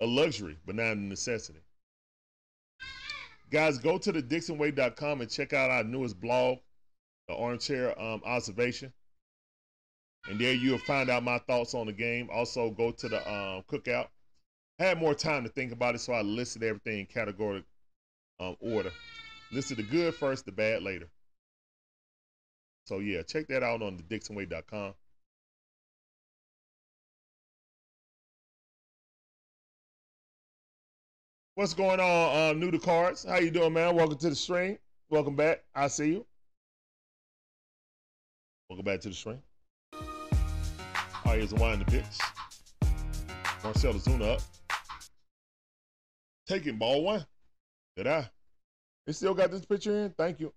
A 0.00 0.06
luxury, 0.06 0.58
but 0.66 0.76
not 0.76 0.92
a 0.92 0.96
necessity. 0.96 1.60
Guys, 3.50 3.78
go 3.78 3.96
to 3.98 4.12
the 4.12 4.22
DixonWay.com 4.22 5.20
and 5.20 5.30
check 5.30 5.52
out 5.52 5.70
our 5.70 5.84
newest 5.84 6.20
blog, 6.20 6.58
the 7.28 7.34
Armchair 7.34 8.00
um, 8.00 8.20
Observation. 8.24 8.92
And 10.28 10.40
there 10.40 10.52
you'll 10.52 10.78
find 10.78 11.08
out 11.08 11.22
my 11.22 11.38
thoughts 11.38 11.74
on 11.74 11.86
the 11.86 11.92
game. 11.92 12.28
Also, 12.32 12.70
go 12.70 12.90
to 12.90 13.08
the 13.08 13.18
um, 13.18 13.62
cookout. 13.70 14.08
I 14.78 14.84
had 14.84 14.98
more 14.98 15.14
time 15.14 15.44
to 15.44 15.48
think 15.48 15.72
about 15.72 15.94
it, 15.94 16.00
so 16.00 16.12
I 16.12 16.22
listed 16.22 16.62
everything 16.62 17.00
in 17.00 17.06
categorical 17.06 17.66
um, 18.40 18.56
order. 18.60 18.90
Listed 19.52 19.78
the 19.78 19.84
good 19.84 20.14
first, 20.14 20.44
the 20.44 20.52
bad 20.52 20.82
later. 20.82 21.08
So 22.86 23.00
yeah, 23.00 23.22
check 23.22 23.48
that 23.48 23.64
out 23.64 23.82
on 23.82 23.96
the 23.96 24.02
DixonWay.com. 24.04 24.94
What's 31.56 31.74
going 31.74 32.00
on, 32.00 32.50
um, 32.50 32.60
new 32.60 32.70
to 32.70 32.78
cards? 32.78 33.24
How 33.24 33.38
you 33.38 33.50
doing, 33.50 33.72
man? 33.72 33.96
Welcome 33.96 34.18
to 34.18 34.28
the 34.28 34.36
stream. 34.36 34.78
Welcome 35.08 35.34
back. 35.34 35.64
I 35.74 35.88
see 35.88 36.10
you. 36.10 36.26
Welcome 38.68 38.84
back 38.84 39.00
to 39.00 39.08
the 39.08 39.14
stream. 39.14 39.42
All 39.92 40.02
right, 41.24 41.38
here's 41.38 41.52
a 41.52 41.56
wind 41.56 41.80
the 41.80 41.86
pitch. 41.86 42.04
Marcell 43.64 43.94
Ozuna 43.94 44.34
up. 44.34 44.42
Taking 46.46 46.76
ball 46.76 47.02
one. 47.02 47.26
Did 47.96 48.06
I? 48.06 48.30
They 49.06 49.12
still 49.12 49.34
got 49.34 49.50
this 49.50 49.64
picture 49.64 50.04
in? 50.04 50.10
Thank 50.10 50.38
you. 50.38 50.52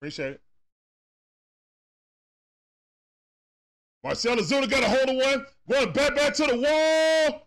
Appreciate 0.00 0.32
it. 0.32 0.40
Marcell 4.02 4.36
Ozuna 4.36 4.68
got 4.68 4.82
a 4.82 4.88
hold 4.88 5.10
of 5.10 5.16
one. 5.16 5.46
Going 5.68 5.92
back 5.92 6.16
back 6.16 6.34
to 6.34 6.46
the 6.46 6.56
wall. 6.56 7.46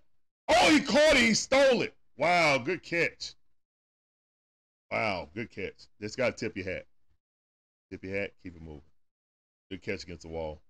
Oh, 0.49 0.69
he 0.69 0.79
caught 0.81 1.15
it. 1.15 1.23
He 1.23 1.33
stole 1.33 1.81
it. 1.81 1.95
Wow, 2.15 2.59
good 2.59 2.83
catch. 2.83 3.33
Wow, 4.91 5.29
good 5.33 5.49
catch. 5.49 5.87
Just 5.99 6.15
got 6.15 6.37
to 6.37 6.45
tip 6.45 6.55
your 6.55 6.71
hat. 6.71 6.85
Tip 7.89 8.03
your 8.03 8.15
hat, 8.15 8.33
keep 8.43 8.55
it 8.55 8.61
moving. 8.61 8.81
Good 9.71 9.81
catch 9.81 10.03
against 10.03 10.21
the 10.21 10.29
wall. 10.29 10.61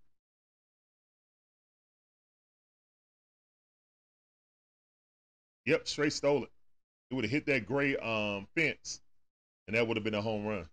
Yep, 5.66 5.88
straight 5.88 6.14
stole 6.14 6.44
it. 6.44 6.52
It 7.12 7.16
would 7.16 7.26
have 7.26 7.32
hit 7.32 7.46
that 7.48 7.66
gray 7.66 7.98
um, 7.98 8.48
fence, 8.56 9.02
and 9.68 9.76
that 9.76 9.86
would 9.86 9.98
have 9.98 10.04
been 10.04 10.14
a 10.14 10.22
home 10.22 10.46
run. 10.46 10.68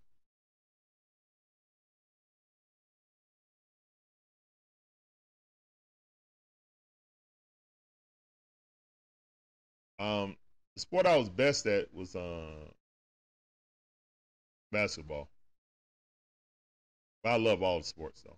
Um, 10.01 10.35
the 10.75 10.81
sport 10.81 11.05
I 11.05 11.15
was 11.15 11.29
best 11.29 11.67
at 11.67 11.93
was 11.93 12.15
uh, 12.15 12.65
basketball. 14.71 15.29
But 17.23 17.29
I 17.29 17.37
love 17.37 17.61
all 17.61 17.77
the 17.77 17.83
sports 17.85 18.23
though. 18.23 18.37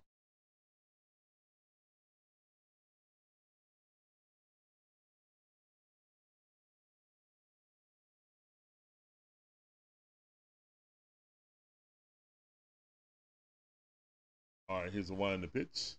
All 14.68 14.82
right, 14.82 14.92
here's 14.92 15.10
one 15.10 15.32
in 15.32 15.40
the 15.40 15.48
pitch. 15.48 15.94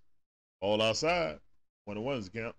All 0.62 0.80
outside. 0.80 1.40
One 1.86 1.98
and 1.98 2.06
one's 2.06 2.30
count. 2.30 2.56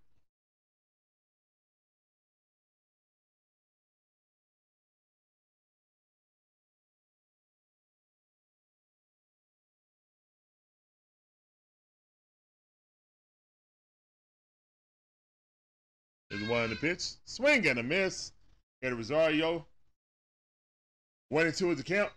One 16.48 16.62
in 16.62 16.70
the 16.70 16.77
pitch. 16.77 17.02
Swing 17.24 17.66
and 17.66 17.81
a 17.81 17.82
miss. 17.82 18.31
A 18.82 18.94
Rosario. 18.94 19.66
One 21.28 21.47
and 21.47 21.55
two 21.55 21.73
is 21.73 21.78
the 21.78 21.82
count. 21.82 22.12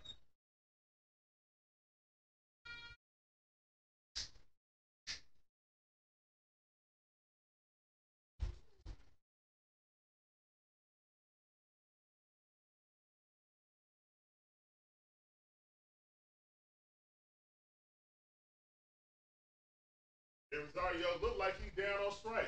Rosario 20.52 21.06
looked 21.20 21.38
like 21.38 21.54
he 21.60 21.70
down 21.80 21.98
on 22.06 22.12
strikes. 22.12 22.46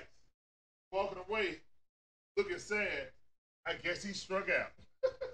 Walking 0.93 1.19
away, 1.29 1.59
looking 2.37 2.59
sad. 2.59 3.11
I 3.67 3.75
guess 3.75 4.03
he 4.03 4.13
struck 4.13 4.49
out. 4.51 4.73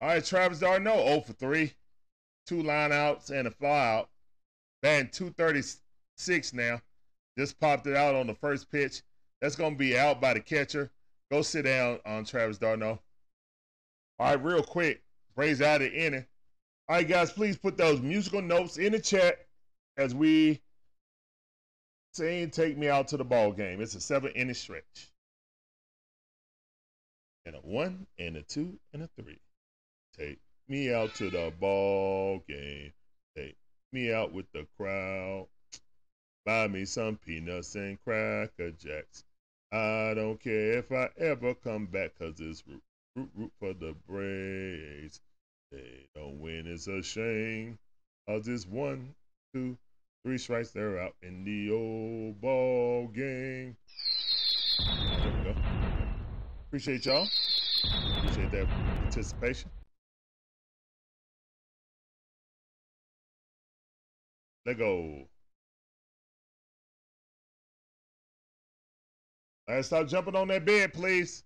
All 0.00 0.08
right, 0.08 0.24
Travis 0.24 0.60
d'Arnaud, 0.60 1.06
0 1.06 1.20
for 1.22 1.32
3. 1.32 1.72
Two 2.46 2.62
line 2.62 2.92
outs 2.92 3.30
and 3.30 3.48
a 3.48 3.50
fly 3.50 3.96
out. 3.96 4.08
Batting 4.80 5.10
236 5.10 6.52
now. 6.52 6.80
Just 7.36 7.58
popped 7.58 7.86
it 7.86 7.96
out 7.96 8.14
on 8.14 8.26
the 8.26 8.34
first 8.34 8.70
pitch. 8.70 9.02
That's 9.40 9.56
going 9.56 9.72
to 9.72 9.78
be 9.78 9.98
out 9.98 10.20
by 10.20 10.34
the 10.34 10.40
catcher. 10.40 10.90
Go 11.30 11.42
sit 11.42 11.62
down 11.62 11.98
on 12.06 12.24
Travis 12.24 12.58
d'Arnaud. 12.58 13.00
All 14.18 14.26
right, 14.26 14.42
real 14.42 14.62
quick. 14.62 15.02
Braves 15.34 15.60
out 15.60 15.82
of 15.82 15.92
inning. 15.92 16.26
All 16.88 16.96
right, 16.96 17.06
guys, 17.06 17.30
please 17.30 17.58
put 17.58 17.76
those 17.76 18.00
musical 18.00 18.40
notes 18.40 18.78
in 18.78 18.92
the 18.92 18.98
chat 18.98 19.46
as 19.98 20.14
we 20.14 20.62
saying 22.14 22.50
take 22.50 22.78
me 22.78 22.88
out 22.88 23.08
to 23.08 23.18
the 23.18 23.24
ball 23.24 23.52
game. 23.52 23.82
It's 23.82 23.94
a 23.94 24.00
seven 24.00 24.32
inning 24.32 24.54
stretch. 24.54 25.12
And 27.44 27.54
a 27.56 27.58
one, 27.58 28.06
and 28.18 28.36
a 28.36 28.42
two, 28.42 28.78
and 28.94 29.02
a 29.02 29.10
three. 29.20 29.38
Take 30.16 30.38
me 30.66 30.90
out 30.90 31.14
to 31.16 31.28
the 31.28 31.52
ball 31.60 32.42
game. 32.48 32.92
Take 33.36 33.56
me 33.92 34.10
out 34.10 34.32
with 34.32 34.50
the 34.52 34.66
crowd. 34.78 35.46
Buy 36.46 36.68
me 36.68 36.86
some 36.86 37.16
peanuts 37.16 37.74
and 37.74 38.02
cracker 38.02 38.70
jacks. 38.70 39.24
I 39.70 40.14
don't 40.14 40.40
care 40.40 40.78
if 40.78 40.90
I 40.90 41.10
ever 41.18 41.52
come 41.54 41.84
back, 41.84 42.18
cause 42.18 42.40
it's 42.40 42.66
root, 42.66 42.82
root, 43.14 43.30
root 43.36 43.52
for 43.58 43.74
the 43.74 43.94
Braves. 44.06 45.20
They 45.72 46.08
don't 46.14 46.40
win, 46.40 46.66
it's 46.66 46.86
a 46.88 47.02
shame. 47.02 47.78
Uh, 48.26 48.32
Cause 48.32 48.48
it's 48.48 48.66
one, 48.66 49.14
two, 49.54 49.78
three 50.24 50.38
strikes, 50.38 50.70
they're 50.70 50.98
out 51.00 51.16
in 51.22 51.44
the 51.44 51.70
old 51.72 52.40
ball 52.40 53.08
game. 53.08 53.76
There 55.22 55.32
we 55.32 55.40
go. 55.40 55.56
Appreciate 56.68 57.06
y'all. 57.06 57.30
Appreciate 58.18 58.50
that 58.52 58.68
participation. 59.00 59.70
Let 64.66 64.78
go. 64.78 65.28
All 69.68 69.74
right, 69.76 69.84
stop 69.84 70.08
jumping 70.08 70.34
on 70.36 70.48
that 70.48 70.64
bed, 70.64 70.92
please. 70.92 71.44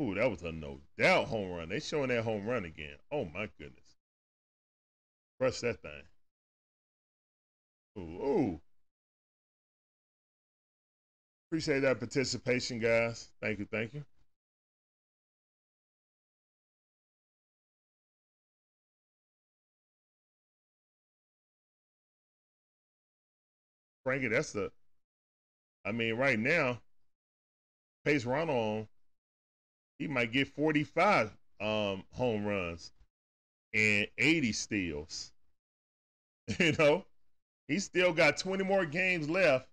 Ooh, 0.00 0.14
that 0.14 0.30
was 0.30 0.42
a 0.42 0.52
no 0.52 0.80
doubt 0.98 1.28
home 1.28 1.50
run. 1.50 1.68
They 1.68 1.80
showing 1.80 2.08
that 2.08 2.24
home 2.24 2.46
run 2.46 2.64
again. 2.64 2.96
Oh 3.10 3.24
my 3.26 3.48
goodness. 3.58 3.96
Crush 5.38 5.60
that 5.60 5.80
thing. 5.82 6.02
Ooh, 7.98 8.00
ooh. 8.22 8.60
Appreciate 11.48 11.80
that 11.80 11.98
participation, 11.98 12.78
guys. 12.78 13.28
Thank 13.40 13.58
you, 13.58 13.66
thank 13.70 13.94
you. 13.94 14.04
Frankie, 24.04 24.28
that's 24.28 24.52
the 24.52 24.70
I 25.84 25.92
mean, 25.92 26.14
right 26.14 26.38
now, 26.38 26.80
Pace 28.04 28.24
run 28.24 28.50
on 28.50 28.88
he 29.98 30.06
might 30.06 30.32
get 30.32 30.48
45 30.48 31.30
um, 31.60 32.04
home 32.12 32.44
runs 32.44 32.92
and 33.72 34.06
80 34.18 34.52
steals. 34.52 35.32
you 36.58 36.72
know, 36.78 37.04
he 37.68 37.78
still 37.78 38.12
got 38.12 38.36
20 38.36 38.64
more 38.64 38.84
games 38.84 39.28
left. 39.28 39.68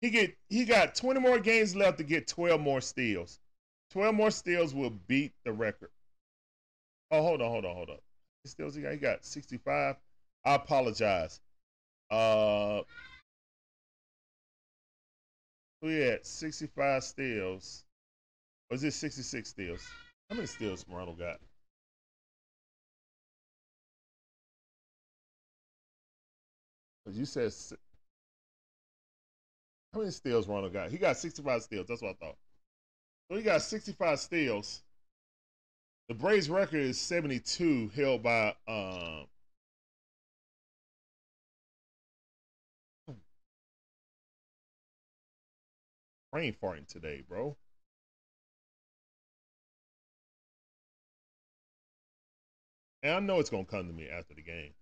He 0.00 0.10
get 0.10 0.36
he 0.48 0.64
got 0.64 0.96
20 0.96 1.20
more 1.20 1.38
games 1.38 1.76
left 1.76 1.98
to 1.98 2.04
get 2.04 2.26
12 2.26 2.60
more 2.60 2.80
steals. 2.80 3.38
12 3.92 4.14
more 4.14 4.30
steals 4.30 4.74
will 4.74 4.90
beat 4.90 5.32
the 5.44 5.52
record. 5.52 5.90
Oh, 7.10 7.22
hold 7.22 7.42
on, 7.42 7.50
hold 7.50 7.64
on, 7.64 7.74
hold 7.74 7.90
on. 7.90 7.98
Steals 8.44 8.74
he 8.74 8.82
got, 8.82 8.92
he 8.92 8.98
got 8.98 9.24
65. 9.24 9.96
I 10.44 10.54
apologize. 10.54 11.40
Uh 12.10 12.82
we 15.82 15.96
had 15.96 16.24
65 16.24 17.04
steals. 17.04 17.84
Was 18.72 18.82
it 18.84 18.92
66 18.92 19.50
steals? 19.50 19.86
How 20.30 20.36
many 20.36 20.46
steals 20.46 20.86
Ronald 20.88 21.18
got? 21.18 21.38
You 27.04 27.26
said 27.26 27.52
how 29.92 29.98
many 29.98 30.10
steals 30.10 30.48
Ronald 30.48 30.72
got? 30.72 30.90
He 30.90 30.96
got 30.96 31.18
65 31.18 31.64
steals. 31.64 31.86
That's 31.86 32.00
what 32.00 32.12
I 32.12 32.24
thought. 32.24 32.36
So 33.30 33.36
he 33.36 33.42
got 33.42 33.60
65 33.60 34.18
steals. 34.18 34.80
The 36.08 36.14
Braves 36.14 36.48
record 36.48 36.80
is 36.80 36.98
72, 36.98 37.90
held 37.94 38.22
by 38.22 38.54
um 38.66 39.26
brain 46.32 46.56
farting 46.62 46.88
today, 46.88 47.22
bro. 47.28 47.54
And 53.02 53.12
I 53.14 53.20
know 53.20 53.40
it's 53.40 53.50
gonna 53.50 53.64
come 53.64 53.88
to 53.88 53.92
me 53.92 54.08
after 54.08 54.34
the 54.34 54.42
game. 54.42 54.72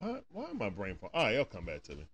Why, 0.00 0.20
why 0.30 0.44
am 0.50 0.60
I 0.60 0.68
brain 0.68 0.96
farting? 0.96 1.10
All 1.14 1.24
right, 1.24 1.32
it'll 1.32 1.44
come 1.46 1.64
back 1.66 1.82
to 1.84 1.94
me. 1.94 2.06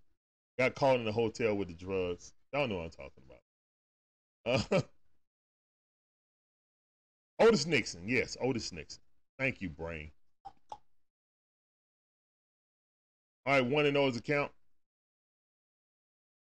Got 0.57 0.75
caught 0.75 0.97
in 0.97 1.05
the 1.05 1.11
hotel 1.11 1.55
with 1.55 1.67
the 1.67 1.73
drugs. 1.73 2.33
Y'all 2.53 2.67
know 2.67 2.77
what 2.77 2.83
I'm 2.83 2.89
talking 2.91 3.23
about. 3.25 4.71
Uh, 4.71 4.81
Otis 7.39 7.65
Nixon, 7.65 8.07
yes, 8.07 8.37
Otis 8.39 8.71
Nixon. 8.71 9.01
Thank 9.39 9.61
you, 9.61 9.69
brain. 9.69 10.11
All 13.45 13.53
right, 13.53 13.65
one 13.65 13.85
and 13.87 13.97
O's 13.97 14.15
account. 14.17 14.51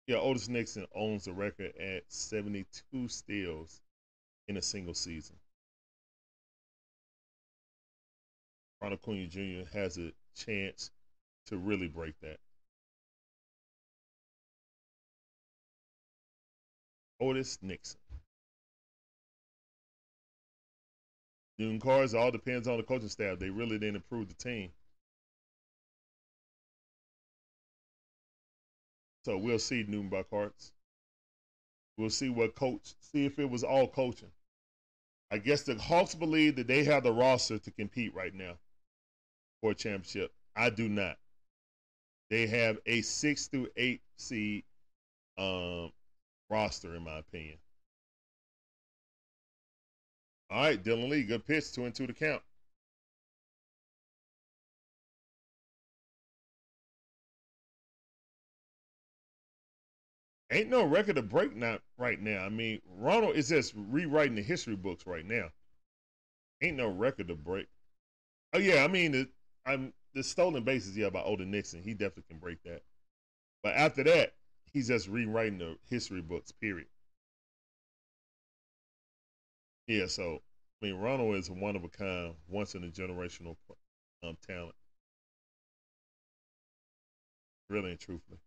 Yeah, 0.07 0.17
Otis 0.17 0.49
Nixon 0.49 0.87
owns 0.95 1.25
the 1.25 1.33
record 1.33 1.77
at 1.77 2.03
72 2.09 3.09
steals 3.09 3.81
in 4.49 4.57
a 4.57 4.63
single 4.63 4.95
season. 4.95 5.37
Ronald 8.81 9.01
Acuna 9.01 9.27
Jr. 9.29 9.69
has 9.73 9.97
a 9.99 10.13
chance 10.35 10.91
to 11.47 11.57
really 11.57 11.87
break 11.87 12.19
that. 12.21 12.39
Otis 17.21 17.59
Nixon. 17.63 18.01
Noon 21.59 21.79
cars 21.79 22.13
all 22.13 22.33
depends 22.33 22.67
on 22.67 22.79
the 22.79 22.83
coaching 22.83 23.09
staff. 23.09 23.39
They 23.39 23.51
really 23.51 23.79
didn't 23.79 23.97
improve 23.97 24.27
the 24.27 24.35
team. 24.35 24.73
So 29.25 29.39
we'll 29.39 29.59
see 29.59 29.85
Newton 29.87 30.09
Buckhorts. 30.09 30.73
We'll 31.97 32.11
see 32.11 32.31
what 32.31 32.55
coach, 32.55 32.95
see 33.01 33.25
if 33.25 33.39
it 33.39 33.49
was 33.49 33.63
all 33.63 33.87
coaching. 33.87 34.31
I 35.31 35.39
guess 35.39 35.63
the 35.63 35.77
Hawks 35.77 36.15
believe 36.15 36.57
that 36.57 36.67
they 36.67 36.85
have 36.85 37.05
the 37.05 37.13
roster 37.13 37.59
to 37.59 37.71
compete 37.71 38.15
right 38.15 38.35
now 38.35 38.59
for 39.61 39.71
a 39.71 39.75
championship. 39.75 40.33
I 40.57 40.71
do 40.71 40.89
not. 40.89 41.17
They 42.31 42.47
have 42.47 42.79
a 42.87 43.03
six 43.03 43.47
through 43.47 43.69
eight 43.77 44.01
seed 44.17 44.65
um, 45.39 45.93
roster, 46.51 46.95
in 46.95 47.05
my 47.05 47.19
opinion. 47.19 47.59
All 50.51 50.63
right, 50.63 50.83
Dylan 50.83 51.09
Lee, 51.09 51.23
good 51.23 51.47
pitch, 51.47 51.73
two 51.73 51.85
and 51.87 51.95
two 51.95 52.07
to 52.07 52.13
count. 52.13 52.43
Ain't 60.53 60.69
no 60.69 60.85
record 60.85 61.17
to 61.17 61.23
break 61.23 61.57
not 61.57 61.81
right 61.97 62.21
now. 62.21 62.45
I 62.45 62.51
mean, 62.51 62.83
Ronald 62.99 63.37
is 63.37 63.49
just 63.49 63.73
rewriting 63.75 64.35
the 64.35 64.43
history 64.43 64.77
books 64.77 65.07
right 65.07 65.25
now. 65.25 65.49
Ain't 66.61 66.77
no 66.77 66.89
record 66.89 67.29
to 67.29 67.35
break. 67.35 67.69
Oh 68.53 68.59
yeah, 68.59 68.85
I 68.85 68.89
mean 68.89 69.13
the 69.13 69.29
I'm 69.65 69.95
the 70.15 70.23
stolen 70.23 70.63
bases, 70.63 70.95
yeah, 70.95 71.09
by 71.09 71.23
Otis 71.23 71.47
Nixon. 71.47 71.83
He 71.83 71.95
definitely 71.95 72.25
can 72.29 72.39
break 72.39 72.63
that. 72.65 72.83
But 73.63 73.77
after 73.77 74.05
that, 74.05 74.35
he's 74.73 74.89
just 74.89 75.09
rewriting 75.09 75.59
the 75.59 75.79
history 75.89 76.21
books, 76.21 76.53
period. 76.53 76.89
Yeah, 79.87 80.07
so 80.07 80.43
I 80.83 80.87
mean 80.87 80.97
Ronald 80.97 81.37
is 81.37 81.51
one 81.51 81.77
of 81.77 81.85
a 81.85 81.89
kind, 81.89 82.35
once 82.49 82.75
in 82.75 82.85
a 82.85 82.89
generational 82.89 83.57
um, 84.23 84.37
talent. 84.47 84.75
Really 87.71 87.93
and 87.93 87.99
truthfully. 88.01 88.39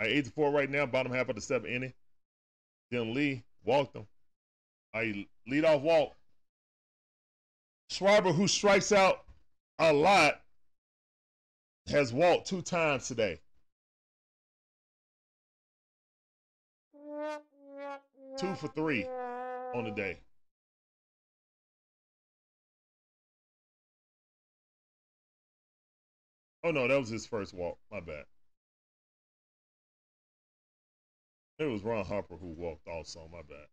All 0.00 0.06
right, 0.06 0.16
eight 0.16 0.24
to 0.24 0.30
four 0.32 0.50
right 0.50 0.68
now, 0.68 0.86
bottom 0.86 1.12
half 1.12 1.28
of 1.28 1.36
the 1.36 1.40
seventh 1.40 1.72
inning. 1.72 1.92
Then 2.90 3.14
Lee 3.14 3.44
walked 3.64 3.94
him. 3.94 4.06
Right, 4.94 5.28
lead 5.46 5.64
off 5.64 5.82
walk. 5.82 6.14
Schwarber, 7.90 8.34
who 8.34 8.48
strikes 8.48 8.92
out 8.92 9.24
a 9.78 9.92
lot, 9.92 10.40
has 11.88 12.12
walked 12.12 12.48
two 12.48 12.62
times 12.62 13.06
today. 13.06 13.40
Two 18.36 18.54
for 18.56 18.68
three 18.68 19.04
on 19.74 19.84
the 19.84 19.92
day. 19.92 20.18
Oh 26.64 26.70
no, 26.70 26.88
that 26.88 26.98
was 26.98 27.10
his 27.10 27.26
first 27.26 27.54
walk. 27.54 27.78
My 27.92 28.00
bad. 28.00 28.24
It 31.58 31.64
was 31.64 31.82
Ron 31.84 32.04
Harper 32.04 32.36
who 32.36 32.48
walked 32.48 32.88
off, 32.88 32.94
also. 32.96 33.28
My 33.30 33.42
bad. 33.42 33.66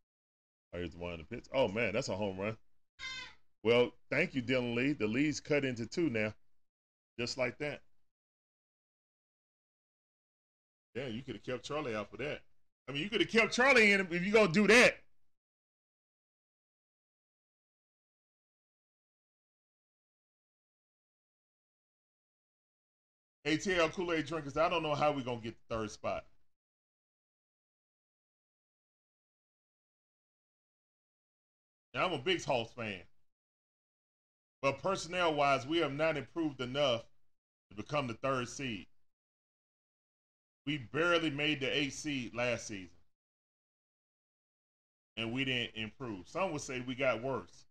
Oh, 0.73 0.77
here's 0.77 0.91
the 0.91 0.99
one 0.99 1.13
in 1.13 1.19
the 1.19 1.23
pitch. 1.25 1.45
Oh 1.53 1.67
man, 1.67 1.93
that's 1.93 2.09
a 2.09 2.15
home 2.15 2.37
run. 2.39 2.57
Well, 3.63 3.91
thank 4.09 4.33
you, 4.35 4.41
Dylan 4.41 4.75
Lee. 4.75 4.93
The 4.93 5.07
lead's 5.07 5.39
cut 5.39 5.65
into 5.65 5.85
two 5.85 6.09
now, 6.09 6.33
just 7.19 7.37
like 7.37 7.57
that. 7.59 7.81
Yeah, 10.95 11.07
you 11.07 11.21
could 11.21 11.35
have 11.35 11.43
kept 11.43 11.65
Charlie 11.65 11.95
out 11.95 12.11
for 12.11 12.17
that. 12.17 12.41
I 12.87 12.91
mean, 12.91 13.01
you 13.03 13.09
could 13.09 13.21
have 13.21 13.29
kept 13.29 13.53
Charlie 13.53 13.91
in 13.91 14.01
if 14.01 14.11
you're 14.11 14.33
gonna 14.33 14.51
do 14.51 14.67
that. 14.67 14.97
ATL 23.45 23.91
Kool 23.93 24.13
Aid 24.13 24.27
drinkers, 24.27 24.55
I 24.57 24.69
don't 24.69 24.83
know 24.83 24.93
how 24.93 25.11
we 25.11 25.23
gonna 25.23 25.41
get 25.41 25.55
the 25.67 25.75
third 25.75 25.91
spot. 25.91 26.25
Now, 31.93 32.05
I'm 32.05 32.13
a 32.13 32.17
big 32.17 32.43
Hawks 32.43 32.71
fan. 32.71 33.01
But 34.61 34.81
personnel 34.81 35.33
wise, 35.33 35.65
we 35.65 35.79
have 35.79 35.93
not 35.93 36.17
improved 36.17 36.61
enough 36.61 37.03
to 37.69 37.75
become 37.75 38.07
the 38.07 38.13
third 38.13 38.47
seed. 38.47 38.87
We 40.65 40.77
barely 40.77 41.31
made 41.31 41.59
the 41.59 41.75
eighth 41.75 41.95
seed 41.95 42.35
last 42.35 42.67
season. 42.67 42.89
And 45.17 45.33
we 45.33 45.43
didn't 45.43 45.75
improve. 45.75 46.27
Some 46.27 46.51
would 46.51 46.61
say 46.61 46.81
we 46.81 46.95
got 46.95 47.23
worse 47.23 47.65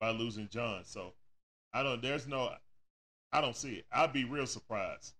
by 0.00 0.10
losing 0.10 0.48
John. 0.48 0.84
So 0.84 1.12
I 1.72 1.82
don't 1.82 2.02
there's 2.02 2.26
no 2.26 2.52
I 3.32 3.40
don't 3.40 3.56
see 3.56 3.74
it. 3.74 3.86
I'd 3.92 4.12
be 4.12 4.24
real 4.24 4.46
surprised. 4.46 5.12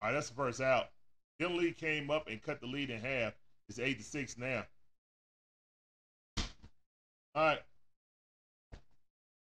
All 0.00 0.08
right, 0.08 0.14
that's 0.14 0.30
the 0.30 0.34
first 0.34 0.60
out. 0.60 0.90
Dylan 1.40 1.58
Lee 1.58 1.72
came 1.72 2.10
up 2.10 2.28
and 2.28 2.42
cut 2.42 2.60
the 2.60 2.66
lead 2.66 2.90
in 2.90 3.00
half. 3.00 3.34
It's 3.68 3.78
eight 3.78 3.98
to 3.98 4.04
six 4.04 4.36
now. 4.36 4.64
All 7.34 7.44
right. 7.44 7.62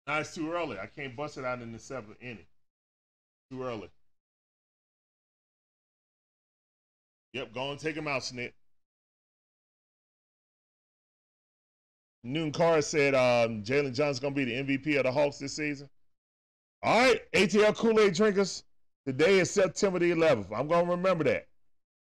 Now 0.06 0.20
it's 0.20 0.34
too 0.34 0.52
early. 0.52 0.78
I 0.78 0.86
can't 0.86 1.16
bust 1.16 1.38
it 1.38 1.44
out 1.44 1.62
in 1.62 1.72
the 1.72 1.78
seventh 1.78 2.16
inning. 2.20 2.46
Too 3.50 3.62
early. 3.62 3.90
Yep, 7.32 7.52
go 7.52 7.70
and 7.70 7.78
take 7.78 7.96
him 7.96 8.08
out, 8.08 8.22
Snit. 8.22 8.52
Newton 12.24 12.52
Carr 12.52 12.82
said 12.82 13.14
um, 13.14 13.62
Jalen 13.62 13.94
Johnson's 13.94 14.20
gonna 14.20 14.34
be 14.34 14.44
the 14.44 14.54
MVP 14.54 14.96
of 14.96 15.04
the 15.04 15.12
Hawks 15.12 15.38
this 15.38 15.54
season. 15.54 15.88
All 16.82 16.98
right, 16.98 17.20
ATL 17.32 17.76
Kool-Aid 17.76 18.14
drinkers. 18.14 18.64
Today 19.06 19.38
is 19.38 19.50
September 19.50 20.00
the 20.00 20.10
11th. 20.10 20.46
I'm 20.52 20.66
gonna 20.66 20.90
remember 20.90 21.24
that. 21.24 21.46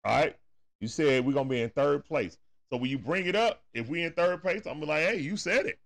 All 0.04 0.20
right. 0.20 0.36
You 0.80 0.88
said 0.88 1.26
we're 1.26 1.32
gonna 1.32 1.48
be 1.48 1.60
in 1.60 1.70
third 1.70 2.04
place. 2.04 2.38
So 2.70 2.78
when 2.78 2.90
you 2.90 2.98
bring 2.98 3.26
it 3.26 3.36
up, 3.36 3.62
if 3.72 3.88
we 3.88 4.02
in 4.02 4.12
third 4.12 4.42
place, 4.42 4.66
I'm 4.66 4.80
be 4.80 4.86
like, 4.86 5.04
hey, 5.04 5.18
you 5.18 5.36
said 5.36 5.66
it. 5.66 5.78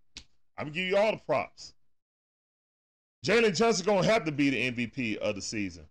I'm 0.58 0.66
gonna 0.66 0.74
give 0.74 0.88
you 0.88 0.96
all 0.96 1.12
the 1.12 1.18
props. 1.18 1.74
Jalen 3.24 3.56
Johnson 3.56 3.86
gonna 3.86 4.06
have 4.06 4.24
to 4.24 4.32
be 4.32 4.50
the 4.50 4.70
MVP 4.70 5.16
of 5.18 5.36
the 5.36 5.42
season. 5.42 5.86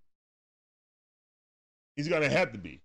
He's 1.95 2.09
gonna 2.09 2.29
have 2.29 2.51
to 2.51 2.57
be. 2.57 2.81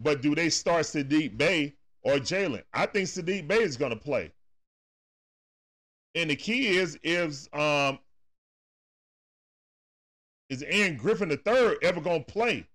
But 0.00 0.20
do 0.20 0.34
they 0.34 0.50
start 0.50 0.82
Sadiq 0.82 1.36
Bey 1.36 1.74
or 2.02 2.14
Jalen? 2.14 2.64
I 2.72 2.86
think 2.86 3.08
Sadiq 3.08 3.46
Bey 3.46 3.62
is 3.62 3.76
gonna 3.76 3.96
play. 3.96 4.32
And 6.14 6.28
the 6.28 6.36
key 6.36 6.76
is 6.76 6.98
is 7.04 7.48
um 7.52 8.00
is 10.50 10.62
Aaron 10.64 10.96
Griffin 10.96 11.30
III 11.30 11.76
ever 11.82 12.00
gonna 12.00 12.20
play? 12.20 12.66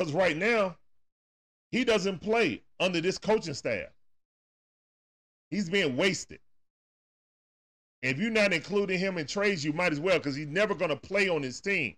Because 0.00 0.14
right 0.14 0.34
now, 0.34 0.78
he 1.72 1.84
doesn't 1.84 2.22
play 2.22 2.62
under 2.80 3.02
this 3.02 3.18
coaching 3.18 3.52
staff. 3.52 3.88
He's 5.50 5.68
being 5.68 5.94
wasted. 5.94 6.38
If 8.00 8.16
you're 8.16 8.30
not 8.30 8.54
including 8.54 8.98
him 8.98 9.18
in 9.18 9.26
trades, 9.26 9.62
you 9.62 9.74
might 9.74 9.92
as 9.92 10.00
well, 10.00 10.16
because 10.16 10.34
he's 10.34 10.46
never 10.46 10.74
going 10.74 10.88
to 10.88 10.96
play 10.96 11.28
on 11.28 11.42
his 11.42 11.60
team. 11.60 11.96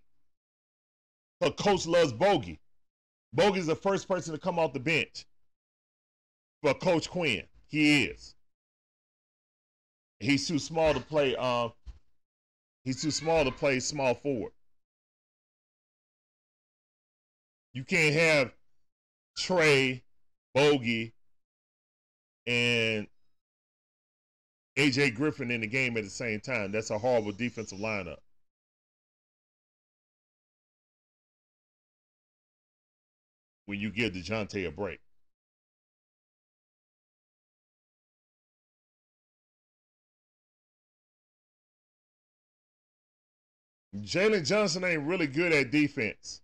But 1.39 1.57
coach 1.57 1.87
loves 1.87 2.13
Bogey. 2.13 2.59
Bogey's 3.33 3.67
the 3.67 3.77
first 3.77 4.09
person 4.09 4.33
to 4.33 4.41
come 4.41 4.59
off 4.59 4.73
the 4.73 4.81
bench 4.81 5.25
for 6.61 6.75
Coach 6.75 7.09
Quin. 7.09 7.45
He 7.69 8.07
is. 8.07 8.35
He's 10.19 10.49
too 10.49 10.59
small 10.59 10.93
to 10.93 10.99
play. 10.99 11.37
Uh, 11.39 11.69
he's 12.85 13.01
too 13.01 13.13
small 13.13 13.45
to 13.45 13.53
play 13.53 13.79
small 13.79 14.15
forward. 14.17 14.51
You 17.75 17.85
can't 17.85 18.15
have 18.15 18.53
Trae, 19.39 20.03
Bogey, 20.55 21.15
and 22.47 23.07
AJ 24.77 25.15
Griffin 25.15 25.51
in 25.51 25.63
the 25.63 25.67
game 25.67 25.97
at 25.97 26.05
the 26.05 26.11
same 26.11 26.41
time. 26.41 26.73
That's 26.73 26.91
a 26.91 26.99
horrible 26.99 27.33
defensive 27.33 27.79
lineup. 27.79 28.19
When 33.67 33.79
you 33.81 33.91
give 33.91 34.13
DeJounte 34.13 34.67
a 34.67 34.71
break. 34.71 35.01
Jalen 43.97 44.47
Johnson 44.47 44.85
ain't 44.85 45.03
really 45.03 45.27
good 45.27 45.53
at 45.53 45.71
defense. 45.71 46.41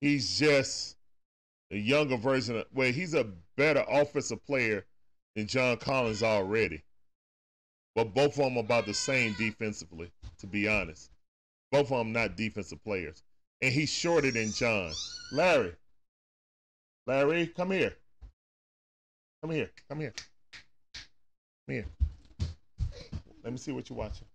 He's 0.00 0.38
just 0.38 0.96
a 1.70 1.76
younger 1.76 2.16
version 2.16 2.58
of, 2.58 2.66
well, 2.72 2.92
he's 2.92 3.14
a 3.14 3.26
better 3.56 3.84
offensive 3.88 4.44
player 4.44 4.84
than 5.34 5.46
John 5.46 5.76
Collins 5.78 6.22
already. 6.22 6.82
But 7.94 8.12
both 8.12 8.38
of 8.38 8.44
them 8.44 8.56
are 8.56 8.60
about 8.60 8.86
the 8.86 8.94
same 8.94 9.34
defensively, 9.34 10.10
to 10.38 10.46
be 10.46 10.68
honest. 10.68 11.10
Both 11.70 11.92
of 11.92 11.98
them 11.98 12.12
not 12.12 12.36
defensive 12.36 12.82
players. 12.82 13.22
And 13.62 13.72
he's 13.72 13.90
shorter 13.90 14.30
than 14.30 14.52
John. 14.52 14.92
Larry. 15.32 15.74
Larry, 17.06 17.46
come 17.46 17.70
here. 17.70 17.94
Come 19.42 19.52
here. 19.52 19.70
Come 19.88 20.00
here. 20.00 20.12
Come 21.66 21.74
here. 21.74 21.86
Let 23.42 23.52
me 23.52 23.58
see 23.58 23.72
what 23.72 23.88
you're 23.90 23.98
watching. 23.98 24.26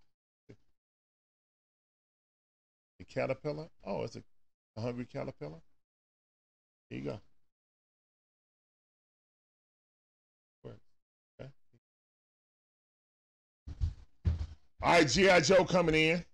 The 3.00 3.06
caterpillar? 3.06 3.68
Oh, 3.84 4.04
it's 4.04 4.18
a, 4.18 4.24
a 4.80 4.82
hungry 4.82 5.06
caterpillar? 5.06 5.60
Here 6.90 7.00
you 7.00 7.06
go. 7.06 7.20
Where? 10.62 10.76
Okay. 11.40 11.52
All 14.82 14.92
right, 14.94 15.08
G.I. 15.08 15.40
Joe 15.42 15.66
coming 15.66 15.96
in. 15.96 16.26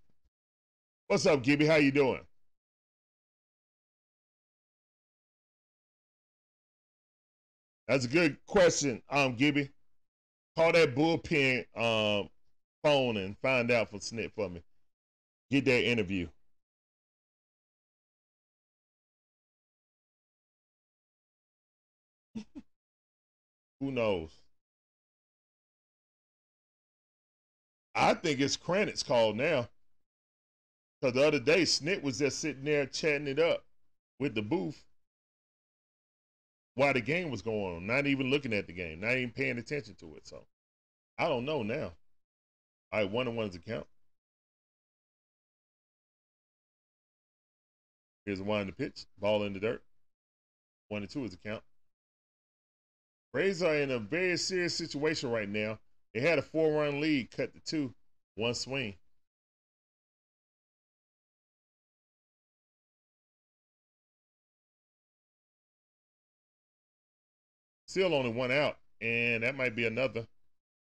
What's 1.08 1.26
up, 1.26 1.42
Gibby? 1.42 1.66
How 1.66 1.76
you 1.76 1.90
doing? 1.90 2.20
That's 7.88 8.04
a 8.04 8.08
good 8.08 8.36
question, 8.46 9.00
um, 9.10 9.36
Gibby. 9.36 9.70
Call 10.56 10.72
that 10.72 10.96
bullpen 10.96 11.64
um, 11.76 12.28
phone 12.82 13.18
and 13.18 13.36
find 13.38 13.70
out 13.70 13.90
for 13.90 13.98
Snit 13.98 14.32
for 14.34 14.48
me. 14.48 14.62
Get 15.50 15.64
that 15.66 15.84
interview. 15.84 16.28
Who 23.80 23.92
knows? 23.92 24.30
I 27.94 28.14
think 28.14 28.40
it's 28.40 28.56
Kranitz 28.56 29.04
called 29.04 29.36
now. 29.36 29.68
Because 31.00 31.14
the 31.14 31.26
other 31.26 31.40
day, 31.40 31.62
Snit 31.62 32.02
was 32.02 32.18
just 32.18 32.38
sitting 32.38 32.64
there 32.64 32.86
chatting 32.86 33.26
it 33.26 33.38
up 33.38 33.64
with 34.18 34.34
the 34.34 34.42
booth 34.42 34.82
while 36.74 36.92
the 36.92 37.00
game 37.00 37.30
was 37.30 37.42
going 37.42 37.76
on, 37.76 37.86
not 37.86 38.06
even 38.06 38.30
looking 38.30 38.52
at 38.52 38.66
the 38.66 38.72
game, 38.72 39.00
not 39.00 39.12
even 39.12 39.30
paying 39.30 39.58
attention 39.58 39.94
to 39.96 40.14
it. 40.16 40.26
So 40.26 40.44
I 41.18 41.28
don't 41.28 41.44
know 41.44 41.62
now. 41.62 41.92
All 42.92 43.00
right, 43.00 43.10
one 43.10 43.28
on 43.28 43.36
one's 43.36 43.56
account. 43.56 43.86
Here's 48.24 48.42
one 48.42 48.62
in 48.62 48.66
the 48.66 48.72
pitch, 48.72 49.06
ball 49.18 49.44
in 49.44 49.52
the 49.52 49.60
dirt. 49.60 49.82
One 50.88 51.02
and 51.02 51.10
two 51.10 51.24
is 51.24 51.30
the 51.30 51.36
count. 51.36 51.62
Braves 53.36 53.62
are 53.62 53.74
in 53.74 53.90
a 53.90 53.98
very 53.98 54.38
serious 54.38 54.74
situation 54.74 55.30
right 55.30 55.46
now. 55.46 55.78
They 56.14 56.20
had 56.20 56.38
a 56.38 56.42
four 56.42 56.80
run 56.80 57.02
lead, 57.02 57.30
cut 57.30 57.52
to 57.52 57.60
two, 57.60 57.94
one 58.34 58.54
swing. 58.54 58.94
Still 67.84 68.14
only 68.14 68.30
one 68.30 68.50
out, 68.50 68.78
and 69.02 69.42
that 69.42 69.54
might 69.54 69.76
be 69.76 69.84
another. 69.84 70.26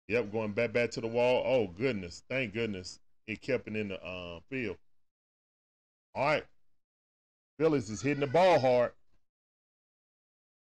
Yep, 0.07 0.31
going 0.31 0.51
back 0.51 0.71
back 0.71 0.91
to 0.91 1.01
the 1.01 1.07
wall. 1.07 1.41
Oh 1.47 1.73
goodness, 1.75 2.21
thank 2.29 2.53
goodness 2.53 2.99
it 3.25 3.41
kept 3.41 3.67
it 3.67 3.75
in 3.75 3.87
the 3.87 3.99
uh, 4.05 4.39
field. 4.51 4.77
All 6.13 6.25
right, 6.25 6.45
Phillies 7.57 7.89
is 7.89 8.03
hitting 8.03 8.21
the 8.21 8.27
ball 8.27 8.59
hard. 8.59 8.91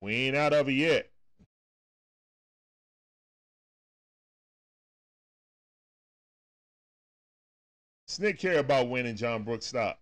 We 0.01 0.14
ain't 0.14 0.35
out 0.35 0.51
of 0.51 0.67
it 0.67 0.74
yet. 0.74 1.09
Snit 8.09 8.39
care 8.39 8.57
about 8.57 8.89
winning 8.89 9.15
John 9.15 9.43
Brooks 9.43 9.67
stop. 9.67 9.99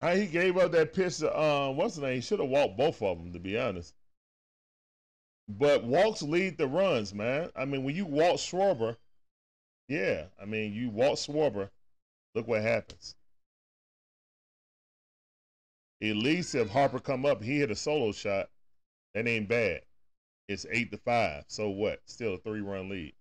How 0.00 0.14
he 0.14 0.26
gave 0.26 0.56
up 0.56 0.72
that 0.72 0.92
pitch 0.92 1.18
to 1.18 1.40
um, 1.40 1.76
what's 1.76 1.96
the 1.96 2.02
name? 2.02 2.16
He 2.16 2.20
should 2.20 2.40
have 2.40 2.48
walked 2.48 2.76
both 2.76 3.02
of 3.02 3.18
them, 3.18 3.32
to 3.32 3.38
be 3.38 3.58
honest. 3.58 3.94
But 5.48 5.84
walks 5.84 6.22
lead 6.22 6.58
the 6.58 6.68
runs, 6.68 7.14
man. 7.14 7.50
I 7.56 7.64
mean, 7.64 7.82
when 7.82 7.96
you 7.96 8.06
walk 8.06 8.36
Schwarber, 8.36 8.96
yeah, 9.88 10.26
I 10.40 10.44
mean, 10.44 10.72
you 10.72 10.90
walk 10.90 11.14
Schwarber, 11.14 11.70
look 12.34 12.46
what 12.46 12.62
happens. 12.62 13.16
At 16.00 16.16
least 16.16 16.54
if 16.54 16.68
Harper 16.70 17.00
come 17.00 17.26
up, 17.26 17.42
he 17.42 17.58
hit 17.58 17.72
a 17.72 17.76
solo 17.76 18.12
shot. 18.12 18.50
That 19.14 19.26
ain't 19.26 19.48
bad. 19.48 19.82
It's 20.46 20.66
eight 20.70 20.92
to 20.92 20.98
five. 20.98 21.44
So 21.48 21.70
what? 21.70 22.00
Still 22.06 22.34
a 22.34 22.38
three 22.38 22.60
run 22.60 22.88
lead. 22.88 23.14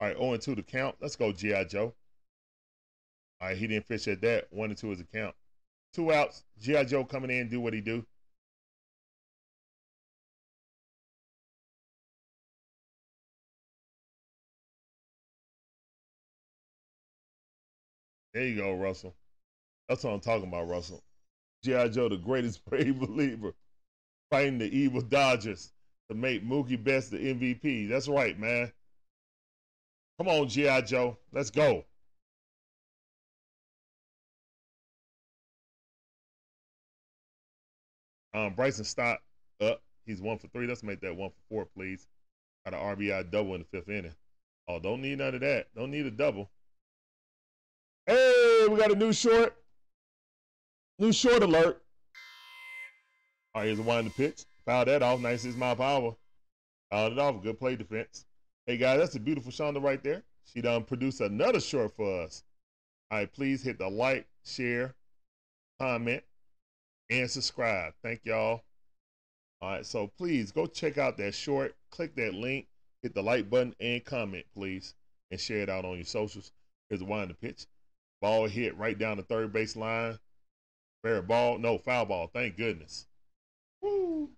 All 0.00 0.08
right, 0.08 0.16
0 0.16 0.32
and 0.32 0.42
2 0.42 0.56
to 0.56 0.62
count. 0.62 0.96
Let's 1.00 1.16
go, 1.16 1.32
G.I. 1.32 1.64
Joe. 1.64 1.94
All 3.40 3.48
right, 3.48 3.56
he 3.56 3.66
didn't 3.66 3.86
fish 3.86 4.08
at 4.08 4.20
that. 4.22 4.52
1 4.52 4.70
and 4.70 4.78
2 4.78 4.92
is 4.92 5.00
a 5.00 5.04
count. 5.04 5.34
Two 5.96 6.12
outs. 6.12 6.44
G.I. 6.60 6.84
Joe 6.84 7.06
coming 7.06 7.30
in, 7.30 7.48
do 7.48 7.58
what 7.58 7.72
he 7.72 7.80
do. 7.80 8.04
There 18.34 18.44
you 18.44 18.56
go, 18.56 18.74
Russell. 18.74 19.14
That's 19.88 20.04
what 20.04 20.10
I'm 20.10 20.20
talking 20.20 20.48
about, 20.48 20.68
Russell. 20.68 21.02
G.I. 21.64 21.88
Joe, 21.88 22.10
the 22.10 22.18
greatest 22.18 22.62
brave 22.66 23.00
believer, 23.00 23.54
fighting 24.30 24.58
the 24.58 24.66
evil 24.66 25.00
Dodgers 25.00 25.72
to 26.10 26.14
make 26.14 26.46
Mookie 26.46 26.84
Betts 26.84 27.08
the 27.08 27.16
MVP. 27.16 27.88
That's 27.88 28.06
right, 28.06 28.38
man. 28.38 28.70
Come 30.18 30.28
on, 30.28 30.46
G.I. 30.46 30.82
Joe. 30.82 31.16
Let's 31.32 31.50
go. 31.50 31.86
Um, 38.36 38.52
Bryson 38.52 38.84
Stott 38.84 39.20
up. 39.62 39.80
He's 40.04 40.20
one 40.20 40.38
for 40.38 40.48
three. 40.48 40.66
Let's 40.66 40.82
make 40.82 41.00
that 41.00 41.16
one 41.16 41.30
for 41.30 41.40
four, 41.48 41.64
please. 41.74 42.06
Got 42.64 42.74
an 42.74 42.96
RBI 42.96 43.30
double 43.30 43.54
in 43.54 43.62
the 43.62 43.66
fifth 43.66 43.88
inning. 43.88 44.14
Oh, 44.68 44.78
don't 44.78 45.00
need 45.00 45.18
none 45.18 45.34
of 45.34 45.40
that. 45.40 45.68
Don't 45.74 45.90
need 45.90 46.04
a 46.04 46.10
double. 46.10 46.50
Hey, 48.06 48.66
we 48.68 48.76
got 48.76 48.92
a 48.92 48.94
new 48.94 49.12
short. 49.12 49.56
New 50.98 51.12
short 51.12 51.42
alert. 51.42 51.82
All 53.54 53.62
right, 53.62 53.66
here's 53.68 53.78
a 53.78 53.82
wind 53.82 54.08
the 54.08 54.10
pitch. 54.10 54.44
Fouled 54.66 54.88
that 54.88 55.02
off. 55.02 55.18
Nice 55.20 55.46
is 55.46 55.56
my 55.56 55.74
power. 55.74 56.14
Fouled 56.90 57.12
it 57.12 57.18
off. 57.18 57.42
Good 57.42 57.58
play 57.58 57.74
defense. 57.74 58.26
Hey 58.66 58.76
guys, 58.76 58.98
that's 58.98 59.14
a 59.14 59.20
beautiful 59.20 59.50
Shonda 59.50 59.82
right 59.82 60.02
there. 60.02 60.22
She 60.52 60.60
done 60.60 60.84
produced 60.84 61.22
another 61.22 61.60
short 61.60 61.96
for 61.96 62.22
us. 62.22 62.44
All 63.10 63.18
right, 63.18 63.32
please 63.32 63.62
hit 63.62 63.78
the 63.78 63.88
like, 63.88 64.26
share, 64.44 64.94
comment, 65.80 66.22
and 67.10 67.30
subscribe. 67.30 67.92
Thank 68.02 68.20
y'all. 68.24 68.62
All 69.60 69.70
right, 69.70 69.86
so 69.86 70.10
please 70.18 70.52
go 70.52 70.66
check 70.66 70.98
out 70.98 71.16
that 71.18 71.34
short. 71.34 71.74
Click 71.90 72.14
that 72.16 72.34
link, 72.34 72.66
hit 73.02 73.14
the 73.14 73.22
like 73.22 73.48
button, 73.48 73.74
and 73.80 74.04
comment, 74.04 74.44
please, 74.54 74.94
and 75.30 75.40
share 75.40 75.58
it 75.58 75.70
out 75.70 75.84
on 75.84 75.96
your 75.96 76.04
socials. 76.04 76.52
Here's 76.88 77.00
the 77.00 77.06
wind 77.06 77.30
the 77.30 77.34
pitch. 77.34 77.66
Ball 78.20 78.46
hit 78.46 78.76
right 78.76 78.98
down 78.98 79.16
the 79.16 79.22
third 79.22 79.52
base 79.52 79.76
line. 79.76 80.18
Fair 81.02 81.22
ball. 81.22 81.58
No, 81.58 81.78
foul 81.78 82.06
ball. 82.06 82.30
Thank 82.32 82.56
goodness. 82.56 83.06
Woo. 83.80 84.30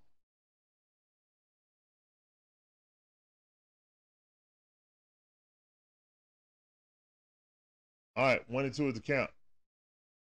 All 8.17 8.25
right, 8.25 8.51
one 8.51 8.65
and 8.65 8.75
two 8.75 8.89
is 8.89 8.95
the 8.95 9.01
count. 9.01 9.31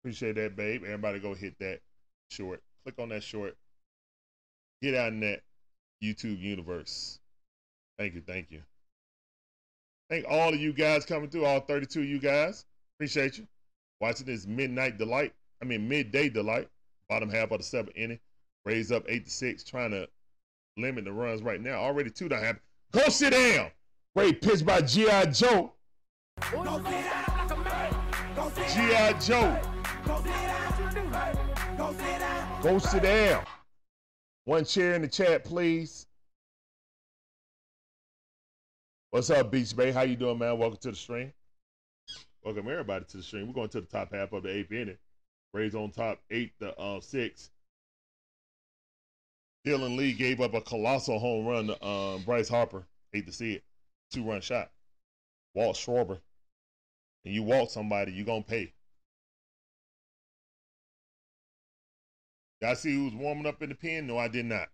Appreciate 0.03 0.37
that, 0.37 0.57
babe. 0.57 0.83
Everybody 0.85 1.19
go 1.21 1.35
hit 1.35 1.59
that 1.59 1.81
short. 2.29 2.63
Click 2.85 2.99
on 2.99 3.09
that 3.11 3.23
short. 3.23 3.57
Get 4.83 4.95
out 4.95 5.13
in 5.13 5.21
that 5.21 5.41
YouTube 6.03 6.41
universe. 6.41 7.19
Thank 7.99 8.15
you, 8.15 8.21
thank 8.21 8.51
you. 8.51 8.63
Thank 10.09 10.25
all 10.29 10.51
of 10.51 10.61
you 10.61 10.73
guys 10.73 11.05
coming 11.05 11.29
through, 11.29 11.45
all 11.45 11.61
32 11.61 12.01
of 12.01 12.07
you 12.07 12.19
guys. 12.19 12.65
Appreciate 12.97 13.39
you. 13.39 13.47
Watching 14.01 14.27
this 14.27 14.47
midnight 14.47 14.97
delight. 14.99 15.35
I 15.61 15.65
mean 15.65 15.89
midday 15.89 16.29
delight. 16.29 16.69
Bottom 17.09 17.29
half 17.29 17.51
of 17.51 17.59
the 17.59 17.65
seventh 17.65 17.97
inning. 17.97 18.21
Raised 18.65 18.93
up 18.93 19.05
eight 19.09 19.25
to 19.25 19.31
six, 19.31 19.65
trying 19.65 19.91
to 19.91 20.09
limit 20.77 21.05
the 21.05 21.13
runs 21.13 21.43
right 21.43 21.61
now. 21.61 21.75
Already 21.75 22.11
two 22.11 22.29
don't 22.29 22.43
have. 22.43 22.59
Go 22.93 23.09
sit 23.09 23.33
down. 23.33 23.71
Great 24.15 24.41
pitch 24.41 24.65
by 24.65 24.81
G.I. 24.81 25.27
Joe. 25.27 25.73
G.I. 28.75 29.13
Joe. 29.21 29.61
Go 31.79 31.93
sit 31.93 32.19
down. 32.19 32.63
Go 32.63 32.79
sit 32.81 33.03
down. 33.05 33.45
One 34.47 34.65
chair 34.65 34.95
in 34.95 35.03
the 35.03 35.07
chat, 35.07 35.45
please. 35.45 36.09
What's 39.11 39.31
up, 39.31 39.53
Beach 39.53 39.77
Bay? 39.77 39.93
How 39.93 40.03
you 40.03 40.17
doing, 40.17 40.39
man? 40.39 40.59
Welcome 40.59 40.81
to 40.83 40.91
the 40.91 40.97
stream. 40.97 41.33
Welcome 42.43 42.69
everybody 42.69 43.05
to 43.05 43.17
the 43.19 43.23
stream. 43.23 43.47
We're 43.47 43.53
going 43.53 43.69
to 43.69 43.81
the 43.81 43.87
top 43.87 44.13
half 44.13 44.33
of 44.33 44.43
the 44.43 44.51
eighth 44.51 44.73
inning. 44.73 44.99
Braves 45.53 45.77
on 45.77 45.93
top, 45.93 46.19
eight 46.33 46.51
to 46.59 46.77
uh, 46.77 47.01
six. 47.01 47.51
Dylan 49.65 49.97
Lee 49.97 50.13
gave 50.13 50.41
up 50.41 50.55
a 50.55 50.61
colossal 50.61 51.21
home 51.21 51.47
run 51.47 51.69
to 51.69 51.87
um, 51.87 52.23
Bryce 52.23 52.49
Harper. 52.49 52.89
Hate 53.13 53.27
to 53.27 53.33
see 53.33 53.53
it. 53.53 53.63
Two 54.13 54.25
run 54.25 54.41
shot. 54.41 54.73
Walt 55.55 55.77
Schwarber. 55.77 56.19
And 57.25 57.33
you 57.33 57.45
walk 57.45 57.71
somebody, 57.71 58.11
you're 58.11 58.27
going 58.27 58.43
to 58.43 58.51
pay. 58.51 58.73
Y'all 62.61 62.75
see 62.75 62.95
who 62.95 63.05
was 63.05 63.15
warming 63.15 63.47
up 63.47 63.63
in 63.63 63.69
the 63.69 63.75
pen? 63.75 64.07
No, 64.07 64.19
I 64.19 64.29
did 64.29 64.47
not. 64.47 64.69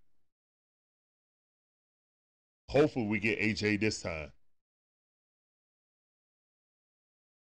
Hopefully 2.68 3.06
we 3.06 3.20
get 3.20 3.38
HA 3.38 3.76
this 3.76 4.02
time. 4.02 4.32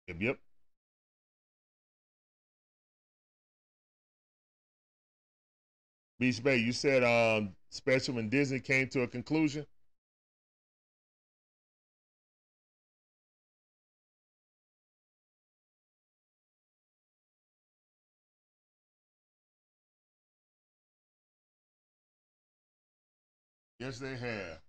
Yep, 0.08 0.16
yep. 0.20 0.38
Beach 6.18 6.42
Bay, 6.42 6.56
you 6.56 6.72
said 6.72 7.02
um, 7.02 7.54
Special 7.70 8.18
and 8.18 8.30
Disney 8.30 8.60
came 8.60 8.88
to 8.90 9.02
a 9.02 9.08
conclusion. 9.08 9.66
Yes, 23.82 23.98
they 23.98 24.14
have. 24.14 24.60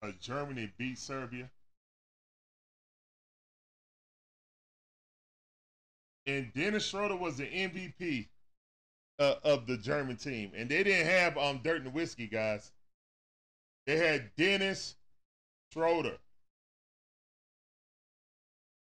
Uh, 0.00 0.12
Germany 0.22 0.72
beat 0.78 0.96
Serbia. 0.96 1.50
And 6.26 6.50
Dennis 6.54 6.86
Schroeder 6.86 7.16
was 7.16 7.36
the 7.36 7.44
MVP 7.44 8.26
uh, 9.18 9.34
of 9.44 9.66
the 9.66 9.76
German 9.76 10.16
team. 10.16 10.52
And 10.56 10.70
they 10.70 10.82
didn't 10.82 11.06
have 11.08 11.36
um 11.36 11.60
Dirk 11.62 11.84
Nowitzki, 11.84 12.30
guys. 12.30 12.72
They 13.86 13.98
had 13.98 14.30
Dennis 14.38 14.96
Schroeder. 15.70 16.16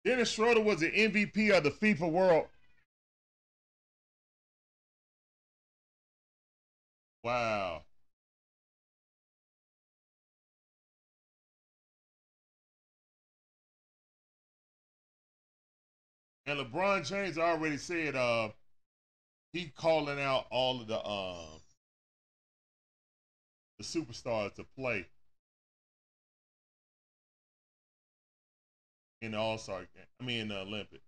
Dennis 0.02 0.30
Schroeder 0.30 0.62
was 0.62 0.80
the 0.80 0.90
MVP 0.90 1.54
of 1.54 1.64
the 1.64 1.70
FIBA 1.70 2.10
World. 2.10 2.46
Wow. 7.22 7.82
And 16.48 16.58
LeBron 16.58 17.06
James 17.06 17.36
already 17.36 17.76
said 17.76 18.16
uh 18.16 18.48
he 19.52 19.70
calling 19.76 20.18
out 20.18 20.46
all 20.50 20.80
of 20.80 20.86
the 20.86 21.06
um 21.06 21.60
the 23.76 23.84
superstars 23.84 24.54
to 24.54 24.64
play 24.64 25.04
in 29.20 29.32
the 29.32 29.38
All 29.38 29.58
Star 29.58 29.80
game. 29.80 30.06
I 30.18 30.24
mean 30.24 30.40
in 30.40 30.48
the 30.48 30.60
Olympics. 30.60 31.07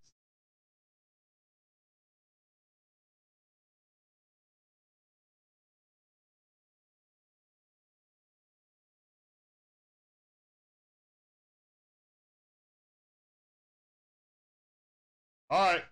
All 15.51 15.73
right. 15.73 15.83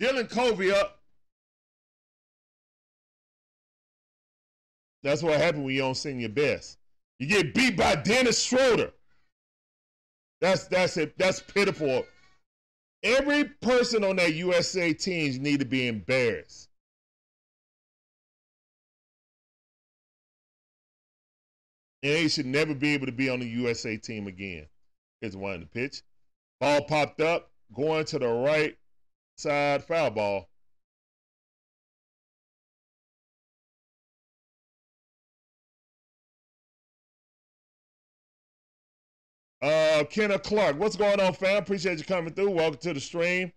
Dylan 0.00 0.30
Covey 0.30 0.72
up. 0.72 0.98
That's 5.02 5.22
what 5.22 5.40
happened 5.40 5.64
when 5.64 5.74
you 5.74 5.80
don't 5.80 5.96
sing 5.96 6.20
your 6.20 6.30
best. 6.30 6.78
You 7.18 7.26
get 7.26 7.54
beat 7.54 7.76
by 7.76 7.96
Dennis 7.96 8.42
Schroeder. 8.42 8.92
That's 10.40 10.66
that's 10.68 10.96
it. 10.96 11.16
That's 11.18 11.40
pitiful. 11.40 12.04
Every 13.02 13.44
person 13.44 14.04
on 14.04 14.16
that 14.16 14.34
USA 14.34 14.92
team 14.92 15.42
need 15.42 15.60
to 15.60 15.66
be 15.66 15.86
embarrassed. 15.86 16.68
And 22.02 22.12
they 22.12 22.28
should 22.28 22.46
never 22.46 22.74
be 22.74 22.94
able 22.94 23.06
to 23.06 23.12
be 23.12 23.28
on 23.28 23.40
the 23.40 23.48
USA 23.48 23.96
team 23.96 24.26
again. 24.28 24.66
Here's 25.20 25.36
one 25.36 25.60
the 25.60 25.66
pitch. 25.66 26.02
Ball 26.60 26.82
popped 26.82 27.20
up, 27.20 27.50
going 27.74 28.04
to 28.06 28.18
the 28.18 28.28
Wright 28.28 28.76
side 29.36 29.84
foul 29.84 30.10
ball. 30.10 30.48
Uh, 39.60 40.04
Kenneth 40.08 40.44
Clark, 40.44 40.78
what's 40.78 40.96
going 40.96 41.20
on, 41.20 41.32
fam? 41.34 41.56
Appreciate 41.56 41.98
you 41.98 42.04
coming 42.04 42.32
through. 42.32 42.50
Welcome 42.50 42.78
to 42.80 42.94
the 42.94 43.00
stream. 43.00 43.52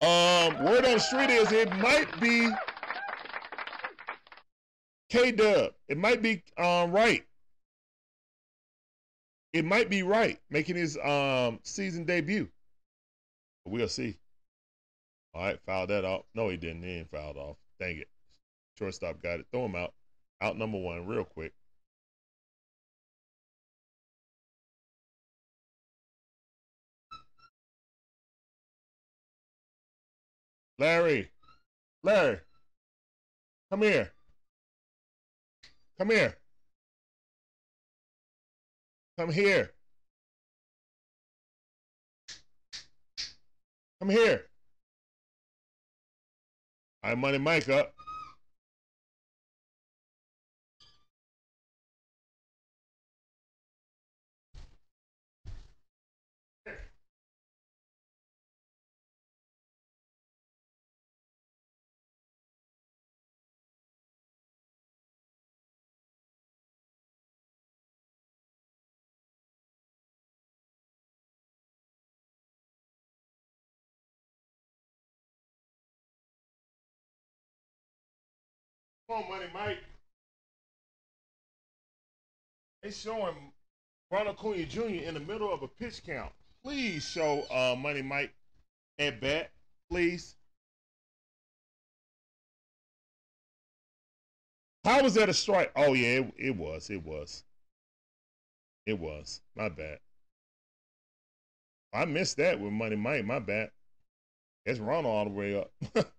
Um, 0.00 0.64
word 0.64 0.84
on 0.84 0.94
the 0.94 0.98
street 0.98 1.30
is 1.30 1.52
it 1.52 1.70
might 1.76 2.08
be 2.20 2.48
K 5.10 5.32
Dub. 5.32 5.72
It 5.88 5.98
might 5.98 6.22
be 6.22 6.42
um 6.56 6.90
Wright. 6.92 7.24
It 9.52 9.64
might 9.64 9.88
be 9.88 10.02
right, 10.02 10.40
making 10.50 10.76
his 10.76 10.98
um 10.98 11.60
season 11.62 12.04
debut. 12.04 12.48
We'll 13.66 13.88
see. 13.88 14.18
All 15.34 15.42
right, 15.42 15.58
foul 15.66 15.86
that 15.88 16.04
off. 16.04 16.24
No, 16.34 16.48
he 16.48 16.56
didn't. 16.56 16.82
He 16.82 16.96
didn't 16.96 17.10
foul 17.10 17.30
it 17.30 17.36
off. 17.36 17.56
Dang 17.80 17.98
it. 17.98 18.08
Shortstop 18.78 19.22
got 19.22 19.40
it. 19.40 19.46
Throw 19.52 19.66
him 19.66 19.74
out. 19.74 19.94
Out 20.40 20.58
number 20.58 20.78
one, 20.78 21.06
real 21.06 21.24
quick. 21.24 21.52
Larry. 30.78 31.30
Larry. 32.02 32.40
Come 33.70 33.82
here. 33.82 34.12
Come 35.98 36.10
here. 36.10 36.36
Come 39.18 39.30
here. 39.32 39.73
Come 44.04 44.10
here. 44.10 44.42
I'm 47.02 47.20
money 47.20 47.38
up. 47.70 47.94
Come 79.08 79.22
on, 79.22 79.28
Money 79.28 79.46
Mike. 79.52 79.78
They 82.82 82.90
showing 82.90 83.34
Ronald 84.10 84.36
Acuna 84.36 84.64
Jr. 84.64 84.80
in 85.06 85.14
the 85.14 85.20
middle 85.20 85.52
of 85.52 85.62
a 85.62 85.68
pitch 85.68 86.02
count. 86.04 86.32
Please 86.62 87.04
show 87.04 87.42
uh, 87.50 87.76
Money 87.76 88.02
Mike 88.02 88.32
at 88.98 89.20
bat, 89.20 89.50
please. 89.90 90.36
How 94.84 95.02
was 95.02 95.14
that 95.14 95.28
a 95.28 95.34
strike? 95.34 95.72
Oh 95.76 95.94
yeah, 95.94 96.20
it, 96.20 96.34
it 96.36 96.56
was. 96.56 96.90
It 96.90 97.04
was. 97.04 97.44
It 98.86 98.98
was. 98.98 99.40
My 99.56 99.68
bad. 99.68 99.98
I 101.92 102.04
missed 102.04 102.36
that 102.38 102.60
with 102.60 102.72
Money 102.72 102.96
Mike. 102.96 103.24
My 103.24 103.38
bad. 103.38 103.70
It's 104.66 104.80
Ronald 104.80 105.14
all 105.14 105.24
the 105.24 105.30
way 105.30 105.58
up. 105.58 105.72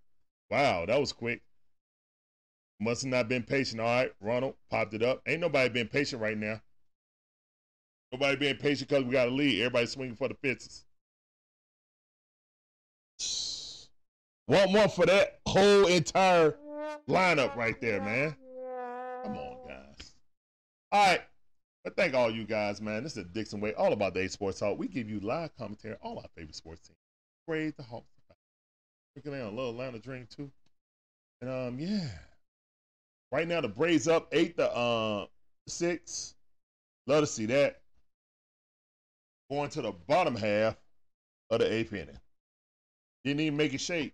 wow, 0.49 0.85
that 0.85 0.99
was 0.99 1.13
quick. 1.13 1.41
Must 2.79 3.03
have 3.03 3.11
not 3.11 3.29
been 3.29 3.43
patient. 3.43 3.79
All 3.79 3.87
right, 3.87 4.11
Ronald 4.19 4.55
popped 4.69 4.93
it 4.93 5.01
up. 5.01 5.21
Ain't 5.27 5.41
nobody 5.41 5.69
being 5.69 5.87
patient 5.87 6.21
right 6.21 6.37
now. 6.37 6.61
Nobody 8.11 8.35
being 8.35 8.57
patient 8.57 8.89
because 8.89 9.03
we 9.03 9.11
got 9.11 9.29
a 9.29 9.31
lead. 9.31 9.61
Everybody 9.61 9.85
swinging 9.85 10.15
for 10.15 10.27
the 10.27 10.35
fences. 10.35 10.85
One 14.47 14.71
more 14.71 14.89
for 14.89 15.05
that 15.05 15.39
whole 15.47 15.87
entire 15.87 16.55
lineup 17.09 17.55
right 17.55 17.79
there, 17.81 18.01
man. 18.01 18.35
Come 19.23 19.37
on, 19.37 19.57
guys. 19.67 20.13
All 20.91 21.07
right. 21.07 21.21
But 21.83 21.95
thank 21.95 22.13
all 22.13 22.31
you 22.31 22.45
guys, 22.45 22.81
man. 22.81 23.03
This 23.03 23.15
is 23.15 23.25
Dixon 23.25 23.61
Way, 23.61 23.73
all 23.73 23.93
about 23.93 24.15
the 24.15 24.21
A 24.21 24.29
Sports 24.29 24.59
Talk. 24.59 24.77
We 24.77 24.87
give 24.87 25.09
you 25.09 25.19
live 25.19 25.55
commentary, 25.55 25.95
all 26.01 26.17
our 26.17 26.25
favorite 26.35 26.55
sports 26.55 26.87
teams. 26.87 26.97
Braves, 27.47 27.75
the 27.77 27.83
Hawks, 27.83 28.07
Drinking 29.15 29.41
on 29.41 29.53
a 29.53 29.55
little 29.55 29.71
Atlanta 29.71 29.99
drink 29.99 30.29
too. 30.29 30.51
And 31.41 31.49
um, 31.49 31.79
yeah. 31.79 32.09
Right 33.35 33.49
now 33.49 33.59
the 33.59 33.67
Braves 33.67 34.07
up 34.07 34.29
eight 34.31 34.55
to 34.55 34.71
uh, 34.73 35.25
six. 35.67 36.35
Love 37.05 37.23
to 37.23 37.27
see 37.27 37.45
that. 37.47 37.81
Going 39.51 39.69
to 39.71 39.81
the 39.81 39.91
bottom 39.91 40.37
half 40.37 40.77
of 41.49 41.59
the 41.59 41.69
eighth 41.69 41.91
inning. 41.91 42.17
Didn't 43.25 43.41
even 43.41 43.57
make 43.57 43.73
it 43.73 43.81
shake. 43.81 44.13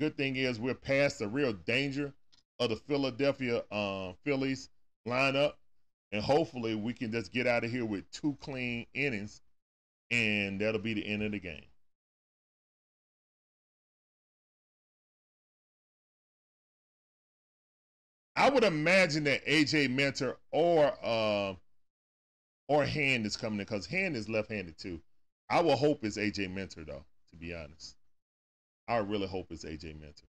Good 0.00 0.16
thing 0.16 0.34
is 0.34 0.58
we're 0.58 0.74
past 0.74 1.20
the 1.20 1.28
real 1.28 1.52
danger 1.52 2.12
of 2.58 2.70
the 2.70 2.76
Philadelphia 2.88 3.62
uh, 3.70 4.14
Phillies 4.24 4.68
lineup, 5.06 5.52
and 6.10 6.20
hopefully 6.20 6.74
we 6.74 6.94
can 6.94 7.12
just 7.12 7.32
get 7.32 7.46
out 7.46 7.62
of 7.62 7.70
here 7.70 7.84
with 7.84 8.10
two 8.10 8.36
clean 8.40 8.84
innings, 8.94 9.42
and 10.10 10.60
that'll 10.60 10.80
be 10.80 10.94
the 10.94 11.06
end 11.06 11.22
of 11.22 11.30
the 11.30 11.38
game. 11.38 11.66
I 18.38 18.48
would 18.50 18.62
imagine 18.62 19.24
that 19.24 19.44
AJ 19.46 19.90
Minter 19.90 20.38
or 20.52 20.94
uh, 21.02 21.54
or 22.68 22.84
Hand 22.84 23.26
is 23.26 23.36
coming 23.36 23.58
in 23.58 23.64
because 23.64 23.86
Hand 23.86 24.16
is 24.16 24.28
left-handed 24.28 24.78
too. 24.78 25.00
I 25.50 25.60
will 25.60 25.76
hope 25.76 26.04
it's 26.04 26.16
AJ 26.18 26.54
Minter 26.54 26.84
though. 26.84 27.04
To 27.30 27.36
be 27.36 27.52
honest, 27.52 27.96
I 28.88 28.98
really 28.98 29.26
hope 29.28 29.48
it's 29.50 29.64
AJ 29.64 29.94
Minter. 30.00 30.26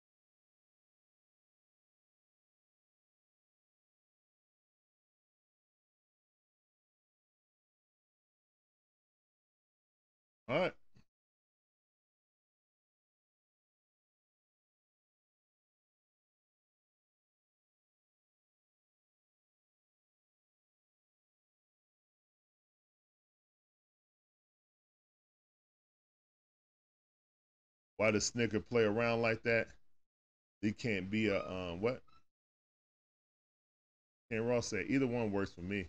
All 10.48 10.58
right. 10.60 10.72
Why 27.98 28.12
does 28.12 28.30
Snitker 28.30 28.64
play 28.64 28.84
around 28.84 29.22
like 29.22 29.42
that? 29.42 29.66
He 30.62 30.72
can't 30.72 31.10
be 31.10 31.28
a 31.28 31.44
um 31.44 31.80
what? 31.80 32.00
Ken 34.30 34.46
Ross 34.46 34.68
said 34.68 34.86
either 34.88 35.06
one 35.06 35.32
works 35.32 35.50
for 35.50 35.62
me. 35.62 35.88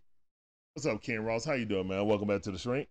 What's 0.73 0.87
up, 0.87 1.03
Ken 1.03 1.23
Ross? 1.23 1.45
How 1.45 1.53
you 1.53 1.65
doing, 1.65 1.87
man? 1.87 2.07
Welcome 2.07 2.27
back 2.27 2.41
to 2.43 2.51
the 2.51 2.57
shrink. 2.57 2.87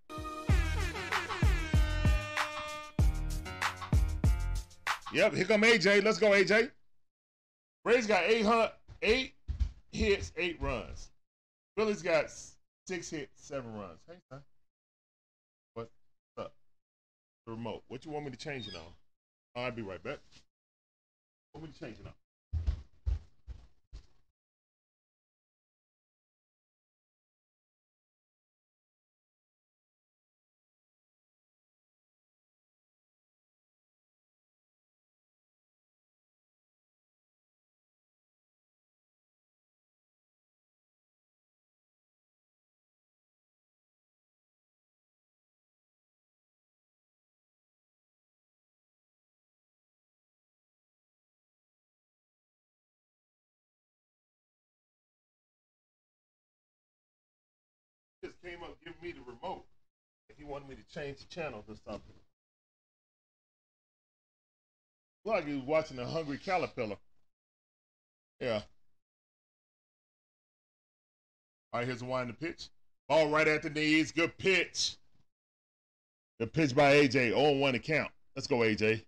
Yep, 5.12 5.34
here 5.34 5.44
come 5.47 5.62
AJ. 5.62 6.05
Let's 6.05 6.18
go, 6.18 6.30
AJ. 6.30 6.70
Braves 7.82 8.06
got 8.06 8.22
eight 8.22 8.47
hunt, 8.47 8.70
eight 9.02 9.34
hits, 9.90 10.32
eight 10.36 10.60
runs. 10.60 11.10
Phillies 11.76 12.02
got 12.02 12.26
six 12.86 13.10
hits, 13.10 13.32
seven 13.34 13.72
runs. 13.74 13.98
Hey, 14.06 14.14
son. 14.30 14.42
What's 15.74 15.90
up? 16.38 16.52
The 17.47 17.52
remote. 17.52 17.82
What 17.88 18.05
you 18.05 18.12
want 18.12 18.26
me 18.26 18.30
to 18.30 18.36
change 18.36 18.68
it 18.68 18.76
on? 18.76 18.92
I'll 19.64 19.72
be 19.72 19.82
right 19.82 20.02
back. 20.02 20.18
What 21.52 21.64
me 21.64 21.70
to 21.72 21.78
change 21.78 21.96
came 58.49 58.62
up 58.62 58.77
giving 58.85 59.01
me 59.02 59.12
the 59.12 59.20
remote. 59.20 59.65
If 60.28 60.36
he 60.36 60.44
wanted 60.44 60.68
me 60.68 60.77
to 60.77 60.94
change 60.94 61.18
the 61.18 61.25
channels 61.27 61.65
or 61.68 61.77
something. 61.86 62.15
Like 65.25 65.47
he 65.47 65.55
was 65.55 65.65
watching 65.65 65.99
a 65.99 66.07
hungry 66.07 66.39
caterpillar. 66.39 66.97
Yeah. 68.41 68.62
All 71.73 71.81
right, 71.81 71.86
here's 71.86 72.01
the 72.01 72.07
one 72.07 72.28
the 72.28 72.33
pitch. 72.33 72.68
Ball 73.09 73.28
right 73.28 73.49
at 73.49 73.62
the 73.62 73.70
knees. 73.70 74.12
Good 74.12 74.36
pitch. 74.39 74.97
Good 76.39 76.52
pitch 76.52 76.75
by 76.75 76.94
AJ. 76.94 77.31
0 77.31 77.52
1 77.52 77.73
to 77.73 77.78
count. 77.78 78.10
Let's 78.36 78.47
go, 78.47 78.59
AJ. 78.59 79.05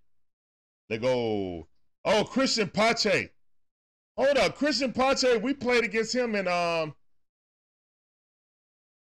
Let 0.88 1.02
go. 1.02 1.66
Oh, 2.04 2.24
Christian 2.24 2.68
Pache. 2.68 3.30
Hold 4.16 4.36
up. 4.38 4.56
Christian 4.56 4.92
Pache, 4.92 5.36
we 5.38 5.54
played 5.54 5.84
against 5.84 6.14
him 6.14 6.34
in 6.34 6.48
um 6.48 6.94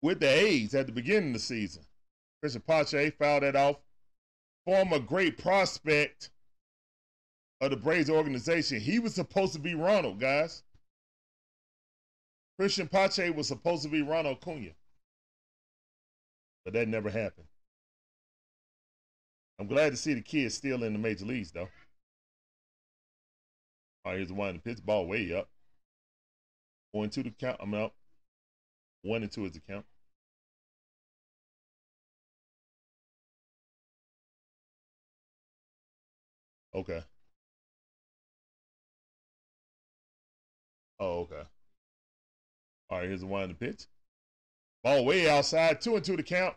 with 0.02 0.20
the 0.20 0.28
A's 0.28 0.74
at 0.76 0.86
the 0.86 0.92
beginning 0.92 1.30
of 1.30 1.34
the 1.34 1.40
season. 1.40 1.84
Christian 2.42 2.62
Pache 2.62 3.12
fouled 3.12 3.44
that 3.44 3.56
off. 3.56 3.78
Former 4.66 5.00
great 5.00 5.38
prospect 5.38 6.30
of 7.62 7.72
the 7.72 7.78
Braves 7.78 8.10
organization. 8.10 8.80
He 8.80 9.00
was 9.00 9.14
supposed 9.14 9.54
to 9.54 9.60
be 9.60 9.74
Ronald, 9.74 10.20
guys. 10.20 10.64
Christian 12.58 12.88
Pache 12.88 13.30
was 13.32 13.48
supposed 13.48 13.84
to 13.84 13.90
be 13.90 14.02
Ronald 14.02 14.38
Acuna. 14.42 14.72
But 16.64 16.74
that 16.74 16.88
never 16.88 17.10
happened. 17.10 17.48
I'm 19.60 19.68
glad 19.68 19.92
to 19.92 19.98
see 19.98 20.14
the 20.14 20.22
kid 20.22 20.52
still 20.54 20.84
in 20.84 20.94
the 20.94 21.00
major 21.00 21.26
leagues, 21.26 21.52
though. 21.52 21.70
All 24.06 24.12
right, 24.12 24.18
here's 24.18 24.30
the 24.30 24.34
one. 24.34 24.56
The 24.56 24.60
pitch 24.60 24.86
ball 24.86 25.08
way 25.08 25.34
up. 25.34 25.50
One 26.92 27.10
to 27.10 27.24
the 27.24 27.32
count. 27.32 27.58
I'm 27.60 27.74
out. 27.74 27.94
One 29.02 29.24
and 29.24 29.32
two 29.32 29.46
is 29.46 29.54
the 29.54 29.60
count. 29.62 29.86
Okay. 36.74 37.04
Oh, 41.00 41.22
okay. 41.22 41.44
All 42.90 43.00
right, 43.00 43.08
here's 43.08 43.22
the 43.22 43.28
one 43.28 43.44
in 43.44 43.50
the 43.50 43.56
pitch. 43.56 43.86
Ball 44.84 45.06
way 45.06 45.30
outside. 45.30 45.82
Two 45.82 45.96
and 45.96 46.04
two 46.06 46.18
to 46.18 46.24
count. 46.24 46.56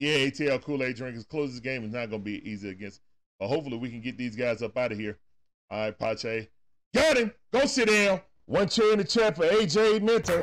Yeah, 0.00 0.16
ATL 0.16 0.60
Kool 0.62 0.82
Aid 0.82 0.96
drinkers 0.96 1.24
closes 1.24 1.60
game 1.60 1.84
is 1.84 1.92
not 1.92 2.10
going 2.10 2.22
to 2.22 2.24
be 2.24 2.48
easy 2.48 2.70
against. 2.70 3.00
Hopefully 3.46 3.76
we 3.76 3.90
can 3.90 4.00
get 4.00 4.16
these 4.16 4.36
guys 4.36 4.62
up 4.62 4.76
out 4.76 4.92
of 4.92 4.98
here. 4.98 5.18
All 5.70 5.80
right, 5.80 5.98
Pache. 5.98 6.48
Got 6.94 7.16
him. 7.16 7.32
Go 7.52 7.66
sit 7.66 7.88
down. 7.88 8.20
One 8.46 8.68
chair 8.68 8.92
in 8.92 8.98
the 8.98 9.04
chair 9.04 9.32
for 9.32 9.44
AJ 9.44 10.02
Minter. 10.02 10.42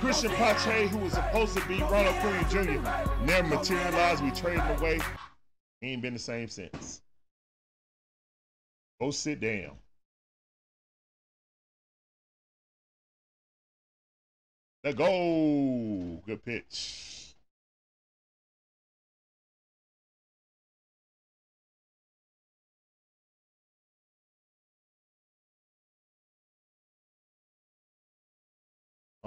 Christian 0.00 0.30
Pache, 0.32 0.86
who 0.88 0.98
was 0.98 1.14
supposed 1.14 1.56
to 1.56 1.66
be 1.66 1.80
Ronald 1.80 2.14
Acuna 2.16 2.48
Jr., 2.48 3.24
never 3.24 3.48
materialized. 3.48 4.22
We 4.22 4.30
traded 4.30 4.62
him 4.62 4.78
away. 4.78 5.00
He 5.80 5.88
ain't 5.88 6.02
been 6.02 6.12
the 6.12 6.20
same 6.20 6.48
since. 6.48 7.02
Go 9.00 9.10
sit 9.10 9.40
down. 9.40 9.72
Let 14.84 14.96
go. 14.96 16.22
Good 16.26 16.44
pitch. 16.44 17.17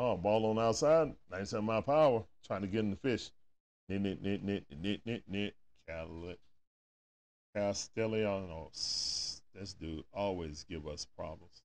Oh, 0.04 0.18
ball 0.18 0.48
on 0.48 0.58
outside. 0.58 1.14
97 1.30 1.64
mile 1.64 1.84
per 1.84 1.94
hour. 1.94 2.26
Trying 2.48 2.62
to 2.62 2.68
get 2.68 2.80
in 2.80 2.90
the 2.90 2.96
fish. 2.96 3.30
Nit, 3.88 4.02
nit, 4.02 4.20
nit, 4.20 4.44
nit, 4.44 4.66
nit, 4.76 5.02
nit, 5.06 5.24
nit. 5.28 5.56
Castelli- 5.88 6.40
Castellanos. 7.56 9.44
This 9.54 9.74
dude 9.74 10.04
always 10.12 10.64
give 10.64 10.88
us 10.88 11.06
problems. 11.06 11.62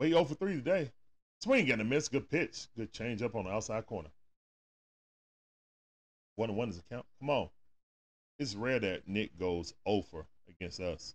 Well, 0.00 0.06
he 0.06 0.14
0 0.14 0.24
for 0.24 0.34
3 0.34 0.54
today. 0.54 0.90
Swing 1.42 1.70
and 1.70 1.82
a 1.82 1.84
miss. 1.84 2.08
Good 2.08 2.30
pitch. 2.30 2.68
Good 2.74 2.90
change 2.90 3.20
up 3.20 3.34
on 3.34 3.44
the 3.44 3.50
outside 3.50 3.84
corner. 3.84 4.08
One 6.36 6.48
and 6.48 6.56
one 6.56 6.70
is 6.70 6.78
a 6.78 6.82
count. 6.84 7.04
Come 7.20 7.28
on. 7.28 7.50
It's 8.38 8.54
rare 8.54 8.80
that 8.80 9.06
Nick 9.06 9.38
goes 9.38 9.74
oh 9.84 9.98
over 9.98 10.26
against 10.48 10.80
us. 10.80 11.14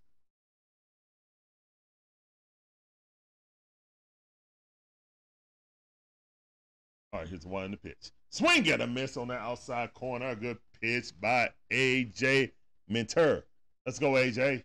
All 7.11 7.21
right, 7.21 7.29
here's 7.29 7.45
one 7.45 7.65
in 7.65 7.71
the 7.71 7.77
pitch. 7.77 8.11
Swing 8.29 8.67
at 8.69 8.81
a 8.81 8.87
miss 8.87 9.17
on 9.17 9.29
that 9.29 9.39
outside 9.41 9.93
corner. 9.93 10.35
Good 10.35 10.57
pitch 10.79 11.11
by 11.19 11.49
AJ 11.71 12.51
Minter. 12.87 13.45
Let's 13.85 13.97
go, 13.97 14.11
AJ. 14.13 14.63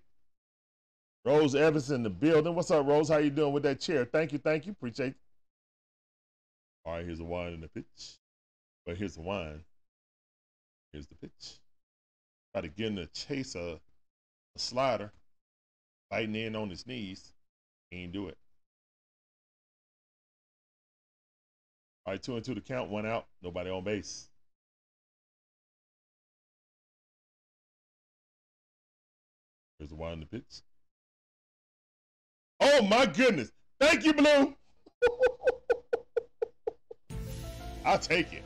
Rose 1.24 1.54
Evans 1.54 1.90
in 1.90 2.02
the 2.02 2.10
building. 2.10 2.54
What's 2.54 2.70
up, 2.70 2.86
Rose? 2.86 3.08
How 3.08 3.16
you 3.16 3.30
doing 3.30 3.54
with 3.54 3.62
that 3.62 3.80
chair? 3.80 4.04
Thank 4.04 4.32
you, 4.32 4.38
thank 4.38 4.66
you. 4.66 4.72
Appreciate 4.72 5.08
it. 5.08 5.16
All 6.84 6.92
right, 6.92 7.04
here's 7.06 7.18
the 7.18 7.24
wine 7.24 7.54
in 7.54 7.62
the 7.62 7.68
pitch. 7.68 8.18
But 8.84 8.98
here's 8.98 9.14
the 9.14 9.22
wine. 9.22 9.62
Here's 10.92 11.06
the 11.06 11.14
pitch. 11.14 11.60
Try 12.52 12.60
to 12.60 12.68
get 12.68 12.88
in 12.88 12.96
the 12.96 13.06
chase 13.06 13.54
a, 13.54 13.80
a 14.54 14.58
slider, 14.58 15.10
biting 16.10 16.34
in 16.34 16.54
on 16.54 16.68
his 16.68 16.86
knees. 16.86 17.32
He 17.90 18.02
ain't 18.02 18.12
do 18.12 18.28
it. 18.28 18.36
All 22.06 22.12
right, 22.12 22.22
two 22.22 22.36
and 22.36 22.44
two 22.44 22.54
to 22.54 22.60
count, 22.60 22.90
one 22.90 23.06
out, 23.06 23.26
nobody 23.42 23.70
on 23.70 23.82
base. 23.82 24.28
Here's 29.78 29.90
the 29.90 29.96
one 29.96 30.12
in 30.12 30.20
the 30.20 30.26
pitch. 30.26 30.62
Oh 32.60 32.82
my 32.82 33.06
goodness. 33.06 33.50
Thank 33.80 34.04
you, 34.04 34.12
Blue. 34.12 34.54
I'll 37.84 37.98
take 37.98 38.32
it. 38.32 38.44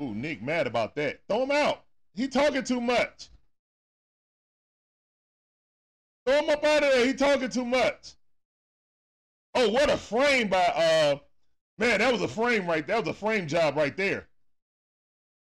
Ooh, 0.00 0.14
Nick 0.14 0.42
mad 0.42 0.66
about 0.66 0.94
that. 0.96 1.20
Throw 1.28 1.42
him 1.44 1.50
out. 1.50 1.84
He 2.14 2.28
talking 2.28 2.62
too 2.62 2.80
much. 2.80 3.28
Throw 6.26 6.38
him 6.42 6.50
up 6.50 6.64
out 6.64 6.82
of 6.82 6.92
there. 6.92 7.06
He 7.06 7.14
talking 7.14 7.48
too 7.48 7.64
much. 7.64 8.14
Oh, 9.54 9.68
what 9.70 9.90
a 9.90 9.96
frame 9.96 10.48
by 10.48 10.64
uh 10.64 11.16
man, 11.78 11.98
that 12.00 12.12
was 12.12 12.22
a 12.22 12.28
frame 12.28 12.66
right 12.66 12.86
there. 12.86 12.96
That 12.96 13.06
was 13.06 13.16
a 13.16 13.18
frame 13.18 13.46
job 13.46 13.76
right 13.76 13.96
there. 13.96 14.28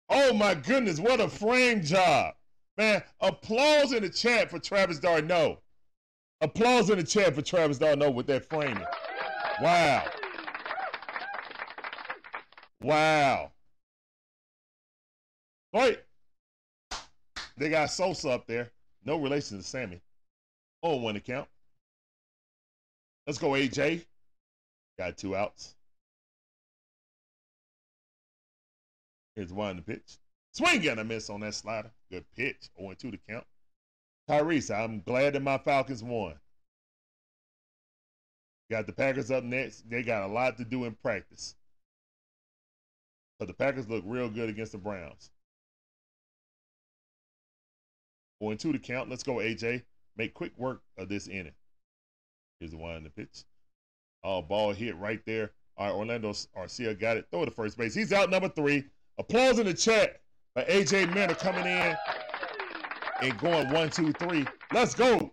Oh 0.09 0.33
my 0.33 0.55
goodness, 0.55 1.01
what 1.01 1.21
a 1.21 1.29
frame 1.29 1.83
job. 1.83 2.35
Man, 2.77 3.03
applause 3.21 3.93
in 3.93 4.03
the 4.03 4.11
chat 4.11 4.51
for 4.51 4.59
Travis 4.59 4.99
d'Arnaud. 4.99 5.59
Applause 6.43 6.91
in 6.91 6.99
the 6.99 7.05
chat 7.05 7.35
for 7.35 7.43
Travis 7.43 7.79
d'Arnaud 7.79 8.11
with 8.11 8.27
that 8.27 8.45
framing. 8.45 8.87
Wow. 9.63 10.05
Wow. 12.83 13.53
Wait. 15.73 16.01
They 17.57 17.71
got 17.71 17.91
Sosa 17.91 18.31
up 18.31 18.47
there. 18.47 18.71
No 19.05 19.17
relation 19.17 19.57
to 19.57 19.65
Sammy. 19.65 20.03
Oh, 20.83 20.97
one 20.97 21.15
to 21.15 21.21
count. 21.21 21.49
Let's 23.27 23.39
go, 23.39 23.51
AJ. 23.51 24.05
Got 24.99 25.17
two 25.17 25.35
outs. 25.35 25.76
Here's 29.37 29.53
one 29.53 29.77
the 29.77 29.83
pitch. 29.83 30.19
Swing 30.53 30.89
and 30.89 30.99
a 30.99 31.05
miss 31.05 31.29
on 31.29 31.41
that 31.41 31.55
slider. 31.55 31.91
Good 32.11 32.25
pitch. 32.35 32.71
0 32.79 32.95
2 32.99 33.11
to 33.11 33.19
count. 33.29 33.45
Tyrese, 34.29 34.75
I'm 34.75 35.03
glad 35.03 35.35
that 35.35 35.43
my 35.43 35.59
Falcons 35.59 36.03
won. 36.03 36.35
Got 38.71 38.87
the 38.87 38.93
Packers 38.93 39.31
up 39.31 39.45
next. 39.45 39.89
They 39.89 40.03
got 40.03 40.23
a 40.23 40.27
lot 40.27 40.57
to 40.57 40.65
do 40.65 40.87
in 40.87 40.97
practice. 41.03 41.55
But 43.39 43.49
the 43.49 43.55
Packers 43.55 43.89
look 43.89 44.03
real 44.07 44.31
good 44.31 44.49
against 44.49 44.73
the 44.73 44.79
Browns. 44.79 45.31
0 48.43 48.55
2 48.55 48.73
to 48.73 48.79
count. 48.79 49.11
Let's 49.11 49.23
go, 49.23 49.35
AJ. 49.37 49.83
Make 50.17 50.33
quick 50.33 50.53
work 50.57 50.81
of 50.97 51.11
this 51.11 51.29
inning. 51.29 51.53
Here's 52.59 52.73
the 52.73 52.79
one 52.79 52.97
in 52.97 53.05
the 53.05 53.11
pitch. 53.11 53.45
Oh, 54.25 54.41
ball 54.41 54.73
hit 54.73 54.97
right 54.97 55.21
there. 55.27 55.53
All 55.77 55.87
right, 55.87 55.95
Orlando 55.95 56.33
Arcia 56.33 56.99
got 56.99 57.19
it. 57.19 57.27
Throw 57.31 57.45
to 57.45 57.51
first 57.51 57.77
base. 57.77 57.95
He's 57.95 58.13
out 58.13 58.31
number 58.31 58.49
three. 58.49 58.85
Applause 59.19 59.59
in 59.59 59.67
the 59.67 59.75
chat 59.75 60.21
for 60.55 60.63
AJ 60.65 61.15
Minter 61.15 61.35
coming 61.35 61.67
in 61.67 61.97
and 63.23 63.39
going 63.39 63.71
one, 63.71 63.89
two, 63.89 64.13
three. 64.13 64.47
Let's 64.73 64.95
go. 64.95 65.33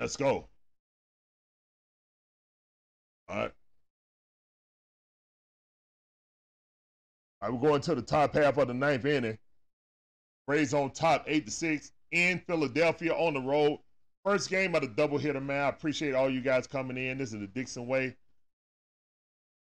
Let's 0.00 0.16
go. 0.16 0.48
All 3.28 3.36
right. 3.36 3.52
All 7.40 7.50
right, 7.50 7.60
we're 7.60 7.68
going 7.68 7.80
to 7.82 7.94
the 7.94 8.02
top 8.02 8.34
half 8.34 8.58
of 8.58 8.68
the 8.68 8.74
ninth 8.74 9.04
inning. 9.04 9.38
Braves 10.46 10.74
on 10.74 10.90
top, 10.90 11.24
eight 11.26 11.46
to 11.46 11.52
six 11.52 11.92
in 12.10 12.42
Philadelphia 12.46 13.12
on 13.14 13.34
the 13.34 13.40
road. 13.40 13.78
First 14.24 14.48
game 14.48 14.74
of 14.74 14.80
the 14.80 14.88
double 14.88 15.18
hitter, 15.18 15.40
man. 15.40 15.64
I 15.64 15.68
appreciate 15.68 16.14
all 16.14 16.30
you 16.30 16.40
guys 16.40 16.66
coming 16.66 16.96
in. 16.96 17.18
This 17.18 17.34
is 17.34 17.40
the 17.40 17.46
Dixon 17.46 17.86
Way. 17.86 18.16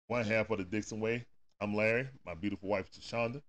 One 0.07 0.23
half 0.23 0.51
of 0.51 0.59
the 0.59 0.63
Dixon 0.63 0.99
Way. 0.99 1.25
I'm 1.59 1.75
Larry, 1.75 2.07
my 2.27 2.35
beautiful 2.35 2.69
wife, 2.69 2.85
Shonda. 2.91 3.41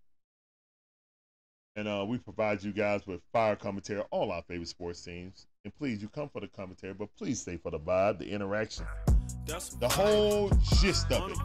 And 1.77 1.87
uh, 1.87 2.07
we 2.09 2.17
provide 2.17 2.63
you 2.63 2.73
guys 2.73 3.07
with 3.07 3.21
fire 3.31 3.57
commentary, 3.57 4.01
all 4.11 4.33
our 4.33 4.43
favorite 4.43 4.69
sports 4.69 5.03
teams. 5.03 5.47
And 5.65 5.75
please, 5.75 6.01
you 6.01 6.09
come 6.09 6.31
for 6.31 6.41
the 6.41 6.49
commentary, 6.49 6.95
but 6.95 7.09
please 7.19 7.43
stay 7.43 7.59
for 7.59 7.71
the 7.71 7.79
vibe, 7.79 8.19
the 8.19 8.31
interaction, 8.31 8.87
the 9.47 9.89
whole 9.89 10.51
gist 10.81 11.13
of 11.13 11.31
it. 11.31 11.39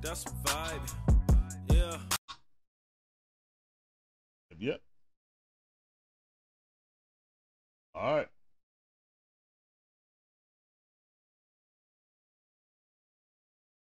That's 0.00 0.24
a 0.24 0.30
vibe. 0.44 0.92
Yeah. 1.70 1.98
Yep. 4.58 4.80
All 7.94 8.16
right. 8.16 8.28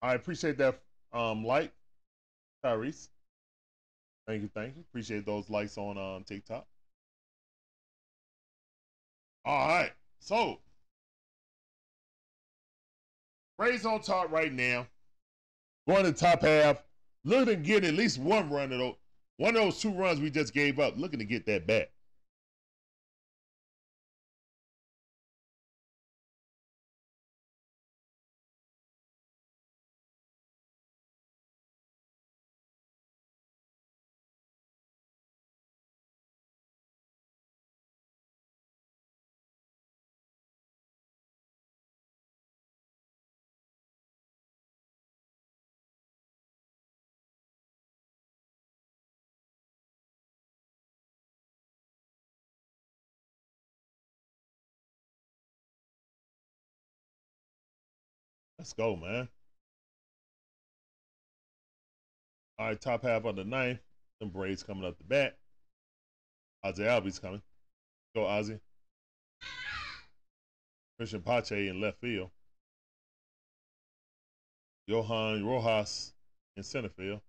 I 0.02 0.15
appreciate 0.15 0.58
that 0.58 0.81
um, 1.12 1.44
like, 1.44 1.73
Tyrese. 2.65 3.08
Thank 4.26 4.42
you, 4.42 4.50
thank 4.55 4.76
you. 4.76 4.83
Appreciate 4.91 5.24
those 5.24 5.49
likes 5.49 5.78
on 5.78 5.97
um, 5.97 6.24
TikTok. 6.24 6.66
All 9.47 9.68
right, 9.68 9.92
so 10.20 10.58
Rays 13.58 13.86
on 13.86 14.00
top 14.00 14.33
right 14.33 14.52
now. 14.52 14.86
Going 15.86 16.05
to 16.05 16.12
top 16.12 16.42
half, 16.42 16.83
looking 17.24 17.47
to 17.47 17.57
get 17.57 17.84
at 17.84 17.94
least 17.94 18.18
one 18.18 18.50
run 18.50 18.73
of 18.73 18.78
those, 18.78 18.94
one 19.36 19.57
of 19.57 19.62
those 19.62 19.81
two 19.81 19.92
runs 19.92 20.20
we 20.20 20.31
just 20.31 20.55
gave 20.55 20.81
up. 20.81 20.94
Looking 20.97 21.18
to 21.18 21.24
get 21.24 21.47
that 21.47 21.66
back. 21.66 21.91
Let's 58.65 58.73
go, 58.73 58.97
man. 58.97 59.28
All 62.59 62.68
right, 62.68 62.81
top 62.81 63.02
half 63.02 63.26
on 63.26 63.36
the 63.36 63.44
ninth. 63.44 63.81
Them 64.20 64.31
Braves 64.31 64.62
coming 64.62 64.86
up 64.86 64.97
the 64.97 65.05
bat. 65.05 65.36
Ozzie 66.62 66.84
Albies 66.84 67.20
coming. 67.20 67.43
Go, 68.17 68.25
Ozzie. 68.25 68.60
Christian 70.97 71.20
Pache 71.20 71.68
in 71.68 71.78
left 71.78 72.01
field. 72.01 72.31
Johan 74.86 75.44
Rojas 75.44 76.15
in 76.57 76.62
center 76.62 76.89
field. 76.89 77.20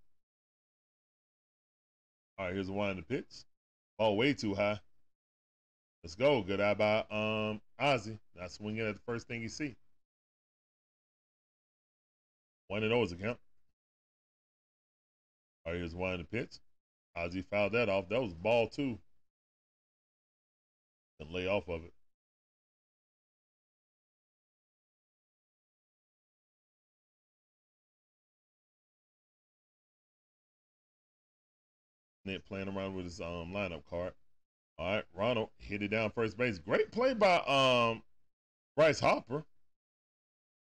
All 2.37 2.45
right, 2.45 2.53
here's 2.53 2.71
one 2.71 2.91
in 2.91 2.95
the 2.95 3.03
pitch. 3.03 3.43
Ball 3.97 4.15
way 4.15 4.33
too 4.33 4.55
high. 4.55 4.79
Let's 6.01 6.15
go. 6.15 6.41
Good 6.43 6.61
eye 6.61 6.75
by 6.75 7.03
um 7.11 7.59
Ozzie. 7.77 8.19
Not 8.37 8.53
swinging 8.53 8.87
at 8.87 8.93
the 8.93 9.01
first 9.05 9.27
thing 9.27 9.41
you 9.41 9.49
see. 9.49 9.75
One 12.67 12.83
of 12.83 12.89
those 12.89 13.11
account. 13.11 13.37
All 15.65 15.71
right, 15.71 15.79
here's 15.79 15.95
one 15.95 16.13
in 16.13 16.19
the 16.19 16.25
pitch. 16.25 16.59
Ozzie 17.15 17.41
fouled 17.41 17.73
that 17.73 17.89
off. 17.89 18.09
That 18.09 18.21
was 18.21 18.33
ball 18.33 18.67
two. 18.67 18.99
And 21.19 21.31
lay 21.31 21.47
off 21.47 21.67
of 21.69 21.83
it. 21.83 21.93
Ned 32.25 32.43
playing 32.45 32.67
around 32.67 32.95
with 32.95 33.05
his 33.05 33.21
um 33.21 33.51
lineup 33.53 33.83
card. 33.89 34.13
All 34.77 34.95
right, 34.95 35.05
Ronald 35.13 35.49
hit 35.57 35.83
it 35.83 35.89
down 35.89 36.09
first 36.09 36.37
base. 36.37 36.57
Great 36.59 36.91
play 36.91 37.13
by 37.13 37.37
um 37.47 38.01
Bryce 38.75 38.99
Harper. 38.99 39.45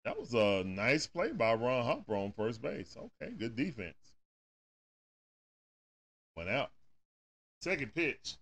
That 0.05 0.19
was 0.19 0.35
a 0.35 0.65
nice 0.65 1.07
play 1.07 1.31
by 1.31 1.55
Ron 1.55 1.85
Harper 1.85 2.17
on 2.17 2.33
first 2.33 2.61
base. 2.61 2.97
Okay, 2.97 3.33
good 3.39 3.55
defense. 3.55 4.15
Went 6.37 6.51
out. 6.51 6.71
Second 7.61 7.95
pitch. 7.95 8.37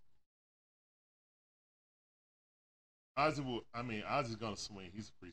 Ozzie 3.17 3.43
will, 3.43 3.61
I 3.75 3.83
mean, 3.83 4.03
Ozzie's 4.09 4.37
gonna 4.37 4.57
swing. 4.57 4.91
He's 4.95 5.09
a 5.09 5.13
free. 5.21 5.33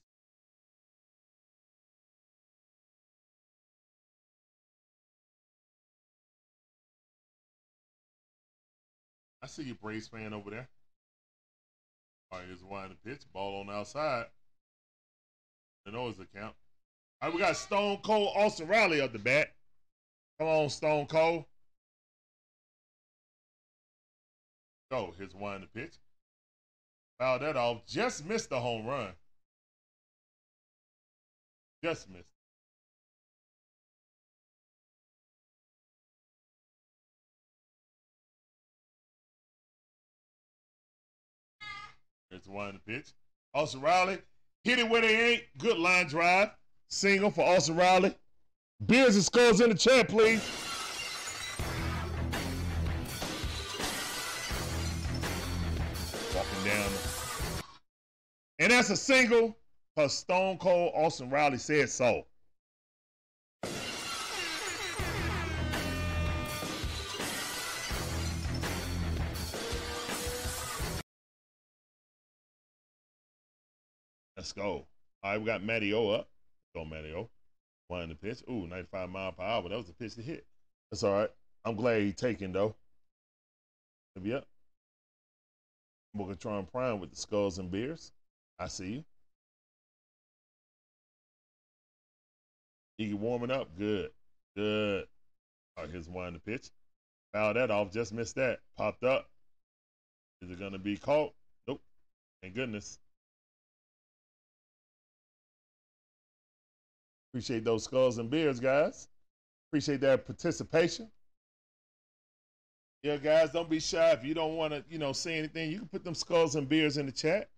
I 9.42 9.48
see 9.48 9.64
you 9.64 9.76
Braves 9.76 10.10
fan 10.10 10.34
over 10.34 10.50
there. 10.50 10.68
All 12.32 12.40
right, 12.40 12.48
here's 12.48 12.64
one 12.64 12.90
the 12.90 13.10
pitch. 13.10 13.22
Ball 13.32 13.62
on 13.62 13.68
the 13.68 13.74
outside. 13.74 14.26
The 15.88 15.94
nose 15.94 16.16
account. 16.20 16.54
All 17.22 17.30
right, 17.30 17.34
we 17.34 17.40
got 17.40 17.56
Stone 17.56 18.00
Cold 18.04 18.34
Austin 18.36 18.68
Riley 18.68 19.00
up 19.00 19.14
the 19.14 19.20
bat. 19.20 19.54
Come 20.38 20.50
on, 20.50 20.70
Stone 20.70 21.06
Cold. 21.06 21.46
Go. 24.92 25.14
Here's 25.18 25.34
one 25.34 25.56
in 25.56 25.62
the 25.62 25.68
pitch. 25.68 25.94
Foul 27.20 27.40
that 27.40 27.56
off. 27.56 27.86
Just 27.88 28.26
missed 28.26 28.50
the 28.50 28.60
home 28.60 28.86
run. 28.86 29.14
Just 31.82 32.10
missed. 32.10 32.28
Here's 42.30 42.46
one 42.46 42.82
pitch. 42.86 43.14
Austin 43.54 43.80
Riley 43.80 44.18
hit 44.68 44.80
it 44.80 44.90
where 44.90 45.02
they 45.02 45.32
ain't. 45.32 45.44
Good 45.58 45.78
line 45.78 46.08
drive. 46.08 46.50
Single 46.90 47.32
for 47.32 47.48
Austin 47.48 47.78
Riley. 47.78 48.14
Beers 48.86 49.16
and 49.16 49.24
skulls 49.24 49.62
in 49.62 49.70
the 49.70 49.76
chat, 49.76 50.10
please. 50.10 50.44
Walking 56.36 56.66
down. 56.66 56.92
And 58.60 58.72
that's 58.74 58.90
a 58.90 58.98
single 58.98 59.56
because 59.96 60.14
Stone 60.14 60.58
Cold 60.58 60.92
Austin 60.96 61.30
Riley 61.30 61.60
said 61.60 61.90
so. 61.90 62.26
Let's 74.48 74.54
go. 74.54 74.86
All 75.24 75.32
right, 75.32 75.38
we 75.42 75.46
got 75.46 75.62
Matty 75.62 75.94
O 75.94 76.08
up. 76.08 76.30
Go, 76.74 76.86
Matty 76.86 77.14
O. 77.14 77.30
One 77.90 78.08
the 78.08 78.16
pitch. 78.16 78.44
Ooh, 78.50 78.66
95 78.66 79.10
mile 79.10 79.34
per 79.34 79.44
hour. 79.44 79.68
That 79.68 79.78
was 79.78 79.90
a 79.90 79.94
pitch 79.94 80.16
to 80.16 80.22
hit. 80.22 80.46
That's 80.90 81.04
all 81.04 81.12
right. 81.12 81.30
I'm 81.66 81.76
glad 81.76 82.04
he's 82.04 82.16
taking, 82.16 82.54
though. 82.54 82.74
Maybe 84.16 84.34
up. 84.34 84.48
Bogatron 86.16 86.72
Prime 86.72 87.02
with 87.02 87.10
the 87.10 87.18
skulls 87.18 87.60
and 87.60 87.70
beers. 87.70 88.14
I 88.58 88.70
see 88.70 89.04
you. 93.00 93.06
Get 93.06 93.20
warming 93.20 93.52
up. 93.52 93.68
Good. 93.78 94.12
Good. 94.56 95.08
All 95.76 95.84
right, 95.84 95.92
here's 95.92 96.08
one 96.08 96.32
the 96.32 96.40
pitch. 96.40 96.70
Foul 97.34 97.54
that 97.56 97.70
off. 97.70 97.92
Just 97.92 98.14
missed 98.14 98.36
that. 98.36 98.60
Popped 98.78 99.04
up. 99.04 99.30
Is 100.42 100.52
it 100.52 100.58
going 100.58 100.72
to 100.72 100.80
be 100.80 100.96
caught? 100.96 101.34
Nope. 101.68 101.82
Thank 102.42 102.56
goodness. 102.56 102.98
Appreciate 107.38 107.66
those 107.66 107.84
skulls 107.84 108.18
and 108.18 108.32
beers, 108.32 108.60
guys. 108.60 109.10
Appreciate 109.70 110.02
that 110.02 110.26
participation. 110.26 111.08
Yeah, 113.04 113.18
guys, 113.18 113.52
don't 113.52 113.70
be 113.70 113.80
shy. 113.80 114.10
If 114.10 114.26
you 114.26 114.34
don't 114.34 114.56
want 114.56 114.74
to, 114.74 114.84
you 114.90 114.98
know, 114.98 115.14
say 115.14 115.38
anything, 115.38 115.70
you 115.70 115.78
can 115.78 115.88
put 115.88 116.04
them 116.04 116.16
skulls 116.16 116.56
and 116.56 116.68
beers 116.68 116.98
in 116.98 117.06
the 117.06 117.12
chat. 117.12 117.52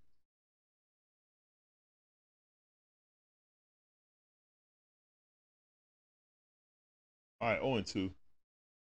All 7.40 7.48
right, 7.48 7.62
0 7.62 7.76
and 7.76 7.86
2 7.88 8.12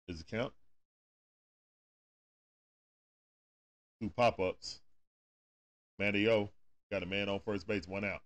is 0.09 0.17
the 0.17 0.25
count. 0.25 0.51
Two 4.01 4.09
pop 4.09 4.41
ups. 4.41 4.81
Matty 5.99 6.27
O 6.27 6.49
got 6.91 7.01
a 7.01 7.05
man 7.05 7.29
on 7.29 7.39
first 7.39 7.65
base, 7.65 7.87
one 7.87 8.03
out. 8.03 8.21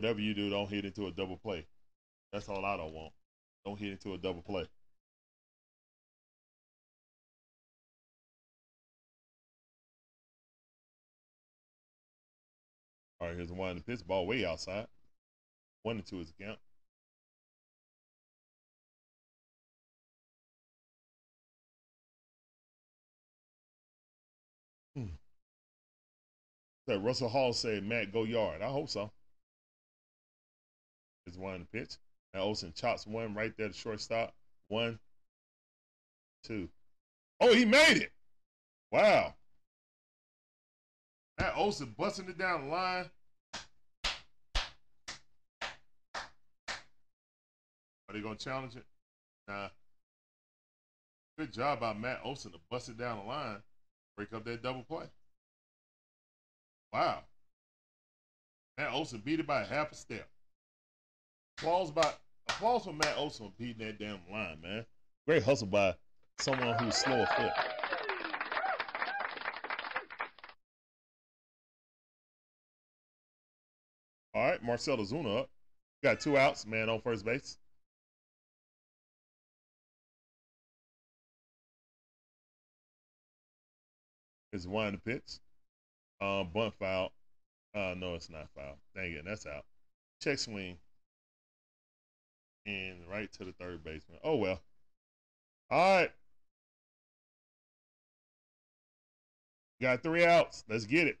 Whatever 0.00 0.20
you 0.20 0.32
do, 0.32 0.48
don't 0.48 0.66
hit 0.66 0.86
into 0.86 1.08
a 1.08 1.12
double 1.12 1.36
play. 1.36 1.66
That's 2.32 2.48
all 2.48 2.64
I 2.64 2.74
don't 2.78 2.94
want. 2.94 3.12
Don't 3.66 3.78
hit 3.78 3.92
into 3.92 4.14
a 4.14 4.18
double 4.18 4.40
play. 4.40 4.66
All 13.20 13.28
right, 13.28 13.36
here's 13.36 13.52
one 13.52 13.76
the 13.76 13.82
pitch 13.82 14.06
ball 14.06 14.26
way 14.26 14.46
outside. 14.46 14.86
One 15.82 15.96
and 15.96 16.06
two 16.06 16.20
is 16.20 16.32
the 16.32 16.44
count. 16.44 16.58
Hmm. 24.96 25.14
That 26.86 27.00
Russell 27.00 27.28
Hall 27.28 27.52
said, 27.52 27.84
Matt, 27.84 28.14
go 28.14 28.24
yard. 28.24 28.62
I 28.62 28.70
hope 28.70 28.88
so. 28.88 29.10
Is 31.30 31.38
one 31.38 31.66
pitch. 31.72 31.96
Now 32.34 32.40
Olson 32.40 32.72
chops 32.74 33.06
one 33.06 33.34
right 33.34 33.56
there, 33.56 33.68
the 33.68 33.74
shortstop. 33.74 34.34
One, 34.66 34.98
two. 36.42 36.68
Oh, 37.40 37.54
he 37.54 37.64
made 37.64 37.98
it. 37.98 38.10
Wow. 38.90 39.34
Matt 41.38 41.54
Olson 41.56 41.94
busting 41.96 42.28
it 42.28 42.36
down 42.36 42.64
the 42.64 42.70
line. 42.70 43.10
Are 48.08 48.12
they 48.12 48.20
gonna 48.20 48.34
challenge 48.34 48.74
it? 48.74 48.84
Nah. 49.46 49.68
Good 51.38 51.52
job 51.52 51.78
by 51.78 51.94
Matt 51.94 52.22
Olson 52.24 52.50
to 52.50 52.58
bust 52.68 52.88
it 52.88 52.98
down 52.98 53.18
the 53.18 53.24
line, 53.24 53.62
break 54.16 54.32
up 54.32 54.44
that 54.44 54.64
double 54.64 54.82
play. 54.82 55.06
Wow. 56.92 57.20
Matt 58.76 58.92
Olson 58.92 59.22
beat 59.24 59.38
it 59.38 59.46
by 59.46 59.62
half 59.62 59.92
a 59.92 59.94
step. 59.94 60.28
Applause 61.60 61.90
by 61.90 62.10
applause 62.48 62.84
for 62.84 62.94
Matt 62.94 63.18
Olson 63.18 63.52
beating 63.58 63.86
that 63.86 63.98
damn 63.98 64.18
line, 64.32 64.56
man. 64.62 64.86
Great 65.26 65.42
hustle 65.42 65.66
by 65.66 65.94
someone 66.38 66.74
who's 66.78 66.94
slow 66.94 67.20
of 67.20 67.28
foot. 67.28 67.52
All 74.32 74.42
right, 74.42 74.62
Marcell 74.62 74.96
Ozuna 74.96 75.40
up. 75.40 75.50
Got 76.02 76.20
two 76.20 76.38
outs, 76.38 76.64
man 76.64 76.88
on 76.88 77.02
first 77.02 77.26
base. 77.26 77.58
Is 84.54 84.66
one 84.66 84.92
the 84.92 84.98
pitch. 84.98 85.40
Um, 86.22 86.48
bunt 86.54 86.72
foul. 86.78 87.12
Uh, 87.74 87.94
no, 87.98 88.14
it's 88.14 88.30
not 88.30 88.48
foul. 88.56 88.78
Dang 88.96 89.12
it, 89.12 89.26
that's 89.26 89.44
out. 89.44 89.66
Check 90.22 90.38
swing. 90.38 90.78
And 92.66 92.98
right 93.10 93.32
to 93.32 93.44
the 93.44 93.52
third 93.52 93.82
baseman. 93.82 94.18
Oh 94.22 94.36
well. 94.36 94.60
All 95.70 96.00
right. 96.00 96.10
Got 99.80 100.02
three 100.02 100.26
outs. 100.26 100.64
Let's 100.68 100.84
get 100.84 101.06
it. 101.06 101.18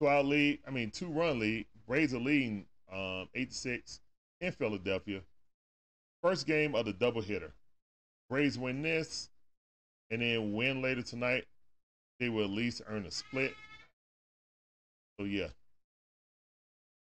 Two 0.00 0.08
out 0.08 0.26
lead. 0.26 0.58
I 0.66 0.70
mean, 0.70 0.90
two 0.90 1.06
run 1.06 1.38
lead. 1.38 1.66
Braves 1.86 2.14
are 2.14 2.18
leading 2.18 2.66
um, 2.92 3.28
eight 3.34 3.50
to 3.50 3.56
six 3.56 4.00
in 4.40 4.50
Philadelphia. 4.52 5.20
First 6.22 6.46
game 6.46 6.74
of 6.74 6.86
the 6.86 6.92
doubleheader. 6.92 7.52
Braves 8.28 8.58
win 8.58 8.82
this, 8.82 9.28
and 10.10 10.22
then 10.22 10.54
win 10.54 10.82
later 10.82 11.02
tonight. 11.02 11.44
They 12.18 12.28
will 12.28 12.44
at 12.44 12.50
least 12.50 12.82
earn 12.88 13.06
a 13.06 13.10
split. 13.10 13.54
So 15.18 15.26
yeah, 15.26 15.48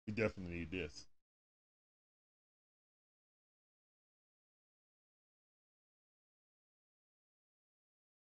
we 0.07 0.15
definitely 0.15 0.59
need 0.59 0.71
this. 0.71 1.07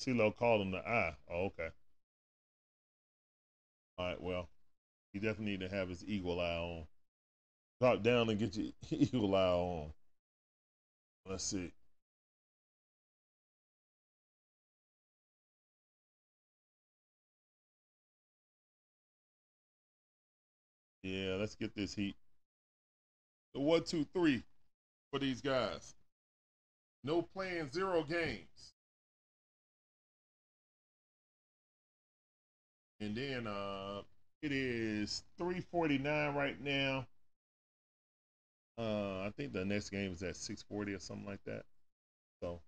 CeeLo 0.07 0.35
called 0.35 0.61
him 0.61 0.71
the 0.71 0.77
eye. 0.77 1.15
Oh, 1.29 1.45
okay. 1.47 1.69
All 3.97 4.05
right, 4.07 4.21
well, 4.21 4.47
he 5.11 5.19
definitely 5.19 5.57
need 5.57 5.59
to 5.61 5.75
have 5.75 5.89
his 5.89 6.05
eagle 6.05 6.39
eye 6.39 6.55
on. 6.55 6.87
Drop 7.81 8.03
down 8.03 8.29
and 8.29 8.39
get 8.39 8.55
your 8.55 8.71
eagle 8.91 9.35
eye 9.35 9.39
on. 9.39 9.93
Let's 11.29 11.43
see. 11.43 11.73
Yeah, 21.03 21.35
let's 21.35 21.55
get 21.55 21.75
this 21.75 21.93
heat. 21.93 22.15
The 23.53 23.59
one, 23.61 23.83
two, 23.83 24.05
three 24.13 24.43
for 25.11 25.19
these 25.19 25.41
guys. 25.41 25.95
No 27.03 27.21
playing 27.21 27.71
zero 27.71 28.03
games. 28.03 28.73
And 32.99 33.15
then 33.15 33.47
uh 33.47 34.01
it 34.41 34.51
is 34.51 35.23
349 35.37 36.35
right 36.35 36.59
now. 36.61 37.07
Uh 38.77 39.21
I 39.21 39.31
think 39.35 39.53
the 39.53 39.65
next 39.65 39.89
game 39.89 40.11
is 40.11 40.23
at 40.23 40.35
640 40.35 40.93
or 40.93 40.99
something 40.99 41.25
like 41.25 41.43
that. 41.45 41.63
So 42.41 42.61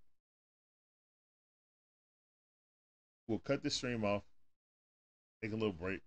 we'll 3.27 3.39
cut 3.39 3.63
the 3.63 3.69
stream 3.69 4.03
off, 4.03 4.23
take 5.43 5.53
a 5.53 5.55
little 5.55 5.71
break, 5.71 6.01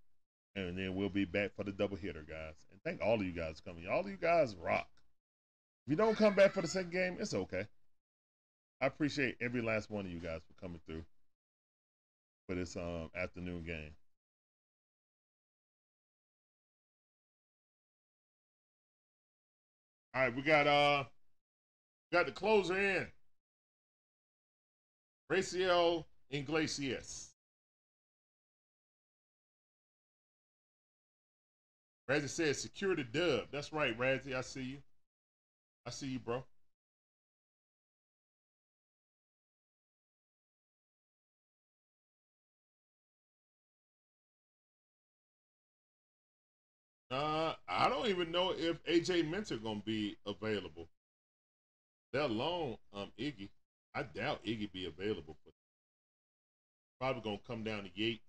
and 0.57 0.77
then 0.77 0.95
we'll 0.95 1.09
be 1.09 1.25
back 1.25 1.55
for 1.55 1.65
the 1.65 1.73
double 1.73 1.97
hitter, 1.97 2.25
guys. 2.29 2.55
And 2.71 2.81
thank 2.85 3.01
all 3.01 3.15
of 3.15 3.25
you 3.25 3.33
guys 3.33 3.63
coming. 3.65 3.87
All 3.89 4.01
of 4.01 4.09
you 4.09 4.17
guys 4.17 4.57
rock. 4.57 4.89
If 5.87 5.91
you 5.91 5.97
don't 5.97 6.17
come 6.17 6.35
back 6.35 6.53
for 6.53 6.63
the 6.63 6.69
second 6.69 6.93
game, 6.93 7.17
it's 7.19 7.35
okay. 7.35 7.67
I 8.81 8.87
appreciate 8.87 9.37
every 9.41 9.63
last 9.63 9.91
one 9.91 10.05
of 10.07 10.13
you 10.13 10.19
guys 10.19 10.41
for 10.47 10.61
coming 10.61 10.81
through 10.87 11.05
for 12.49 12.57
this 12.57 12.77
um 12.77 13.11
afternoon 13.17 13.63
game. 13.63 13.93
All 20.15 20.23
right, 20.23 20.35
we 20.35 20.43
got 20.43 20.67
uh 20.67 21.05
got 22.13 22.27
the 22.27 22.33
closer 22.33 22.79
in. 22.79 23.07
Raisel 25.31 26.05
Iglesias. 26.31 27.31
Razzie 32.11 32.29
says 32.29 32.61
secure 32.61 32.95
the 32.95 33.05
dub. 33.05 33.47
That's 33.51 33.73
right, 33.73 33.99
Razzie. 33.99 34.35
I 34.35 34.43
see 34.43 34.63
you. 34.63 34.79
I 35.87 35.91
see 35.91 36.09
you, 36.09 36.19
bro. 36.19 36.45
Uh, 47.13 47.53
I 47.69 47.91
don't 47.91 48.09
even 48.09 48.33
know 48.33 48.55
if 48.57 48.83
AJ 48.85 49.29
Minter 49.29 49.59
gonna 49.59 49.83
be 49.85 50.17
available. 50.27 50.89
Let 52.15 52.31
alone 52.31 52.79
um 52.95 53.13
Iggy. 53.21 53.51
I 53.95 54.05
doubt 54.05 54.43
Iggy 54.47 54.73
be 54.73 54.87
available 54.87 55.37
for. 55.45 55.53
Probably 56.99 57.21
gonna 57.23 57.39
come 57.47 57.65
down 57.65 57.83
to 57.85 57.91
Yates 57.95 58.25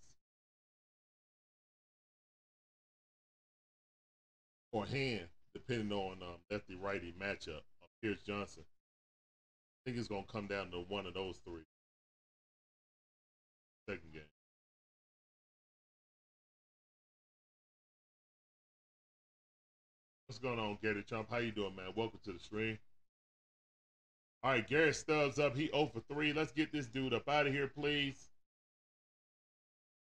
or 4.73 4.85
Hand, 4.85 5.27
depending 5.53 5.93
on 5.97 6.17
um, 6.21 6.35
lefty 6.51 6.75
righty 6.75 7.13
matchup. 7.17 7.61
Uh, 7.81 7.87
Pierce 8.01 8.21
Johnson. 8.23 8.63
I 8.65 9.79
think 9.85 9.97
it's 9.97 10.09
gonna 10.09 10.25
come 10.29 10.47
down 10.47 10.71
to 10.71 10.79
one 10.89 11.05
of 11.05 11.13
those 11.13 11.39
three. 11.45 11.63
Second 13.87 14.11
game. 14.11 14.32
Going 20.43 20.59
on, 20.59 20.77
Gary 20.83 21.03
Chump? 21.09 21.29
How 21.31 21.37
you 21.37 21.53
doing, 21.53 21.73
man? 21.73 21.93
Welcome 21.95 22.19
to 22.25 22.33
the 22.33 22.39
stream. 22.39 22.77
All 24.43 24.51
right, 24.51 24.67
Garrett 24.67 24.97
Stubbs 24.97 25.39
up. 25.39 25.55
He 25.55 25.69
0 25.73 25.89
for 25.93 26.01
3. 26.13 26.33
Let's 26.33 26.51
get 26.51 26.73
this 26.73 26.87
dude 26.87 27.13
up 27.13 27.29
out 27.29 27.47
of 27.47 27.53
here, 27.53 27.67
please. 27.67 28.27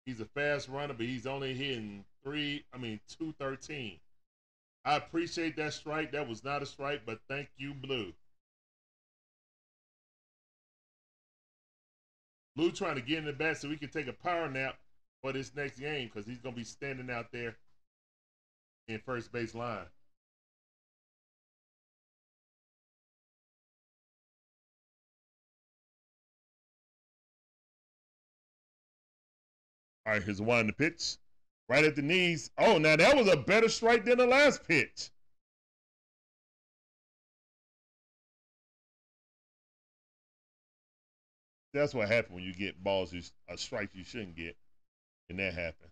He's 0.05 0.21
a 0.21 0.27
fast 0.27 0.69
runner, 0.69 0.93
but 0.93 1.07
he's 1.07 1.27
only 1.27 1.55
hitting 1.55 2.05
three, 2.23 2.63
I 2.75 2.79
mean, 2.79 3.01
213. 3.09 3.99
I 4.85 4.97
appreciate 4.97 5.57
that 5.57 5.73
strike. 5.73 6.13
That 6.13 6.29
was 6.29 6.45
not 6.45 6.63
a 6.63 6.67
strike, 6.67 7.03
but 7.07 7.21
thank 7.29 7.49
you, 7.57 7.73
Blue. 7.73 8.13
Blue 12.55 12.71
trying 12.71 12.97
to 12.97 13.03
get 13.03 13.19
in 13.19 13.25
the 13.25 13.33
back 13.33 13.57
so 13.57 13.69
we 13.69 13.77
can 13.79 13.89
take 13.89 14.09
a 14.09 14.13
power 14.13 14.51
nap 14.51 14.77
for 15.23 15.33
this 15.33 15.55
next 15.55 15.79
game 15.79 16.11
because 16.13 16.27
he's 16.27 16.41
going 16.41 16.55
to 16.55 16.59
be 16.59 16.65
standing 16.65 17.11
out 17.11 17.33
there 17.33 17.57
in 18.89 19.01
first 19.07 19.33
base 19.33 19.55
line. 19.55 19.87
All 30.09 30.15
right, 30.15 30.23
here's 30.23 30.41
one 30.41 30.61
in 30.61 30.67
the 30.69 30.73
pitch. 30.73 31.19
Right 31.69 31.85
at 31.85 31.95
the 31.95 32.01
knees. 32.01 32.51
Oh, 32.57 32.79
now 32.79 32.97
that 32.97 33.15
was 33.15 33.29
a 33.29 33.37
better 33.37 33.69
strike 33.69 34.07
than 34.07 34.17
the 34.17 34.27
last 34.27 34.67
pitch. 34.67 35.11
That's 41.75 41.93
what 41.93 42.09
happened 42.09 42.37
when 42.37 42.45
you 42.45 42.55
get 42.55 42.83
balls, 42.83 43.13
you, 43.13 43.21
a 43.51 43.59
strike 43.59 43.91
you 43.93 44.03
shouldn't 44.03 44.35
get. 44.35 44.57
And 45.29 45.39
that 45.41 45.53
happened. 45.53 45.91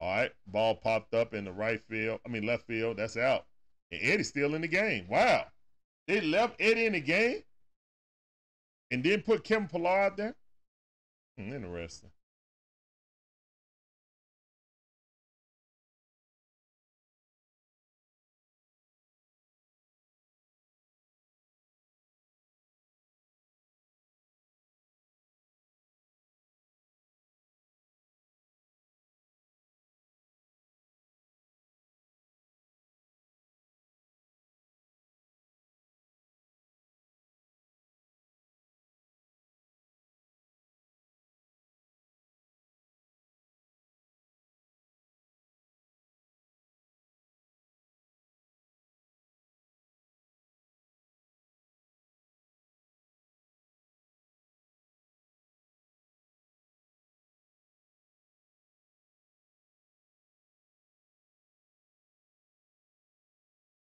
All 0.00 0.08
right, 0.08 0.32
ball 0.46 0.76
popped 0.76 1.12
up 1.12 1.34
in 1.34 1.44
the 1.44 1.52
right 1.52 1.82
field. 1.82 2.20
I 2.24 2.30
mean, 2.30 2.46
left 2.46 2.66
field. 2.66 2.96
That's 2.96 3.18
out. 3.18 3.44
And 3.92 4.00
Eddie's 4.02 4.30
still 4.30 4.54
in 4.54 4.62
the 4.62 4.68
game. 4.68 5.06
Wow. 5.06 5.44
They 6.08 6.22
left 6.22 6.56
Eddie 6.62 6.86
in 6.86 6.94
the 6.94 7.00
game 7.00 7.42
and 8.90 9.04
then 9.04 9.20
put 9.20 9.44
Kevin 9.44 9.68
Pillar 9.68 10.00
out 10.00 10.16
there. 10.16 10.34
Hmm, 11.36 11.52
interesting. 11.52 12.10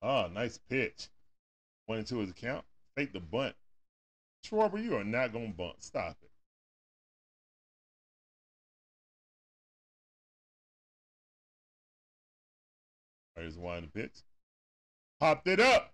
Ah, 0.01 0.27
nice 0.33 0.59
pitch. 0.69 1.09
Went 1.87 1.99
into 1.99 2.19
his 2.19 2.31
account. 2.31 2.65
Fake 2.95 3.13
the 3.13 3.19
bunt. 3.19 3.55
Schwarber, 4.45 4.83
you 4.83 4.95
are 4.95 5.03
not 5.03 5.33
going 5.33 5.51
to 5.51 5.57
bunt. 5.57 5.83
Stop 5.83 6.17
it. 6.21 6.29
There's 13.35 13.57
one 13.57 13.83
the 13.83 13.87
pitch. 13.87 14.23
Popped 15.19 15.47
it 15.47 15.59
up. 15.59 15.93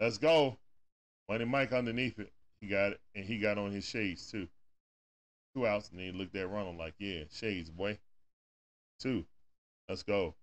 Let's 0.00 0.18
go. 0.18 0.58
Money 1.28 1.44
Mike 1.44 1.72
underneath 1.72 2.18
it. 2.18 2.32
He 2.60 2.68
got 2.68 2.92
it, 2.92 3.00
and 3.14 3.24
he 3.24 3.38
got 3.38 3.58
on 3.58 3.72
his 3.72 3.84
shades 3.84 4.30
too. 4.30 4.48
Two 5.54 5.66
outs, 5.66 5.90
and 5.90 6.00
he 6.00 6.12
looked 6.12 6.36
at 6.36 6.50
Ronald 6.50 6.76
like, 6.76 6.94
yeah, 6.98 7.24
shades, 7.32 7.70
boy. 7.70 7.98
Two. 9.00 9.24
Let's 9.88 10.02
go. 10.02 10.34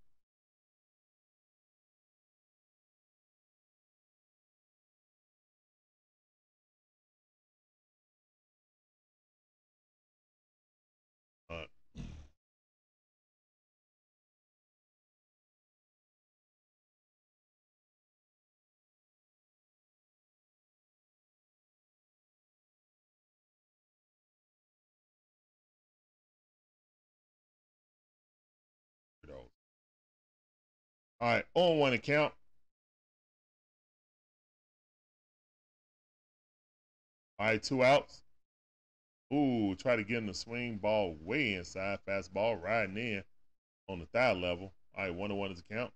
All 31.26 31.32
right, 31.32 31.46
on 31.56 31.80
one 31.80 31.94
account. 31.94 32.34
All 37.40 37.48
right, 37.48 37.64
two 37.64 37.84
outs. 37.84 38.22
Ooh, 39.34 39.74
try 39.76 39.96
to 39.96 40.04
get 40.04 40.18
him 40.20 40.28
to 40.28 40.36
swing 40.36 40.78
ball 40.78 41.18
way 41.20 41.56
inside. 41.56 41.98
Fastball 42.08 42.62
riding 42.62 42.98
in 42.98 43.24
on 43.90 43.98
the 44.00 44.06
thigh 44.06 44.34
level. 44.34 44.74
All 44.96 45.06
right, 45.06 45.16
one 45.16 45.30
to 45.30 45.36
one 45.36 45.52
is 45.52 45.64
the 45.68 45.76
count. 45.76 45.92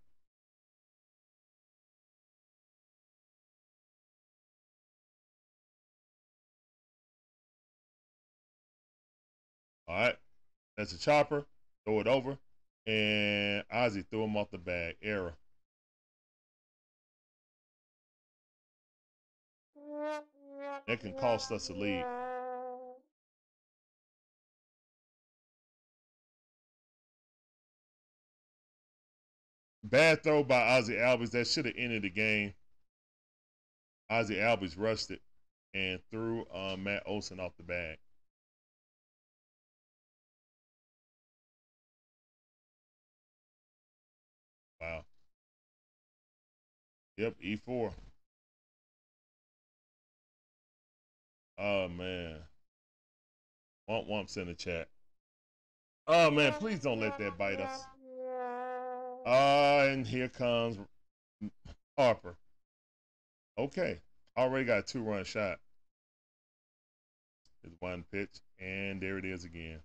All 9.87 9.95
right, 9.95 10.17
that's 10.75 10.93
a 10.93 10.97
chopper. 10.97 11.45
Throw 11.85 11.99
it 11.99 12.07
over 12.07 12.39
and 12.89 13.63
Ozzie 13.71 14.01
threw 14.01 14.23
him 14.23 14.35
off 14.35 14.49
the 14.49 14.57
bag. 14.57 14.95
Error. 15.03 15.35
That 20.87 20.99
can 20.99 21.13
cost 21.13 21.51
us 21.51 21.69
a 21.69 21.73
lead. 21.73 22.03
Bad 29.83 30.23
throw 30.23 30.43
by 30.43 30.77
Ozzie 30.77 30.95
Albies. 30.95 31.29
That 31.31 31.47
should 31.47 31.65
have 31.65 31.75
ended 31.77 32.01
the 32.01 32.09
game. 32.09 32.53
Ozzie 34.09 34.37
Albies 34.37 34.75
rushed 34.75 35.11
it 35.11 35.21
and 35.75 35.99
threw 36.09 36.45
uh, 36.51 36.75
Matt 36.75 37.03
Olson 37.05 37.39
off 37.39 37.55
the 37.57 37.63
bag. 37.63 37.99
Wow. 44.81 45.03
Yep, 47.17 47.35
E4. 47.45 47.91
Oh 51.57 51.87
man. 51.89 52.37
Womp 53.89 54.07
womps 54.09 54.37
in 54.37 54.47
the 54.47 54.53
chat. 54.53 54.87
Oh 56.07 56.31
man, 56.31 56.53
please 56.53 56.79
don't 56.79 56.99
let 56.99 57.17
that 57.17 57.37
bite 57.37 57.59
us. 57.59 57.83
Uh, 59.25 59.87
and 59.91 60.07
here 60.07 60.29
comes 60.29 60.77
Harper. 61.97 62.35
Okay. 63.57 63.99
Already 64.37 64.65
got 64.65 64.79
a 64.79 64.81
two 64.83 65.03
run 65.03 65.25
shot. 65.25 65.59
There's 67.61 67.75
one 67.79 68.05
pitch, 68.11 68.39
and 68.57 69.01
there 69.01 69.17
it 69.17 69.25
is 69.25 69.43
again. 69.43 69.81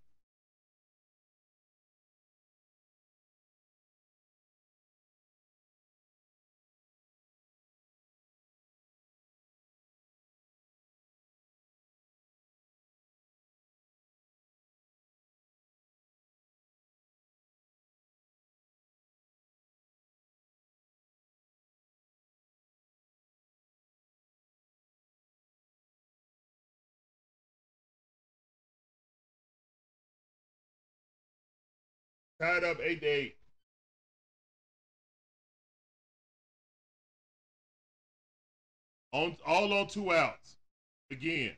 Tied 32.44 32.62
up 32.62 32.76
eight 32.82 33.00
to 33.00 33.06
eight. 33.06 33.36
On 39.12 39.34
all 39.47 39.73
on 39.73 39.89
two 39.89 40.12
outs. 40.12 40.56
Again. 41.10 41.56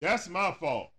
That's 0.00 0.28
my 0.28 0.52
fault. 0.52 0.93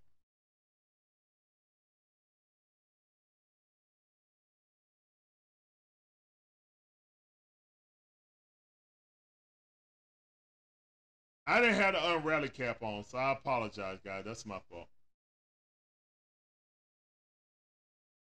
I 11.48 11.62
didn't 11.62 11.76
have 11.76 11.94
the 11.94 12.00
unrally 12.00 12.48
uh, 12.48 12.52
cap 12.52 12.82
on, 12.82 13.04
so 13.04 13.18
I 13.18 13.34
apologize, 13.34 14.00
guys. 14.04 14.24
That's 14.26 14.46
my 14.46 14.60
fault. 14.70 14.88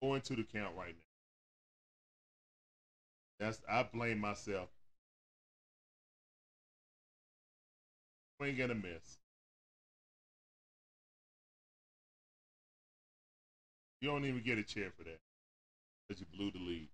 Going 0.03 0.23
to 0.23 0.37
the 0.37 0.45
count 0.45 0.75
right 0.77 0.95
now. 3.41 3.47
That's 3.47 3.61
I 3.69 3.83
blame 3.83 4.19
myself. 4.19 4.69
Swing 8.39 8.59
and 8.61 8.73
a 8.73 8.75
miss. 8.75 9.19
You 14.01 14.09
don't 14.09 14.25
even 14.25 14.43
get 14.43 14.57
a 14.57 14.63
chair 14.63 14.91
for 14.97 15.05
that. 15.05 15.19
Because 16.09 16.21
you 16.21 16.27
blew 16.35 16.51
the 16.51 16.59
lead. 16.59 16.89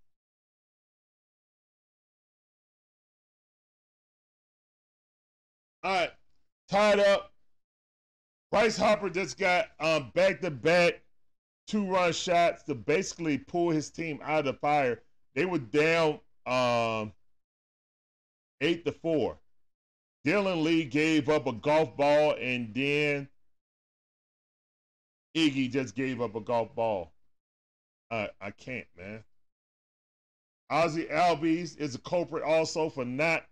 All 5.87 5.93
right, 5.93 6.11
tied 6.69 6.99
up. 6.99 7.31
Bryce 8.51 8.77
Harper 8.77 9.09
just 9.09 9.39
got 9.39 9.67
um, 9.79 10.11
back-to-back 10.17 11.01
two-run 11.69 12.13
shots 12.13 12.65
to 12.65 12.75
basically 12.75 13.39
pull 13.39 13.71
his 13.71 13.89
team 13.89 14.19
out 14.25 14.41
of 14.41 14.47
the 14.47 14.55
fire. 14.55 15.03
They 15.37 15.45
were 15.45 15.61
down 15.61 16.19
um, 16.45 17.13
eight 18.61 18.85
to 18.85 18.91
four. 18.91 19.39
Dylan 20.27 20.65
Lee 20.65 20.83
gave 20.83 21.29
up 21.29 21.47
a 21.47 21.53
golf 21.53 21.97
ball, 21.97 22.35
and 22.41 22.75
then 22.75 23.29
Iggy 25.37 25.71
just 25.71 25.95
gave 25.95 26.21
up 26.21 26.35
a 26.35 26.41
golf 26.41 26.75
ball. 26.75 27.13
I 28.11 28.31
I 28.41 28.51
can't, 28.51 28.89
man. 28.99 29.23
Ozzie 30.69 31.05
Albies 31.05 31.79
is 31.79 31.95
a 31.95 32.01
culprit 32.01 32.43
also 32.43 32.91
for 32.91 33.05
not 33.05 33.45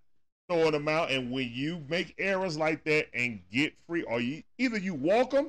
throwing 0.48 0.72
them 0.72 0.88
out. 0.88 1.10
And 1.10 1.30
when 1.30 1.50
you 1.52 1.82
make 1.88 2.14
errors 2.18 2.56
like 2.56 2.84
that 2.84 3.06
and 3.14 3.40
get 3.50 3.74
free, 3.86 4.02
or 4.02 4.20
you 4.20 4.42
either 4.58 4.78
you 4.78 4.94
walk 4.94 5.30
them 5.30 5.48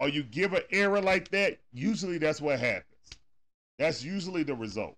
or 0.00 0.08
you 0.08 0.22
give 0.22 0.52
an 0.52 0.62
error 0.70 1.00
like 1.00 1.30
that, 1.30 1.58
usually 1.72 2.18
that's 2.18 2.40
what 2.40 2.58
happens. 2.58 2.84
That's 3.78 4.04
usually 4.04 4.42
the 4.42 4.54
result. 4.54 4.96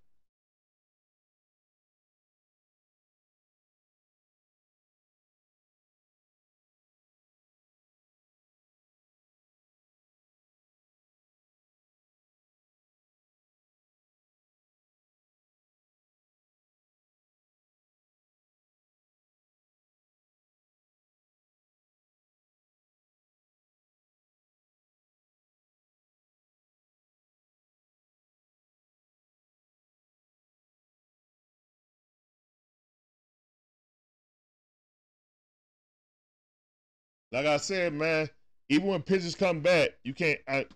Like 37.32 37.46
I 37.46 37.56
said, 37.56 37.92
man, 37.92 38.28
even 38.68 38.88
when 38.88 39.02
pitchers 39.02 39.34
come 39.34 39.60
back, 39.60 39.90
you 40.04 40.14
can't. 40.14 40.40
I, 40.48 40.66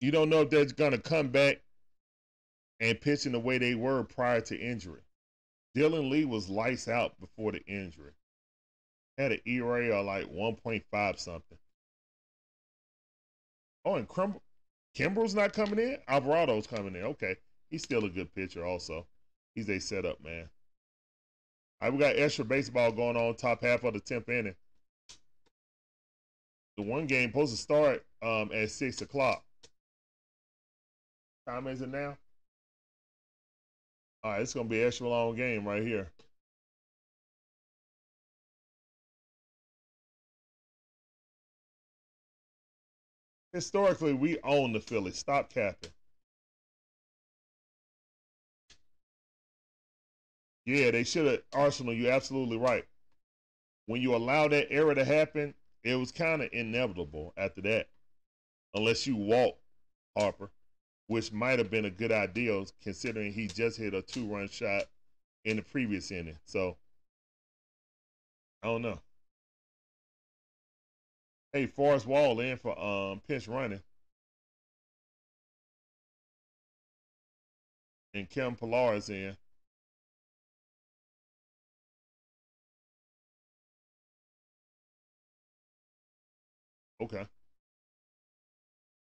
you 0.00 0.10
don't 0.10 0.28
know 0.28 0.42
if 0.42 0.50
they're 0.50 0.64
gonna 0.66 0.98
come 0.98 1.28
back 1.28 1.60
and 2.80 3.00
pitch 3.00 3.26
in 3.26 3.32
the 3.32 3.38
way 3.38 3.58
they 3.58 3.74
were 3.74 4.02
prior 4.02 4.40
to 4.40 4.58
injury. 4.58 5.00
Dylan 5.76 6.10
Lee 6.10 6.24
was 6.24 6.48
lights 6.48 6.88
out 6.88 7.18
before 7.20 7.52
the 7.52 7.64
injury. 7.66 8.12
Had 9.16 9.32
an 9.32 9.40
ERA 9.46 9.98
of 9.98 10.06
like 10.06 10.26
1.5 10.26 11.18
something. 11.18 11.58
Oh, 13.84 13.96
and 13.96 14.08
Crim- 14.08 14.40
Kimbrel's 14.96 15.34
not 15.34 15.52
coming 15.52 15.78
in. 15.78 15.98
Alvarado's 16.08 16.66
coming 16.66 16.94
in. 16.94 17.02
Okay, 17.02 17.36
he's 17.70 17.82
still 17.82 18.04
a 18.04 18.10
good 18.10 18.34
pitcher. 18.34 18.64
Also, 18.64 19.06
he's 19.54 19.68
a 19.68 19.78
setup 19.78 20.22
man. 20.22 20.48
All 21.80 21.88
right, 21.88 21.92
we 21.92 21.98
got 21.98 22.16
extra 22.16 22.44
baseball 22.44 22.92
going 22.92 23.16
on 23.16 23.34
top 23.36 23.62
half 23.62 23.84
of 23.84 23.94
the 23.94 24.00
tenth 24.00 24.28
inning. 24.28 24.54
The 26.76 26.82
one 26.82 27.06
game 27.06 27.30
supposed 27.30 27.54
to 27.54 27.60
start 27.60 28.04
um, 28.22 28.50
at 28.52 28.70
six 28.70 29.00
o'clock. 29.02 29.44
Time 31.46 31.66
is 31.66 31.82
it 31.82 31.88
now? 31.88 32.16
All 34.24 34.32
right, 34.32 34.42
it's 34.42 34.54
gonna 34.54 34.68
be 34.68 34.80
an 34.80 34.86
extra 34.88 35.08
long 35.08 35.36
game 35.36 35.66
right 35.66 35.82
here. 35.82 36.10
Historically, 43.52 44.14
we 44.14 44.38
own 44.42 44.72
the 44.72 44.80
Phillies. 44.80 45.18
Stop 45.18 45.52
capping. 45.52 45.90
Yeah, 50.64 50.90
they 50.90 51.04
should 51.04 51.26
have. 51.26 51.42
Arsenal, 51.52 51.92
you're 51.92 52.12
absolutely 52.12 52.56
right. 52.56 52.84
When 53.86 54.00
you 54.00 54.14
allow 54.14 54.48
that 54.48 54.70
error 54.70 54.94
to 54.94 55.04
happen, 55.04 55.54
it 55.84 55.96
was 55.96 56.12
kind 56.12 56.42
of 56.42 56.48
inevitable 56.52 57.32
after 57.36 57.60
that, 57.62 57.88
unless 58.74 59.06
you 59.06 59.16
walk 59.16 59.58
Harper, 60.16 60.50
which 61.06 61.32
might 61.32 61.58
have 61.58 61.70
been 61.70 61.84
a 61.84 61.90
good 61.90 62.12
idea 62.12 62.64
considering 62.82 63.32
he 63.32 63.48
just 63.48 63.78
hit 63.78 63.94
a 63.94 64.02
two 64.02 64.26
run 64.26 64.48
shot 64.48 64.84
in 65.44 65.56
the 65.56 65.62
previous 65.62 66.10
inning. 66.10 66.38
So, 66.44 66.76
I 68.62 68.68
don't 68.68 68.82
know. 68.82 69.00
Hey, 71.52 71.66
Forrest 71.66 72.06
Wall 72.06 72.40
in 72.40 72.56
for 72.56 72.78
um 72.78 73.20
pinch 73.26 73.48
running. 73.48 73.82
And 78.14 78.28
Kim 78.28 78.56
Pillar 78.56 78.94
is 78.94 79.08
in. 79.08 79.36
Okay. 87.02 87.26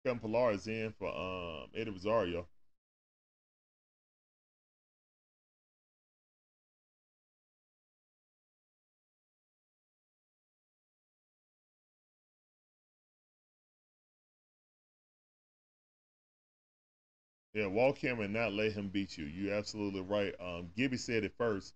Kevin 0.06 0.20
Pillar 0.22 0.52
is 0.54 0.66
in 0.68 0.94
for 0.94 1.10
um 1.14 1.70
Eddie 1.76 1.92
Rosario. 1.92 2.48
Yeah, 17.54 17.66
walk 17.68 17.98
him 18.00 18.20
and 18.20 18.32
not 18.34 18.54
let 18.54 18.74
him 18.74 18.90
beat 18.90 19.18
you. 19.18 19.26
You're 19.26 19.54
absolutely 19.56 20.02
right. 20.02 20.36
Um, 20.40 20.72
Gibby 20.76 20.98
said 20.98 21.24
it 21.24 21.34
first, 21.38 21.74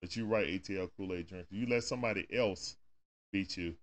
but 0.00 0.16
you're 0.16 0.26
right, 0.26 0.46
ATL 0.48 0.88
Kool 0.88 1.14
Aid 1.14 1.28
drinker. 1.28 1.48
You 1.54 1.66
let 1.66 1.84
somebody 1.84 2.26
else 2.34 2.76
beat 3.32 3.56
you. 3.56 3.76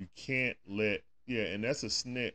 You 0.00 0.08
can't 0.16 0.56
let 0.66 1.02
yeah, 1.26 1.44
and 1.44 1.62
that's 1.62 1.84
a 1.84 1.86
snit. 1.86 2.32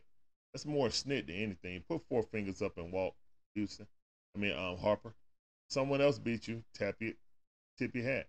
That's 0.54 0.64
more 0.64 0.86
a 0.86 0.90
snit 0.90 1.26
than 1.26 1.36
anything. 1.36 1.82
Put 1.86 2.08
four 2.08 2.22
fingers 2.22 2.62
up 2.62 2.78
and 2.78 2.90
walk, 2.90 3.14
Houston. 3.54 3.86
I 4.34 4.38
mean, 4.38 4.56
um, 4.56 4.78
Harper. 4.78 5.12
Someone 5.68 6.00
else 6.00 6.18
beat 6.18 6.48
you. 6.48 6.62
Tap 6.72 6.94
it. 7.00 7.16
Tip 7.76 7.94
your 7.94 8.04
hat. 8.04 8.28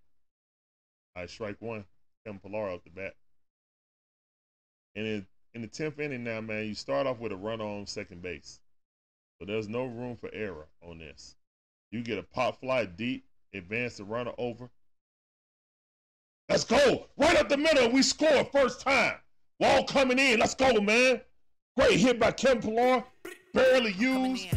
I 1.16 1.28
strike 1.28 1.56
one. 1.60 1.86
Kevin 2.26 2.40
Pillar 2.40 2.70
off 2.70 2.84
the 2.84 2.90
bat. 2.90 3.16
And 4.96 5.06
in 5.08 5.28
in 5.54 5.62
the 5.62 5.68
tenth 5.68 6.00
inning 6.00 6.24
now, 6.24 6.42
man, 6.42 6.66
you 6.66 6.74
start 6.74 7.08
off 7.08 7.20
with 7.20 7.32
a 7.32 7.38
run 7.38 7.62
on 7.62 7.86
second 7.86 8.22
base. 8.22 8.60
So 9.40 9.46
there's 9.46 9.70
no 9.70 9.86
room 9.86 10.18
for 10.18 10.30
error 10.34 10.68
on 10.82 10.98
this. 10.98 11.36
You 11.92 12.02
get 12.02 12.18
a 12.18 12.24
pop 12.24 12.60
fly 12.60 12.86
deep, 12.86 13.24
advance 13.54 13.98
the 13.98 14.04
runner 14.04 14.34
over. 14.38 14.70
Let's 16.50 16.64
go. 16.64 17.06
Right 17.18 17.38
up 17.38 17.50
the 17.50 17.58
middle. 17.58 17.90
We 17.90 18.02
score 18.02 18.44
first 18.46 18.82
time. 18.82 19.18
Wall 19.60 19.84
coming 19.86 20.20
in. 20.20 20.40
Let's 20.40 20.56
go, 20.56 20.80
man. 20.82 21.22
Great 21.78 22.00
hit 22.00 22.20
by 22.20 22.32
Kevin 22.32 22.62
Pillar. 22.62 23.04
Barely 23.54 23.94
used. 23.94 24.48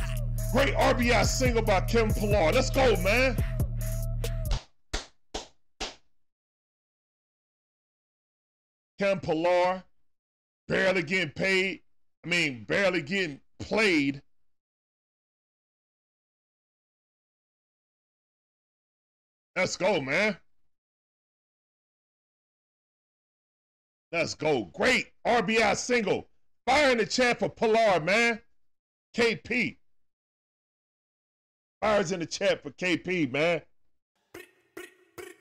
Great 0.53 0.75
RBI 0.75 1.25
single 1.25 1.62
by 1.62 1.81
Kevin 1.83 2.12
Pillar. 2.12 2.53
Let's 2.53 2.70
go, 2.70 2.97
man. 2.97 3.37
Kevin 8.99 9.20
Pillar 9.20 9.83
barely 10.69 11.03
getting 11.03 11.31
paid. 11.31 11.81
I 12.25 12.29
mean, 12.29 12.65
barely 12.65 13.01
getting 13.01 13.41
played. 13.59 14.20
Let's 19.57 19.77
go, 19.77 20.01
man. 20.01 20.37
Let's 24.12 24.34
go. 24.34 24.64
Great 24.74 25.06
RBI 25.24 25.76
single. 25.76 26.28
Fire 26.66 26.90
in 26.90 26.98
the 26.98 27.06
chat 27.06 27.39
for 27.39 27.48
Pillar, 27.48 28.00
man. 28.00 28.40
KP. 29.16 29.76
Fires 31.80 32.12
in 32.12 32.20
the 32.20 32.26
chat 32.26 32.62
for 32.62 32.70
KP, 32.70 33.30
man. 33.30 33.62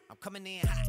I'm 0.09 0.15
coming 0.19 0.45
in 0.45 0.65
hot. 0.65 0.87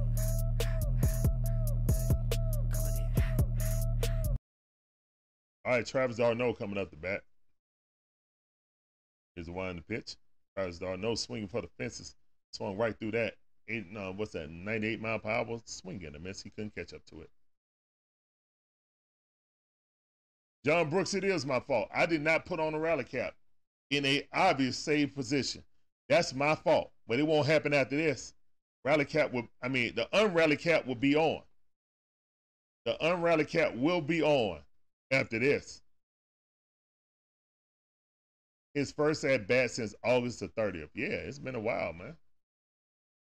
All 5.65 5.73
right, 5.73 5.87
Travis 5.87 6.17
d'Arnaud 6.17 6.55
coming 6.55 6.79
up 6.79 6.91
the 6.91 6.97
bat. 6.97 7.23
Here's 9.35 9.47
the 9.47 9.53
one 9.53 9.71
in 9.71 9.77
the 9.77 9.83
pitch. 9.83 10.17
Travis 10.57 10.79
d'Arnaud 10.79 11.15
swinging 11.15 11.49
for 11.49 11.63
the 11.63 11.69
fences. 11.79 12.15
Swung 12.53 12.77
right 12.77 12.99
through 12.99 13.13
that. 13.13 13.35
Eight, 13.69 13.87
uh, 13.97 14.13
what's 14.13 14.33
that? 14.33 14.51
98 14.51 15.01
mile 15.01 15.19
per 15.19 15.31
hour 15.31 15.61
swing 15.65 16.05
and 16.05 16.17
a 16.17 16.19
miss. 16.19 16.43
He 16.43 16.51
couldn't 16.51 16.75
catch 16.75 16.93
up 16.93 17.05
to 17.07 17.21
it. 17.21 17.31
John 20.65 20.91
Brooks, 20.91 21.15
it 21.15 21.25
is 21.25 21.47
my 21.47 21.61
fault. 21.61 21.89
I 21.95 22.07
did 22.07 22.23
not 22.23 22.45
put 22.45 22.61
on 22.61 22.75
a 22.75 22.79
rally 22.79 23.05
cap 23.05 23.35
in 23.91 24.05
a 24.05 24.27
obvious 24.33 24.77
save 24.77 25.15
position. 25.15 25.65
That's 26.09 26.35
my 26.35 26.55
fault. 26.55 26.91
But 27.09 27.19
it 27.19 27.27
won't 27.27 27.47
happen 27.47 27.73
after 27.73 27.97
this. 27.97 28.35
Rally 28.85 29.05
cap 29.05 29.33
will, 29.33 29.49
I 29.63 29.69
mean, 29.69 29.95
the 29.95 30.09
unrally 30.13 30.59
cap 30.59 30.87
will 30.87 30.95
be 30.95 31.17
on. 31.17 31.43
The 32.85 32.97
unrally 33.03 33.49
cap 33.49 33.75
will 33.75 34.01
be 34.01 34.23
on 34.23 34.61
after 35.11 35.39
this. 35.39 35.83
His 38.75 38.93
first 38.93 39.25
at 39.25 39.49
bat 39.49 39.73
since 39.73 39.95
August 40.05 40.41
the 40.41 40.49
30th. 40.49 40.91
Yeah, 40.95 41.09
it's 41.09 41.39
been 41.39 41.57
a 41.57 41.61
while, 41.61 41.93
man. 41.93 42.17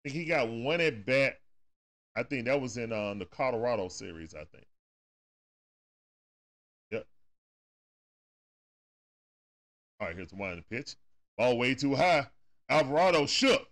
I 0.06 0.10
think 0.10 0.16
he 0.16 0.26
got 0.26 0.50
one 0.50 0.82
at 0.82 1.06
bat. 1.06 1.40
I 2.16 2.24
think 2.24 2.46
that 2.46 2.62
was 2.62 2.78
in 2.78 2.92
um, 2.94 3.20
the 3.20 3.26
Colorado 3.26 3.88
series, 3.88 4.36
I 4.36 4.46
think. 4.46 4.66
All 10.02 10.08
right, 10.08 10.16
here's 10.16 10.32
the 10.32 10.36
one 10.36 10.50
in 10.50 10.58
the 10.58 10.76
pitch. 10.76 10.96
Ball 11.38 11.60
way 11.60 11.76
too 11.76 11.94
high. 11.94 12.28
Alvarado 12.68 13.28
shook. 13.28 13.68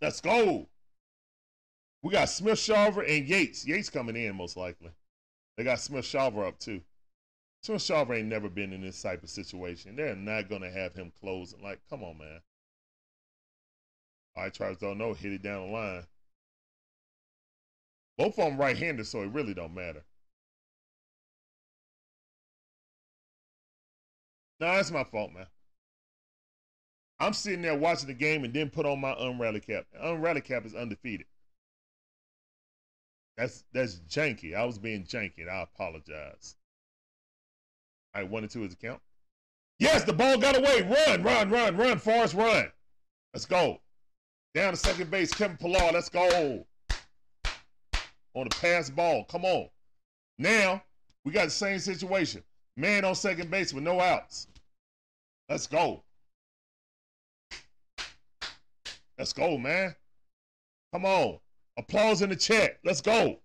Let's 0.00 0.20
go. 0.20 0.68
We 2.02 2.12
got 2.12 2.28
Smith 2.28 2.58
Shawver 2.58 3.04
and 3.08 3.26
Yates. 3.26 3.66
Yates 3.66 3.90
coming 3.90 4.14
in 4.14 4.36
most 4.36 4.56
likely. 4.56 4.90
They 5.56 5.64
got 5.64 5.80
Smith 5.80 6.04
Shawver 6.04 6.46
up 6.46 6.60
too. 6.60 6.82
Smith 7.62 7.80
Shawver 7.80 8.16
ain't 8.16 8.28
never 8.28 8.48
been 8.48 8.72
in 8.72 8.80
this 8.80 9.02
type 9.02 9.24
of 9.24 9.30
situation. 9.30 9.96
They're 9.96 10.14
not 10.14 10.48
gonna 10.48 10.70
have 10.70 10.94
him 10.94 11.12
closing. 11.18 11.60
Like, 11.60 11.80
come 11.90 12.04
on, 12.04 12.18
man. 12.18 12.42
All 14.36 14.44
right, 14.44 14.54
Travis 14.54 14.78
d'Arnaud. 14.78 15.14
Hit 15.14 15.32
it 15.32 15.42
down 15.42 15.66
the 15.66 15.72
line. 15.72 16.04
Both 18.18 18.38
of 18.38 18.50
them 18.50 18.56
right-handed, 18.56 19.06
so 19.06 19.22
it 19.22 19.32
really 19.32 19.54
don't 19.54 19.74
matter. 19.74 20.04
No, 24.64 24.72
that's 24.72 24.90
my 24.90 25.04
fault, 25.04 25.30
man. 25.34 25.44
I'm 27.20 27.34
sitting 27.34 27.60
there 27.60 27.76
watching 27.76 28.06
the 28.06 28.14
game 28.14 28.44
and 28.44 28.54
then 28.54 28.70
put 28.70 28.86
on 28.86 28.98
my 28.98 29.12
unrally 29.12 29.64
cap. 29.64 29.84
Unrally 30.02 30.42
cap 30.42 30.64
is 30.64 30.74
undefeated. 30.74 31.26
That's 33.36 33.62
that's 33.74 33.96
janky. 34.08 34.56
I 34.56 34.64
was 34.64 34.78
being 34.78 35.04
janky. 35.04 35.46
I 35.46 35.64
apologize. 35.64 36.56
Right, 38.16 38.26
one 38.26 38.42
and 38.42 38.50
two 38.50 38.64
is 38.64 38.70
the 38.70 38.76
count. 38.76 39.02
Yes, 39.80 40.04
the 40.04 40.14
ball 40.14 40.38
got 40.38 40.56
away. 40.56 40.80
Run, 40.80 41.22
run, 41.22 41.50
run, 41.50 41.76
run, 41.76 41.98
Forrest, 41.98 42.32
run. 42.32 42.72
Let's 43.34 43.44
go. 43.44 43.82
Down 44.54 44.72
to 44.72 44.78
second 44.78 45.10
base, 45.10 45.34
Kevin 45.34 45.58
Pillar. 45.58 45.92
Let's 45.92 46.08
go. 46.08 46.64
on 48.34 48.48
the 48.48 48.56
pass 48.62 48.88
ball. 48.88 49.24
Come 49.24 49.44
on. 49.44 49.68
Now, 50.38 50.82
we 51.22 51.32
got 51.32 51.44
the 51.44 51.50
same 51.50 51.80
situation. 51.80 52.42
Man 52.78 53.04
on 53.04 53.14
second 53.14 53.50
base 53.50 53.74
with 53.74 53.84
no 53.84 54.00
outs. 54.00 54.48
Let's 55.48 55.66
go. 55.66 56.02
Let's 59.18 59.32
go, 59.32 59.58
man. 59.58 59.94
Come 60.92 61.04
on. 61.04 61.38
Applause 61.76 62.22
in 62.22 62.30
the 62.30 62.36
chat. 62.36 62.78
Let's 62.84 63.00
go. 63.00 63.38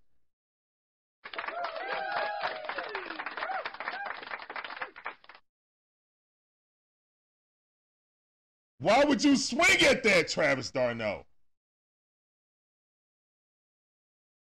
Why 8.79 9.03
would 9.03 9.21
you 9.23 9.35
swing 9.35 9.81
at 9.81 10.03
that, 10.03 10.29
Travis 10.29 10.71
d'Arnaud? 10.71 11.25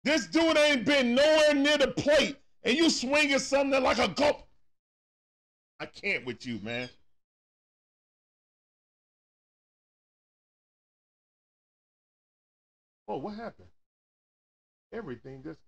This 0.03 0.28
dude 0.28 0.58
ain't 0.58 0.86
been 0.86 1.16
nowhere 1.16 1.56
near 1.56 1.78
the 1.78 1.88
plate, 1.90 2.38
and 2.64 2.78
you 2.78 2.90
swinging 2.90 3.40
something 3.40 3.82
like 3.82 3.98
a 3.98 4.08
go. 4.08 4.44
I 5.80 5.88
can't 5.88 6.26
with 6.26 6.45
you, 6.45 6.60
man. 6.61 6.90
Oh, 13.12 13.18
what 13.18 13.34
happened? 13.34 13.70
Everything 14.94 15.42
just. 15.44 15.60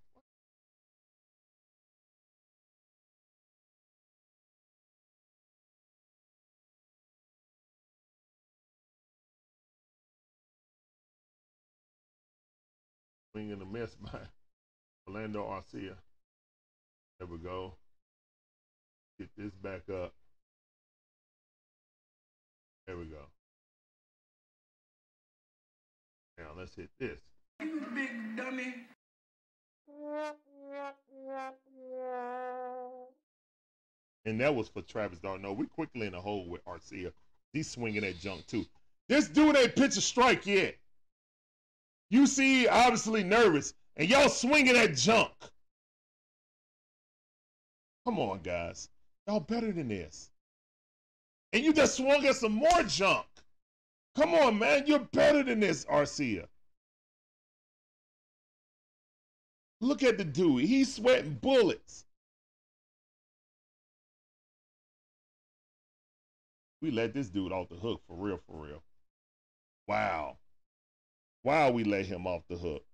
Swinging 13.32 13.60
a 13.60 13.64
miss 13.64 13.90
by 14.00 14.20
Orlando 15.08 15.42
Arcia. 15.42 15.96
There 17.18 17.26
we 17.26 17.38
go. 17.38 17.74
Get 19.18 19.30
this 19.36 19.52
back 19.54 19.82
up. 19.92 20.14
There 22.86 22.96
we 22.96 23.06
go. 23.06 23.26
Now 26.38 26.50
let's 26.56 26.76
hit 26.76 26.90
this. 27.00 27.31
Big 27.94 28.36
dummy. 28.36 28.74
And 34.24 34.40
that 34.40 34.54
was 34.54 34.68
for 34.68 34.82
Travis 34.82 35.18
d'Arnaud. 35.18 35.52
We 35.52 35.66
quickly 35.66 36.06
in 36.06 36.12
the 36.12 36.20
hole 36.20 36.48
with 36.48 36.64
Arcia. 36.64 37.12
He's 37.52 37.70
swinging 37.70 38.02
that 38.02 38.18
junk 38.18 38.46
too. 38.46 38.64
This 39.08 39.28
dude 39.28 39.56
ain't 39.56 39.76
pitch 39.76 39.96
a 39.96 40.00
strike 40.00 40.46
yet. 40.46 40.76
You 42.10 42.26
see, 42.26 42.66
obviously 42.68 43.24
nervous, 43.24 43.74
and 43.96 44.08
y'all 44.08 44.28
swinging 44.28 44.74
that 44.74 44.96
junk. 44.96 45.32
Come 48.06 48.18
on, 48.18 48.40
guys. 48.42 48.88
Y'all 49.26 49.40
better 49.40 49.72
than 49.72 49.88
this. 49.88 50.30
And 51.52 51.64
you 51.64 51.72
just 51.72 51.96
swung 51.96 52.24
at 52.26 52.36
some 52.36 52.52
more 52.52 52.82
junk. 52.86 53.26
Come 54.16 54.34
on, 54.34 54.58
man. 54.58 54.84
You're 54.86 54.98
better 54.98 55.42
than 55.42 55.60
this, 55.60 55.84
Arcia. 55.84 56.46
Look 59.82 60.04
at 60.04 60.16
the 60.16 60.24
dude. 60.24 60.64
He's 60.64 60.94
sweating 60.94 61.34
bullets. 61.42 62.04
We 66.80 66.92
let 66.92 67.12
this 67.12 67.28
dude 67.28 67.50
off 67.50 67.68
the 67.68 67.74
hook 67.74 68.00
for 68.06 68.16
real, 68.16 68.38
for 68.46 68.64
real. 68.64 68.82
Wow. 69.88 70.38
Wow, 71.42 71.72
we 71.72 71.82
let 71.82 72.06
him 72.06 72.28
off 72.28 72.42
the 72.48 72.56
hook. 72.56 72.84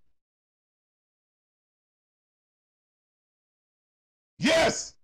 Yes! 4.38 4.94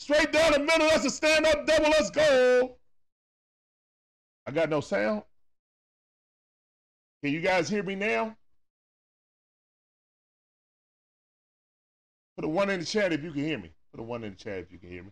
Straight 0.00 0.32
down 0.32 0.52
the 0.52 0.58
middle. 0.58 0.88
That's 0.88 1.04
a 1.04 1.10
stand 1.10 1.46
up 1.46 1.66
double. 1.66 1.90
Let's 1.90 2.10
go. 2.10 2.76
I 4.44 4.50
got 4.50 4.70
no 4.70 4.80
sound. 4.80 5.22
Can 7.22 7.32
you 7.32 7.40
guys 7.40 7.68
hear 7.68 7.84
me 7.84 7.94
now? 7.94 8.36
Put 12.38 12.44
a 12.44 12.48
one 12.48 12.70
in 12.70 12.78
the 12.78 12.86
chat 12.86 13.12
if 13.12 13.24
you 13.24 13.32
can 13.32 13.44
hear 13.44 13.58
me. 13.58 13.72
Put 13.90 13.98
a 13.98 14.04
one 14.04 14.22
in 14.22 14.30
the 14.30 14.36
chat 14.36 14.58
if 14.58 14.70
you 14.70 14.78
can 14.78 14.88
hear 14.88 15.02
me. 15.02 15.10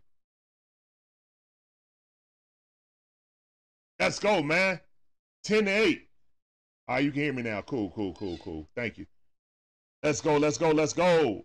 Let's 3.99 4.21
go, 4.21 4.45
man. 4.45 4.79
10 5.43 5.65
to 5.65 5.71
8. 5.73 6.09
All 6.87 6.95
right, 6.95 7.05
you 7.05 7.11
can 7.11 7.23
hear 7.23 7.33
me 7.33 7.43
now. 7.43 7.63
Cool, 7.63 7.91
cool, 7.97 8.15
cool, 8.15 8.39
cool. 8.45 8.69
Thank 8.77 8.97
you. 8.99 9.07
Let's 10.05 10.21
go, 10.21 10.37
let's 10.37 10.57
go, 10.57 10.71
let's 10.71 10.93
go. 10.93 11.45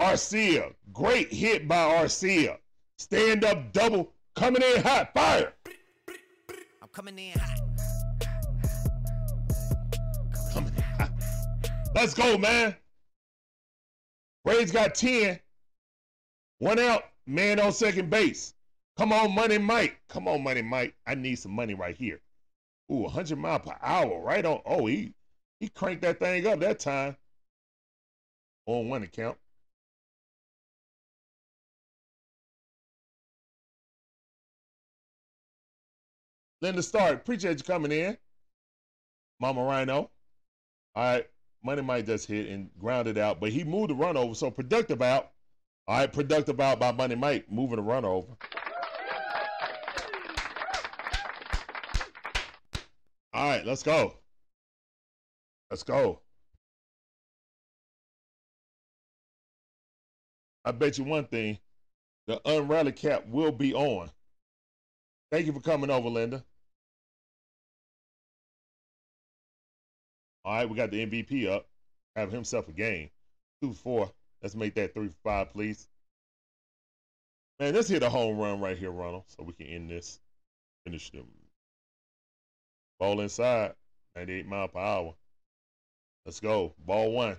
Arcia. 0.00 0.72
Great 0.92 1.32
hit 1.32 1.66
by 1.66 1.74
Arcia. 1.74 2.58
Stand 3.00 3.44
up 3.44 3.72
double. 3.72 4.12
Coming 4.36 4.62
in 4.62 4.80
hot. 4.80 5.12
Fire. 5.12 5.54
I'm 6.80 6.88
coming 6.92 7.18
in 7.18 7.36
hot. 7.36 7.58
Coming 10.52 10.72
in 10.76 10.82
hot. 10.82 11.10
Let's 11.96 12.14
go, 12.14 12.38
man. 12.38 12.76
Braves 14.44 14.72
got 14.72 14.94
10. 14.94 15.38
One 16.58 16.78
out. 16.78 17.04
Man 17.26 17.60
on 17.60 17.72
second 17.72 18.10
base. 18.10 18.54
Come 18.96 19.12
on, 19.12 19.34
Money 19.34 19.58
Mike. 19.58 20.00
Come 20.08 20.28
on, 20.28 20.42
Money 20.42 20.62
Mike. 20.62 20.94
I 21.06 21.14
need 21.14 21.36
some 21.36 21.52
money 21.52 21.74
right 21.74 21.96
here. 21.96 22.20
Ooh, 22.90 23.04
100 23.04 23.38
mile 23.38 23.60
per 23.60 23.76
hour, 23.80 24.20
right 24.20 24.44
on. 24.44 24.60
Oh, 24.66 24.86
he 24.86 25.14
he 25.60 25.68
cranked 25.68 26.02
that 26.02 26.18
thing 26.18 26.46
up 26.46 26.60
that 26.60 26.78
time. 26.80 27.16
On 28.66 28.88
one 28.88 29.02
account. 29.02 29.38
Linda 36.60 36.82
Stark, 36.82 37.14
appreciate 37.14 37.58
you 37.58 37.64
coming 37.64 37.92
in. 37.92 38.16
Mama 39.40 39.64
Rhino. 39.64 40.10
All 40.94 41.02
right, 41.02 41.28
Money 41.64 41.82
Mike 41.82 42.06
just 42.06 42.26
hit 42.26 42.48
and 42.48 42.70
grounded 42.78 43.18
out, 43.18 43.40
but 43.40 43.50
he 43.50 43.62
moved 43.64 43.90
the 43.90 43.94
run 43.94 44.16
over. 44.16 44.34
So 44.34 44.50
productive 44.50 45.00
out. 45.00 45.30
All 45.86 45.98
right, 45.98 46.12
productive 46.12 46.60
out 46.60 46.78
by 46.78 46.92
Money 46.92 47.14
Mike, 47.14 47.50
moving 47.50 47.76
the 47.76 47.82
run 47.82 48.04
over. 48.04 48.32
All 53.34 53.48
right, 53.48 53.64
let's 53.64 53.82
go. 53.82 54.14
Let's 55.70 55.82
go. 55.82 56.20
I 60.64 60.70
bet 60.70 60.98
you 60.98 61.04
one 61.04 61.24
thing 61.24 61.58
the 62.26 62.40
unrally 62.44 62.94
cap 62.94 63.26
will 63.26 63.50
be 63.50 63.74
on. 63.74 64.10
Thank 65.30 65.46
you 65.46 65.52
for 65.52 65.60
coming 65.60 65.90
over, 65.90 66.08
Linda. 66.08 66.44
All 70.44 70.54
right, 70.54 70.68
we 70.68 70.76
got 70.76 70.90
the 70.90 71.06
MVP 71.06 71.48
up. 71.48 71.66
Have 72.16 72.32
himself 72.32 72.68
a 72.68 72.72
game. 72.72 73.10
Two 73.62 73.72
four. 73.72 74.10
Let's 74.42 74.54
make 74.54 74.74
that 74.74 74.94
three 74.94 75.10
five, 75.22 75.52
please. 75.52 75.86
Man, 77.60 77.74
let's 77.74 77.88
hit 77.88 78.02
a 78.02 78.10
home 78.10 78.38
run 78.38 78.60
right 78.60 78.76
here, 78.76 78.90
Ronald, 78.90 79.24
so 79.28 79.44
we 79.44 79.52
can 79.52 79.66
end 79.66 79.88
this. 79.88 80.18
Finish 80.84 81.10
them. 81.10 81.26
Ball 82.98 83.20
inside, 83.20 83.74
98 84.16 84.46
mile 84.46 84.68
per 84.68 84.78
hour. 84.78 85.14
Let's 86.24 86.40
go. 86.40 86.74
Ball 86.84 87.12
one. 87.12 87.36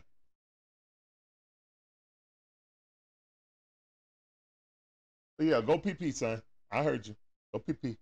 But 5.38 5.48
yeah, 5.48 5.62
go 5.62 5.78
PP, 5.78 6.14
son. 6.14 6.42
I 6.72 6.84
heard 6.84 7.08
you. 7.08 7.16
Go 7.54 7.60
PP. 7.60 7.98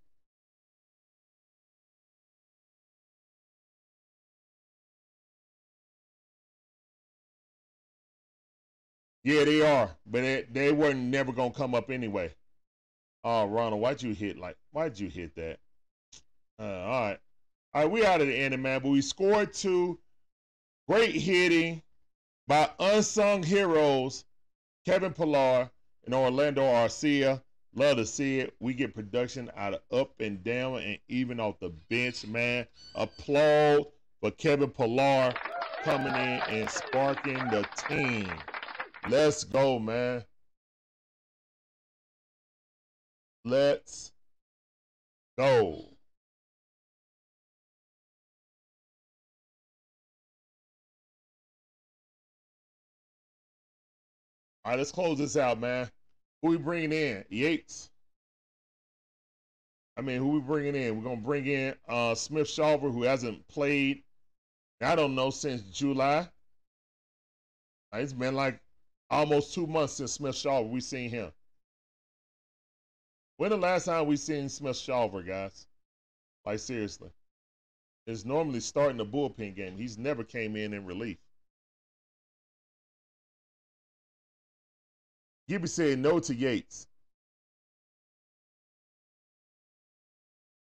Yeah, 9.23 9.43
they 9.43 9.61
are, 9.61 9.91
but 10.05 10.21
they, 10.21 10.47
they 10.51 10.71
were 10.71 10.93
never 10.93 11.31
gonna 11.31 11.51
come 11.51 11.75
up 11.75 11.91
anyway. 11.91 12.33
Oh, 13.23 13.45
Ronald, 13.45 13.81
why'd 13.81 14.01
you 14.01 14.13
hit 14.13 14.37
like? 14.37 14.57
Why'd 14.71 14.99
you 14.99 15.09
hit 15.09 15.35
that? 15.35 15.59
Uh, 16.59 16.63
all 16.63 17.01
right, 17.01 17.19
all 17.73 17.81
right, 17.83 17.91
we 17.91 18.05
out 18.05 18.21
of 18.21 18.27
the 18.27 18.35
end, 18.35 18.61
man. 18.61 18.81
But 18.81 18.89
we 18.89 19.01
scored 19.01 19.53
two. 19.53 19.99
Great 20.87 21.15
hitting 21.15 21.81
by 22.47 22.69
unsung 22.79 23.43
heroes, 23.43 24.25
Kevin 24.85 25.13
Pillar 25.13 25.69
and 26.05 26.13
Orlando 26.13 26.63
Arcia. 26.63 27.41
Love 27.73 27.97
to 27.97 28.05
see 28.05 28.39
it. 28.39 28.53
We 28.59 28.73
get 28.73 28.93
production 28.93 29.49
out 29.55 29.75
of 29.75 29.81
up 29.97 30.13
and 30.19 30.43
down 30.43 30.79
and 30.79 30.97
even 31.07 31.39
off 31.39 31.59
the 31.59 31.69
bench, 31.89 32.25
man. 32.27 32.65
Applaud 32.95 33.85
for 34.19 34.31
Kevin 34.31 34.69
Pillar 34.71 35.33
coming 35.83 36.13
in 36.13 36.41
and 36.49 36.69
sparking 36.69 37.37
the 37.49 37.65
team. 37.87 38.29
Let's 39.09 39.43
go, 39.43 39.79
man. 39.79 40.23
Let's 43.43 44.11
go. 45.37 45.87
All 54.63 54.71
right, 54.71 54.77
let's 54.77 54.91
close 54.91 55.17
this 55.17 55.37
out, 55.37 55.59
man. 55.59 55.89
Who 56.41 56.49
we 56.49 56.57
bringing 56.57 56.91
in? 56.91 57.25
Yates. 57.29 57.89
I 59.97 60.01
mean, 60.01 60.19
who 60.19 60.29
we 60.29 60.39
bringing 60.39 60.75
in? 60.75 60.97
We're 60.97 61.03
gonna 61.03 61.21
bring 61.21 61.47
in 61.47 61.73
uh, 61.89 62.13
Smith 62.13 62.47
Shawver, 62.47 62.93
who 62.93 63.03
hasn't 63.03 63.47
played. 63.47 64.03
I 64.81 64.95
don't 64.95 65.15
know 65.15 65.31
since 65.31 65.63
July. 65.63 66.29
It's 67.93 68.13
been 68.13 68.35
like 68.35 68.59
almost 69.11 69.53
two 69.53 69.67
months 69.67 69.93
since 69.93 70.13
Smith 70.13 70.35
Shawver 70.35 70.69
we 70.69 70.79
seen 70.79 71.09
him. 71.09 71.31
When 73.37 73.51
the 73.51 73.57
last 73.57 73.85
time 73.85 74.07
we 74.07 74.15
seen 74.17 74.49
Smith 74.49 74.77
Shawver, 74.77 75.25
guys? 75.25 75.67
Like 76.45 76.59
seriously, 76.59 77.11
it's 78.07 78.25
normally 78.25 78.61
starting 78.61 78.97
the 78.97 79.05
bullpen 79.05 79.55
game. 79.55 79.77
He's 79.77 79.97
never 79.97 80.23
came 80.23 80.55
in 80.55 80.73
in 80.73 80.85
relief. 80.85 81.17
Gibby 85.47 85.67
said 85.67 85.99
no 85.99 86.19
to 86.19 86.33
Yates. 86.33 86.87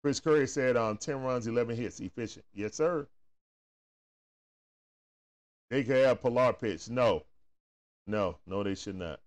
Chris 0.01 0.21
Curry 0.21 0.47
said 0.47 0.77
um, 0.77 0.95
10 0.97 1.21
runs, 1.21 1.45
11 1.45 1.75
hits, 1.75 1.99
efficient. 1.99 2.45
Yes, 2.53 2.75
sir. 2.75 3.05
They 5.69 5.83
could 5.83 6.05
have 6.05 6.21
Pillar 6.21 6.53
pitch. 6.53 6.89
No. 6.89 7.25
No, 8.09 8.37
no, 8.47 8.63
they 8.63 8.73
should 8.73 8.95
not. 8.95 9.19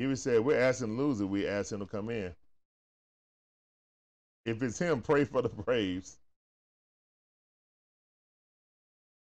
Gibby 0.00 0.16
said, 0.16 0.40
we're 0.40 0.58
asking 0.58 0.88
to 0.88 1.02
lose 1.02 1.20
it. 1.20 1.26
We 1.26 1.46
asked 1.46 1.70
him 1.70 1.78
to 1.78 1.86
come 1.86 2.10
in. 2.10 2.34
If 4.44 4.60
it's 4.64 4.80
him, 4.80 5.00
pray 5.00 5.24
for 5.24 5.42
the 5.42 5.48
Braves. 5.48 6.18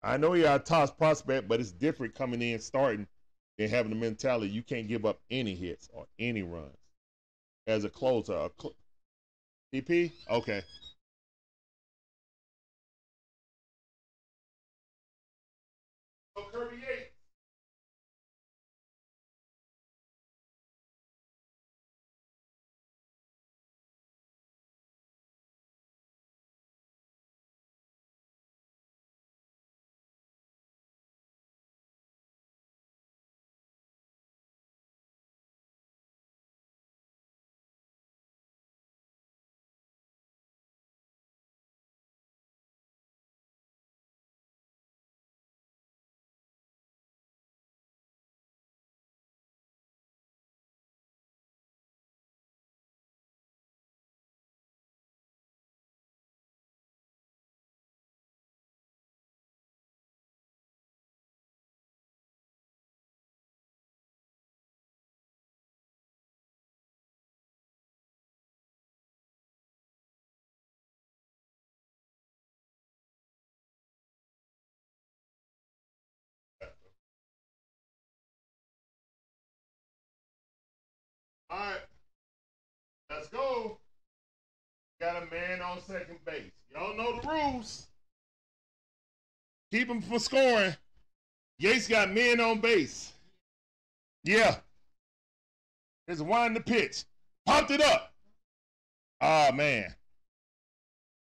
I 0.01 0.15
know 0.15 0.33
you're 0.33 0.55
a 0.55 0.59
top 0.59 0.97
prospect, 0.97 1.49
but 1.49 1.59
it's 1.59 1.71
different 1.71 2.15
coming 2.15 2.41
in 2.41 2.59
starting 2.59 3.05
and 3.57 3.69
having 3.69 3.89
the 3.89 3.97
mentality 3.97 4.49
you 4.49 4.63
can't 4.63 4.87
give 4.87 5.05
up 5.05 5.19
any 5.29 5.55
hits 5.55 5.89
or 5.91 6.05
any 6.19 6.41
runs. 6.41 6.77
As 7.67 7.83
a 7.83 7.89
closer, 7.89 8.33
a 8.33 8.49
cl-? 8.61 8.75
Okay. 10.29 10.61
Kirby 16.47 16.98
Let's 83.19 83.31
go. 83.31 83.77
Got 85.01 85.23
a 85.23 85.25
man 85.25 85.61
on 85.61 85.81
second 85.81 86.23
base. 86.23 86.53
Y'all 86.71 86.95
know 86.95 87.19
the 87.19 87.27
rules. 87.27 87.87
Keep 89.73 89.89
him 89.89 90.01
from 90.01 90.19
scoring. 90.19 90.73
Yates 91.57 91.89
got 91.89 92.13
men 92.13 92.39
on 92.39 92.61
base. 92.61 93.11
Yeah. 94.23 94.55
It's 96.07 96.21
wind 96.21 96.55
the 96.55 96.61
pitch. 96.61 97.03
Popped 97.45 97.71
it 97.71 97.81
up. 97.81 98.13
Oh, 99.19 99.51
man. 99.51 99.93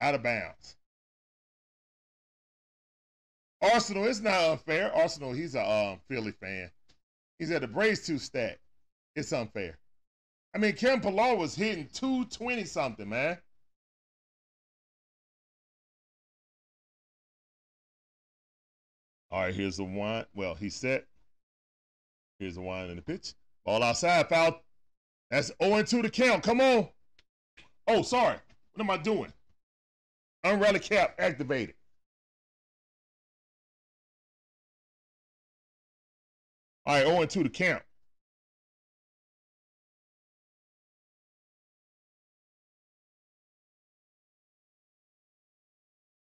Out 0.00 0.16
of 0.16 0.24
bounds. 0.24 0.74
Arsenal, 3.62 4.06
it's 4.06 4.18
not 4.18 4.34
unfair. 4.34 4.92
Arsenal, 4.92 5.32
he's 5.32 5.54
a 5.54 5.64
um, 5.64 6.00
Philly 6.08 6.32
fan. 6.32 6.68
He's 7.38 7.52
at 7.52 7.60
the 7.60 7.68
Braves 7.68 8.04
two 8.04 8.18
stat. 8.18 8.58
It's 9.14 9.32
unfair. 9.32 9.78
I 10.56 10.58
mean, 10.58 10.72
Kevin 10.72 11.02
Pillar 11.02 11.36
was 11.36 11.54
hitting 11.54 11.86
220 11.92 12.64
something, 12.64 13.06
man. 13.06 13.36
All 19.30 19.42
right, 19.42 19.54
here's 19.54 19.76
the 19.76 19.84
one. 19.84 20.24
Well, 20.34 20.54
he's 20.54 20.74
set. 20.74 21.04
Here's 22.38 22.54
the 22.54 22.62
one 22.62 22.88
in 22.88 22.96
the 22.96 23.02
pitch. 23.02 23.34
Ball 23.66 23.82
outside, 23.82 24.30
foul. 24.30 24.62
That's 25.30 25.52
0 25.62 25.82
2 25.82 26.00
to 26.00 26.08
count. 26.08 26.42
Come 26.42 26.62
on. 26.62 26.88
Oh, 27.86 28.00
sorry. 28.00 28.38
What 28.72 28.82
am 28.82 28.88
I 28.88 28.96
doing? 28.96 29.34
Unrally 30.42 30.80
cap 30.80 31.16
activated. 31.18 31.74
All 36.86 36.94
right, 36.94 37.06
0 37.06 37.26
2 37.26 37.42
to 37.42 37.50
count. 37.50 37.82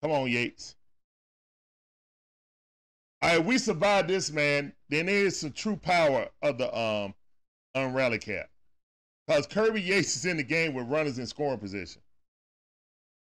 Come 0.03 0.11
on, 0.11 0.30
Yates. 0.30 0.75
All 3.22 3.30
right, 3.30 3.45
we 3.45 3.57
survived 3.57 4.09
this, 4.09 4.33
man. 4.33 4.73
Then 4.90 5.06
there's 5.06 5.40
some 5.40 5.53
true 5.53 5.77
power 5.77 6.27
of 6.41 6.57
the 6.57 6.77
um 6.77 7.15
unrally 7.73 8.19
cap. 8.19 8.49
Because 9.25 9.48
Kirby 9.48 9.82
Yates 9.82 10.17
is 10.17 10.25
in 10.25 10.35
the 10.35 10.43
game 10.43 10.73
with 10.73 10.90
runners 10.90 11.19
in 11.19 11.25
scoring 11.25 11.57
position. 11.57 12.01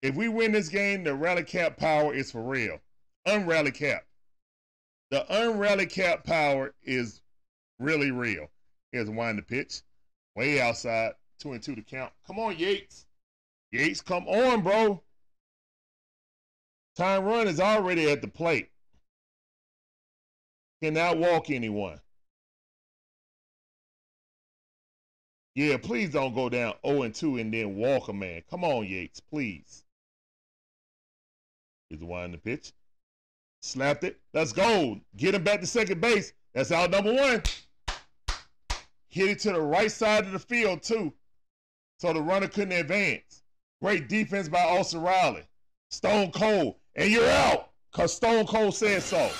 If 0.01 0.15
we 0.15 0.29
win 0.29 0.53
this 0.53 0.69
game, 0.69 1.03
the 1.03 1.13
rally 1.13 1.43
cap 1.43 1.75
power 1.75 2.13
is 2.13 2.31
for 2.31 2.41
real. 2.41 2.79
Unrally 3.27 3.73
cap. 3.73 4.05
The 5.09 5.25
unrally 5.29 5.89
cap 5.89 6.23
power 6.23 6.73
is 6.83 7.19
really 7.79 8.11
real. 8.11 8.49
Here's 8.93 9.09
a 9.09 9.11
wind 9.11 9.37
the 9.37 9.43
pitch. 9.43 9.81
Way 10.37 10.61
outside. 10.61 11.15
Two 11.37 11.51
and 11.51 11.61
two 11.61 11.75
to 11.75 11.81
count. 11.81 12.13
Come 12.25 12.39
on, 12.39 12.57
Yates. 12.57 13.07
Yates, 13.73 13.99
come 13.99 14.25
on, 14.29 14.61
bro. 14.61 15.03
Time 16.95 17.23
run 17.23 17.47
is 17.47 17.59
already 17.59 18.09
at 18.09 18.21
the 18.21 18.27
plate. 18.27 18.69
Cannot 20.81 21.17
walk 21.17 21.49
anyone. 21.49 21.99
Yeah, 25.55 25.77
please 25.77 26.11
don't 26.11 26.33
go 26.33 26.49
down 26.49 26.73
0 26.85 27.03
and 27.03 27.13
2 27.13 27.37
and 27.37 27.53
then 27.53 27.75
walk 27.75 28.07
a 28.07 28.13
man. 28.13 28.41
Come 28.49 28.63
on, 28.63 28.85
Yates, 28.85 29.19
please. 29.19 29.83
Here's 31.89 31.99
the 31.99 32.07
in 32.07 32.31
the 32.31 32.37
pitch. 32.37 32.71
Slapped 33.61 34.05
it. 34.05 34.19
Let's 34.33 34.53
go. 34.53 34.99
Get 35.17 35.35
him 35.35 35.43
back 35.43 35.59
to 35.59 35.67
second 35.67 36.01
base. 36.01 36.33
That's 36.53 36.71
out 36.71 36.89
number 36.89 37.13
one. 37.13 37.43
Hit 39.09 39.29
it 39.29 39.39
to 39.39 39.51
the 39.51 39.61
right 39.61 39.91
side 39.91 40.25
of 40.25 40.31
the 40.31 40.39
field, 40.39 40.81
too. 40.83 41.13
So 41.99 42.13
the 42.13 42.21
runner 42.21 42.47
couldn't 42.47 42.71
advance. 42.71 43.43
Great 43.81 44.07
defense 44.07 44.47
by 44.47 44.63
Austin 44.63 45.01
Riley. 45.01 45.43
Stone 45.91 46.31
Cold. 46.31 46.75
And 46.95 47.11
you're 47.11 47.29
out. 47.29 47.69
Because 47.91 48.15
Stone 48.15 48.45
Cold 48.45 48.73
said 48.73 49.03
so. 49.03 49.31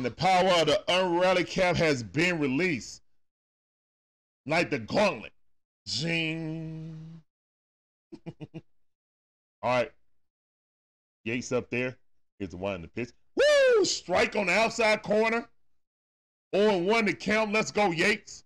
and 0.00 0.06
the 0.06 0.10
power 0.10 0.48
of 0.58 0.66
the 0.66 0.82
unrally 0.88 1.46
cap 1.46 1.76
has 1.76 2.02
been 2.02 2.38
released. 2.38 3.02
Like 4.46 4.70
the 4.70 4.78
gauntlet. 4.78 5.32
Zing. 5.86 7.20
All 8.24 8.60
right. 9.62 9.90
Yates 11.24 11.52
up 11.52 11.68
there. 11.68 11.98
Here's 12.38 12.52
the 12.52 12.56
one 12.56 12.76
in 12.76 12.82
the 12.82 12.88
pitch. 12.88 13.10
Woo! 13.36 13.84
Strike 13.84 14.36
on 14.36 14.46
the 14.46 14.54
outside 14.54 15.02
corner. 15.02 15.46
0 16.56 16.78
1 16.78 17.04
to 17.04 17.12
count. 17.12 17.52
Let's 17.52 17.70
go, 17.70 17.90
Yates. 17.90 18.44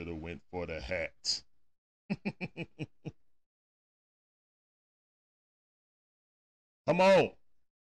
Should 0.00 0.08
have 0.08 0.16
went 0.16 0.40
for 0.50 0.64
the 0.64 0.80
hat. 0.80 1.42
Come 6.88 7.02
on. 7.02 7.32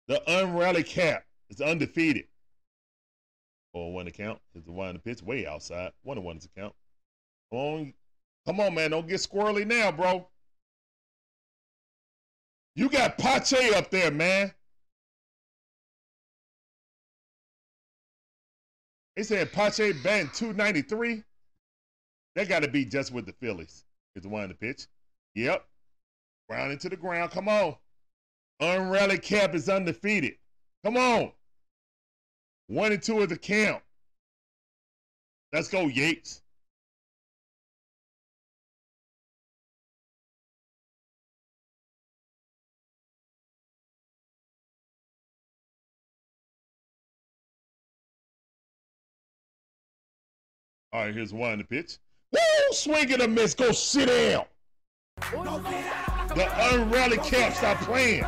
The 0.09 0.21
unrally 0.27 0.85
cap 0.85 1.23
is 1.49 1.61
undefeated. 1.61 2.25
Or 3.71 3.93
one 3.93 4.07
account 4.07 4.41
is 4.53 4.65
the 4.65 4.73
one 4.73 4.89
in 4.89 4.95
the 4.95 4.99
pitch 4.99 5.21
way 5.23 5.47
outside. 5.47 5.93
One 6.01 6.17
of 6.17 6.25
one's 6.25 6.43
account. 6.43 6.73
Come 7.49 7.59
on. 7.59 7.93
Come 8.45 8.59
on, 8.59 8.73
man. 8.75 8.91
Don't 8.91 9.07
get 9.07 9.21
squirrely 9.21 9.65
now, 9.65 9.89
bro. 9.93 10.27
You 12.75 12.89
got 12.89 13.17
Pache 13.17 13.73
up 13.75 13.89
there, 13.91 14.11
man. 14.11 14.53
They 19.15 19.23
said 19.23 19.53
Pache 19.53 19.93
batting 20.03 20.31
293. 20.33 21.23
That 22.35 22.49
got 22.49 22.63
to 22.63 22.67
be 22.67 22.85
just 22.85 23.11
with 23.11 23.25
the 23.25 23.33
Phillies. 23.33 23.85
Is 24.15 24.23
the 24.23 24.29
one 24.29 24.43
in 24.43 24.49
the 24.49 24.55
pitch. 24.55 24.87
Yep. 25.35 25.65
Ground 26.49 26.71
into 26.71 26.89
the 26.89 26.95
ground. 26.95 27.31
Come 27.31 27.47
on. 27.47 27.75
Unrally 28.61 29.21
cap 29.21 29.55
is 29.55 29.69
undefeated. 29.69 30.35
Come 30.83 30.97
on. 30.97 31.31
One 32.67 32.91
and 32.91 33.01
two 33.01 33.21
of 33.21 33.29
the 33.29 33.37
count. 33.37 33.81
Let's 35.51 35.67
go, 35.67 35.87
Yates. 35.87 36.41
All 50.91 51.01
right, 51.01 51.13
here's 51.13 51.33
one 51.33 51.57
the 51.57 51.63
pitch. 51.63 51.97
Woo! 52.33 52.39
Swing 52.71 53.13
and 53.13 53.21
a 53.21 53.27
miss. 53.27 53.53
Go 53.53 53.71
sit 53.71 54.07
down. 54.07 54.45
The 56.35 56.45
unrally 56.45 57.23
cap 57.23 57.53
stop 57.53 57.77
playing. 57.81 58.25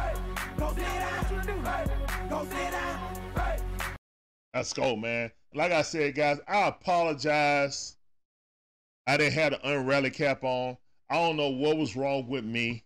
Let's 4.53 4.74
go, 4.74 4.95
man. 4.95 5.32
Like 5.53 5.72
I 5.72 5.82
said, 5.82 6.16
guys, 6.16 6.40
I 6.48 6.67
apologize. 6.67 7.98
I 9.08 9.17
didn't 9.17 9.34
have 9.34 9.51
the 9.53 9.58
unrally 9.59 10.14
cap 10.14 10.43
on. 10.43 10.77
I 11.09 11.16
don't 11.16 11.38
know 11.38 11.50
what 11.50 11.77
was 11.77 11.95
wrong 11.95 12.27
with 12.27 12.43
me. 12.45 12.84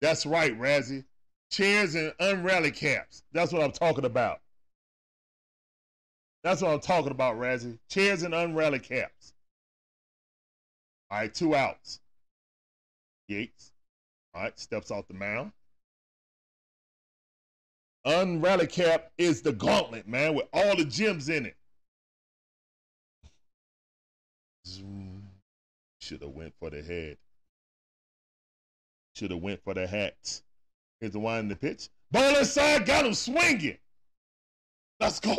That's 0.00 0.26
right, 0.26 0.58
Razzie. 0.58 1.04
Chairs 1.50 1.94
and 1.94 2.12
unrally 2.20 2.74
caps. 2.74 3.22
That's 3.32 3.52
what 3.52 3.62
I'm 3.62 3.72
talking 3.72 4.04
about. 4.04 4.40
That's 6.42 6.62
what 6.62 6.70
I'm 6.70 6.80
talking 6.80 7.10
about, 7.10 7.36
Razzie. 7.36 7.78
Chairs 7.88 8.22
and 8.22 8.34
unrally 8.34 8.82
caps. 8.82 9.15
All 11.10 11.18
right, 11.18 11.32
two 11.32 11.54
outs. 11.54 12.00
Yates. 13.28 13.72
All 14.34 14.42
right, 14.42 14.58
steps 14.58 14.90
off 14.90 15.06
the 15.08 15.14
mound. 15.14 15.52
Unrally 18.06 18.70
cap 18.70 19.10
is 19.18 19.42
the 19.42 19.52
gauntlet, 19.52 20.06
man, 20.06 20.34
with 20.34 20.46
all 20.52 20.76
the 20.76 20.84
gems 20.84 21.28
in 21.28 21.46
it. 21.46 21.56
Should 26.00 26.22
have 26.22 26.30
went 26.30 26.54
for 26.60 26.70
the 26.70 26.82
head. 26.82 27.16
Should 29.16 29.32
have 29.32 29.40
went 29.40 29.62
for 29.64 29.74
the 29.74 29.86
hat. 29.86 30.42
Here's 31.00 31.12
the 31.12 31.20
in 31.20 31.48
the 31.48 31.56
pitch. 31.56 31.88
Ball 32.10 32.36
inside, 32.36 32.86
got 32.86 33.06
him 33.06 33.14
swinging. 33.14 33.78
Let's 35.00 35.18
go. 35.18 35.34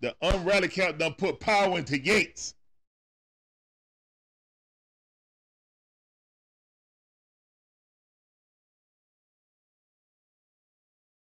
The 0.00 0.14
unrally 0.22 0.70
cap 0.70 0.98
done 0.98 1.14
put 1.14 1.40
power 1.40 1.78
into 1.78 1.98
Yates. 1.98 2.54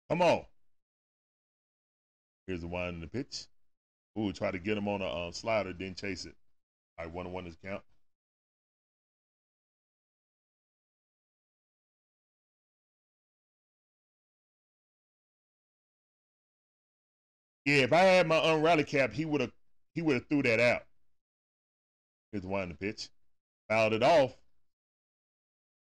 Come 0.08 0.22
on. 0.22 0.44
Here's 2.46 2.60
the 2.60 2.68
one 2.68 2.88
in 2.88 3.00
the 3.00 3.06
pitch. 3.06 3.46
Ooh, 4.18 4.32
try 4.32 4.50
to 4.50 4.58
get 4.58 4.78
him 4.78 4.88
on 4.88 5.02
a 5.02 5.26
um, 5.26 5.32
slider, 5.32 5.72
then 5.72 5.94
chase 5.94 6.24
it. 6.24 6.34
All 6.98 7.06
right, 7.06 7.14
one 7.14 7.26
on 7.26 7.32
one 7.32 7.46
is 7.46 7.56
count. 7.64 7.82
Yeah, 17.64 17.76
if 17.76 17.92
I 17.92 18.00
had 18.00 18.26
my 18.28 18.36
unrally 18.36 18.86
cap, 18.86 19.12
he 19.12 19.24
would 19.24 19.40
have 19.40 19.52
he 19.94 20.02
would 20.02 20.14
have 20.14 20.26
threw 20.28 20.42
that 20.42 20.60
out. 20.60 20.82
Here's 22.30 22.42
the 22.42 22.48
one 22.48 22.64
in 22.64 22.68
the 22.70 22.74
pitch. 22.74 23.08
Fouled 23.68 23.94
it 23.94 24.02
off. 24.02 24.36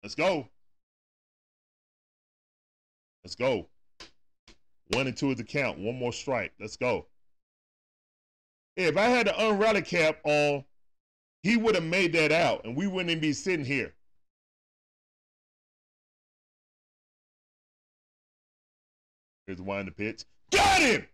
Let's 0.03 0.15
go. 0.15 0.49
Let's 3.25 3.37
go. 3.37 3.69
One 4.93 5.07
and 5.07 5.17
two 5.17 5.31
is 5.31 5.37
the 5.37 5.45
count. 5.45 5.79
One 5.79 5.99
more 5.99 6.13
strike. 6.13 6.53
Let's 6.61 6.77
go. 6.77 7.07
If 8.77 8.97
I 8.97 9.07
had 9.07 9.27
the 9.27 9.33
unrally 9.33 9.85
cap 9.85 10.19
on, 10.25 10.65
he 11.43 11.57
would 11.57 11.75
have 11.75 11.85
made 11.85 12.13
that 12.13 12.33
out, 12.33 12.65
and 12.65 12.77
we 12.77 12.87
wouldn't 12.87 13.11
even 13.11 13.21
be 13.21 13.33
sitting 13.33 13.65
here. 13.65 13.95
Here's 19.47 19.59
the 19.59 19.73
in 19.73 19.87
the 19.87 19.93
pitch. 19.93 20.25
Got 20.51 20.83
him! 20.83 21.07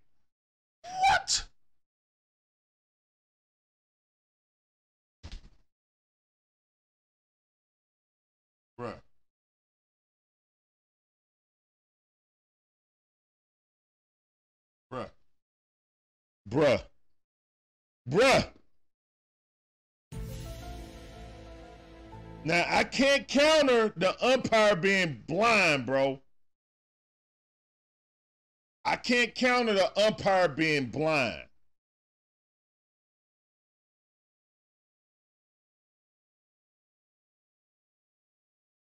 Bruh. 16.48 16.82
Bruh. 18.08 18.48
Now 22.44 22.64
I 22.68 22.84
can't 22.84 23.28
counter 23.28 23.92
the 23.96 24.16
umpire 24.24 24.76
being 24.76 25.22
blind, 25.26 25.84
bro. 25.84 26.22
I 28.84 28.96
can't 28.96 29.34
counter 29.34 29.74
the 29.74 30.06
umpire 30.06 30.48
being 30.48 30.86
blind. 30.86 31.42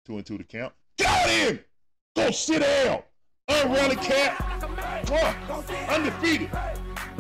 Two 0.07 0.17
and 0.17 0.25
two 0.25 0.39
to 0.39 0.45
count. 0.45 0.73
Got 0.99 1.29
him! 1.29 1.61
Go 2.17 2.31
sit 2.31 2.63
down! 2.63 3.03
Unrally 3.49 4.03
cap. 4.03 4.39
Bruh, 5.05 5.89
undefeated. 5.89 6.51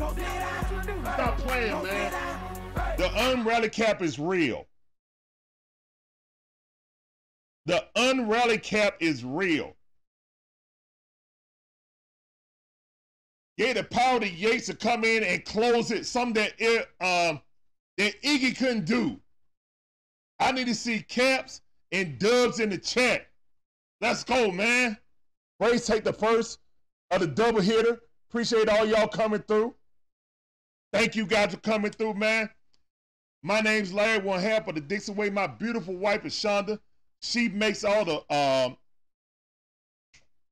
Stop 0.00 1.36
playing, 1.38 1.82
man. 1.82 2.12
The 2.96 3.08
unrally 3.18 3.70
cap 3.70 4.00
is 4.00 4.18
real. 4.18 4.66
The 7.66 7.84
unrally 7.96 8.62
cap 8.62 8.96
is 9.00 9.22
real. 9.24 9.76
Gave 13.58 13.74
the 13.74 13.84
power 13.84 14.20
to 14.20 14.28
Yates 14.28 14.66
to 14.66 14.74
come 14.74 15.04
in 15.04 15.22
and 15.22 15.44
close 15.44 15.90
it, 15.90 16.06
something 16.06 16.42
that 16.42 16.54
it, 16.56 16.88
um 17.02 17.42
that 17.98 18.22
Iggy 18.22 18.56
couldn't 18.56 18.86
do. 18.86 19.20
I 20.38 20.50
need 20.52 20.68
to 20.68 20.74
see 20.74 21.02
caps 21.02 21.60
and 21.92 22.18
dubs 22.18 22.58
in 22.58 22.70
the 22.70 22.78
chat. 22.78 23.26
Let's 24.00 24.24
go, 24.24 24.50
man. 24.50 24.96
Braves 25.58 25.84
take 25.84 26.04
the 26.04 26.12
first 26.14 26.58
of 27.10 27.20
the 27.20 27.26
double 27.26 27.60
hitter. 27.60 28.00
Appreciate 28.30 28.70
all 28.70 28.86
y'all 28.86 29.06
coming 29.06 29.42
through. 29.42 29.74
Thank 30.92 31.14
you 31.14 31.24
guys 31.24 31.52
for 31.52 31.60
coming 31.60 31.92
through, 31.92 32.14
man. 32.14 32.50
My 33.42 33.60
name's 33.60 33.92
Larry, 33.92 34.18
one 34.18 34.40
half 34.40 34.68
of 34.68 34.74
the 34.74 34.80
Dixon 34.80 35.16
Way. 35.16 35.30
My 35.30 35.46
beautiful 35.46 35.96
wife 35.96 36.24
is 36.26 36.34
Shonda. 36.34 36.78
She 37.22 37.48
makes 37.48 37.84
all 37.84 38.04
the 38.04 38.34
um 38.34 38.76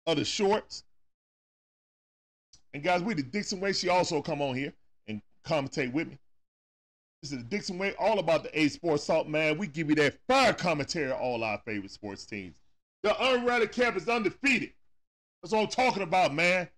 of 0.06 0.16
the 0.16 0.24
shorts. 0.24 0.84
And 2.72 2.82
guys, 2.82 3.02
we 3.02 3.14
the 3.14 3.22
Dixon 3.22 3.60
Way. 3.60 3.72
She 3.72 3.88
also 3.88 4.22
come 4.22 4.40
on 4.40 4.54
here 4.54 4.72
and 5.06 5.20
commentate 5.44 5.92
with 5.92 6.08
me. 6.08 6.18
This 7.22 7.32
is 7.32 7.38
the 7.38 7.44
Dixon 7.44 7.78
Way, 7.78 7.94
all 7.98 8.20
about 8.20 8.44
the 8.44 8.58
A 8.58 8.68
Sports 8.68 9.04
Salt, 9.04 9.28
man. 9.28 9.58
We 9.58 9.66
give 9.66 9.88
you 9.88 9.96
that 9.96 10.18
fire 10.28 10.52
commentary 10.52 11.10
on 11.10 11.18
all 11.18 11.42
our 11.42 11.60
favorite 11.66 11.90
sports 11.90 12.24
teams. 12.24 12.56
The 13.02 13.10
unrated 13.10 13.72
cap 13.72 13.96
is 13.96 14.08
undefeated. 14.08 14.72
That's 15.42 15.52
what 15.52 15.62
I'm 15.62 15.68
talking 15.68 16.02
about, 16.02 16.32
man. 16.32 16.68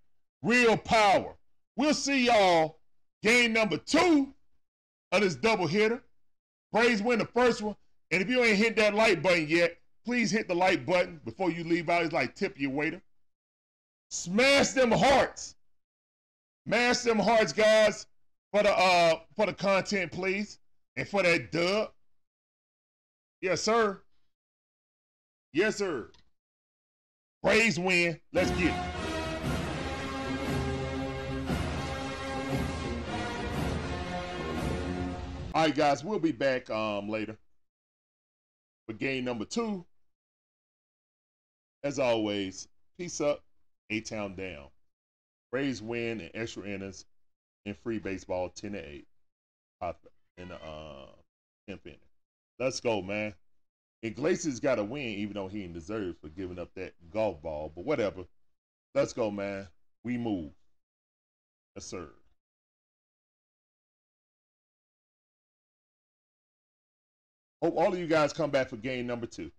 Real 0.42 0.76
power. 0.76 1.36
We'll 1.76 1.94
see 1.94 2.26
y'all 2.26 2.79
game 3.22 3.52
number 3.52 3.76
two 3.76 4.34
of 5.12 5.20
this 5.22 5.36
double 5.36 5.66
hitter. 5.66 6.02
Braves 6.72 7.02
win 7.02 7.18
the 7.18 7.26
first 7.26 7.62
one. 7.62 7.76
And 8.10 8.22
if 8.22 8.28
you 8.28 8.42
ain't 8.42 8.56
hit 8.56 8.76
that 8.76 8.94
like 8.94 9.22
button 9.22 9.46
yet, 9.48 9.76
please 10.04 10.30
hit 10.30 10.48
the 10.48 10.54
like 10.54 10.86
button 10.86 11.20
before 11.24 11.50
you 11.50 11.64
leave 11.64 11.88
out. 11.88 12.02
It's 12.02 12.12
like 12.12 12.34
tip 12.34 12.58
your 12.58 12.70
waiter. 12.70 13.02
Smash 14.10 14.70
them 14.70 14.90
hearts. 14.90 15.54
Smash 16.66 16.98
them 16.98 17.18
hearts, 17.18 17.52
guys. 17.52 18.06
for 18.52 18.62
the 18.62 18.72
uh 18.76 19.20
for 19.36 19.46
the 19.46 19.52
content, 19.52 20.12
please, 20.12 20.58
and 20.96 21.08
for 21.08 21.22
that 21.22 21.52
dub. 21.52 21.90
Yes, 23.40 23.62
sir. 23.62 24.00
Yes, 25.52 25.76
sir. 25.76 26.10
Braves 27.42 27.78
win. 27.78 28.20
Let's 28.32 28.50
get 28.52 28.74
it. 28.74 28.99
All 35.60 35.66
right, 35.66 35.74
guys, 35.74 36.02
we'll 36.02 36.18
be 36.18 36.32
back 36.32 36.70
um 36.70 37.10
later 37.10 37.36
for 38.86 38.94
game 38.94 39.26
number 39.26 39.44
two. 39.44 39.84
As 41.84 41.98
always, 41.98 42.66
peace 42.96 43.20
up, 43.20 43.44
A 43.90 44.00
Town 44.00 44.34
down. 44.36 44.68
Braves 45.52 45.82
win 45.82 46.22
and 46.22 46.30
extra 46.32 46.64
innings 46.64 47.04
in 47.66 47.74
free 47.74 47.98
baseball, 47.98 48.48
ten 48.48 48.72
to 48.72 48.78
eight, 48.78 49.06
in 50.38 50.48
the 50.48 50.54
uh, 50.54 51.08
tenth 51.68 51.84
inning. 51.84 51.98
Let's 52.58 52.80
go, 52.80 53.02
man. 53.02 53.34
Iglesias 54.02 54.60
got 54.60 54.78
a 54.78 54.82
win, 54.82 55.08
even 55.08 55.34
though 55.34 55.48
he 55.48 55.60
didn't 55.60 55.74
deserve 55.74 56.16
for 56.22 56.30
giving 56.30 56.58
up 56.58 56.70
that 56.76 56.94
golf 57.12 57.42
ball. 57.42 57.70
But 57.76 57.84
whatever. 57.84 58.24
Let's 58.94 59.12
go, 59.12 59.30
man. 59.30 59.68
We 60.04 60.16
move. 60.16 60.52
Yes, 61.76 61.84
sir. 61.84 62.08
Hope 67.62 67.76
all 67.76 67.92
of 67.92 67.98
you 67.98 68.06
guys 68.06 68.32
come 68.32 68.50
back 68.50 68.70
for 68.70 68.76
game 68.76 69.06
number 69.06 69.26
two. 69.26 69.50